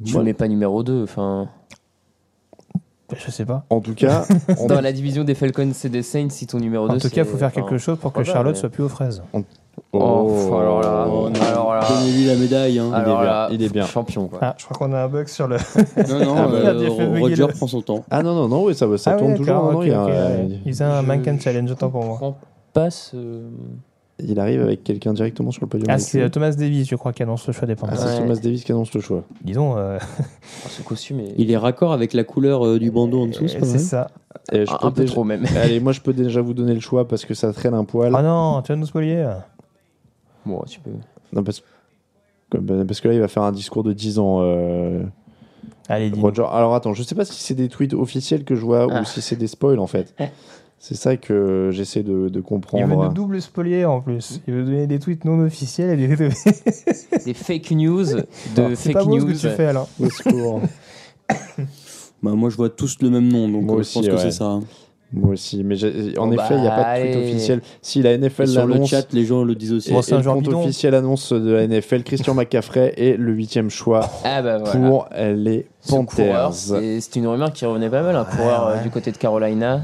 Tu 0.06 0.18
le 0.18 0.24
mets 0.24 0.34
pas 0.34 0.47
numéro 0.47 0.84
2. 0.84 1.04
Enfin, 1.04 1.50
Je 3.18 3.32
sais 3.32 3.45
pas. 3.45 3.66
En 3.70 3.80
tout 3.80 3.95
cas, 3.95 4.26
on- 4.60 4.68
dans 4.68 4.82
la 4.82 4.91
division 4.91 5.24
des 5.24 5.36
Falcons 5.36 5.72
et 5.84 5.89
des 5.89 6.03
Saints, 6.03 6.30
si 6.30 6.45
ton 6.47 6.60
numéro 6.60 6.88
2 6.88 6.95
En 6.95 6.97
tout 6.99 7.10
cas, 7.10 7.22
il 7.24 7.26
faut 7.28 7.38
faire 7.38 7.51
quelque 7.51 7.78
chose 7.78 7.97
pour 7.99 8.14
que 8.14 8.24
Charlotte 8.24 8.55
soit 8.55 8.70
plus 8.70 8.84
aux 8.84 8.89
fraises. 8.89 9.22
Oh, 9.93 10.57
alors 10.60 10.82
là, 10.82 11.07
Oh, 11.10 11.30
non. 11.30 11.41
alors 11.41 11.74
là, 11.74 11.80
Donnez-lui 11.89 12.26
la 12.26 12.36
médaille. 12.36 12.80
Hein. 12.80 12.91
alors 12.93 13.20
bien, 13.22 13.26
là, 13.30 13.47
il 13.51 13.64
est 13.64 13.72
bien. 13.72 13.86
champion 13.86 14.28
quoi. 14.28 14.39
Ah, 14.41 14.55
je 14.57 14.66
crois 14.66 14.78
qu'on 14.78 14.93
a 14.93 15.03
un 15.03 15.07
bug 15.07 15.28
sur 15.28 15.47
le. 15.47 15.55
Non, 15.55 16.20
non, 16.26 16.36
Ah 16.38 16.47
euh, 16.51 16.89
il 17.16 17.20
Roger 17.22 17.36
le- 17.38 17.47
prend 17.47 17.66
son 17.68 17.82
temps. 17.82 18.03
Ah 18.12 18.22
non, 18.22 18.36
non, 18.36 18.49
non, 18.49 18.66
oui, 18.66 18.76
ça, 18.76 18.86
ça 18.97 19.12
Ah 19.12 19.18
tourne 19.18 19.32
oui, 19.32 19.38
toujours. 19.38 19.55
d'accord, 19.55 19.72
non, 19.72 19.80
ok, 19.80 19.86
il, 19.86 19.91
y 19.91 19.93
a 19.93 20.01
un-. 20.01 20.47
Il 20.66 20.84
un 20.84 21.01
Je- 21.01 21.05
Mankin 21.07 21.39
Challenge, 21.39 21.72
autant 21.72 21.89
pour 21.89 22.03
moi. 22.03 22.14
comprends 22.20 22.38
pas 22.74 22.89
ce. 22.91 23.16
Il 24.22 24.39
arrive 24.39 24.61
avec 24.61 24.84
quelqu'un 24.84 25.13
directement 25.13 25.51
sur 25.51 25.61
le 25.63 25.67
podium. 25.70 25.88
Ah, 25.89 25.97
c'est 25.99 26.22
euh, 26.22 26.30
Thomas 26.30 26.51
Davis, 26.51 26.88
je 26.89 26.95
crois, 26.95 27.13
qui 27.13 27.24
annonce 27.24 27.45
le 27.47 27.53
choix 27.53 27.67
des 27.67 27.74
Ah, 27.74 27.76
Panthers. 27.76 27.97
c'est 27.99 28.05
Ouais. 28.15 28.17
Thomas 28.28 28.36
Davis 28.36 28.63
qui 28.63 28.72
annonce 28.72 28.93
le 28.93 29.01
choix. 29.01 29.24
Disons, 29.43 29.78
euh, 29.78 29.97
Ah, 30.01 30.70
ce 30.70 30.82
costume 30.82 31.20
est. 31.22 31.34
Il 31.38 31.51
est 31.51 31.57
raccord 31.57 31.93
avec 31.93 32.13
la 32.13 32.24
couleur 32.24 32.65
euh, 32.65 32.80
du 32.80 32.91
bandeau 32.91 33.22
en 33.24 33.28
dessous, 33.28 33.47
c'est 33.47 33.63
c'est 33.65 33.80
ça. 33.80 34.11
Et 34.51 34.65
je 34.65 34.72
un, 34.72 34.78
un 34.82 34.91
peu 34.91 35.01
déjà- 35.01 35.13
trop 35.13 35.24
même. 35.24 35.45
Allez, 35.61 35.80
moi 35.80 35.91
je 35.91 36.01
peux 36.01 36.13
déjà 36.13 36.41
vous 36.41 36.53
donner 36.53 36.74
le 36.74 36.80
choix 36.80 37.07
parce 37.07 37.26
que 37.26 37.34
ça 37.34 37.51
traîne 37.53 37.74
un 37.74 37.84
poil. 37.86 38.13
Ah 38.15 38.22
non, 38.22 38.61
tu 38.61 38.72
vas 38.72 38.76
nous 38.78 38.86
spoiler. 38.86 39.28
Bon, 40.45 40.61
tu 40.67 40.80
peux. 40.80 40.91
Non, 41.34 41.43
parce... 41.43 41.59
que- 41.61 42.57
parce 42.84 42.99
que 43.01 43.07
là, 43.09 43.13
il 43.13 43.20
va 43.20 43.28
faire 43.28 43.43
un 43.43 43.51
discours 43.51 43.84
de 43.84 43.93
10 43.93 44.17
ans. 44.20 44.39
euh, 44.41 45.03
Allez, 45.88 46.09
dis 46.09 46.20
Roger. 46.20 46.45
Alors 46.51 46.76
attends, 46.76 46.93
je 46.93 47.03
sais 47.03 47.15
pas 47.15 47.26
si 47.26 47.34
c'est 47.41 47.53
des 47.55 47.67
tweets 47.67 47.93
officiels 47.93 48.43
que 48.43 48.55
je 48.55 48.61
vois 48.61 48.88
Ah. 48.91 49.01
ou 49.01 49.05
si 49.05 49.22
c'est 49.22 49.36
des 49.36 49.47
spoils 49.47 49.80
en 49.80 49.88
fait. 49.88 50.15
C'est 50.82 50.95
ça 50.95 51.17
que 51.17 51.69
j'essaie 51.73 52.03
de, 52.03 52.11
de 52.11 52.27
Il 52.30 52.36
veut 52.36 52.41
comprendre. 52.41 53.09
de 53.09 53.13
double 53.13 53.41
spolier 53.41 53.84
en 53.86 53.99
plus. 53.99 54.39
Il 54.47 54.53
veut 54.53 54.63
donner 54.63 54.88
des 54.88 54.97
tweets 54.99 55.25
non 55.25 55.39
officiels 55.45 55.99
et 55.99 56.07
des. 56.07 56.15
Des 57.25 57.34
fake 57.34 57.71
news 57.71 58.05
de 58.55 58.75
fake 58.75 58.93
pas 58.93 59.03
beau 59.03 59.17
news. 59.17 59.36
ce 59.36 59.43
que 59.43 59.49
tu 59.49 59.55
fais 59.55 59.65
alors. 59.65 59.89
Au 59.99 60.09
secours. 60.09 60.61
Bah, 62.21 62.32
moi, 62.34 62.49
je 62.49 62.57
vois 62.57 62.69
tous 62.69 62.97
le 63.01 63.09
même 63.09 63.30
nom, 63.30 63.47
donc 63.47 63.63
Moi 63.63 63.75
euh, 63.75 63.80
aussi, 63.80 64.03
je 64.03 64.09
pense 64.09 64.23
que 64.23 64.30
c'est 64.30 64.38
ça. 64.38 64.45
hein. 64.45 64.63
Moi 65.13 65.32
aussi, 65.32 65.63
mais 65.63 65.75
en 66.17 66.27
Bon, 66.27 66.34
effet, 66.34 66.55
il 66.55 66.61
n'y 66.61 66.67
a 66.67 66.75
bah, 66.75 66.84
pas 66.84 66.99
de 66.99 67.03
tweet 67.05 67.15
allez. 67.15 67.30
officiel. 67.32 67.61
Si 67.82 68.01
la 68.01 68.17
NFL 68.17 68.43
Et 68.43 68.45
sur 68.47 68.65
le 68.67 68.73
l'annonce, 68.73 68.89
chat, 68.89 69.13
les 69.13 69.25
gens 69.25 69.43
le 69.43 69.55
disent 69.55 69.71
aussi. 69.73 69.91
Bon, 69.91 69.99
et, 69.99 70.03
c'est 70.03 70.13
un 70.15 70.19
et 70.19 70.23
le 70.23 70.30
compte 70.30 70.43
bidon. 70.43 70.59
officiel 70.63 70.95
annonce 70.95 71.32
de 71.32 71.49
la 71.51 71.65
NFL, 71.65 72.03
Christian 72.03 72.34
McCaffrey 72.36 72.93
est 72.97 73.17
le 73.17 73.32
huitième 73.34 73.69
choix 73.69 74.01
Ah 74.25 74.41
bah 74.41 74.57
voilà. 74.59 74.80
pour 74.80 75.07
les 75.17 75.65
Panthers. 75.88 76.53
c'est 76.53 77.15
une 77.15 77.27
rumeur 77.27 77.53
qui 77.53 77.65
revenait 77.65 77.89
pas 77.89 78.03
mal, 78.03 78.15
un 78.17 78.25
coureur 78.25 78.67
ouais. 78.75 78.84
du 78.84 78.89
côté 78.89 79.11
de 79.11 79.17
Carolina. 79.17 79.84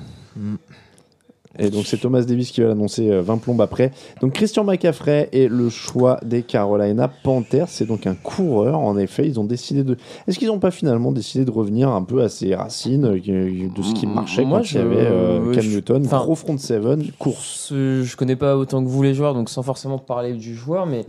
Et 1.60 1.70
donc 1.70 1.86
c'est 1.86 1.98
Thomas 1.98 2.22
Davis 2.22 2.52
qui 2.52 2.62
va 2.62 2.68
l'annoncer 2.68 3.10
euh, 3.10 3.22
20 3.22 3.38
plombes 3.38 3.62
après. 3.62 3.92
Donc 4.22 4.34
Christian 4.34 4.64
McCaffrey 4.64 5.30
est 5.32 5.48
le 5.50 5.70
choix 5.70 6.20
des 6.26 6.44
Carolina 6.44 7.08
Panthers. 7.08 7.68
C'est 7.70 7.86
donc 7.86 8.08
un 8.08 8.16
coureur. 8.16 8.78
En 8.80 8.98
effet, 8.98 9.26
ils 9.28 9.40
ont 9.40 9.46
décidé 9.46 9.84
de. 9.84 9.98
Est-ce 10.28 10.38
qu'ils 10.40 10.48
n'ont 10.50 10.60
pas 10.60 10.72
finalement 10.72 11.12
décidé 11.12 11.46
de 11.46 11.52
revenir 11.52 11.90
un 11.90 12.04
peu 12.04 12.22
à 12.22 12.30
ses 12.30 12.54
racines 12.56 13.06
euh, 13.06 13.20
de 13.20 13.82
ce 13.84 13.94
qui 13.94 14.08
marchait 14.08 14.44
moi, 14.46 14.60
quand 14.60 14.72
il 14.72 14.76
y 14.76 14.80
avait 14.80 14.96
euh, 14.98 15.54
Cam 15.54 15.64
je- 15.64 15.70
Newton, 15.76 16.04
enfin- 16.06 16.18
gros 16.20 16.36
front 16.36 16.58
seven, 16.58 17.04
course. 17.20 17.70
Je 17.72 18.16
connais 18.16 18.36
pas 18.36 18.58
autant 18.58 18.84
que 18.84 18.90
vous 18.90 19.02
les 19.04 19.14
joueurs, 19.14 19.34
donc 19.34 19.50
sans 19.50 19.64
forcément 19.64 19.98
parler 19.98 20.34
du 20.34 20.56
joueur, 20.56 20.86
mais 20.86 21.06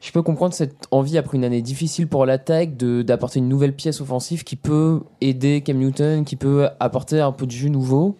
je 0.00 0.12
peux 0.12 0.22
comprendre 0.22 0.54
cette 0.54 0.86
envie 0.92 1.18
après 1.18 1.36
une 1.38 1.44
année 1.44 1.60
difficile 1.62 2.06
pour 2.06 2.24
l'attaque 2.24 2.76
de 2.76 3.02
d'apporter 3.02 3.40
une 3.40 3.48
nouvelle 3.48 3.74
pièce 3.74 4.00
offensive 4.00 4.44
qui 4.44 4.54
peut 4.54 5.00
aider 5.20 5.60
Cam 5.60 5.76
Newton, 5.76 6.24
qui 6.24 6.36
peut 6.36 6.68
apporter 6.78 7.20
un 7.20 7.32
peu 7.32 7.46
de 7.46 7.50
jeu 7.50 7.68
nouveau. 7.68 8.16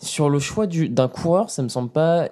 Sur 0.00 0.28
le 0.30 0.38
choix 0.38 0.66
du- 0.66 0.88
d'un 0.88 1.08
coureur, 1.08 1.50
ça 1.50 1.62
me 1.62 1.68
semble 1.68 1.90
pas 1.90 2.28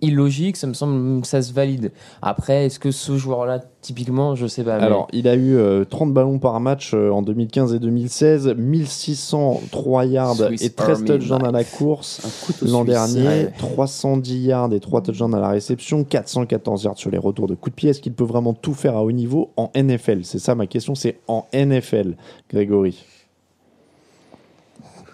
illogique, 0.00 0.56
ça 0.56 0.68
me 0.68 0.74
semble 0.74 1.24
ça 1.26 1.42
se 1.42 1.52
valide. 1.52 1.90
Après, 2.22 2.66
est-ce 2.66 2.78
que 2.78 2.92
ce 2.92 3.16
joueur-là, 3.16 3.58
typiquement, 3.80 4.36
je 4.36 4.46
sais 4.46 4.62
pas. 4.62 4.78
mais- 4.78 4.84
Alors, 4.84 5.08
il 5.12 5.26
a 5.26 5.34
eu 5.34 5.56
euh, 5.56 5.84
30 5.84 6.14
ballons 6.14 6.38
par 6.38 6.60
match 6.60 6.92
euh, 6.94 7.10
en 7.10 7.20
2015 7.20 7.74
et 7.74 7.80
2016, 7.80 8.54
1603 8.56 10.04
yards 10.06 10.36
Swiss 10.36 10.62
et 10.62 10.70
13 10.70 10.98
Army 10.98 11.06
touchdowns 11.08 11.44
à 11.46 11.50
la 11.50 11.64
course. 11.64 12.20
L'an 12.62 12.84
dernier, 12.84 13.26
ouais. 13.26 13.52
310 13.58 14.38
yards 14.44 14.72
et 14.72 14.78
3 14.78 15.02
touchdowns 15.02 15.34
à 15.34 15.40
la 15.40 15.48
réception, 15.48 16.04
414 16.04 16.84
yards 16.84 16.96
sur 16.98 17.10
les 17.10 17.18
retours 17.18 17.48
de 17.48 17.56
coups 17.56 17.74
de 17.74 17.76
pied. 17.76 17.90
Est-ce 17.90 18.00
qu'il 18.00 18.12
peut 18.12 18.22
vraiment 18.22 18.54
tout 18.54 18.74
faire 18.74 18.96
à 18.96 19.02
haut 19.02 19.10
niveau 19.10 19.50
en 19.56 19.70
NFL 19.74 20.20
C'est 20.24 20.38
ça 20.38 20.54
ma 20.54 20.68
question, 20.68 20.94
c'est 20.94 21.18
en 21.26 21.46
NFL, 21.52 22.14
Grégory. 22.50 23.04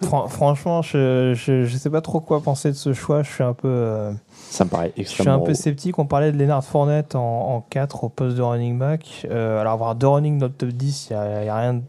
Fran- 0.05 0.28
franchement, 0.28 0.82
je, 0.82 1.32
je, 1.34 1.64
je 1.64 1.76
sais 1.76 1.90
pas 1.90 2.00
trop 2.00 2.20
quoi 2.20 2.40
penser 2.40 2.70
de 2.70 2.76
ce 2.76 2.92
choix. 2.92 3.22
Je 3.22 3.30
suis 3.30 3.42
un 3.44 3.52
peu, 3.55 3.68
euh, 3.68 4.12
Ça 4.50 4.64
me 4.64 4.70
paraît 4.70 4.88
je 4.96 5.02
suis 5.02 5.02
extrêmement. 5.02 5.42
un 5.42 5.46
peu 5.46 5.55
sceptique. 5.55 5.98
On 5.98 6.07
parlait 6.07 6.32
de 6.32 6.38
Leonard 6.38 6.64
Fournette 6.64 7.14
en, 7.14 7.20
en 7.57 7.61
4 7.61 8.05
au 8.05 8.09
poste 8.09 8.36
de 8.36 8.42
running 8.42 8.78
back. 8.78 9.26
Euh, 9.30 9.61
alors, 9.61 9.72
avoir 9.74 9.94
deux 9.94 10.09
running 10.09 10.38
dans 10.38 10.46
le 10.46 10.52
top 10.52 10.70
10, 10.70 11.09
il 11.11 11.12
n'y 11.14 11.18
a, 11.48 11.55
a 11.55 11.59
rien, 11.61 11.80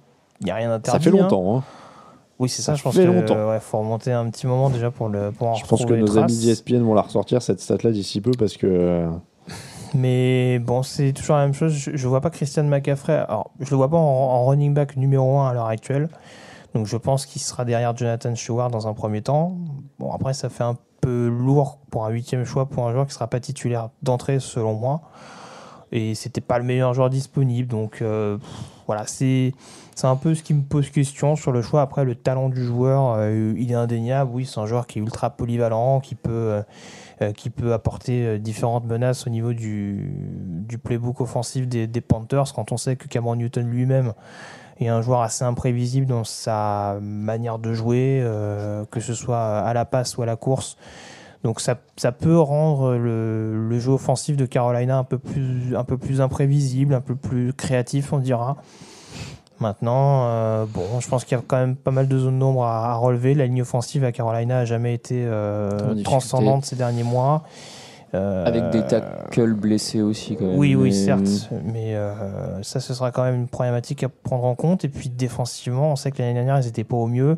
rien 0.44 0.80
Ça 0.84 1.00
fait 1.00 1.10
hein. 1.10 1.14
longtemps. 1.14 1.58
hein. 1.58 1.64
Oui, 2.38 2.50
c'est 2.50 2.62
ça, 2.62 2.74
Ça 2.74 2.76
je 2.76 2.84
pense 2.84 2.96
fait 2.96 3.06
que 3.06 3.12
longtemps. 3.12 3.48
ouais, 3.50 3.60
faut 3.62 3.80
remonter 3.80 4.12
un 4.12 4.30
petit 4.30 4.46
moment 4.46 4.70
déjà 4.70 4.92
pour, 4.92 5.08
le, 5.08 5.32
pour 5.32 5.48
en 5.50 5.54
Je 5.56 5.66
pense 5.66 5.86
que 5.86 5.94
nos 5.94 6.18
amis 6.18 6.28
traces. 6.34 6.40
d'ESPN 6.42 6.82
vont 6.84 6.94
la 6.94 7.02
ressortir 7.04 7.42
cette 7.42 7.62
stat-là 7.62 7.92
d'ici 7.92 8.20
peu 8.20 8.32
parce 8.38 8.58
que. 8.58 8.68
euh, 8.68 9.10
Mais 9.94 10.60
bon, 10.60 10.84
c'est 10.84 11.14
toujours 11.14 11.38
la 11.38 11.44
même 11.44 11.54
chose. 11.54 11.72
Je, 11.74 11.92
je 11.96 12.08
vois 12.08 12.20
pas 12.20 12.30
Christian 12.30 12.64
McCaffrey. 12.66 13.14
Alors, 13.14 13.52
je 13.62 13.70
le 13.72 13.78
vois 13.78 13.90
pas 13.90 13.96
en, 13.98 14.02
en 14.02 14.46
running 14.46 14.74
back 14.74 14.98
numéro 14.98 15.40
1 15.40 15.50
à 15.50 15.54
l'heure 15.54 15.68
actuelle. 15.68 16.10
Donc, 16.76 16.88
je 16.88 16.98
pense 16.98 17.26
qu'il 17.26 17.42
sera 17.42 17.64
derrière 17.64 17.96
Jonathan 17.96 18.36
Stewart 18.36 18.70
dans 18.70 18.86
un 18.86 18.94
premier 18.94 19.22
temps. 19.22 19.56
Bon, 19.98 20.12
après, 20.12 20.34
ça 20.34 20.50
fait 20.50 20.66
un 20.66 20.78
peu 21.00 21.30
lourd 21.30 21.80
pour 21.90 22.06
un 22.06 22.10
huitième 22.10 22.44
choix 22.44 22.66
pour 22.68 22.86
un 22.86 22.92
joueur 22.92 23.08
qui 23.08 23.14
sera 23.14 23.28
pas 23.28 23.40
titulaire 23.40 23.92
d'entrée, 24.04 24.42
selon 24.42 24.74
moi. 24.74 25.04
Et 25.94 26.16
c'était 26.16 26.42
pas 26.42 26.58
le 26.58 26.66
meilleur 26.66 26.94
joueur 26.94 27.10
disponible. 27.10 27.70
Donc, 27.70 28.02
euh, 28.02 28.38
voilà, 28.88 29.08
c'est. 29.08 29.54
Un 30.04 30.18
peu 30.18 30.36
ce 30.36 30.44
qui 30.44 30.54
me 30.54 30.62
pose 30.64 30.90
question 30.90 31.38
sur 31.38 31.54
le 31.54 31.62
choix. 31.62 31.82
Après, 31.82 32.04
le 32.04 32.16
talent 32.16 32.50
du 32.50 32.66
joueur, 32.66 33.16
euh, 33.18 33.54
il 33.58 33.72
est 33.72 33.76
indéniable. 33.76 34.30
Oui, 34.34 34.46
c'est 34.46 34.60
un 34.60 34.66
joueur 34.66 34.86
qui 34.86 35.00
est 35.00 35.02
ultra 35.02 35.30
polyvalent, 35.30 36.02
qui 36.02 36.16
peut, 36.16 36.62
euh, 37.22 37.74
apporter 37.74 38.38
différentes 38.38 38.86
menaces 38.86 39.26
au 39.26 39.30
niveau 39.30 39.54
du, 39.54 40.14
du 40.68 40.78
playbook 40.78 41.22
offensif 41.22 41.68
des 41.70 42.02
Panthers. 42.02 42.54
Quand 42.54 42.74
on 42.74 42.78
sait 42.78 42.98
que 42.98 43.08
Cameron 43.08 43.38
Newton 43.38 43.66
lui-même 43.66 44.14
est 44.80 44.88
un 44.88 45.02
joueur 45.02 45.22
assez 45.22 45.44
imprévisible 45.44 46.06
dans 46.06 46.24
sa 46.24 46.98
manière 47.02 47.60
de 47.60 47.74
jouer, 47.74 48.22
euh, 48.24 48.84
que 48.92 49.00
ce 49.00 49.14
soit 49.14 49.60
à 49.60 49.74
la 49.74 49.86
passe 49.86 50.18
ou 50.18 50.22
à 50.22 50.26
la 50.26 50.36
course. 50.36 50.78
Donc 51.44 51.62
ça, 51.62 51.76
ça 51.96 52.12
peut 52.12 52.40
rendre 52.40 52.96
le, 52.96 53.70
le 53.70 53.80
jeu 53.80 53.92
offensif 53.92 54.36
de 54.36 54.46
Carolina 54.46 54.98
un 54.98 55.04
peu, 55.04 55.20
plus, 55.20 55.76
un 55.76 55.84
peu 55.84 55.98
plus 55.98 56.20
imprévisible, 56.20 56.94
un 56.94 57.02
peu 57.02 57.16
plus 57.16 57.54
créatif, 57.54 58.14
on 58.14 58.18
dira. 58.18 58.58
Maintenant, 59.60 60.26
euh, 60.26 60.66
bon, 60.66 61.00
je 61.00 61.08
pense 61.08 61.24
qu'il 61.24 61.38
y 61.38 61.40
a 61.40 61.44
quand 61.46 61.58
même 61.58 61.76
pas 61.76 61.92
mal 61.92 62.08
de 62.08 62.18
zones 62.18 62.40
d'ombre 62.40 62.66
à, 62.66 62.92
à 62.92 62.96
relever. 62.96 63.36
La 63.36 63.46
ligne 63.46 63.62
offensive 63.62 64.04
à 64.04 64.12
Carolina 64.12 64.60
a 64.60 64.66
jamais 64.66 64.94
été 64.94 65.24
euh, 65.26 66.04
transcendante 66.04 66.66
ces 66.66 66.76
derniers 66.76 67.04
mois. 67.04 67.44
Euh, 68.16 68.46
Avec 68.46 68.70
des 68.70 68.82
tackles 68.84 69.54
blessés 69.54 70.02
aussi, 70.02 70.36
quand 70.36 70.46
même. 70.46 70.58
oui, 70.58 70.76
oui, 70.76 70.94
certes. 70.94 71.50
Mais 71.66 71.96
euh, 71.96 72.62
ça, 72.64 72.80
ce 72.80 72.94
sera 72.94 73.12
quand 73.12 73.24
même 73.24 73.36
une 73.36 73.48
problématique 73.48 74.04
à 74.04 74.10
prendre 74.10 74.46
en 74.46 74.56
compte. 74.56 74.86
Et 74.86 74.90
puis 74.90 75.10
défensivement, 75.10 75.92
on 75.92 75.96
sait 75.96 76.12
que 76.12 76.20
l'année 76.20 76.34
dernière, 76.34 76.60
ils 76.60 76.66
n'étaient 76.66 76.84
pas 76.84 76.98
au 76.98 77.08
mieux. 77.08 77.38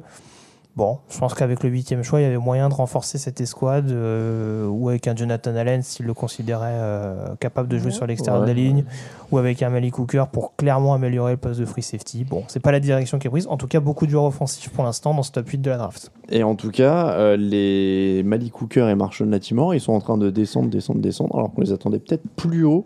Bon, 0.78 1.00
je 1.10 1.18
pense 1.18 1.34
qu'avec 1.34 1.64
le 1.64 1.72
huitième 1.72 2.04
choix, 2.04 2.20
il 2.20 2.24
y 2.24 2.28
avait 2.28 2.38
moyen 2.38 2.70
de 2.70 2.74
renforcer 2.76 3.18
cette 3.18 3.42
escouade 3.42 3.90
euh, 3.90 4.68
ou 4.68 4.90
avec 4.90 5.08
un 5.08 5.16
Jonathan 5.16 5.56
Allen 5.56 5.82
s'il 5.82 6.06
le 6.06 6.14
considérait 6.14 6.70
euh, 6.76 7.34
capable 7.40 7.68
de 7.68 7.80
jouer 7.80 7.90
sur 7.90 8.06
l'extérieur 8.06 8.44
de 8.44 8.48
la 8.48 8.54
ligne 8.54 8.86
ou 9.32 9.38
avec 9.38 9.62
un 9.64 9.70
Malik 9.70 10.00
Hooker 10.00 10.26
pour 10.32 10.56
clairement 10.56 10.94
améliorer 10.94 11.32
le 11.34 11.38
poste 11.38 11.60
de 11.60 11.66
free 11.66 11.82
safety. 11.82 12.24
Bon, 12.24 12.44
c'est 12.48 12.60
pas 12.62 12.72
la 12.72 12.80
direction 12.80 13.20
qui 13.20 13.28
est 13.28 13.30
prise. 13.30 13.48
En 13.50 13.58
tout 13.58 13.68
cas, 13.68 13.80
beaucoup 13.80 14.06
de 14.06 14.12
joueurs 14.12 14.26
offensifs 14.26 14.70
pour 14.70 14.84
l'instant 14.84 15.14
dans 15.14 15.24
ce 15.24 15.32
top 15.32 15.48
8 15.50 15.58
de 15.62 15.70
la 15.70 15.78
draft. 15.78 16.12
Et 16.30 16.44
en 16.44 16.56
tout 16.56 16.72
cas, 16.72 17.12
euh, 17.12 17.38
les 17.38 18.22
Malik 18.24 18.62
Hooker 18.62 18.90
et 18.90 18.96
Marshall 18.96 19.30
Latimore, 19.30 19.74
ils 19.76 19.80
sont 19.80 19.94
en 19.94 20.00
train 20.00 20.18
de 20.18 20.30
descendre, 20.30 20.70
descendre, 20.70 21.00
descendre, 21.00 21.36
alors 21.38 21.54
qu'on 21.54 21.62
les 21.62 21.72
attendait 21.72 22.00
peut-être 22.00 22.24
plus 22.36 22.64
haut. 22.66 22.86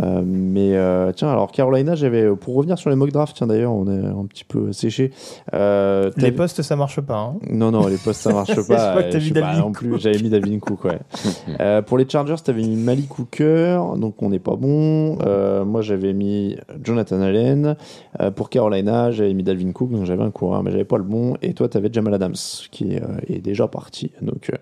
Euh, 0.00 0.22
mais 0.24 0.76
euh, 0.76 1.10
tiens, 1.12 1.28
alors 1.30 1.50
Carolina, 1.50 1.94
j'avais, 1.96 2.28
pour 2.36 2.54
revenir 2.54 2.78
sur 2.78 2.90
les 2.90 2.96
mock 2.96 3.10
drafts, 3.10 3.36
tiens 3.36 3.46
d'ailleurs, 3.48 3.72
on 3.72 3.86
est 3.88 4.04
un 4.06 4.24
petit 4.26 4.44
peu 4.44 4.72
séché. 4.72 5.10
Les 5.52 6.32
postes, 6.32 6.62
ça 6.62 6.76
marche 6.76 7.00
pas. 7.00 7.16
hein. 7.18 7.34
Non, 7.50 7.70
non, 7.70 7.86
les 7.86 7.96
postes, 7.96 8.22
ça 8.22 8.32
marche 8.32 8.50
Je 8.54 8.60
pas. 8.60 8.90
crois 8.90 9.02
que 9.02 9.12
t'as 9.12 9.18
je 9.18 9.32
mis 9.34 9.40
pas 9.40 9.56
non 9.58 9.72
plus. 9.72 9.98
J'avais 9.98 10.18
mis 10.20 10.30
Dalvin 10.30 10.58
Cook, 10.58 10.84
ouais. 10.84 11.82
Pour 11.86 11.98
les 11.98 12.08
Chargers, 12.08 12.36
t'avais 12.44 12.62
mis 12.62 12.76
Malik 12.76 13.18
Hooker, 13.18 13.80
donc 13.96 14.22
on 14.22 14.30
n'est 14.30 14.38
pas 14.38 14.56
bon. 14.56 15.18
Euh, 15.26 15.64
moi, 15.76 15.82
j'avais 15.82 16.14
mis 16.14 16.56
Jonathan 16.82 17.20
Allen. 17.20 17.76
Euh, 18.20 18.30
pour 18.30 18.48
Carolina, 18.48 19.10
j'avais 19.10 19.34
mis 19.34 19.42
Dalvin 19.42 19.72
Cook, 19.72 19.90
donc 19.90 20.06
j'avais 20.06 20.22
un 20.22 20.30
coureur, 20.30 20.62
mais 20.62 20.70
j'avais 20.70 20.86
pas 20.86 20.96
le 20.96 21.02
bon. 21.04 21.34
Et 21.42 21.52
toi, 21.52 21.68
t'avais 21.68 21.90
Jamal 21.92 22.14
Adams, 22.14 22.32
qui 22.70 22.96
euh, 22.96 23.00
est 23.28 23.40
déjà 23.40 23.68
parti. 23.68 24.10
Donc, 24.22 24.48
euh, 24.50 24.56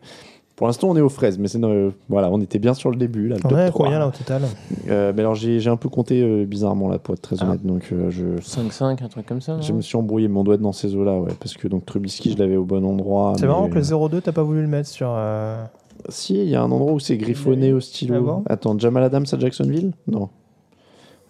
pour 0.56 0.66
l'instant, 0.66 0.88
on 0.90 0.96
est 0.96 1.00
aux 1.00 1.08
fraises, 1.08 1.38
mais 1.38 1.46
c'est 1.46 1.62
euh, 1.62 1.90
voilà, 2.08 2.30
on 2.32 2.40
était 2.40 2.58
bien 2.58 2.74
sur 2.74 2.90
le 2.90 2.96
début. 2.96 3.28
Là, 3.28 3.36
le 3.36 3.42
On 3.46 3.48
top 3.48 3.58
est 3.58 3.62
à 3.62 3.68
3. 3.70 3.84
combien 3.86 3.98
là 4.00 4.08
au 4.08 4.10
total 4.10 4.42
Euh, 4.88 5.12
mais 5.14 5.20
alors, 5.22 5.36
j'ai 5.36 5.60
j'ai 5.60 5.70
un 5.70 5.76
peu 5.76 5.88
compté 5.88 6.20
euh, 6.20 6.44
bizarrement, 6.46 6.88
là, 6.88 6.98
pour 6.98 7.14
être 7.14 7.22
très 7.22 7.36
Ah. 7.40 7.44
honnête. 7.46 7.64
Donc, 7.64 7.90
euh, 7.92 8.10
je. 8.10 8.24
5-5, 8.40 9.04
un 9.04 9.08
truc 9.08 9.24
comme 9.26 9.40
ça. 9.40 9.54
non 9.54 9.62
Je 9.62 9.72
me 9.72 9.82
suis 9.82 9.96
embrouillé, 9.96 10.26
mon 10.26 10.42
doigt 10.42 10.56
être 10.56 10.60
dans 10.62 10.72
ces 10.72 10.96
eaux-là, 10.96 11.16
ouais, 11.16 11.30
parce 11.38 11.54
que 11.56 11.68
donc 11.68 11.86
Trubisky, 11.86 12.32
je 12.32 12.38
l'avais 12.38 12.56
au 12.56 12.64
bon 12.64 12.84
endroit. 12.84 13.34
C'est 13.36 13.42
mais- 13.42 13.48
marrant 13.48 13.68
que 13.68 13.74
le 13.76 13.82
0-2, 13.82 14.20
t'as 14.20 14.32
pas 14.32 14.42
voulu 14.42 14.62
le 14.62 14.68
mettre 14.68 14.88
sur. 14.88 15.12
euh, 15.16 15.62
Si, 16.08 16.34
il 16.34 16.48
y 16.50 16.54
a 16.56 16.60
un 16.62 16.70
endroit 16.70 16.92
où 16.92 16.98
c'est 17.00 17.16
griffonné 17.16 17.72
au 17.72 17.80
stylo. 17.80 18.14
Ah 18.16 18.20
bon 18.20 18.42
Attends, 18.46 18.78
Jamal 18.78 19.02
Adams 19.04 19.24
à 19.32 19.38
Jacksonville? 19.38 19.92
Non. 20.06 20.28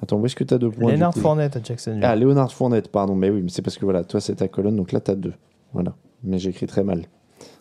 Attends, 0.04 0.16
où 0.18 0.26
est-ce 0.26 0.36
que 0.36 0.44
t'as 0.44 0.58
deux 0.58 0.70
points 0.70 0.96
coup 1.10 1.20
Fournette 1.20 1.56
à 1.56 1.60
Jacksonville. 1.62 2.02
Ah, 2.04 2.14
Leonard 2.14 2.52
Fournette, 2.52 2.88
pardon. 2.88 3.14
Mais 3.16 3.30
oui, 3.30 3.40
mais 3.42 3.50
c'est 3.50 3.62
parce 3.62 3.76
que 3.76 3.84
voilà, 3.84 4.04
toi 4.04 4.20
c'est 4.20 4.36
ta 4.36 4.46
colonne, 4.48 4.76
donc 4.76 4.92
là 4.92 5.00
t'as 5.00 5.14
deux. 5.16 5.32
Voilà. 5.72 5.94
Mais 6.22 6.38
j'écris 6.38 6.66
très 6.66 6.84
mal. 6.84 7.02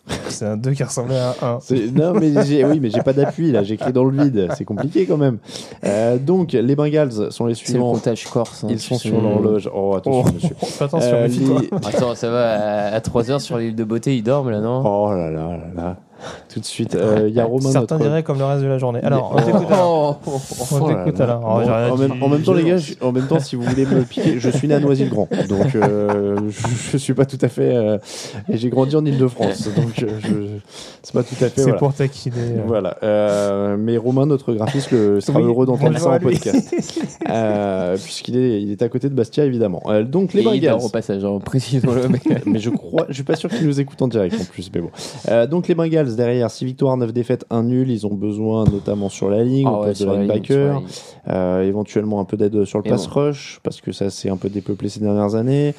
C'est 0.28 0.44
un 0.44 0.58
2 0.58 0.72
qui 0.72 0.82
ressemblait 0.84 1.16
à 1.18 1.30
un 1.40 1.54
1. 1.56 1.60
C'est- 1.60 1.90
Non, 1.94 2.12
mais 2.12 2.30
j'ai, 2.44 2.62
oui, 2.64 2.78
mais 2.78 2.90
j'ai 2.90 3.00
pas 3.02 3.14
d'appui 3.14 3.50
là, 3.52 3.62
j'écris 3.62 3.90
dans 3.92 4.04
le 4.04 4.22
vide. 4.24 4.48
C'est 4.54 4.64
compliqué 4.66 5.06
quand 5.06 5.16
même. 5.16 5.38
Euh, 5.84 6.18
donc, 6.18 6.52
les 6.52 6.76
Bengals 6.76 7.32
sont 7.32 7.46
les 7.46 7.54
C'est 7.54 7.62
le 7.62 7.66
suivants. 7.70 7.92
comptage 7.92 8.24
corse. 8.26 8.64
hein, 8.64 8.68
Ils 8.70 8.76
tu 8.76 8.82
sont 8.88 8.98
sur 8.98 9.18
l'horloge. 9.20 9.70
Oh, 9.74 9.94
attention, 9.96 10.24
Oh, 10.28 10.32
monsieur. 10.34 10.54
fais 10.62 10.84
attention, 10.84 11.10
Euh, 11.14 11.26
les- 11.26 11.70
Attends, 11.88 12.14
ça 12.14 12.28
va, 12.30 12.94
à 12.94 13.00
3h 13.00 13.38
sur 13.40 13.56
l'île 13.56 13.74
de 13.74 13.84
beauté, 13.84 14.14
ils 14.16 14.22
dorment 14.22 14.50
là, 14.50 14.60
non? 14.60 14.82
Oh 14.84 15.10
là 15.14 15.30
là 15.30 15.56
là 15.56 15.66
là. 15.74 15.96
tout 16.52 16.60
de 16.60 16.64
suite. 16.64 16.94
Euh, 16.94 17.26
Il 17.28 17.34
y 17.34 17.40
a 17.40 17.44
Romain. 17.44 17.70
Certains 17.70 17.96
notre- 17.96 18.08
diraient 18.08 18.22
comme 18.22 18.38
le 18.38 18.44
reste 18.44 18.62
de 18.62 18.68
la 18.68 18.78
journée. 18.78 19.00
Alors, 19.02 19.32
on 19.32 19.36
Mais- 19.36 19.44
t'écoute 19.52 19.66
alors. 19.70 20.20
Oh, 20.26 20.30
On 20.72 20.80
oh 20.80 20.88
t'écoute 20.88 21.18
là. 21.18 21.24
alors. 21.24 21.40
Bon, 21.40 21.48
Oh, 21.64 21.92
en, 21.92 21.96
même, 21.96 22.22
en 22.22 22.38
temps, 22.40 22.52
les 22.54 22.64
gars, 22.64 22.76
je- 22.78 22.94
en 23.00 23.12
même 23.12 23.26
temps, 23.26 23.40
si 23.40 23.56
vous 23.56 23.62
voulez 23.62 23.86
me 23.86 24.02
piquer, 24.02 24.38
je 24.38 24.50
suis 24.50 24.68
né 24.68 24.74
à 24.74 24.80
Noisy-le-Grand, 24.80 25.28
donc 25.48 25.74
euh, 25.74 26.36
je, 26.48 26.66
je 26.92 26.96
suis 26.98 27.14
pas 27.14 27.24
tout 27.26 27.38
à 27.40 27.48
fait. 27.48 27.74
euh, 27.74 27.98
et 28.48 28.56
j'ai 28.56 28.68
grandi 28.70 28.96
en 28.96 29.04
Île-de-France, 29.04 29.68
donc 29.76 30.02
euh, 30.02 30.58
c'est 31.02 31.12
pas 31.14 31.22
tout 31.22 31.34
à 31.36 31.48
fait. 31.48 31.52
C'est 31.56 31.62
voilà. 31.62 31.78
pour 31.78 31.94
taquiner. 31.94 32.34
euh. 32.38 32.60
Voilà. 32.66 32.96
Euh, 33.02 33.76
mais 33.78 33.96
Romain, 33.96 34.26
notre 34.26 34.52
graphiste, 34.52 34.90
le- 34.90 35.20
sera 35.20 35.40
Oui, 35.40 35.46
heureux 35.46 35.66
d'entendre 35.66 35.98
ça 35.98 36.10
en 36.10 36.18
podcast, 36.18 36.74
Euh, 37.30 37.96
puisqu'il 37.96 38.36
est, 38.36 38.62
il 38.62 38.70
est 38.72 38.82
à 38.82 38.88
côté 38.88 39.08
de 39.08 39.14
Bastia, 39.14 39.44
évidemment. 39.44 39.82
Euh, 39.86 40.02
donc 40.04 40.32
les 40.34 40.42
Bengals. 40.42 40.78
au 40.82 40.88
passage, 40.88 41.24
hein, 41.24 41.38
précisons-le. 41.44 42.08
mais- 42.08 42.20
mais 42.46 42.58
je 42.58 42.70
crois, 42.70 43.06
je 43.08 43.14
suis 43.14 43.22
pas 43.22 43.36
sûr 43.36 43.48
qu'ils 43.50 43.66
nous 43.66 43.80
écoutent 43.80 44.02
en 44.02 44.08
direct 44.08 44.34
en 44.40 44.44
plus, 44.44 44.70
mais 44.74 44.80
bon. 44.80 44.90
Euh, 45.28 45.46
donc 45.46 45.68
les 45.68 45.74
Bengals 45.74 46.13
derrière, 46.16 46.50
6 46.50 46.64
victoires, 46.64 46.96
9 46.96 47.12
défaites, 47.12 47.44
1 47.50 47.64
nul. 47.64 47.90
Ils 47.90 48.06
ont 48.06 48.14
besoin 48.14 48.64
notamment 48.64 49.08
sur 49.08 49.30
la 49.30 49.42
ligne, 49.42 49.66
Ah 49.68 49.72
au 49.72 49.80
ouais, 49.80 49.88
poste 49.88 50.02
de 50.02 50.10
linebacker, 50.10 50.82
euh, 51.28 51.62
éventuellement 51.62 52.20
un 52.20 52.24
peu 52.24 52.36
d'aide 52.36 52.64
sur 52.64 52.78
le 52.78 52.86
Et 52.86 52.90
pass 52.90 53.06
bon. 53.08 53.14
rush 53.20 53.60
parce 53.62 53.80
que 53.80 53.92
ça 53.92 54.10
s'est 54.10 54.30
un 54.30 54.36
peu 54.36 54.48
dépeuplé 54.48 54.88
ces 54.88 55.00
dernières 55.00 55.34
années. 55.34 55.74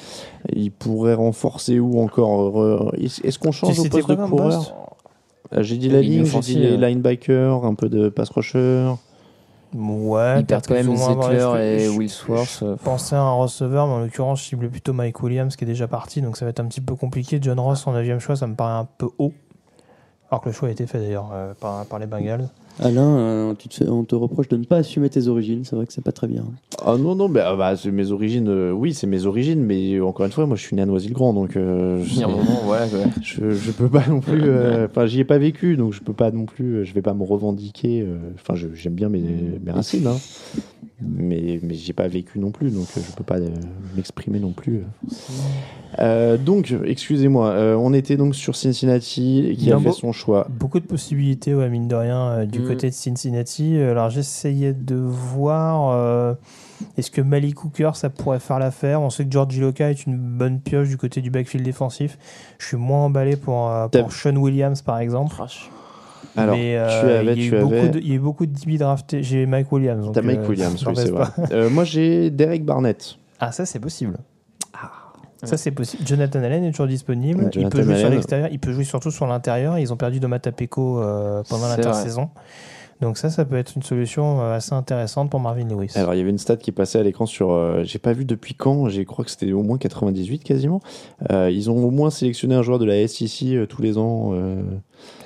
Ils 0.54 0.70
pourraient 0.72 1.14
renforcer 1.14 1.78
où 1.80 2.00
encore 2.00 2.60
euh, 2.62 2.90
Est-ce 2.98 3.38
qu'on 3.38 3.52
change 3.52 3.78
au 3.78 3.84
poste 3.84 4.08
de 4.08 4.14
coureur 4.14 4.74
Euh, 5.52 5.62
J'ai 5.62 5.76
dit 5.76 5.88
La 5.88 6.00
ligne 6.00 6.24
j'ai 6.24 6.40
dit 6.40 6.54
les 6.56 6.72
euh. 6.72 6.76
linebackers, 6.88 7.64
un 7.64 7.74
peu 7.74 7.88
de 7.88 8.08
pass 8.08 8.30
rusher. 8.30 8.90
Ouais, 9.74 10.40
Ils 10.40 10.46
perdent 10.46 10.66
quand 10.66 10.74
même 10.74 10.88
ou 10.88 10.96
Zettler 10.96 11.36
et 11.36 11.88
euh, 11.88 12.06
Je 12.06 12.74
pensais 12.82 13.16
à 13.16 13.20
un 13.20 13.32
receveur, 13.34 13.86
mais 13.86 13.92
en 13.94 13.98
l'occurrence, 14.00 14.40
je 14.40 14.48
cible 14.48 14.70
plutôt 14.70 14.92
Mike 14.92 15.22
Williams 15.22 15.54
qui 15.56 15.64
est 15.64 15.66
déjà 15.66 15.88
parti, 15.88 16.22
donc 16.22 16.36
ça 16.36 16.44
va 16.44 16.50
être 16.50 16.60
un 16.60 16.66
petit 16.66 16.80
peu 16.80 16.94
compliqué. 16.94 17.38
John 17.42 17.58
Ross 17.60 17.86
en 17.86 17.92
9 17.92 18.18
choix, 18.20 18.36
ça 18.36 18.46
me 18.46 18.54
paraît 18.54 18.78
un 18.78 18.88
peu 18.98 19.08
haut. 19.18 19.32
Alors 20.30 20.40
que 20.42 20.48
le 20.48 20.54
choix 20.54 20.68
a 20.68 20.72
été 20.72 20.86
fait 20.86 20.98
d'ailleurs 20.98 21.30
euh, 21.32 21.54
par, 21.54 21.86
par 21.86 21.98
les 21.98 22.06
Bengals. 22.06 22.48
Alain, 22.78 23.16
euh, 23.16 23.54
tu 23.58 23.68
te 23.68 23.74
fais- 23.74 23.88
on 23.88 24.04
te 24.04 24.14
reproche 24.14 24.48
de 24.48 24.56
ne 24.58 24.64
pas 24.64 24.76
assumer 24.76 25.08
tes 25.08 25.28
origines. 25.28 25.62
C'est 25.64 25.74
vrai 25.76 25.86
que 25.86 25.92
c'est 25.94 26.04
pas 26.04 26.12
très 26.12 26.26
bien. 26.26 26.44
Ah 26.84 26.96
non, 26.98 27.14
non, 27.14 27.28
bah, 27.28 27.56
bah, 27.56 27.74
c'est 27.76 27.90
mes 27.90 28.10
origines, 28.12 28.48
euh, 28.48 28.70
oui, 28.70 28.92
c'est 28.92 29.06
mes 29.06 29.24
origines, 29.24 29.62
mais 29.62 29.94
euh, 29.94 30.04
encore 30.04 30.26
une 30.26 30.32
fois, 30.32 30.44
moi 30.46 30.56
je 30.56 30.62
suis 30.62 30.76
né 30.76 30.82
à 30.82 30.86
Noisy-le-Grand, 30.86 31.32
donc 31.32 31.56
euh, 31.56 32.02
un 32.22 32.28
moment, 32.28 32.60
voilà. 32.64 32.86
quoi. 32.88 32.98
je, 33.22 33.50
je 33.52 33.70
peux 33.70 33.88
pas 33.88 34.06
non 34.08 34.20
plus. 34.20 34.42
euh, 34.44 34.86
Enfin, 34.90 35.06
j'y 35.06 35.20
ai 35.20 35.24
pas 35.24 35.38
vécu, 35.38 35.76
donc 35.76 35.94
je 35.94 36.00
peux 36.02 36.12
pas 36.12 36.30
non 36.30 36.44
plus. 36.44 36.74
euh, 36.76 36.84
Je 36.84 36.92
vais 36.92 37.02
pas 37.02 37.14
me 37.14 37.24
revendiquer. 37.24 38.06
Enfin, 38.34 38.54
je- 38.54 38.68
j'aime 38.74 38.94
bien 38.94 39.08
mes, 39.08 39.20
mes 39.64 39.72
racines, 39.72 40.06
hein, 40.06 40.16
mais 41.00 41.60
mais 41.62 41.74
j'y 41.74 41.90
ai 41.90 41.94
pas 41.94 42.08
vécu 42.08 42.38
non 42.38 42.50
plus, 42.50 42.70
donc 42.70 42.86
euh, 42.96 43.00
je 43.08 43.16
peux 43.16 43.24
pas 43.24 43.38
euh, 43.38 43.48
m'exprimer 43.96 44.38
non 44.38 44.50
plus. 44.52 44.76
euh. 44.76 45.10
Euh, 45.98 46.36
donc, 46.36 46.74
excusez-moi, 46.84 47.48
euh, 47.50 47.74
on 47.74 47.94
était 47.94 48.16
donc 48.18 48.34
sur 48.34 48.54
Cincinnati 48.54 49.54
qui 49.56 49.64
Il 49.64 49.68
y 49.68 49.72
a 49.72 49.78
fait 49.78 49.84
beau- 49.86 49.92
son 49.92 50.12
choix. 50.12 50.46
Beaucoup 50.50 50.78
de 50.80 50.84
possibilités, 50.84 51.54
ouais, 51.54 51.70
mine 51.70 51.88
de 51.88 51.94
rien, 51.94 52.28
euh, 52.30 52.44
du 52.44 52.58
Mm. 52.60 52.65
Côté 52.66 52.88
de 52.88 52.94
Cincinnati. 52.94 53.78
Euh, 53.78 53.92
Alors 53.92 54.10
j'essayais 54.10 54.72
de 54.72 54.96
voir 54.96 55.90
euh, 55.90 56.34
est-ce 56.96 57.10
que 57.10 57.20
Malik 57.20 57.64
Hooker 57.64 57.90
ça 57.94 58.10
pourrait 58.10 58.40
faire 58.40 58.58
l'affaire? 58.58 59.00
On 59.00 59.10
sait 59.10 59.24
que 59.24 59.32
George 59.32 59.56
Iloka 59.56 59.90
est 59.90 60.06
une 60.06 60.16
bonne 60.16 60.60
pioche 60.60 60.88
du 60.88 60.96
côté 60.96 61.20
du 61.20 61.30
backfield 61.30 61.64
défensif. 61.64 62.18
Je 62.58 62.66
suis 62.66 62.76
moins 62.76 63.04
emballé 63.04 63.36
pour, 63.36 63.70
euh, 63.70 63.88
pour 63.88 64.12
Sean 64.12 64.36
Williams 64.36 64.82
par 64.82 64.98
exemple. 64.98 65.36
Alors, 66.36 66.56
Mais, 66.56 66.76
euh, 66.76 67.00
tu 67.00 67.06
avais, 67.06 67.32
il, 67.34 67.38
y 67.38 67.42
a 67.42 67.46
eu 67.46 67.50
tu 67.50 67.58
beaucoup 67.58 67.74
avais. 67.74 67.88
de, 67.88 67.98
il 67.98 68.08
y 68.08 68.12
a 68.12 68.14
eu 68.16 68.18
beaucoup 68.18 68.46
de 68.46 68.52
DB 68.52 68.76
draftés. 68.78 69.22
J'ai 69.22 69.46
Mike 69.46 69.72
Williams. 69.72 70.10
T'as 70.12 70.22
Mike 70.22 70.40
euh, 70.40 70.48
Williams, 70.48 70.84
oui, 70.86 70.92
c'est 70.96 71.10
vrai. 71.10 71.28
Euh, 71.52 71.70
moi, 71.70 71.84
j'ai 71.84 72.30
Derek 72.30 72.64
Barnett. 72.64 73.16
Ah, 73.40 73.52
ça 73.52 73.64
c'est 73.64 73.80
possible. 73.80 74.18
Ça 75.44 75.56
c'est 75.56 75.70
possible. 75.70 76.06
Jonathan 76.06 76.42
Allen 76.42 76.64
est 76.64 76.70
toujours 76.70 76.86
disponible. 76.86 77.44
Ouais, 77.44 77.50
il 77.52 77.60
Jonathan 77.60 77.76
peut 77.76 77.82
jouer 77.82 77.98
sur 77.98 78.10
l'extérieur. 78.10 78.48
Il 78.50 78.58
peut 78.58 78.72
jouer 78.72 78.84
surtout 78.84 79.10
sur 79.10 79.26
l'intérieur. 79.26 79.78
Ils 79.78 79.92
ont 79.92 79.96
perdu 79.96 80.20
Domata 80.20 80.52
Peko 80.52 81.00
euh, 81.00 81.42
pendant 81.48 81.68
l'intersaison. 81.68 82.30
Donc 83.00 83.18
ça, 83.18 83.28
ça 83.30 83.44
peut 83.44 83.56
être 83.56 83.74
une 83.76 83.82
solution 83.82 84.40
euh, 84.40 84.54
assez 84.56 84.72
intéressante 84.72 85.28
pour 85.30 85.38
Marvin 85.40 85.68
Lewis. 85.68 85.92
Alors, 85.96 86.14
il 86.14 86.18
y 86.18 86.20
avait 86.20 86.30
une 86.30 86.38
stat 86.38 86.56
qui 86.56 86.72
passait 86.72 86.98
à 86.98 87.02
l'écran 87.02 87.26
sur. 87.26 87.50
euh, 87.52 87.82
J'ai 87.84 87.98
pas 87.98 88.12
vu 88.14 88.24
depuis 88.24 88.54
quand, 88.54 88.88
je 88.88 89.02
crois 89.02 89.24
que 89.24 89.30
c'était 89.30 89.52
au 89.52 89.62
moins 89.62 89.76
98 89.78 90.42
quasiment. 90.42 90.80
Euh, 91.30 91.50
ils 91.50 91.70
ont 91.70 91.76
au 91.84 91.90
moins 91.90 92.10
sélectionné 92.10 92.54
un 92.54 92.62
joueur 92.62 92.78
de 92.78 92.84
la 92.86 93.06
SEC 93.06 93.48
euh, 93.48 93.66
tous 93.66 93.82
les 93.82 93.98
ans, 93.98 94.30
euh, 94.32 94.62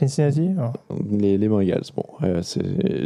Cincinnati 0.00 0.48
alors 0.58 0.72
les, 1.10 1.38
les 1.38 1.48
Bengals. 1.48 1.82
Bon, 1.96 2.02
euh, 2.24 2.42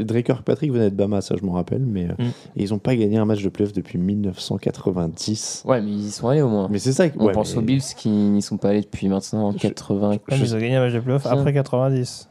Drake 0.05 0.25
Kirkpatrick 0.27 0.73
venait 0.73 0.91
de 0.91 0.97
Bama, 0.97 1.21
ça 1.21 1.35
je 1.39 1.45
m'en 1.45 1.53
rappelle, 1.53 1.85
mais 1.85 2.05
euh, 2.05 2.15
Mm. 2.19 2.23
et 2.57 2.63
ils 2.63 2.73
ont 2.73 2.79
pas 2.79 2.97
gagné 2.97 3.19
un 3.19 3.27
match 3.27 3.43
de 3.43 3.49
playoff 3.51 3.73
depuis 3.75 3.99
1990. 3.99 5.65
Ouais, 5.67 5.81
mais 5.83 5.91
ils 5.91 6.07
y 6.07 6.11
sont 6.11 6.29
allés 6.29 6.43
au 6.43 6.49
moins. 6.49 6.69
Mais 6.71 6.79
c'est 6.79 6.93
ça. 6.93 7.05
On 7.19 7.27
ouais, 7.27 7.33
pense 7.33 7.53
mais- 7.53 7.59
aux 7.59 7.63
Bills 7.63 7.83
qui 7.97 8.09
n'y 8.09 8.43
sont 8.43 8.57
pas 8.57 8.71
allés 8.71 8.81
depuis 8.81 9.09
maintenant 9.09 9.53
80. 9.53 10.11
Ouais, 10.11 10.21
mais 10.31 10.39
Ils 10.39 10.55
ont 10.55 10.59
gagné 10.59 10.77
un 10.77 10.85
match 10.85 10.95
de 10.95 11.01
playoff 11.01 11.27
après 11.27 11.53
90. 11.53 12.29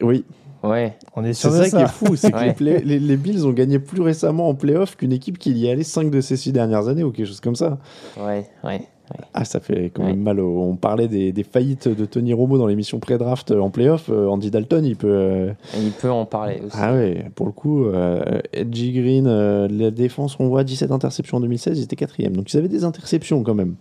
Oui, 0.00 0.24
Ouais. 0.62 0.96
On 1.16 1.24
est 1.24 1.32
c'est 1.32 1.48
sûr 1.48 1.50
de 1.58 1.64
ça, 1.64 1.70
ça. 1.70 1.76
qui 1.78 1.82
est 1.84 1.88
fou, 1.88 2.16
c'est 2.16 2.30
que 2.30 2.36
Ouais. 2.36 2.46
les, 2.46 2.52
play- 2.52 2.82
les- 2.84 2.98
les 3.00 3.16
Bills 3.16 3.44
ont 3.44 3.52
gagné 3.52 3.78
plus 3.78 4.00
récemment 4.02 4.48
en 4.48 4.54
playoff 4.54 4.96
qu'une 4.96 5.12
équipe 5.12 5.38
qui 5.38 5.50
y 5.52 5.66
est 5.66 5.72
allée 5.72 5.82
5 5.84 6.10
de 6.10 6.20
ces 6.20 6.36
6 6.36 6.52
dernières 6.52 6.88
années 6.88 7.02
ou 7.04 7.10
quelque 7.10 7.26
chose 7.26 7.40
comme 7.40 7.56
ça. 7.56 7.78
Ouais, 8.18 8.46
ouais. 8.64 8.82
Ah, 9.34 9.44
ça 9.44 9.60
fait 9.60 9.90
quand 9.94 10.04
Ouais. 10.04 10.10
même 10.12 10.22
mal. 10.22 10.40
au- 10.40 10.62
On 10.62 10.76
parlait 10.76 11.08
des, 11.08 11.32
des 11.32 11.42
faillites 11.42 11.86
de 11.88 12.06
Tony 12.06 12.32
Romo 12.32 12.56
dans 12.56 12.66
l'émission 12.66 12.98
pré-draft 12.98 13.50
euh, 13.50 13.60
en 13.60 13.68
playoff. 13.68 14.08
Euh, 14.08 14.26
Andy 14.28 14.50
Dalton, 14.50 14.82
il 14.86 14.96
peut. 14.96 15.08
euh, 15.10 15.52
il 15.76 15.90
peut 15.90 16.10
en 16.10 16.24
parler 16.24 16.62
aussi. 16.64 16.76
Ah 16.80 16.94
ouais, 16.94 17.26
pour 17.34 17.44
le 17.44 17.52
coup, 17.52 17.84
euh, 17.84 18.22
Edgy 18.54 18.92
Green, 18.92 19.26
euh, 19.26 19.68
la 19.70 19.90
défense, 19.90 20.36
on 20.38 20.48
voit 20.48 20.64
17 20.64 20.92
interceptions 20.92 21.36
en 21.36 21.40
2016, 21.40 21.78
ils 21.78 21.82
étaient 21.82 21.96
quatrième. 21.96 22.34
Donc 22.34 22.54
ils 22.54 22.56
avaient 22.56 22.68
des 22.68 22.84
interceptions 22.84 23.42
quand 23.42 23.54
même. 23.54 23.74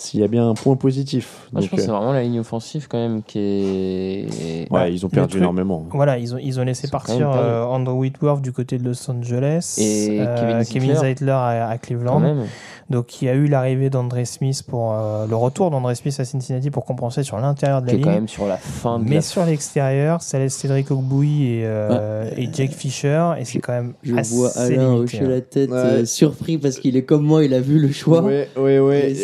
S'il 0.00 0.20
y 0.20 0.24
a 0.24 0.28
bien 0.28 0.48
un 0.48 0.54
point 0.54 0.76
positif. 0.76 1.46
Moi, 1.52 1.60
je 1.60 1.68
pense 1.68 1.76
que 1.78 1.84
c'est 1.84 1.90
euh, 1.90 1.94
vraiment 1.94 2.12
la 2.14 2.22
ligne 2.22 2.40
offensive 2.40 2.86
quand 2.88 2.96
même 2.96 3.22
qui 3.22 3.38
est. 3.38 4.66
ouais, 4.70 4.92
ils 4.92 5.04
ont 5.04 5.08
perdu 5.10 5.30
truc- 5.32 5.42
énormément. 5.42 5.84
Voilà, 5.92 6.16
ils 6.18 6.34
ont, 6.34 6.38
ils 6.38 6.58
ont 6.58 6.64
laissé 6.64 6.86
Ils 6.86 6.90
partir 6.90 7.30
euh, 7.34 7.64
Andrew 7.64 7.98
Whitworth 7.98 8.40
du 8.40 8.52
côté 8.52 8.78
de 8.78 8.84
Los 8.84 9.10
Angeles 9.10 9.76
Et 9.78 10.18
euh, 10.20 10.62
Kevin 10.64 10.94
Zeitler. 10.96 11.30
À, 11.32 11.76
Cleveland. 11.78 12.20
même. 12.20 12.44
Donc 12.88 13.22
il 13.22 13.26
y 13.26 13.28
a 13.28 13.34
eu 13.34 13.46
l'arrivée 13.46 13.88
d'André 13.88 14.24
Smith 14.24 14.64
pour 14.66 14.94
euh, 14.94 15.24
le 15.28 15.36
retour 15.36 15.70
d'André 15.70 15.94
Smith 15.94 16.18
à 16.18 16.24
Cincinnati 16.24 16.70
pour 16.70 16.84
compenser 16.84 17.22
sur 17.22 17.38
l'intérieur 17.38 17.82
de 17.82 17.86
la 17.86 17.92
Qui 17.92 17.98
est 17.98 18.02
quand 18.02 18.10
ligne. 18.10 18.18
même 18.20 18.28
sur 18.28 18.46
la 18.46 18.56
fin 18.56 18.98
de 18.98 19.04
Mais 19.04 19.16
la 19.16 19.20
sur 19.20 19.44
l'extérieur, 19.44 20.22
ça 20.22 20.40
laisse 20.40 20.54
Cédric 20.54 20.90
Ogboui 20.90 21.44
et, 21.44 21.62
euh, 21.66 22.28
et 22.36 22.48
Jake 22.52 22.72
Fisher, 22.72 23.30
et 23.38 23.44
c'est 23.44 23.60
quand 23.60 23.74
même 23.74 23.92
Je 24.02 24.16
assez 24.16 24.34
vois 24.34 24.50
Alain 24.58 24.92
hocher 24.94 25.20
hein. 25.22 25.28
la 25.28 25.40
tête, 25.40 25.70
Ouais. 25.70 25.76
euh, 25.76 26.04
surpris 26.04 26.58
parce 26.58 26.78
qu'il 26.80 26.96
est 26.96 27.04
comme 27.04 27.22
moi, 27.22 27.44
il 27.44 27.54
a 27.54 27.60
vu 27.60 27.78
le 27.78 27.92
choix. 27.92 28.22
Ouais, 28.22 28.48
ouais, 28.56 28.80
ouais. 28.80 29.14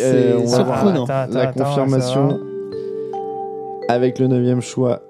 Attends, 0.72 1.06
la 1.06 1.48
attends, 1.48 1.64
confirmation 1.64 2.40
avec 3.88 4.18
le 4.18 4.26
neuvième 4.26 4.60
choix 4.60 5.02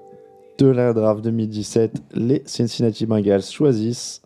de 0.57 0.67
la 0.67 0.93
draft 0.93 1.23
2017. 1.23 1.91
Les 2.13 2.43
Cincinnati 2.45 3.05
Bengals 3.05 3.43
choisissent 3.43 4.21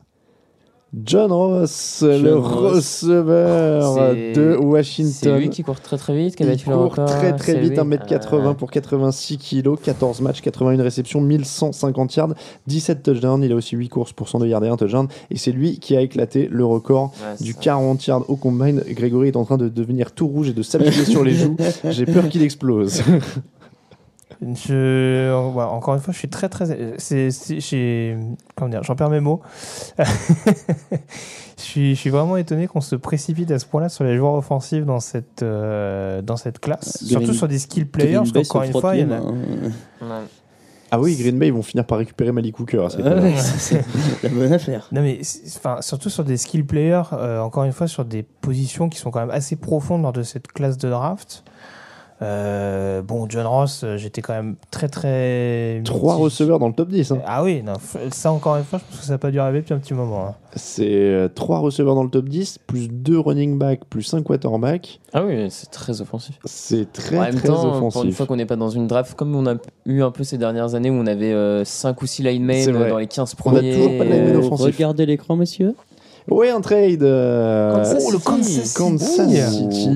John 1.05 1.31
Ross, 1.31 2.03
le 2.05 2.35
Ross. 2.35 2.73
receveur 3.05 3.93
C'est- 4.11 4.33
de 4.33 4.51
C'est 4.59 4.65
Washington. 4.65 5.37
lui 5.37 5.49
qui 5.49 5.63
court 5.63 5.79
très 5.79 5.95
très 5.97 6.13
vite, 6.13 6.35
qui 6.35 6.43
a 6.43 6.45
battu 6.47 6.67
le 6.67 6.75
record. 6.75 7.05
très 7.05 7.33
très 7.33 7.53
c'est 7.53 7.59
vite, 7.59 7.69
lui 7.71 7.77
1m80 7.79 8.49
Ah. 8.51 8.53
pour 8.55 8.69
86 8.71 9.37
kg, 9.37 9.77
14 9.81 10.19
matchs, 10.19 10.41
81 10.41 10.83
réceptions, 10.83 11.21
1150 11.21 12.13
yards, 12.17 12.33
17 12.67 13.03
touchdowns. 13.03 13.41
Il 13.41 13.53
a 13.53 13.55
aussi 13.55 13.77
8 13.77 13.87
courses 13.87 14.11
pour 14.11 14.27
102 14.27 14.47
yards 14.47 14.65
et 14.65 14.67
1 14.69 14.75
touchdown. 14.75 15.07
Et 15.29 15.37
c'est 15.37 15.53
lui 15.53 15.79
qui 15.79 15.95
a 15.95 16.01
éclaté 16.01 16.49
le 16.51 16.65
record 16.65 17.13
Ouais, 17.21 17.35
c'est 17.37 17.43
du 17.45 17.53
ça. 17.53 17.59
40 17.61 18.05
yards 18.05 18.29
au 18.29 18.35
combine. 18.35 18.83
Grégory 18.89 19.29
est 19.29 19.37
en 19.37 19.45
train 19.45 19.57
de 19.57 19.69
devenir 19.69 20.11
tout 20.11 20.27
rouge 20.27 20.49
et 20.49 20.53
de 20.53 20.61
s'appuyer 20.61 21.05
sur 21.05 21.23
les 21.23 21.33
joues. 21.35 21.55
J'ai 21.89 22.05
peur 22.05 22.27
qu'il 22.27 22.41
explose. 22.43 23.01
Je, 24.41 25.31
encore 25.59 25.93
une 25.93 25.99
fois, 26.01 26.13
je 26.13 26.17
suis 26.19 26.29
très 26.29 26.49
très. 26.49 26.95
C'est, 26.97 27.29
c'est- 27.31 27.59
j'ai- 27.59 28.17
comment 28.55 28.69
dire, 28.69 28.81
j'en 28.83 28.95
perds 28.95 29.11
mes 29.11 29.19
mots. 29.19 29.41
je, 29.99 30.93
suis, 31.57 31.95
je 31.95 31.99
suis 31.99 32.09
vraiment 32.09 32.37
étonné 32.37 32.67
qu'on 32.67 32.81
se 32.81 32.95
précipite 32.95 33.51
à 33.51 33.59
ce 33.59 33.65
point-là 33.65 33.89
sur 33.89 34.03
les 34.03 34.17
joueurs 34.17 34.33
offensifs 34.33 34.85
dans 34.85 34.99
cette, 34.99 35.43
euh, 35.43 36.21
dans 36.21 36.37
cette 36.37 36.59
classe. 36.59 37.03
Green- 37.03 37.19
Surtout 37.19 37.33
sur 37.33 37.47
des 37.47 37.59
skill 37.59 37.87
players, 37.87 38.17
parce 38.33 38.47
qu'encore 38.47 38.63
une 38.63 38.71
fois, 38.81 38.95
il 38.95 39.01
y 39.01 39.05
les 39.05 39.13
en 39.13 39.17
a. 39.17 39.21
mains, 39.21 39.35
hein. 40.01 40.21
Ah 40.93 40.99
oui, 40.99 41.15
Green 41.15 41.39
Bay, 41.39 41.47
ils 41.47 41.53
vont 41.53 41.61
finir 41.61 41.85
par 41.85 41.99
récupérer 41.99 42.33
Malik 42.33 42.59
Hooker. 42.59 42.83
à 42.85 42.89
ce 42.89 42.97
Ah 42.99 43.03
moment-là. 43.03 43.21
ouais, 43.21 43.37
ça, 43.37 43.57
c'est 43.59 43.83
la 44.23 44.29
bonne 44.29 44.51
affaire. 44.51 44.87
Non 44.91 45.01
mais 45.01 45.19
c'est- 45.21 45.55
enfin 45.57 45.77
surtout 45.81 46.09
sur 46.09 46.25
des 46.25 46.35
skill 46.35 46.65
players, 46.65 47.03
euh, 47.13 47.39
encore 47.39 47.63
une 47.63 47.71
fois 47.71 47.87
sur 47.87 48.03
des 48.03 48.23
positions 48.23 48.89
qui 48.89 48.97
sont 48.99 49.09
quand 49.09 49.21
même 49.21 49.29
assez 49.29 49.55
profondes 49.55 50.01
lors 50.01 50.11
de 50.11 50.23
cette 50.23 50.47
classe 50.49 50.77
de 50.77 50.89
draft. 50.89 51.45
Euh, 52.23 53.01
bon, 53.01 53.25
John 53.27 53.45
Ross, 53.47 53.81
euh, 53.83 53.97
j'étais 53.97 54.21
quand 54.21 54.33
même 54.33 54.55
très 54.69 54.87
très. 54.87 55.81
Trois 55.83 56.13
mitigé. 56.13 56.23
receveurs 56.23 56.59
dans 56.59 56.67
le 56.67 56.73
top 56.73 56.89
10. 56.89 57.11
hein. 57.11 57.19
Ah 57.25 57.43
oui, 57.43 57.63
non, 57.63 57.73
ça 58.11 58.31
encore 58.31 58.57
une 58.57 58.63
fois, 58.63 58.79
je 58.79 58.83
pense 58.91 58.99
que 58.99 59.05
ça 59.05 59.13
n'a 59.13 59.17
pas 59.17 59.31
dû 59.31 59.39
arriver 59.39 59.61
depuis 59.61 59.73
un 59.73 59.79
petit 59.79 59.93
moment. 59.95 60.27
hein. 60.27 60.35
C'est 60.55 60.87
euh, 60.91 61.27
trois 61.33 61.59
receveurs 61.59 61.95
dans 61.95 62.03
le 62.03 62.09
top 62.09 62.29
10, 62.29 62.59
plus 62.67 62.89
deux 62.89 63.17
running 63.19 63.57
backs, 63.57 63.85
plus 63.89 64.03
5 64.03 64.23
quarterbacks. 64.23 64.99
Ah 65.13 65.23
oui, 65.25 65.47
c'est 65.49 65.71
très 65.71 66.01
offensif. 66.01 66.37
C'est 66.45 66.91
très 66.91 67.17
en 67.17 67.21
même 67.21 67.35
très 67.35 67.47
temps, 67.47 67.61
pour 67.61 67.77
une 67.81 67.87
offensif. 67.87 68.15
fois 68.17 68.25
qu'on 68.27 68.35
n'est 68.35 68.45
pas 68.45 68.55
dans 68.57 68.69
une 68.69 68.85
draft, 68.87 69.15
comme 69.15 69.35
on 69.35 69.47
a 69.47 69.55
eu 69.85 70.03
un 70.03 70.11
peu 70.11 70.23
ces 70.23 70.37
dernières 70.37 70.75
années 70.75 70.89
où 70.91 70.95
on 70.95 71.07
avait 71.07 71.63
5 71.65 71.99
ou 72.01 72.05
6 72.05 72.17
C'est 72.23 72.29
linemen 72.31 72.89
dans 72.89 72.97
les 72.97 73.07
15 73.07 73.33
On 73.43 73.49
a 73.49 73.53
premiers. 73.55 73.73
toujours 73.73 73.97
pas 73.97 74.03
de 74.05 74.09
linemen 74.11 74.35
euh, 74.35 74.39
offensif. 74.39 74.65
Regardez 74.75 75.05
l'écran, 75.05 75.35
monsieur. 75.35 75.73
Ouais, 76.31 76.49
un 76.49 76.61
trade. 76.61 77.03
euh, 77.03 77.75
Kansas 77.75 78.03
oh, 78.07 78.11
le 78.13 78.17
City. 78.17 78.23
Kansas, 78.73 78.73
Kansas. 78.73 79.51
City. 79.51 79.89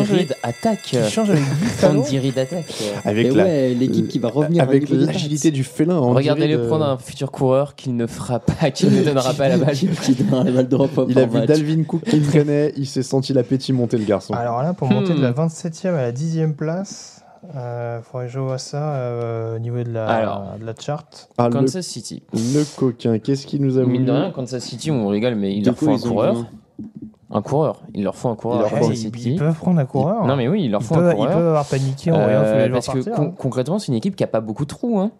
Reid 0.00 0.10
avec- 0.12 0.36
attaque. 0.42 0.82
Qui 0.82 1.10
change 1.10 1.30
avec 1.30 1.42
Buffalo. 1.60 2.00
Andy 2.00 2.18
Reid 2.20 2.38
attaque. 2.38 2.72
Avec 3.04 3.26
Et 3.26 3.30
la, 3.30 3.44
ouais, 3.44 3.74
l'équipe 3.74 4.06
qui 4.06 4.18
va 4.20 4.28
revenir 4.28 4.62
à 4.62 4.66
avec 4.66 4.88
l'agilité 4.88 5.50
du 5.50 5.64
félin. 5.64 5.98
Regardez-le 5.98 6.58
de- 6.58 6.66
prendre 6.68 6.84
un 6.84 6.96
futur 6.96 7.32
coureur 7.32 7.74
qu'il 7.74 7.96
ne 7.96 8.06
fera 8.06 8.38
pas, 8.38 8.70
qu'il 8.70 8.94
ne 8.94 9.02
donnera 9.02 9.34
pas 9.34 9.48
la 9.48 9.58
balle. 9.58 9.74
qui 10.02 10.12
donnera 10.14 10.44
la 10.44 10.52
balle 10.52 10.68
de 10.68 10.76
repos 10.76 11.06
Il 11.08 11.18
a 11.18 11.26
vu 11.26 11.38
match. 11.38 11.48
Dalvin 11.48 11.82
Cook 11.82 12.02
qui 12.04 12.20
traînait, 12.22 12.72
il 12.76 12.86
s'est 12.86 13.02
senti 13.02 13.32
l'appétit 13.32 13.72
monter 13.72 13.96
le 13.98 14.04
garçon. 14.04 14.32
Alors 14.34 14.62
là, 14.62 14.74
pour 14.74 14.88
monter 14.88 15.12
de 15.14 15.20
la 15.20 15.32
Hmm. 15.32 15.46
27e 15.48 15.88
à 15.94 16.02
la 16.02 16.12
10e 16.12 16.54
place, 16.54 17.23
euh, 17.56 18.00
faudrait 18.02 18.26
que 18.26 18.32
je 18.32 18.38
vois 18.40 18.58
ça 18.58 18.94
euh, 18.94 19.56
au 19.56 19.58
niveau 19.58 19.82
de 19.82 19.90
la, 19.92 20.06
Alors. 20.06 20.44
de 20.60 20.64
la 20.64 20.74
chart. 20.78 21.28
Ah, 21.38 21.48
le, 21.48 21.52
Kansas 21.54 21.86
City. 21.86 22.22
le 22.32 22.64
coquin, 22.78 23.18
qu'est-ce 23.18 23.46
qu'il 23.46 23.62
nous 23.62 23.78
a 23.78 23.84
Mine 23.84 24.04
de 24.04 24.12
rien, 24.12 24.30
Kansas 24.30 24.62
City, 24.64 24.90
on 24.90 25.08
rigole, 25.08 25.34
mais 25.34 25.54
il 25.56 25.64
leur 25.64 25.74
coup, 25.76 25.84
faut 25.86 25.90
un 25.92 25.96
ils 25.96 26.08
coureur. 26.08 26.46
Un 27.30 27.42
coureur. 27.42 27.82
Il 27.94 28.04
leur 28.04 28.14
faut 28.14 28.28
un 28.28 28.36
coureur 28.36 28.60
Il 28.60 28.60
à 28.60 28.62
leur 28.64 28.72
Ouais, 28.74 28.80
Kansas 28.80 28.94
ils, 28.96 29.00
City. 29.00 29.32
ils 29.32 29.38
peuvent 29.38 29.54
prendre 29.56 29.80
un 29.80 29.84
coureur. 29.86 30.24
Non, 30.26 30.36
mais 30.36 30.46
oui, 30.48 30.64
il 30.64 30.70
leur 30.70 30.80
ils, 30.82 30.84
faut 30.84 30.94
un 30.96 31.10
ils 31.10 31.16
coureur. 31.16 31.32
peuvent 31.32 31.46
avoir 31.48 31.64
paniqué 31.66 32.12
en 32.12 32.22
voyant 32.22 32.40
tous 32.42 32.46
Euh, 32.48 32.66
les 32.66 32.72
parce 32.72 32.86
que 32.86 32.92
partir. 32.92 33.12
con- 33.14 33.22
hein. 33.24 33.34
concrètement, 33.36 33.78
c'est 33.78 33.88
une 33.88 33.94
équipe 33.94 34.14
qui 34.16 34.22
a 34.24 34.28
pas 34.28 34.40
beaucoup 34.40 34.64
de 34.64 34.68
trous. 34.68 34.98
Hein. 35.00 35.10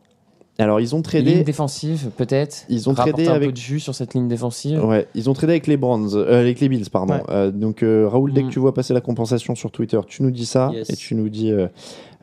Alors, 0.57 0.81
ils 0.81 0.95
ont 0.95 0.99
Ligne 0.99 1.03
tradé. 1.03 1.43
défensive, 1.43 2.11
peut-être. 2.17 2.65
Ils 2.69 2.89
ont 2.89 2.95
tradé 2.95 3.27
un 3.27 3.33
avec- 3.33 3.49
peu 3.49 3.53
de 3.55 3.57
jus 3.57 3.81
sur 3.81 3.93
cette 3.93 4.15
ligne 4.15 4.29
défensive. 4.29 4.85
Ouais, 4.85 5.09
ils 5.17 5.29
ont 5.29 5.33
tradé 5.33 5.55
avec 5.55 5.67
les 5.67 5.77
Browns, 5.77 6.11
euh, 6.15 6.41
avec 6.41 6.61
les 6.61 6.69
Bills, 6.69 6.89
pardon. 6.93 7.15
Ouais. 7.15 7.23
Euh, 7.31 7.51
donc, 7.51 7.83
euh, 7.83 8.07
Raoul, 8.09 8.33
dès 8.33 8.43
que 8.43 8.47
Mm. 8.47 8.51
tu 8.51 8.59
vois 8.61 8.73
passer 8.73 8.95
la 8.95 9.01
compensation 9.01 9.57
sur 9.57 9.73
Twitter, 9.73 9.99
tu 10.07 10.23
nous 10.23 10.31
dis 10.31 10.47
ça 10.47 10.71
Yes. 10.73 10.89
et 10.91 10.95
tu 10.95 11.17
nous 11.17 11.29
dis 11.29 11.51
euh, 11.51 11.67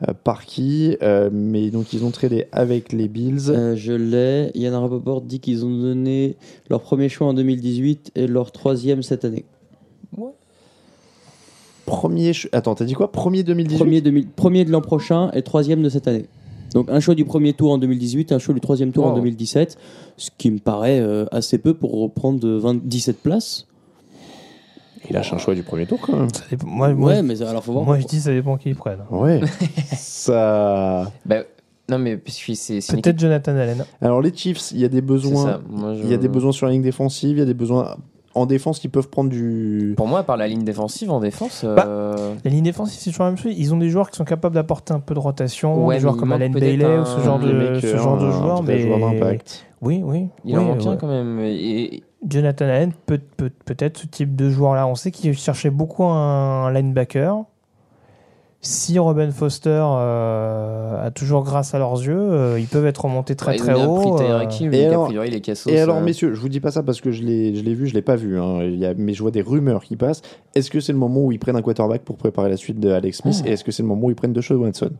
euh, 0.08 0.14
par 0.24 0.46
qui. 0.46 0.96
Euh, 1.02 1.28
mais 1.30 1.68
donc, 1.68 1.92
ils 1.92 2.06
ont 2.06 2.10
tradé 2.10 2.46
avec 2.52 2.92
les 2.94 3.06
Bills. 3.08 3.50
Euh, 3.50 3.76
je 3.76 3.92
l'ai. 3.92 4.50
Yann 4.54 4.74
Rapoport 4.76 5.20
dit 5.20 5.38
qu'ils 5.38 5.66
ont 5.66 5.70
donné 5.82 6.36
leur 6.70 6.80
premier 6.80 7.10
choix 7.10 7.26
en 7.26 7.34
2018 7.34 8.12
et 8.14 8.26
leur 8.26 8.50
troisième 8.50 9.02
cette 9.02 9.26
année. 9.26 9.44
Premier. 11.84 12.32
ch- 12.32 12.48
Attends, 12.52 12.74
t'as 12.74 12.84
dit 12.84 12.94
quoi? 12.94 13.10
Premier 13.12 13.42
2018 13.42 13.78
Premier, 13.78 14.00
2000 14.00 14.26
premier 14.28 14.64
de 14.64 14.70
l'an 14.70 14.80
prochain 14.80 15.30
et 15.32 15.42
troisième 15.42 15.82
de 15.82 15.88
cette 15.88 16.08
année. 16.08 16.24
Donc 16.74 16.90
un 16.90 17.00
choix 17.00 17.14
du 17.14 17.24
premier 17.24 17.52
tour 17.52 17.72
en 17.72 17.78
2018 17.78 18.32
et 18.32 18.34
un 18.34 18.38
choix 18.38 18.54
du 18.54 18.60
troisième 18.60 18.92
tour 18.92 19.04
en 19.06 19.10
Wow. 19.10 19.16
2017, 19.16 19.76
ce 20.16 20.30
qui 20.38 20.50
me 20.50 20.58
paraît 20.58 21.00
euh, 21.00 21.26
assez 21.32 21.58
peu 21.58 21.74
pour 21.74 21.92
reprendre 22.00 22.48
20 22.48 22.82
17 22.84 23.18
places. 23.22 23.66
Il 25.10 25.14
lâche 25.14 25.32
un 25.32 25.38
choix 25.38 25.54
du 25.54 25.62
premier 25.64 25.84
tour 25.86 25.98
quand 26.00 26.16
même. 26.16 26.28
Ça 26.32 26.44
dépend- 26.50 26.66
Moi, 26.68 26.94
moi, 26.94 27.10
ouais, 27.12 27.22
mais 27.22 27.42
alors 27.42 27.64
faut 27.64 27.72
voir. 27.72 27.84
moi, 27.84 27.98
je 27.98 28.06
dis 28.06 28.20
ça 28.20 28.30
dépend 28.32 28.56
qui 28.56 28.68
ils 28.70 28.76
prennent. 28.76 29.02
Ouais. 29.10 29.40
ça. 29.96 31.10
Bah, 31.26 31.42
non, 31.90 31.98
mais 31.98 32.16
puisque 32.16 32.54
c'est 32.54 32.78
Peut-être. 32.86 33.18
Jonathan 33.18 33.52
Allen. 33.56 33.84
Alors, 34.00 34.20
les 34.22 34.32
Chiefs, 34.34 34.70
il 34.72 34.78
y 34.78 34.84
a 34.84 34.88
des 34.88 35.00
besoins. 35.02 35.60
je- 35.96 36.02
Il 36.04 36.08
y 36.10 36.14
a 36.14 36.16
des 36.18 36.28
besoins 36.28 36.52
sur 36.52 36.66
la 36.66 36.72
ligne 36.72 36.82
défensive, 36.82 37.36
il 37.36 37.38
y 37.40 37.42
a 37.42 37.46
des 37.46 37.52
besoins 37.54 37.96
en 38.34 38.46
défense 38.46 38.78
qui 38.78 38.88
peuvent 38.88 39.08
prendre 39.08 39.30
du. 39.30 39.94
Pour 39.96 40.06
moi, 40.08 40.22
par 40.22 40.36
la 40.36 40.48
ligne 40.48 40.64
défensive, 40.64 41.10
en 41.10 41.20
défense. 41.20 41.64
Bah, 41.64 41.84
euh, 41.86 42.34
La 42.44 42.50
ligne 42.50 42.64
défensive, 42.64 42.98
c'est 43.00 43.10
toujours 43.10 43.24
la 43.26 43.30
même 43.32 43.38
chose. 43.38 43.52
Ils 43.56 43.74
ont 43.74 43.78
des 43.78 43.88
joueurs 43.90 44.10
qui 44.10 44.16
sont 44.16 44.24
capables 44.24 44.54
d'apporter 44.54 44.92
un 44.94 45.00
peu 45.00 45.14
de 45.14 45.18
rotation, 45.18 45.86
Ouais, 45.86 45.96
des 45.96 46.00
joueurs 46.00 46.16
comme 46.16 46.32
Allen 46.32 46.52
peut-être 46.52 46.64
Bailey 46.64 46.84
un- 46.84 47.02
ou 47.02 47.04
ce 47.04 47.20
genre 47.20 47.38
de, 47.38 47.52
mecs, 47.52 47.80
ce 47.82 47.96
genre 47.96 48.18
de 48.18 48.26
un 48.26 48.30
joueurs. 48.30 48.62
Mais 48.62 48.78
joueur 48.78 48.98
d'impact. 48.98 49.66
oui, 49.82 50.02
oui. 50.04 50.28
il 50.44 50.56
oui, 50.56 50.62
en 50.62 50.66
manque 50.66 50.80
ouais. 50.80 50.88
un 50.88 50.96
quand 50.96 51.08
même. 51.08 51.40
Et, 51.40 52.02
Jonathan 52.28 52.66
Allen 52.66 52.92
peut, 53.06 53.20
peut, 53.36 53.50
peut-être 53.64 53.98
ce 53.98 54.06
type 54.06 54.36
de 54.36 54.48
joueur-là. 54.48 54.86
On 54.86 54.94
sait 54.94 55.10
qu'il 55.10 55.36
cherchait 55.36 55.70
beaucoup 55.70 56.04
un, 56.04 56.70
linebacker. 56.72 57.42
Si 58.64 58.96
Robin 58.98 59.30
Foster 59.32 59.82
euh, 59.84 61.06
a 61.06 61.10
toujours 61.10 61.42
grâce 61.42 61.74
à 61.74 61.80
leurs 61.80 61.94
yeux, 62.00 62.16
euh, 62.16 62.60
ils 62.60 62.68
peuvent 62.68 62.86
être 62.86 63.04
remontés 63.04 63.34
très 63.34 63.52
Ouais, 63.52 63.56
très 63.56 63.74
haut. 63.74 64.18
euh, 64.20 64.46
et 64.72 64.86
alors- 64.86 65.02
a 65.04 65.06
priori, 65.08 65.30
les 65.30 65.40
cassos. 65.40 65.72
Et 65.72 65.80
alors, 65.80 66.00
messieurs, 66.00 66.32
je 66.32 66.40
vous 66.40 66.48
dis 66.48 66.60
pas 66.60 66.70
ça 66.70 66.84
parce 66.84 67.00
que 67.00 67.10
je 67.10 67.24
l'ai, 67.24 67.56
je 67.56 67.62
l'ai 67.62 67.74
vu, 67.74 67.88
je 67.88 67.94
l'ai 67.94 68.02
pas 68.02 68.14
vu, 68.14 68.38
hein, 68.38 68.62
il 68.62 68.76
y 68.78 68.86
a, 68.86 68.94
mais 68.96 69.14
je 69.14 69.22
vois 69.22 69.32
des 69.32 69.42
rumeurs 69.42 69.82
qui 69.82 69.96
passent. 69.96 70.22
Est-ce 70.54 70.70
que 70.70 70.78
c'est 70.78 70.92
le 70.92 70.98
moment 70.98 71.22
où 71.24 71.32
ils 71.32 71.40
prennent 71.40 71.56
un 71.56 71.62
quarterback 71.62 72.02
pour 72.02 72.16
préparer 72.16 72.50
la 72.50 72.56
suite 72.56 72.78
de 72.78 72.90
Alex 72.90 73.18
Smith 73.18 73.42
Oh. 73.42 73.48
Et 73.48 73.52
est-ce 73.52 73.64
que 73.64 73.72
c'est 73.72 73.82
le 73.82 73.88
moment 73.88 74.06
où 74.06 74.10
ils 74.10 74.14
prennent 74.16 74.32
Deshaun 74.32 74.58
Watson? 74.58 74.92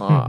Ah, 0.00 0.26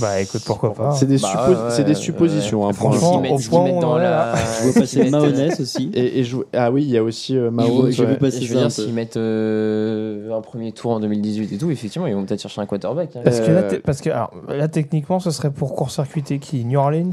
bah 0.00 0.20
écoute, 0.20 0.42
pourquoi 0.44 0.74
pas. 0.74 0.92
C'est 0.92 1.06
des, 1.06 1.18
Bah, 1.18 1.28
suppo- 1.28 1.64
ouais, 1.94 1.94
suppositions. 1.94 2.66
hein, 2.68 2.72
Franchement, 2.72 3.22
au 3.22 3.38
point 3.38 3.60
où 3.70 3.78
on 3.84 3.96
la. 3.96 4.34
Je 4.36 4.66
s'ils 4.66 4.72
passer 4.80 5.10
Mahonès 5.10 5.60
aussi. 5.60 5.90
Et, 5.94 6.20
et 6.20 6.24
je- 6.24 6.36
ah 6.52 6.70
oui, 6.70 6.82
il 6.82 6.90
y 6.90 6.98
a 6.98 7.02
aussi 7.02 7.36
euh, 7.36 7.50
Je 7.86 7.92
j'ai 7.92 8.04
ouais. 8.04 8.10
vu 8.12 8.16
passer 8.18 8.40
Je 8.42 8.48
veux 8.48 8.54
ça 8.54 8.60
dire, 8.60 8.70
s'ils 8.72 8.94
mettent 8.94 9.16
euh, 9.16 10.36
un 10.36 10.40
premier 10.40 10.72
tour 10.72 10.92
en 10.92 11.00
2018 11.00 11.52
et 11.52 11.58
tout, 11.58 11.70
effectivement, 11.70 12.06
ils 12.06 12.14
vont 12.14 12.24
peut-être 12.24 12.42
chercher 12.42 12.60
un 12.60 12.66
quarterback. 12.66 13.16
hein. 13.16 13.20
Parce 13.24 13.40
que, 13.40 13.50
là, 13.50 13.60
Euh, 13.60 13.80
parce 13.84 14.00
que 14.00 14.10
alors, 14.10 14.32
là, 14.48 14.68
techniquement, 14.68 15.20
ce 15.20 15.30
serait 15.30 15.50
pour 15.50 15.74
court-circuiter 15.74 16.38
qui 16.38 16.64
New 16.64 16.78
Orleans, 16.78 17.10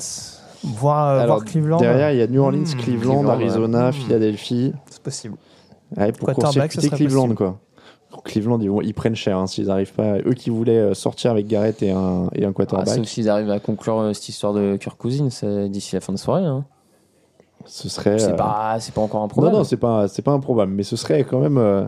voire, 0.64 1.10
euh, 1.10 1.20
Alors, 1.22 1.38
voire 1.38 1.46
Cleveland. 1.46 1.78
Derrière, 1.80 2.12
il 2.12 2.18
y 2.20 2.22
a 2.22 2.28
New 2.28 2.42
Orleans, 2.42 2.62
Hmm, 2.64 2.80
Cleveland, 2.80 3.14
Cleveland, 3.20 3.30
Arizona, 3.30 3.86
ouais. 3.88 3.92
Philadelphie. 3.92 4.74
C'est 4.90 5.02
possible. 5.04 5.36
Ouais, 5.98 6.12
pour 6.12 6.28
Quarterback, 6.34 6.72
serait 6.82 6.98
Cleveland, 6.98 7.22
possible. 7.24 7.36
quoi. 7.36 7.60
Cleveland, 8.24 8.60
ils, 8.62 8.70
vont, 8.70 8.82
ils 8.82 8.94
prennent 8.94 9.16
cher 9.16 9.38
hein, 9.38 9.48
s'ils 9.48 9.70
arrivent 9.70 9.94
pas. 9.94 10.18
Eux 10.20 10.34
qui 10.34 10.50
voulaient 10.50 10.78
euh, 10.80 10.94
sortir 10.94 11.32
avec 11.32 11.48
Garrett 11.48 11.82
et 11.84 11.92
un, 11.92 12.30
et 12.34 12.46
un 12.46 12.50
Ah, 12.50 12.54
quarterback, 12.54 12.88
sauf 12.90 13.06
s'ils 13.06 13.30
arrivent 13.30 13.50
à 13.52 13.60
conclure 13.60 14.00
euh, 14.00 14.14
cette 14.14 14.30
histoire 14.30 14.54
de 14.54 14.78
Kirk 14.78 14.98
Cousins 14.98 15.30
euh, 15.44 15.68
d'ici 15.68 15.96
la 15.96 16.02
fin 16.02 16.14
de 16.14 16.18
soirée. 16.18 16.46
Hein. 16.46 16.66
ce 17.66 17.90
serait. 17.90 18.20
C'est 18.20 18.36
pas, 18.36 18.78
c'est 18.80 18.94
pas 18.94 19.02
encore 19.02 19.20
Non, 19.22 19.26
improbable. 19.26 19.56
non, 19.58 19.64
c'est 19.64 19.78
pas, 19.78 20.08
c'est 20.08 20.22
pas 20.22 20.32
improbable, 20.32 20.72
mais 20.74 20.84
ce 20.84 20.96
serait 20.96 21.24
quand 21.24 21.40
même 21.40 21.58
euh, 21.58 21.86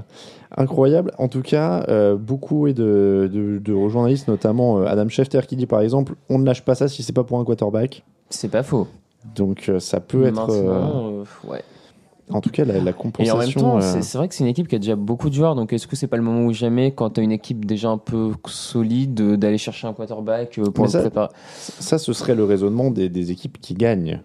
incroyable. 0.55 1.11
En 1.17 1.27
tout 1.27 1.41
cas, 1.41 1.83
euh, 1.87 2.15
beaucoup 2.15 2.67
et 2.67 2.73
de, 2.73 3.29
de, 3.31 3.59
de 3.59 3.87
journalistes, 3.89 4.27
notamment 4.27 4.81
Adam 4.81 5.07
Schefter, 5.09 5.41
qui 5.47 5.55
dit 5.55 5.67
par 5.67 5.81
exemple 5.81 6.15
On 6.29 6.39
ne 6.39 6.45
lâche 6.45 6.63
pas 6.63 6.75
ça 6.75 6.87
si 6.87 7.03
c'est 7.03 7.13
pas 7.13 7.23
pour 7.23 7.39
un 7.39 7.45
quarterback. 7.45 8.03
C'est 8.29 8.49
pas 8.49 8.63
faux. 8.63 8.87
Donc 9.35 9.71
ça 9.79 9.99
peut 9.99 10.25
être. 10.25 10.35
Maintenant, 10.35 11.23
ouais. 11.47 11.61
En 12.29 12.41
tout 12.41 12.49
cas, 12.49 12.65
la, 12.65 12.79
la 12.79 12.91
Et 12.91 12.93
compensation. 12.93 13.35
en 13.35 13.39
même 13.39 13.53
temps, 13.53 13.77
euh, 13.77 13.81
c'est 13.93 14.01
c'est 14.01 14.17
vrai 14.17 14.27
que 14.27 14.35
c'est 14.35 14.43
une 14.43 14.49
équipe 14.49 14.67
qui 14.67 14.75
a 14.75 14.79
déjà 14.79 14.95
beaucoup 14.95 15.29
de 15.29 15.33
joueurs. 15.35 15.55
Donc, 15.55 15.71
est-ce 15.73 15.87
que 15.87 15.95
c'est 15.95 16.07
pas 16.07 16.17
le 16.17 16.23
moment 16.23 16.45
ou 16.45 16.53
jamais, 16.53 16.91
quand 16.91 17.11
tu 17.11 17.19
as 17.21 17.23
une 17.23 17.31
équipe 17.31 17.65
déjà 17.65 17.89
un 17.89 17.97
peu 17.97 18.31
solide, 18.47 19.13
de- 19.13 19.35
d'aller 19.35 19.57
chercher 19.57 19.87
un 19.87 19.93
quarterback 19.93 20.57
euh, 20.59 20.69
pour 20.71 20.83
Mais 20.83 20.87
le 20.87 20.91
ça- 20.91 21.01
préparer? 21.01 21.29
Ça, 21.57 21.97
ce 21.97 22.13
serait 22.13 22.35
le 22.35 22.43
raisonnement 22.43 22.91
des, 22.91 23.09
des 23.09 23.31
équipes 23.31 23.59
qui 23.61 23.73
gagnent. 23.73 24.21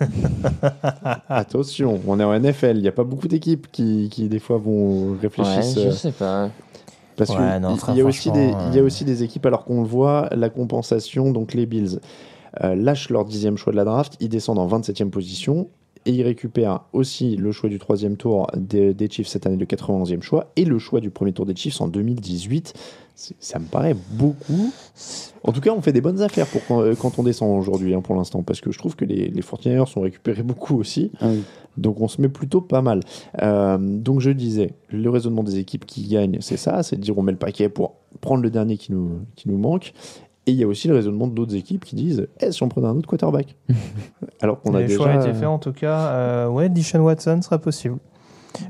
Attention, 1.28 2.00
on 2.06 2.18
est 2.20 2.24
en 2.24 2.32
NFL, 2.34 2.76
il 2.76 2.82
n'y 2.82 2.88
a 2.88 2.92
pas 2.92 3.04
beaucoup 3.04 3.28
d'équipes 3.28 3.66
qui, 3.70 4.08
qui, 4.10 4.28
des 4.28 4.38
fois, 4.38 4.58
vont 4.58 5.10
Ouais, 5.12 5.16
réfléchir. 5.20 5.90
je 5.90 5.96
sais 5.96 6.12
pas. 6.12 6.48
Parce 7.16 7.30
Ouais, 7.30 7.36
qu'il 7.36 7.94
y, 7.96 8.00
a 8.00 8.04
aussi 8.04 8.30
des- 8.30 8.50
franchement, 8.50 8.68
il 8.70 8.74
y 8.74 8.78
a 8.78 8.82
euh, 8.82 8.86
aussi 8.86 9.04
des 9.04 9.22
équipes, 9.22 9.44
alors 9.46 9.64
qu'on 9.64 9.82
le 9.82 9.86
voit, 9.88 10.28
la 10.32 10.48
compensation, 10.48 11.32
donc 11.32 11.52
les 11.54 11.66
Bills 11.66 12.00
euh, 12.64 12.74
lâchent 12.74 13.10
leur 13.10 13.24
dixième 13.26 13.56
choix 13.58 13.72
de 13.72 13.76
la 13.76 13.84
draft, 13.84 14.16
ils 14.20 14.28
descendent 14.30 14.58
en 14.58 14.66
27e 14.66 15.10
position, 15.10 15.68
et 16.06 16.12
ils 16.12 16.22
récupèrent 16.22 16.80
aussi 16.92 17.36
le 17.36 17.52
choix 17.52 17.68
du 17.68 17.78
troisième 17.78 18.16
tour 18.16 18.46
des, 18.56 18.94
des 18.94 19.08
Chiefs 19.10 19.28
cette 19.28 19.46
année, 19.46 19.56
le 19.56 19.66
91e 19.66 20.22
choix, 20.22 20.50
et 20.56 20.64
le 20.64 20.78
choix 20.78 21.00
du 21.00 21.10
premier 21.10 21.32
tour 21.32 21.46
des 21.46 21.54
Chiefs 21.56 21.80
en 21.80 21.88
2018. 21.88 22.72
C'est- 23.14 23.34
Ça 23.38 23.58
me 23.58 23.66
paraît 23.66 23.94
beaucoup. 24.12 24.72
En 25.44 25.52
tout 25.52 25.60
cas, 25.60 25.72
on 25.76 25.82
fait 25.82 25.92
des 25.92 26.00
bonnes 26.00 26.22
affaires 26.22 26.46
pour 26.46 26.62
quand, 26.66 26.82
quand 26.98 27.18
on 27.18 27.22
descend 27.22 27.58
aujourd'hui, 27.58 27.94
hein, 27.94 28.00
pour 28.00 28.14
l'instant, 28.16 28.42
parce 28.42 28.60
que 28.62 28.70
je 28.70 28.78
trouve 28.78 28.96
que 28.96 29.04
les, 29.04 29.28
les 29.28 29.42
49ers 29.42 29.86
sont 29.88 30.00
récupérés 30.00 30.42
beaucoup 30.42 30.78
aussi. 30.78 31.10
Ah 31.20 31.28
oui. 31.28 31.42
Donc 31.76 32.00
on 32.00 32.08
se 32.08 32.20
met 32.20 32.28
plutôt 32.28 32.60
pas 32.62 32.82
mal. 32.82 33.00
Euh, 33.42 33.76
donc 33.78 34.20
je 34.20 34.30
disais, 34.30 34.72
le 34.88 35.08
raisonnement 35.10 35.42
des 35.42 35.58
équipes 35.58 35.84
qui 35.86 36.06
gagnent, 36.08 36.38
c'est 36.40 36.56
ça, 36.56 36.82
c'est 36.82 36.96
de 36.96 37.00
dire 37.02 37.16
on 37.16 37.22
met 37.22 37.32
le 37.32 37.38
paquet 37.38 37.68
pour 37.68 37.94
prendre 38.20 38.42
le 38.42 38.50
dernier 38.50 38.76
qui 38.76 38.92
nous, 38.92 39.20
qui 39.36 39.48
nous 39.48 39.58
manque. 39.58 39.92
Et 40.50 40.52
il 40.52 40.58
y 40.58 40.64
a 40.64 40.66
aussi 40.66 40.88
le 40.88 40.94
raisonnement 40.94 41.28
d'autres 41.28 41.54
équipes 41.54 41.84
qui 41.84 41.94
disent 41.94 42.26
eh, 42.40 42.50
si 42.50 42.60
on 42.64 42.68
prenait 42.68 42.88
un 42.88 42.96
autre 42.96 43.06
quarterback 43.08 43.54
Alors 44.40 44.60
qu'on 44.60 44.74
a 44.74 44.80
Les 44.80 44.86
déjà. 44.86 44.96
choix 44.96 45.06
ont 45.14 45.20
été 45.20 45.32
faits 45.32 45.44
en 45.46 45.58
tout 45.60 45.72
cas. 45.72 46.08
Euh, 46.08 46.48
ouais, 46.48 46.68
Dishon 46.68 46.98
Watson 47.00 47.40
serait 47.40 47.60
possible. 47.60 47.98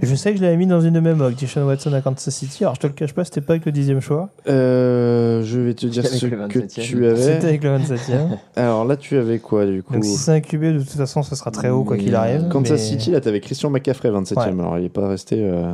Je 0.03 0.15
sais 0.15 0.33
que 0.33 0.37
je 0.39 0.43
l'avais 0.43 0.59
mis 0.59 0.67
dans 0.67 0.83
une 0.83 0.93
de 0.93 1.01
mes 1.01 1.15
mocks, 1.15 1.35
Dishon 1.37 1.65
Watson 1.67 1.95
à 1.95 2.03
Kansas 2.03 2.35
City. 2.35 2.65
Alors 2.65 2.75
je 2.75 2.81
te 2.81 2.87
le 2.87 2.93
cache 2.93 3.15
pas, 3.15 3.25
c'était 3.25 3.41
pas 3.41 3.55
avec 3.55 3.65
le 3.65 3.73
dixième 3.73 4.01
choix. 4.01 4.29
Euh, 4.47 5.43
je 5.43 5.59
vais 5.59 5.73
te 5.73 5.87
dire 5.87 6.07
ce 6.07 6.27
que 6.27 6.35
27e. 6.35 6.67
tu 6.83 7.07
avais. 7.07 7.17
C'était 7.17 7.47
avec 7.47 7.65
le 7.65 7.79
27e. 7.79 8.37
Alors 8.57 8.85
là, 8.85 8.97
tu 8.99 9.17
avais 9.17 9.39
quoi 9.39 9.65
du 9.65 9.83
coup 9.83 9.95
Donc 9.95 10.05
si 10.05 10.17
c'est 10.17 10.33
un 10.33 10.41
QB, 10.41 10.61
de 10.63 10.79
toute 10.81 10.89
façon, 10.91 11.23
ça 11.23 11.35
sera 11.35 11.51
très 11.51 11.71
haut 11.71 11.85
quoi 11.85 11.97
qu'il 11.97 12.15
arrive. 12.15 12.49
Kansas 12.49 12.73
mais- 12.73 12.77
City, 12.79 13.11
là, 13.11 13.21
tu 13.23 13.29
avais 13.29 13.41
Christian 13.41 13.71
McCaffrey 13.71 14.11
27e. 14.11 14.37
Ouais. 14.37 14.43
Alors 14.61 14.77
il 14.79 14.83
n'est 14.83 14.89
pas 14.91 15.09
resté. 15.09 15.37
euh, 15.43 15.73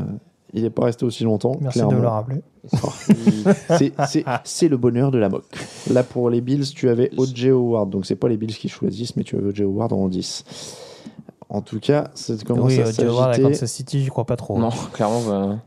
Il 0.54 0.62
n'est 0.62 0.70
pas 0.70 0.84
resté 0.86 1.04
aussi 1.04 1.24
longtemps. 1.24 1.56
Merci 1.60 1.78
clairement. 1.78 1.92
de 1.92 1.96
me 1.96 2.02
le 2.02 2.08
rappeler. 2.08 2.40
C'est- 3.78 3.92
c'est- 4.08 4.24
C'est 4.44 4.68
le 4.68 4.76
bonheur 4.76 5.10
de 5.10 5.18
la 5.18 5.28
moque. 5.28 5.44
Là, 5.90 6.02
pour 6.02 6.30
les 6.30 6.40
Bills, 6.40 6.64
tu 6.74 6.88
avais 6.88 7.10
O.J. 7.16 7.48
Howard. 7.50 7.90
Donc, 7.90 8.06
c'est 8.06 8.16
pas 8.16 8.28
les 8.28 8.36
Bills 8.36 8.54
qui 8.54 8.68
choisissent, 8.68 9.16
mais 9.16 9.22
tu 9.24 9.36
avais 9.36 9.48
O.J. 9.48 9.62
Howard 9.64 9.92
en 9.92 10.08
10. 10.08 10.44
En 11.48 11.60
tout 11.60 11.78
cas, 11.78 12.10
ça 12.14 12.34
commence 12.44 12.72
oui, 12.72 12.80
à 12.80 12.90
Joe 12.90 13.14
Ward 13.14 13.30
à 13.30 13.34
s'agiter. 13.34 13.52
Kansas 13.52 13.70
City, 13.72 14.02
j'y 14.02 14.08
crois 14.08 14.24
pas 14.24 14.36
trop. 14.36 14.58
Non, 14.58 14.70
clairement, 14.92 15.20
bah, 15.28 15.58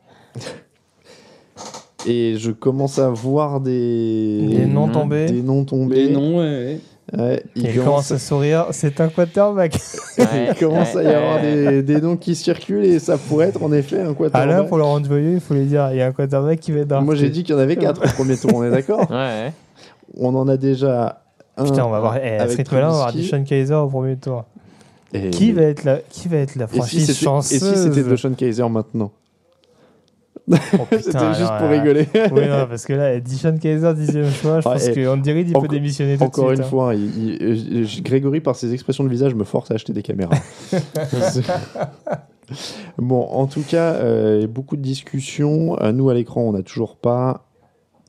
Et 2.08 2.36
je 2.38 2.52
commence 2.52 2.98
à 3.00 3.10
voir 3.10 3.60
des... 3.62 4.46
Des 4.48 4.66
noms 4.66 4.90
tombés. 4.90 5.26
Des 5.28 5.42
noms 5.42 5.64
tombés. 5.66 6.08
Des 6.08 6.14
noms, 6.14 6.38
ouais, 6.40 6.46
Ouais, 6.46 6.80
il, 7.14 7.42
Il 7.56 7.64
commence, 7.72 7.86
commence 7.86 8.12
à 8.12 8.20
sourire, 8.20 8.66
c'est 8.72 9.02
un 9.02 9.08
quarterback. 9.10 9.78
il 10.18 10.24
ouais, 10.24 10.56
commence 10.60 10.96
à 10.96 11.04
y 11.04 11.06
ouais, 11.08 11.14
avoir 11.16 11.42
des, 11.42 11.82
des 11.84 12.02
noms 12.02 12.18
qui 12.18 12.36
circulent 12.36 12.84
et 12.86 13.00
ça 13.00 13.18
pourrait 13.18 13.48
être 13.48 13.64
en 13.64 13.72
effet 13.72 14.00
un 14.02 14.14
quarterback. 14.14 14.42
Alain, 14.44 14.64
pour 14.66 14.78
le 14.78 14.84
rendre 14.84 15.08
joyeux, 15.08 15.34
il 15.34 15.40
faut 15.40 15.54
lui 15.54 15.66
dire 15.66 15.90
il 15.92 15.98
y 15.98 16.02
a 16.02 16.08
un 16.08 16.12
quarterback 16.12 16.60
qui 16.60 16.72
va 16.72 16.80
être 16.82 16.88
drafté. 16.88 17.06
Moi, 17.06 17.16
j'ai 17.16 17.30
dit 17.30 17.44
qu'il 17.44 17.56
y 17.56 17.58
en 17.58 17.62
avait 17.62 17.76
4 17.78 18.02
au 18.04 18.08
premier 18.14 18.38
tour, 18.38 18.52
on 18.54 18.64
est 18.64 18.72
d'accord. 18.72 19.08
On 20.18 20.36
en 20.36 20.48
a 20.48 20.58
déjà 20.58 21.22
un. 21.58 21.64
Putain, 21.66 21.86
on 21.86 21.90
va 21.90 22.00
voir. 22.00 22.18
eh, 22.18 22.36
à 22.36 22.40
ce 22.40 22.44
avec 22.46 22.58
rythme-là, 22.58 22.88
on 22.88 22.92
va 22.92 22.98
avoir. 22.98 23.14
Deshaun 23.14 23.44
Kaiser 23.44 23.76
au 23.76 23.88
premier 23.88 24.16
tour. 24.16 24.46
Et- 25.14 25.30
Qui 25.30 25.52
va 25.52 25.64
être 25.64 25.84
la, 25.84 25.98
qui 26.10 26.28
va 26.28 26.38
être 26.38 26.56
la 26.56 26.66
et 26.66 26.68
si 26.70 26.78
franchise 26.78 27.08
c'était- 27.08 27.26
chanceuse 27.26 27.64
Et 27.64 27.76
si 27.76 27.84
c'était 27.84 28.04
DeShone 28.04 28.36
Kaiser 28.36 28.68
maintenant? 28.70 29.12
Oh, 30.52 30.56
C'était 30.92 31.34
juste 31.36 31.54
pour 31.58 31.68
là- 31.68 31.70
rigoler. 31.70 32.08
Oui, 32.32 32.48
non, 32.48 32.66
parce 32.68 32.86
que 32.86 32.94
là, 32.94 33.20
Dishon 33.20 33.58
Kaiser, 33.58 33.94
dixième 33.94 34.30
choix, 34.32 34.62
je 34.62 34.68
Ah, 34.68 34.74
pense 34.74 34.90
qu'on 34.90 35.18
dirait 35.18 35.44
qu'il 35.46 35.54
peut 35.54 35.68
démissionner 35.68 36.14
tout 36.18 36.22
de 36.24 36.26
Encore 36.26 36.48
suite. 36.48 36.60
une 36.60 36.66
hein. 36.66 36.68
fois, 36.68 36.96
il- 36.96 37.42
il- 37.42 37.84
euh, 37.84 38.02
Grégory, 38.02 38.42
par 38.42 38.56
ses 38.56 38.74
expressions 38.74 39.04
de 39.04 39.10
visage, 39.10 39.36
me 39.36 39.44
force 39.44 39.70
à 39.72 39.76
acheter 39.76 39.94
des 39.94 40.02
caméras. 40.02 40.36
bon, 42.98 43.22
en 43.22 43.48
tout 43.48 43.64
cas, 43.68 43.94
euh, 43.94 44.48
beaucoup 44.48 44.76
de 44.76 44.82
discussions. 44.82 45.78
Euh, 45.82 45.92
nous, 45.92 46.10
à 46.10 46.14
l'écran, 46.14 46.42
on 46.42 46.54
n'a 46.54 46.64
toujours 46.64 46.98
pas. 46.98 47.46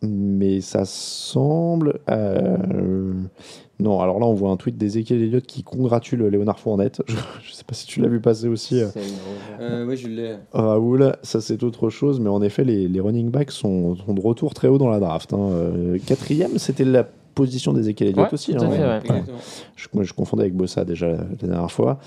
Mais 0.02 0.60
ça 0.62 0.84
semble. 0.86 2.00
euh, 2.10 3.12
Non, 3.81 4.01
alors 4.01 4.20
là, 4.20 4.27
on 4.27 4.35
voit 4.35 4.51
un 4.51 4.57
tweet 4.57 4.77
d'Ezekiel 4.77 5.23
Elliott 5.23 5.44
qui 5.47 5.62
congratule 5.62 6.23
Léonard 6.27 6.59
Fournette. 6.59 7.02
Je, 7.09 7.15
je 7.43 7.52
sais 7.52 7.65
pas 7.65 7.74
si 7.74 7.86
tu 7.86 8.01
l'as 8.01 8.09
vu 8.09 8.20
passer 8.20 8.47
aussi. 8.48 8.81
euh, 8.82 8.89
Euh, 9.61 9.86
oui, 9.86 9.97
je 9.97 10.09
l'ai. 10.09 10.36
Raoul, 10.52 11.16
ça 11.23 11.40
c'est 11.40 11.62
autre 11.62 11.89
chose, 11.90 12.20
mais 12.20 12.28
en 12.28 12.43
effet, 12.43 12.62
les, 12.65 12.86
les 12.89 13.01
running 13.01 13.31
backs 13.31 13.51
sont, 13.52 13.97
sont 13.97 14.15
de 14.15 14.20
retour 14.20 14.55
très 14.55 14.69
haut 14.69 14.78
dans 14.78 14.89
la 14.90 15.01
draft. 15.01 15.32
hein. 15.32 15.39
Euh, 15.52 15.98
quatrième, 16.07 16.59
c'était 16.59 16.85
la 16.85 17.05
position 17.35 17.73
d'Ezekiel 17.73 18.11
Elliott 18.11 18.27
Ouais, 18.28 18.35
aussi. 18.35 18.55
tout 18.55 18.62
à 18.62 18.66
hein. 18.66 19.01
fait, 19.01 19.12
ouais. 19.12 19.23
Je, 19.77 19.86
moi, 19.94 20.05
je 20.05 20.12
confondais 20.12 20.43
avec 20.43 20.55
Bossa 20.55 20.85
déjà 20.85 21.09
la, 21.09 21.16
la 21.19 21.24
dernière 21.48 21.70
fois. 21.70 21.98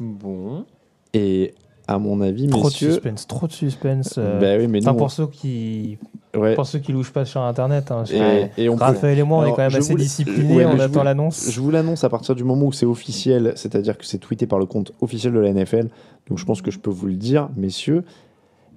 Bon. 0.00 0.64
Et 1.12 1.54
à 1.86 1.98
mon 1.98 2.20
avis, 2.20 2.46
Trop 2.48 2.68
de 2.68 2.74
suspense, 2.74 3.26
trop 3.26 3.46
de 3.46 3.52
suspense. 3.52 4.14
euh, 4.18 4.40
Bah 4.40 4.56
oui, 4.58 4.66
mais 4.68 4.80
nous, 4.80 4.94
pour 4.94 5.10
ceux 5.10 5.26
qui, 5.26 5.98
ouais. 6.36 6.54
pour 6.54 6.64
ceux 6.66 6.78
qui 6.78 6.92
louchent 6.92 7.12
pas 7.12 7.24
sur 7.24 7.42
Internet, 7.42 7.90
hein, 7.90 8.04
Et, 8.10 8.64
et 8.64 8.68
on 8.68 8.76
peut- 8.76 8.84
Raphaël 8.84 9.18
et 9.18 9.22
moi, 9.22 9.38
on 9.38 9.46
est 9.46 9.50
quand 9.50 9.58
même 9.58 9.74
assez 9.74 9.94
disciplinés, 9.94 10.56
ouais, 10.56 10.64
on 10.66 10.78
attend 10.80 11.02
l'annonce. 11.02 11.50
Je 11.50 11.60
vous 11.60 11.70
l'annonce 11.70 12.02
à 12.04 12.08
partir 12.08 12.34
du 12.34 12.44
moment 12.44 12.66
où 12.66 12.72
c'est 12.72 12.86
officiel, 12.86 13.52
c'est-à-dire 13.56 13.98
que 13.98 14.06
c'est 14.06 14.18
tweeté 14.18 14.46
par 14.46 14.58
le 14.58 14.66
compte 14.66 14.92
officiel 15.00 15.32
de 15.34 15.40
la 15.40 15.52
NFL. 15.52 15.88
Donc 16.28 16.38
je 16.38 16.44
pense 16.44 16.62
que 16.62 16.70
je 16.70 16.78
peux 16.78 16.90
vous 16.90 17.06
le 17.06 17.14
dire, 17.16 17.48
messieurs. 17.56 18.04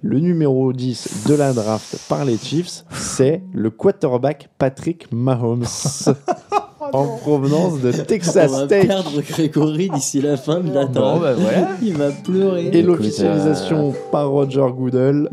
Le 0.00 0.20
numéro 0.20 0.72
10 0.72 1.24
de 1.28 1.34
la 1.34 1.52
draft 1.52 1.98
par 2.08 2.24
les 2.24 2.36
Chiefs, 2.36 2.84
c'est 2.92 3.42
le 3.52 3.70
quarterback 3.70 4.48
Patrick 4.58 5.10
Mahomes. 5.12 5.64
en 6.92 7.16
provenance 7.18 7.80
de 7.80 7.92
Texas 8.06 8.50
On 8.54 8.58
va 8.60 8.66
Tech. 8.66 8.86
perdre 8.86 9.20
Grégory 9.22 9.90
d'ici 9.90 10.20
la 10.20 10.36
fin 10.36 10.60
de 10.60 10.72
la 10.72 10.86
Bon, 10.86 10.92
draft. 10.92 11.20
bah 11.22 11.34
voilà. 11.34 11.68
Il 11.82 11.94
va 11.96 12.10
pleurer. 12.10 12.66
Et 12.72 12.82
l'officialisation 12.82 13.94
par 14.12 14.28
Roger 14.30 14.66
Goodell. 14.74 15.30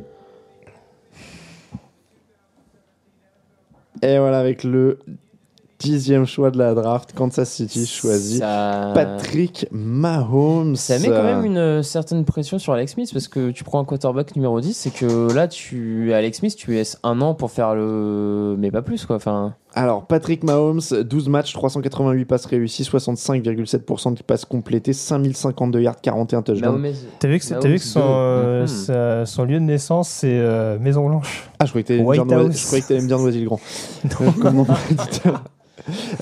Et 4.02 4.18
voilà, 4.20 4.40
avec 4.40 4.64
le 4.64 5.00
dixième 5.80 6.26
choix 6.26 6.52
de 6.52 6.58
la 6.58 6.74
draft, 6.74 7.14
Kansas 7.14 7.50
City 7.50 7.86
choisit 7.86 8.40
Ça... 8.40 8.92
Patrick 8.94 9.68
Mahomes. 9.72 10.76
Ça 10.76 11.00
met 11.00 11.08
quand 11.08 11.24
même 11.24 11.46
une 11.46 11.58
euh, 11.58 11.82
certaine 11.84 12.24
pression 12.26 12.60
sur 12.60 12.74
Alex 12.74 12.94
Smith 12.94 13.10
parce 13.14 13.28
que 13.28 13.52
tu 13.52 13.64
prends 13.64 13.80
un 13.80 13.86
quarterback 13.86 14.36
numéro 14.36 14.60
10, 14.62 14.74
c'est 14.76 14.90
que 14.94 15.32
là, 15.34 15.48
tu 15.48 16.14
Alex 16.14 16.40
Smith, 16.40 16.56
tu 16.56 16.72
laisses 16.72 16.98
un 17.04 17.22
an 17.22 17.34
pour 17.34 17.52
faire 17.52 17.76
le. 17.76 18.56
Mais 18.58 18.72
pas 18.72 18.82
plus, 18.82 19.06
quoi. 19.06 19.16
Enfin, 19.18 19.56
Alors, 19.78 20.06
Patrick 20.08 20.44
Mahomes, 20.46 20.80
12 21.04 21.28
matchs, 21.28 21.52
388 21.54 22.24
passes 22.26 22.46
réussies, 22.46 22.84
65,7% 22.84 24.14
de 24.16 24.24
passes 24.24 24.46
complétées, 24.46 24.94
5052 24.94 25.82
yards, 25.82 26.00
41 26.02 26.42
touchdowns. 26.44 26.82
T'as 27.20 27.28
vu 27.28 27.40
que, 27.40 27.46
t'as 27.60 27.68
vu 27.68 27.76
que 27.76 27.84
son, 27.84 28.00
euh, 28.02 28.68
sa- 28.68 29.26
son 29.26 29.44
lieu 29.44 29.56
de 29.60 29.66
naissance, 29.66 30.08
c'est 30.08 30.30
euh, 30.32 30.80
Maison 30.80 31.06
Blanche. 31.08 31.50
Ah, 31.60 31.66
je 31.66 31.72
croyais 31.72 31.84
que 31.84 31.88
t'allais 31.90 32.02
me 32.04 32.08
White 32.08 32.26
dire 32.26 32.38
Noisy- 32.38 32.48
House. 32.48 32.60
je 32.62 32.66
croyais 32.68 32.82
que 32.84 32.88
t'allais 32.88 33.02
me 33.02 33.08
dire 33.08 33.20
Noisy-le-Grand. 33.20 33.60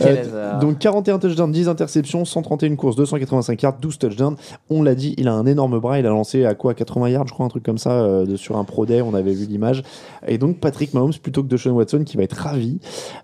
Euh, 0.01 0.59
donc 0.59 0.79
41 0.79 1.19
touchdowns, 1.19 1.51
10 1.51 1.69
interceptions, 1.69 2.25
131 2.25 2.75
courses, 2.75 2.95
285 2.95 3.61
yards, 3.61 3.77
12 3.81 3.97
touchdowns. 3.97 4.35
On 4.69 4.83
l'a 4.83 4.95
dit, 4.95 5.13
il 5.17 5.27
a 5.27 5.33
un 5.33 5.45
énorme 5.45 5.79
bras, 5.79 5.99
il 5.99 6.05
a 6.05 6.09
lancé 6.09 6.45
à 6.45 6.53
quoi 6.55 6.73
80 6.73 7.09
yards, 7.09 7.27
je 7.27 7.33
crois, 7.33 7.45
un 7.45 7.49
truc 7.49 7.63
comme 7.63 7.77
ça, 7.77 7.91
euh, 7.91 8.25
de- 8.25 8.35
sur 8.35 8.57
un 8.57 8.63
Pro 8.63 8.85
Day, 8.85 9.01
on 9.01 9.13
avait 9.13 9.33
vu 9.33 9.45
l'image. 9.45 9.83
Et 10.27 10.37
donc 10.37 10.57
Patrick 10.59 10.93
Mahomes 10.93 11.13
plutôt 11.21 11.43
que 11.43 11.47
de 11.47 11.57
Sean 11.57 11.71
Watson 11.71 12.03
qui 12.05 12.17
va 12.17 12.23
être 12.23 12.33
ravi 12.33 12.79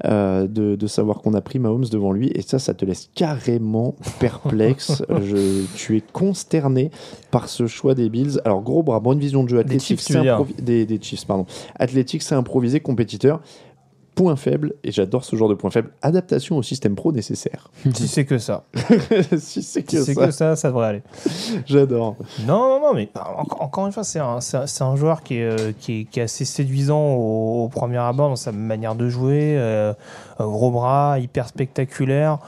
euh, 0.06 0.48
de, 0.48 0.76
de 0.76 0.88
savoir 0.88 1.20
qu'on 1.22 1.34
a 1.34 1.41
pris 1.41 1.60
Mahomes 1.60 1.86
devant 1.91 2.11
lui. 2.11 2.32
Et 2.36 2.41
ça, 2.41 2.60
ça 2.60 2.74
te 2.74 2.86
laisse 2.86 3.10
carrément 3.16 3.95
perplexe. 4.20 5.03
Je, 5.24 5.64
tu 5.76 5.98
es 5.98 6.03
consterné 6.14 6.91
par 7.32 7.49
ce 7.49 7.68
choix 7.68 7.95
des 7.95 8.10
Bills. 8.10 8.40
Alors 8.45 8.61
gros 8.61 8.84
bras, 8.84 8.99
bonne 8.99 9.20
vision 9.20 9.44
de 9.44 9.49
jeu, 9.49 9.60
athlétique, 9.60 9.99
Chiefs, 9.99 10.16
improvi- 10.41 10.61
des, 10.61 10.86
des 10.86 10.99
Chiefs, 11.02 11.26
pardon. 11.26 11.45
Athlétique, 11.78 12.22
c'est 12.24 12.36
improvisé, 12.36 12.80
compétiteur. 12.80 13.40
Point 14.20 14.36
faible, 14.36 14.74
et 14.84 14.91
j'adore 14.91 15.24
ce 15.24 15.38
genre 15.38 15.48
de 15.48 15.54
point 15.54 15.70
faible, 15.72 15.91
adaptation 16.02 16.58
au 16.58 16.62
système 16.62 16.94
pro 16.94 17.14
nécessaire. 17.14 17.72
si 17.94 18.06
c'est 18.10 18.26
que 18.26 18.38
ça. 18.38 18.66
si 19.38 19.64
c'est 19.64 19.82
que 19.84 19.91
Si 19.91 20.04
c'est 20.04 20.14
ça, 20.14 20.26
que 20.26 20.32
ça, 20.32 20.56
ça 20.58 20.68
devrait 20.68 20.88
aller. 20.88 21.02
j'adore. 21.66 22.18
Non, 22.46 22.68
non, 22.68 22.80
non, 22.82 22.94
mais 22.94 23.10
en- 23.16 23.64
encore 23.64 23.86
une 23.86 23.94
fois, 23.94 24.04
c'est 24.04 24.20
un, 24.20 24.41
c'est 24.41 24.58
un- 24.58 24.68
c'est 24.68 24.84
un 24.84 24.98
joueur 24.98 25.24
qui 25.24 25.36
est, 25.38 25.44
euh, 25.46 25.72
qui, 25.80 26.02
est, 26.02 26.04
qui 26.04 26.20
est 26.20 26.24
assez 26.24 26.44
séduisant 26.44 27.00
au, 27.14 27.64
au 27.64 27.70
premier 27.70 27.96
abord 28.00 28.28
dans 28.28 28.36
sa 28.36 28.52
manière 28.52 28.96
de 28.96 29.08
jouer. 29.08 29.56
euh, 29.58 29.94
un 30.38 30.48
gros 30.48 30.70
bras, 30.72 31.18
hyper 31.20 31.48
spectaculaire. 31.48 32.40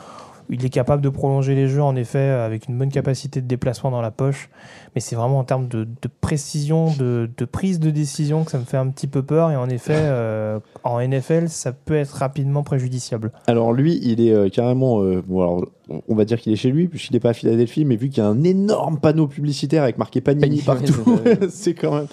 Il 0.52 0.66
est 0.66 0.70
capable 0.70 1.02
de 1.02 1.10
prolonger 1.10 1.56
les 1.56 1.68
jeux, 1.68 1.82
en 1.82 1.96
effet, 1.96 2.20
avec 2.20 2.68
une 2.68 2.78
bonne 2.78 2.90
capacité 2.92 3.42
de 3.42 3.48
déplacement 3.48 3.90
dans 3.90 4.02
la 4.02 4.12
poche. 4.12 4.50
Mais 4.94 5.00
c'est 5.02 5.16
vraiment 5.16 5.40
en 5.40 5.44
termes 5.46 5.68
de, 5.70 5.86
de 5.86 6.10
précision, 6.20 6.92
de, 7.00 7.30
de 7.38 7.46
prise 7.46 7.80
de 7.80 7.90
décision 7.90 8.44
que 8.44 8.52
ça 8.52 8.60
me 8.60 8.66
fait 8.66 8.78
un 8.78 8.88
petit 8.88 9.08
peu 9.08 9.24
peur. 9.24 9.50
Et 9.52 9.56
en 9.56 9.70
effet, 9.70 9.96
euh, 9.96 10.60
en 10.84 11.00
NFL, 11.00 11.48
ça 11.48 11.72
peut 11.72 11.96
être 11.96 12.12
rapidement 12.12 12.64
préjudiciable. 12.64 13.32
Alors 13.48 13.72
lui, 13.74 14.00
il 14.04 14.20
est 14.22 14.34
euh, 14.34 14.50
carrément, 14.50 15.02
euh, 15.02 15.24
bon, 15.26 15.42
alors, 15.42 15.66
on- 16.10 16.16
va 16.16 16.26
dire 16.26 16.40
qu'il 16.40 16.52
est 16.52 16.58
chez 16.58 16.70
lui, 16.72 16.88
puisqu'il 16.88 17.14
n'est 17.14 17.20
pas 17.22 17.30
à 17.30 17.34
Philadelphie, 17.34 17.86
mais 17.86 17.96
vu 17.96 18.10
qu'il 18.10 18.22
y 18.22 18.26
a 18.26 18.30
un 18.30 18.44
énorme 18.44 19.00
panneau 19.00 19.28
publicitaire 19.28 19.84
avec 19.84 19.98
marqué 19.98 20.20
Panini, 20.22 20.62
Panini, 20.62 20.62
partout, 20.94 21.20
c'est 21.50 21.74
quand 21.74 21.94
même... 21.96 22.08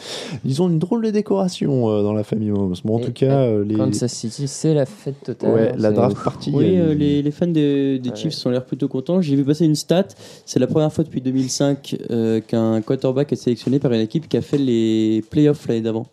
Ils 0.44 0.62
ont 0.62 0.69
une 0.69 0.78
drôle 0.78 1.05
de 1.05 1.10
décoration 1.10 1.89
euh, 1.90 2.02
dans 2.05 2.12
la 2.12 2.23
famille 2.24 2.51
Mahomes. 2.51 2.74
Bon, 2.85 2.97
en 2.97 2.98
Et- 3.01 3.05
tout 3.06 3.12
cas, 3.12 3.40
euh, 3.40 3.65
les... 3.65 3.74
Kansas 3.74 4.12
City, 4.12 4.47
c'est 4.48 4.74
la 4.74 4.86
fête 4.86 5.23
totale. 5.24 5.51
Ouais, 5.52 5.73
la 5.77 5.89
C'est- 5.89 5.94
draft 5.97 6.16
partie. 6.23 6.52
Oui, 6.55 6.77
euh, 6.78 6.94
les, 6.94 7.23
les 7.23 7.31
fans 7.32 7.47
des, 7.48 7.98
des 7.98 8.10
Ouais. 8.10 8.15
Chiefs 8.30 8.46
ont 8.46 8.50
l'air 8.50 8.64
plutôt 8.64 8.88
contents. 8.88 9.20
J'ai 9.20 9.36
vu 9.36 9.44
passer 9.44 9.64
une 9.64 9.74
stat. 9.74 10.09
C'est 10.46 10.59
la 10.59 10.66
première 10.66 10.92
fois 10.92 11.05
depuis 11.05 11.20
2005 11.20 11.96
euh, 12.10 12.40
qu'un 12.40 12.80
quarterback 12.82 13.32
est 13.32 13.36
sélectionné 13.36 13.78
par 13.78 13.92
une 13.92 14.00
équipe 14.00 14.28
qui 14.28 14.36
a 14.36 14.42
fait 14.42 14.59
les 14.59 15.22
playoffs 15.30 15.66
l'année 15.68 15.80
d'avant. 15.82 16.06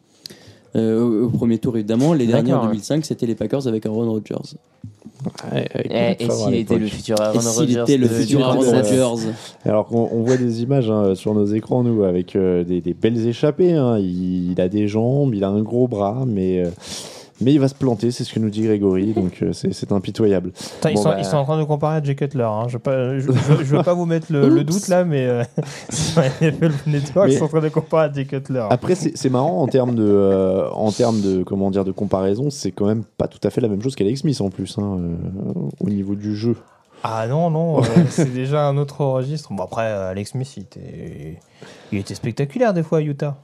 Euh, 0.76 1.02
au, 1.02 1.26
au 1.28 1.30
premier 1.30 1.58
tour, 1.58 1.78
évidemment. 1.78 2.14
Les 2.14 2.26
derniers 2.28 2.52
en 2.52 2.56
D'accord, 2.58 2.64
ouais. 2.64 2.74
2005, 2.74 3.06
c'était 3.06 3.26
les 3.26 3.36
Packers 3.36 3.66
avec 3.68 3.86
Aaron 3.86 4.10
Rodgers. 4.12 4.36
Ouais, 5.54 5.68
avec 5.74 5.88
Eh, 5.90 6.24
et 6.26 6.30
s'il 6.30 6.54
était 6.56 6.78
le 6.78 6.88
futur 6.88 7.20
Aaron 7.22 7.40
Et 7.40 7.48
Rodgers 7.48 7.82
était 7.84 7.98
le 7.98 8.08
de- 8.10 8.14
futur 8.14 8.40
du 8.40 8.44
Aaron 8.44 8.56
Kansas. 8.60 8.92
Rodgers 8.92 9.28
Alors 9.64 9.86
qu'on 9.88 10.10
on 10.12 10.24
voit 10.24 10.36
des 10.36 10.64
images 10.64 10.92
hein, 10.92 11.16
sur 11.16 11.34
nos 11.34 11.46
écrans, 11.46 11.84
nous, 11.84 12.04
avec 12.04 12.36
euh, 12.36 12.66
des, 12.66 12.82
des 12.82 12.94
belles 12.94 13.26
échappées. 13.26 13.72
hein. 13.72 13.98
Il, 14.00 14.52
il 14.52 14.60
a 14.60 14.68
des 14.68 14.90
jambes, 14.90 15.34
il 15.34 15.46
a 15.46 15.50
un 15.50 15.62
gros 15.62 15.88
bras, 15.88 16.26
mais, 16.28 16.60
euh, 16.66 16.70
mais 17.42 17.54
il 17.54 17.60
va 17.60 17.68
se 17.68 17.76
planter, 17.76 18.12
c'est 18.12 18.24
ce 18.24 18.34
que 18.34 18.40
nous 18.40 18.50
dit 18.50 18.62
Grégory, 18.64 19.14
donc 19.14 19.40
euh, 19.42 19.52
c'est 19.54 19.92
impitoyable. 19.92 20.52
Ils, 20.90 20.98
sont, 20.98 21.04
bah, 21.10 21.16
ils 21.20 21.26
sont 21.26 21.38
en 21.38 21.44
train 21.44 21.58
de 21.60 21.64
comparer 21.64 21.98
à 21.98 22.04
Jay 22.04 22.16
Cutler. 22.16 22.44
Hein. 22.44 22.68
Je 22.70 22.78
ne 22.78 22.82
veux, 22.92 23.20
je, 23.20 23.32
je- 23.32 23.64
je 23.64 23.76
veux 23.76 23.84
pas 23.84 23.94
vous 23.94 24.06
mettre 24.06 24.32
le, 24.32 24.48
le 24.50 24.64
doute 24.64 24.88
là, 24.88 25.04
mais 25.04 25.26
euh, 25.26 25.44
Network, 26.88 27.28
Mais- 27.28 27.34
ils 27.36 27.38
sont 27.38 27.46
en 27.46 27.50
train 27.50 27.62
de 27.62 27.70
comparer 27.70 28.06
à 28.06 28.12
Jay 28.14 28.26
Cutler. 28.26 28.66
Après, 28.70 28.96
c'est 28.96 29.30
marrant 29.30 29.62
en 29.62 29.68
termes 29.68 29.96
de, 29.96 30.04
euh, 30.06 30.70
en 30.72 30.92
termes 30.92 31.22
de, 31.22 31.44
comment 31.44 31.72
dire, 31.72 31.84
de 31.86 31.92
comparaison, 31.92 32.50
c'est 32.50 32.72
quand 32.72 32.86
même 32.86 33.04
pas 33.18 33.28
tout 33.28 33.40
à 33.44 33.50
fait 33.50 33.62
la 33.62 33.68
même 33.68 33.82
chose 33.82 33.96
qu'Alex 33.96 34.22
Smith 34.22 34.40
en 34.42 34.50
plus, 34.50 34.78
hein, 34.78 34.98
euh, 35.00 35.16
au 35.80 35.90
niveau 35.90 36.16
du 36.16 36.36
jeu. 36.36 36.56
Ah 37.04 37.28
non, 37.28 37.50
non, 37.52 37.80
euh, 37.82 37.84
c'est 38.10 38.34
déjà 38.34 38.66
un 38.68 38.78
autre 38.78 39.04
registre. 39.06 39.54
Bon, 39.54 39.64
après, 39.64 39.84
Alex 39.86 40.32
Smith, 40.32 40.52
il 40.58 40.64
était, 40.64 41.40
il 41.92 42.00
était 42.00 42.16
spectaculaire 42.16 42.74
des 42.74 42.82
fois 42.84 42.98
à 43.00 43.02
Utah. 43.02 43.36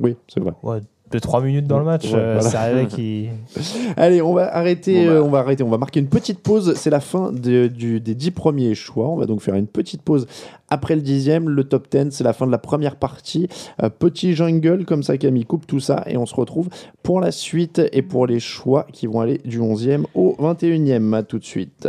Oui, 0.00 0.16
c'est 0.32 0.40
vrai. 0.40 0.52
Ouais, 0.62 0.78
de 1.10 1.18
3 1.18 1.40
minutes 1.42 1.66
dans 1.66 1.78
le 1.78 1.84
match, 1.84 2.04
Ouais, 2.06 2.14
euh, 2.18 2.38
voilà. 2.40 2.50
ça. 2.50 2.60
Allez, 3.96 4.20
on 4.22 4.34
va 4.34 4.54
arrêter, 4.54 5.04
Bon, 5.06 5.06
bah. 5.06 5.12
euh, 5.16 5.22
on 5.22 5.28
va 5.30 5.38
arrêter, 5.38 5.62
on 5.62 5.68
va 5.68 5.78
marquer 5.78 6.00
une 6.00 6.08
petite 6.08 6.40
pause. 6.40 6.74
C'est 6.76 6.90
la 6.90 7.00
fin 7.00 7.32
de- 7.32 7.66
du- 7.68 8.00
des 8.00 8.14
dix 8.14 8.30
premiers 8.30 8.74
choix. 8.74 9.08
On 9.08 9.16
va 9.16 9.26
donc 9.26 9.40
faire 9.40 9.54
une 9.54 9.66
petite 9.66 10.02
pause 10.02 10.26
après 10.70 10.94
le 10.96 11.02
dixième. 11.02 11.48
Le 11.48 11.64
top 11.64 11.88
10, 11.90 12.10
c'est 12.10 12.24
la 12.24 12.32
fin 12.32 12.46
de 12.46 12.52
la 12.52 12.58
première 12.58 12.96
partie. 12.96 13.48
Euh, 13.82 13.88
petit 13.88 14.34
jungle, 14.34 14.84
comme 14.84 15.02
ça, 15.02 15.16
Camille 15.18 15.44
coupe 15.46 15.66
tout 15.66 15.80
ça 15.80 16.04
et 16.06 16.16
on 16.16 16.26
se 16.26 16.34
retrouve 16.34 16.68
pour 17.02 17.20
la 17.20 17.30
suite 17.32 17.80
et 17.92 18.02
pour 18.02 18.26
les 18.26 18.40
choix 18.40 18.86
qui 18.92 19.06
vont 19.06 19.20
aller 19.20 19.38
du 19.44 19.60
11e 19.60 20.04
au 20.14 20.36
21e. 20.38 21.14
À 21.14 21.22
tout 21.22 21.38
de 21.38 21.44
suite. 21.44 21.88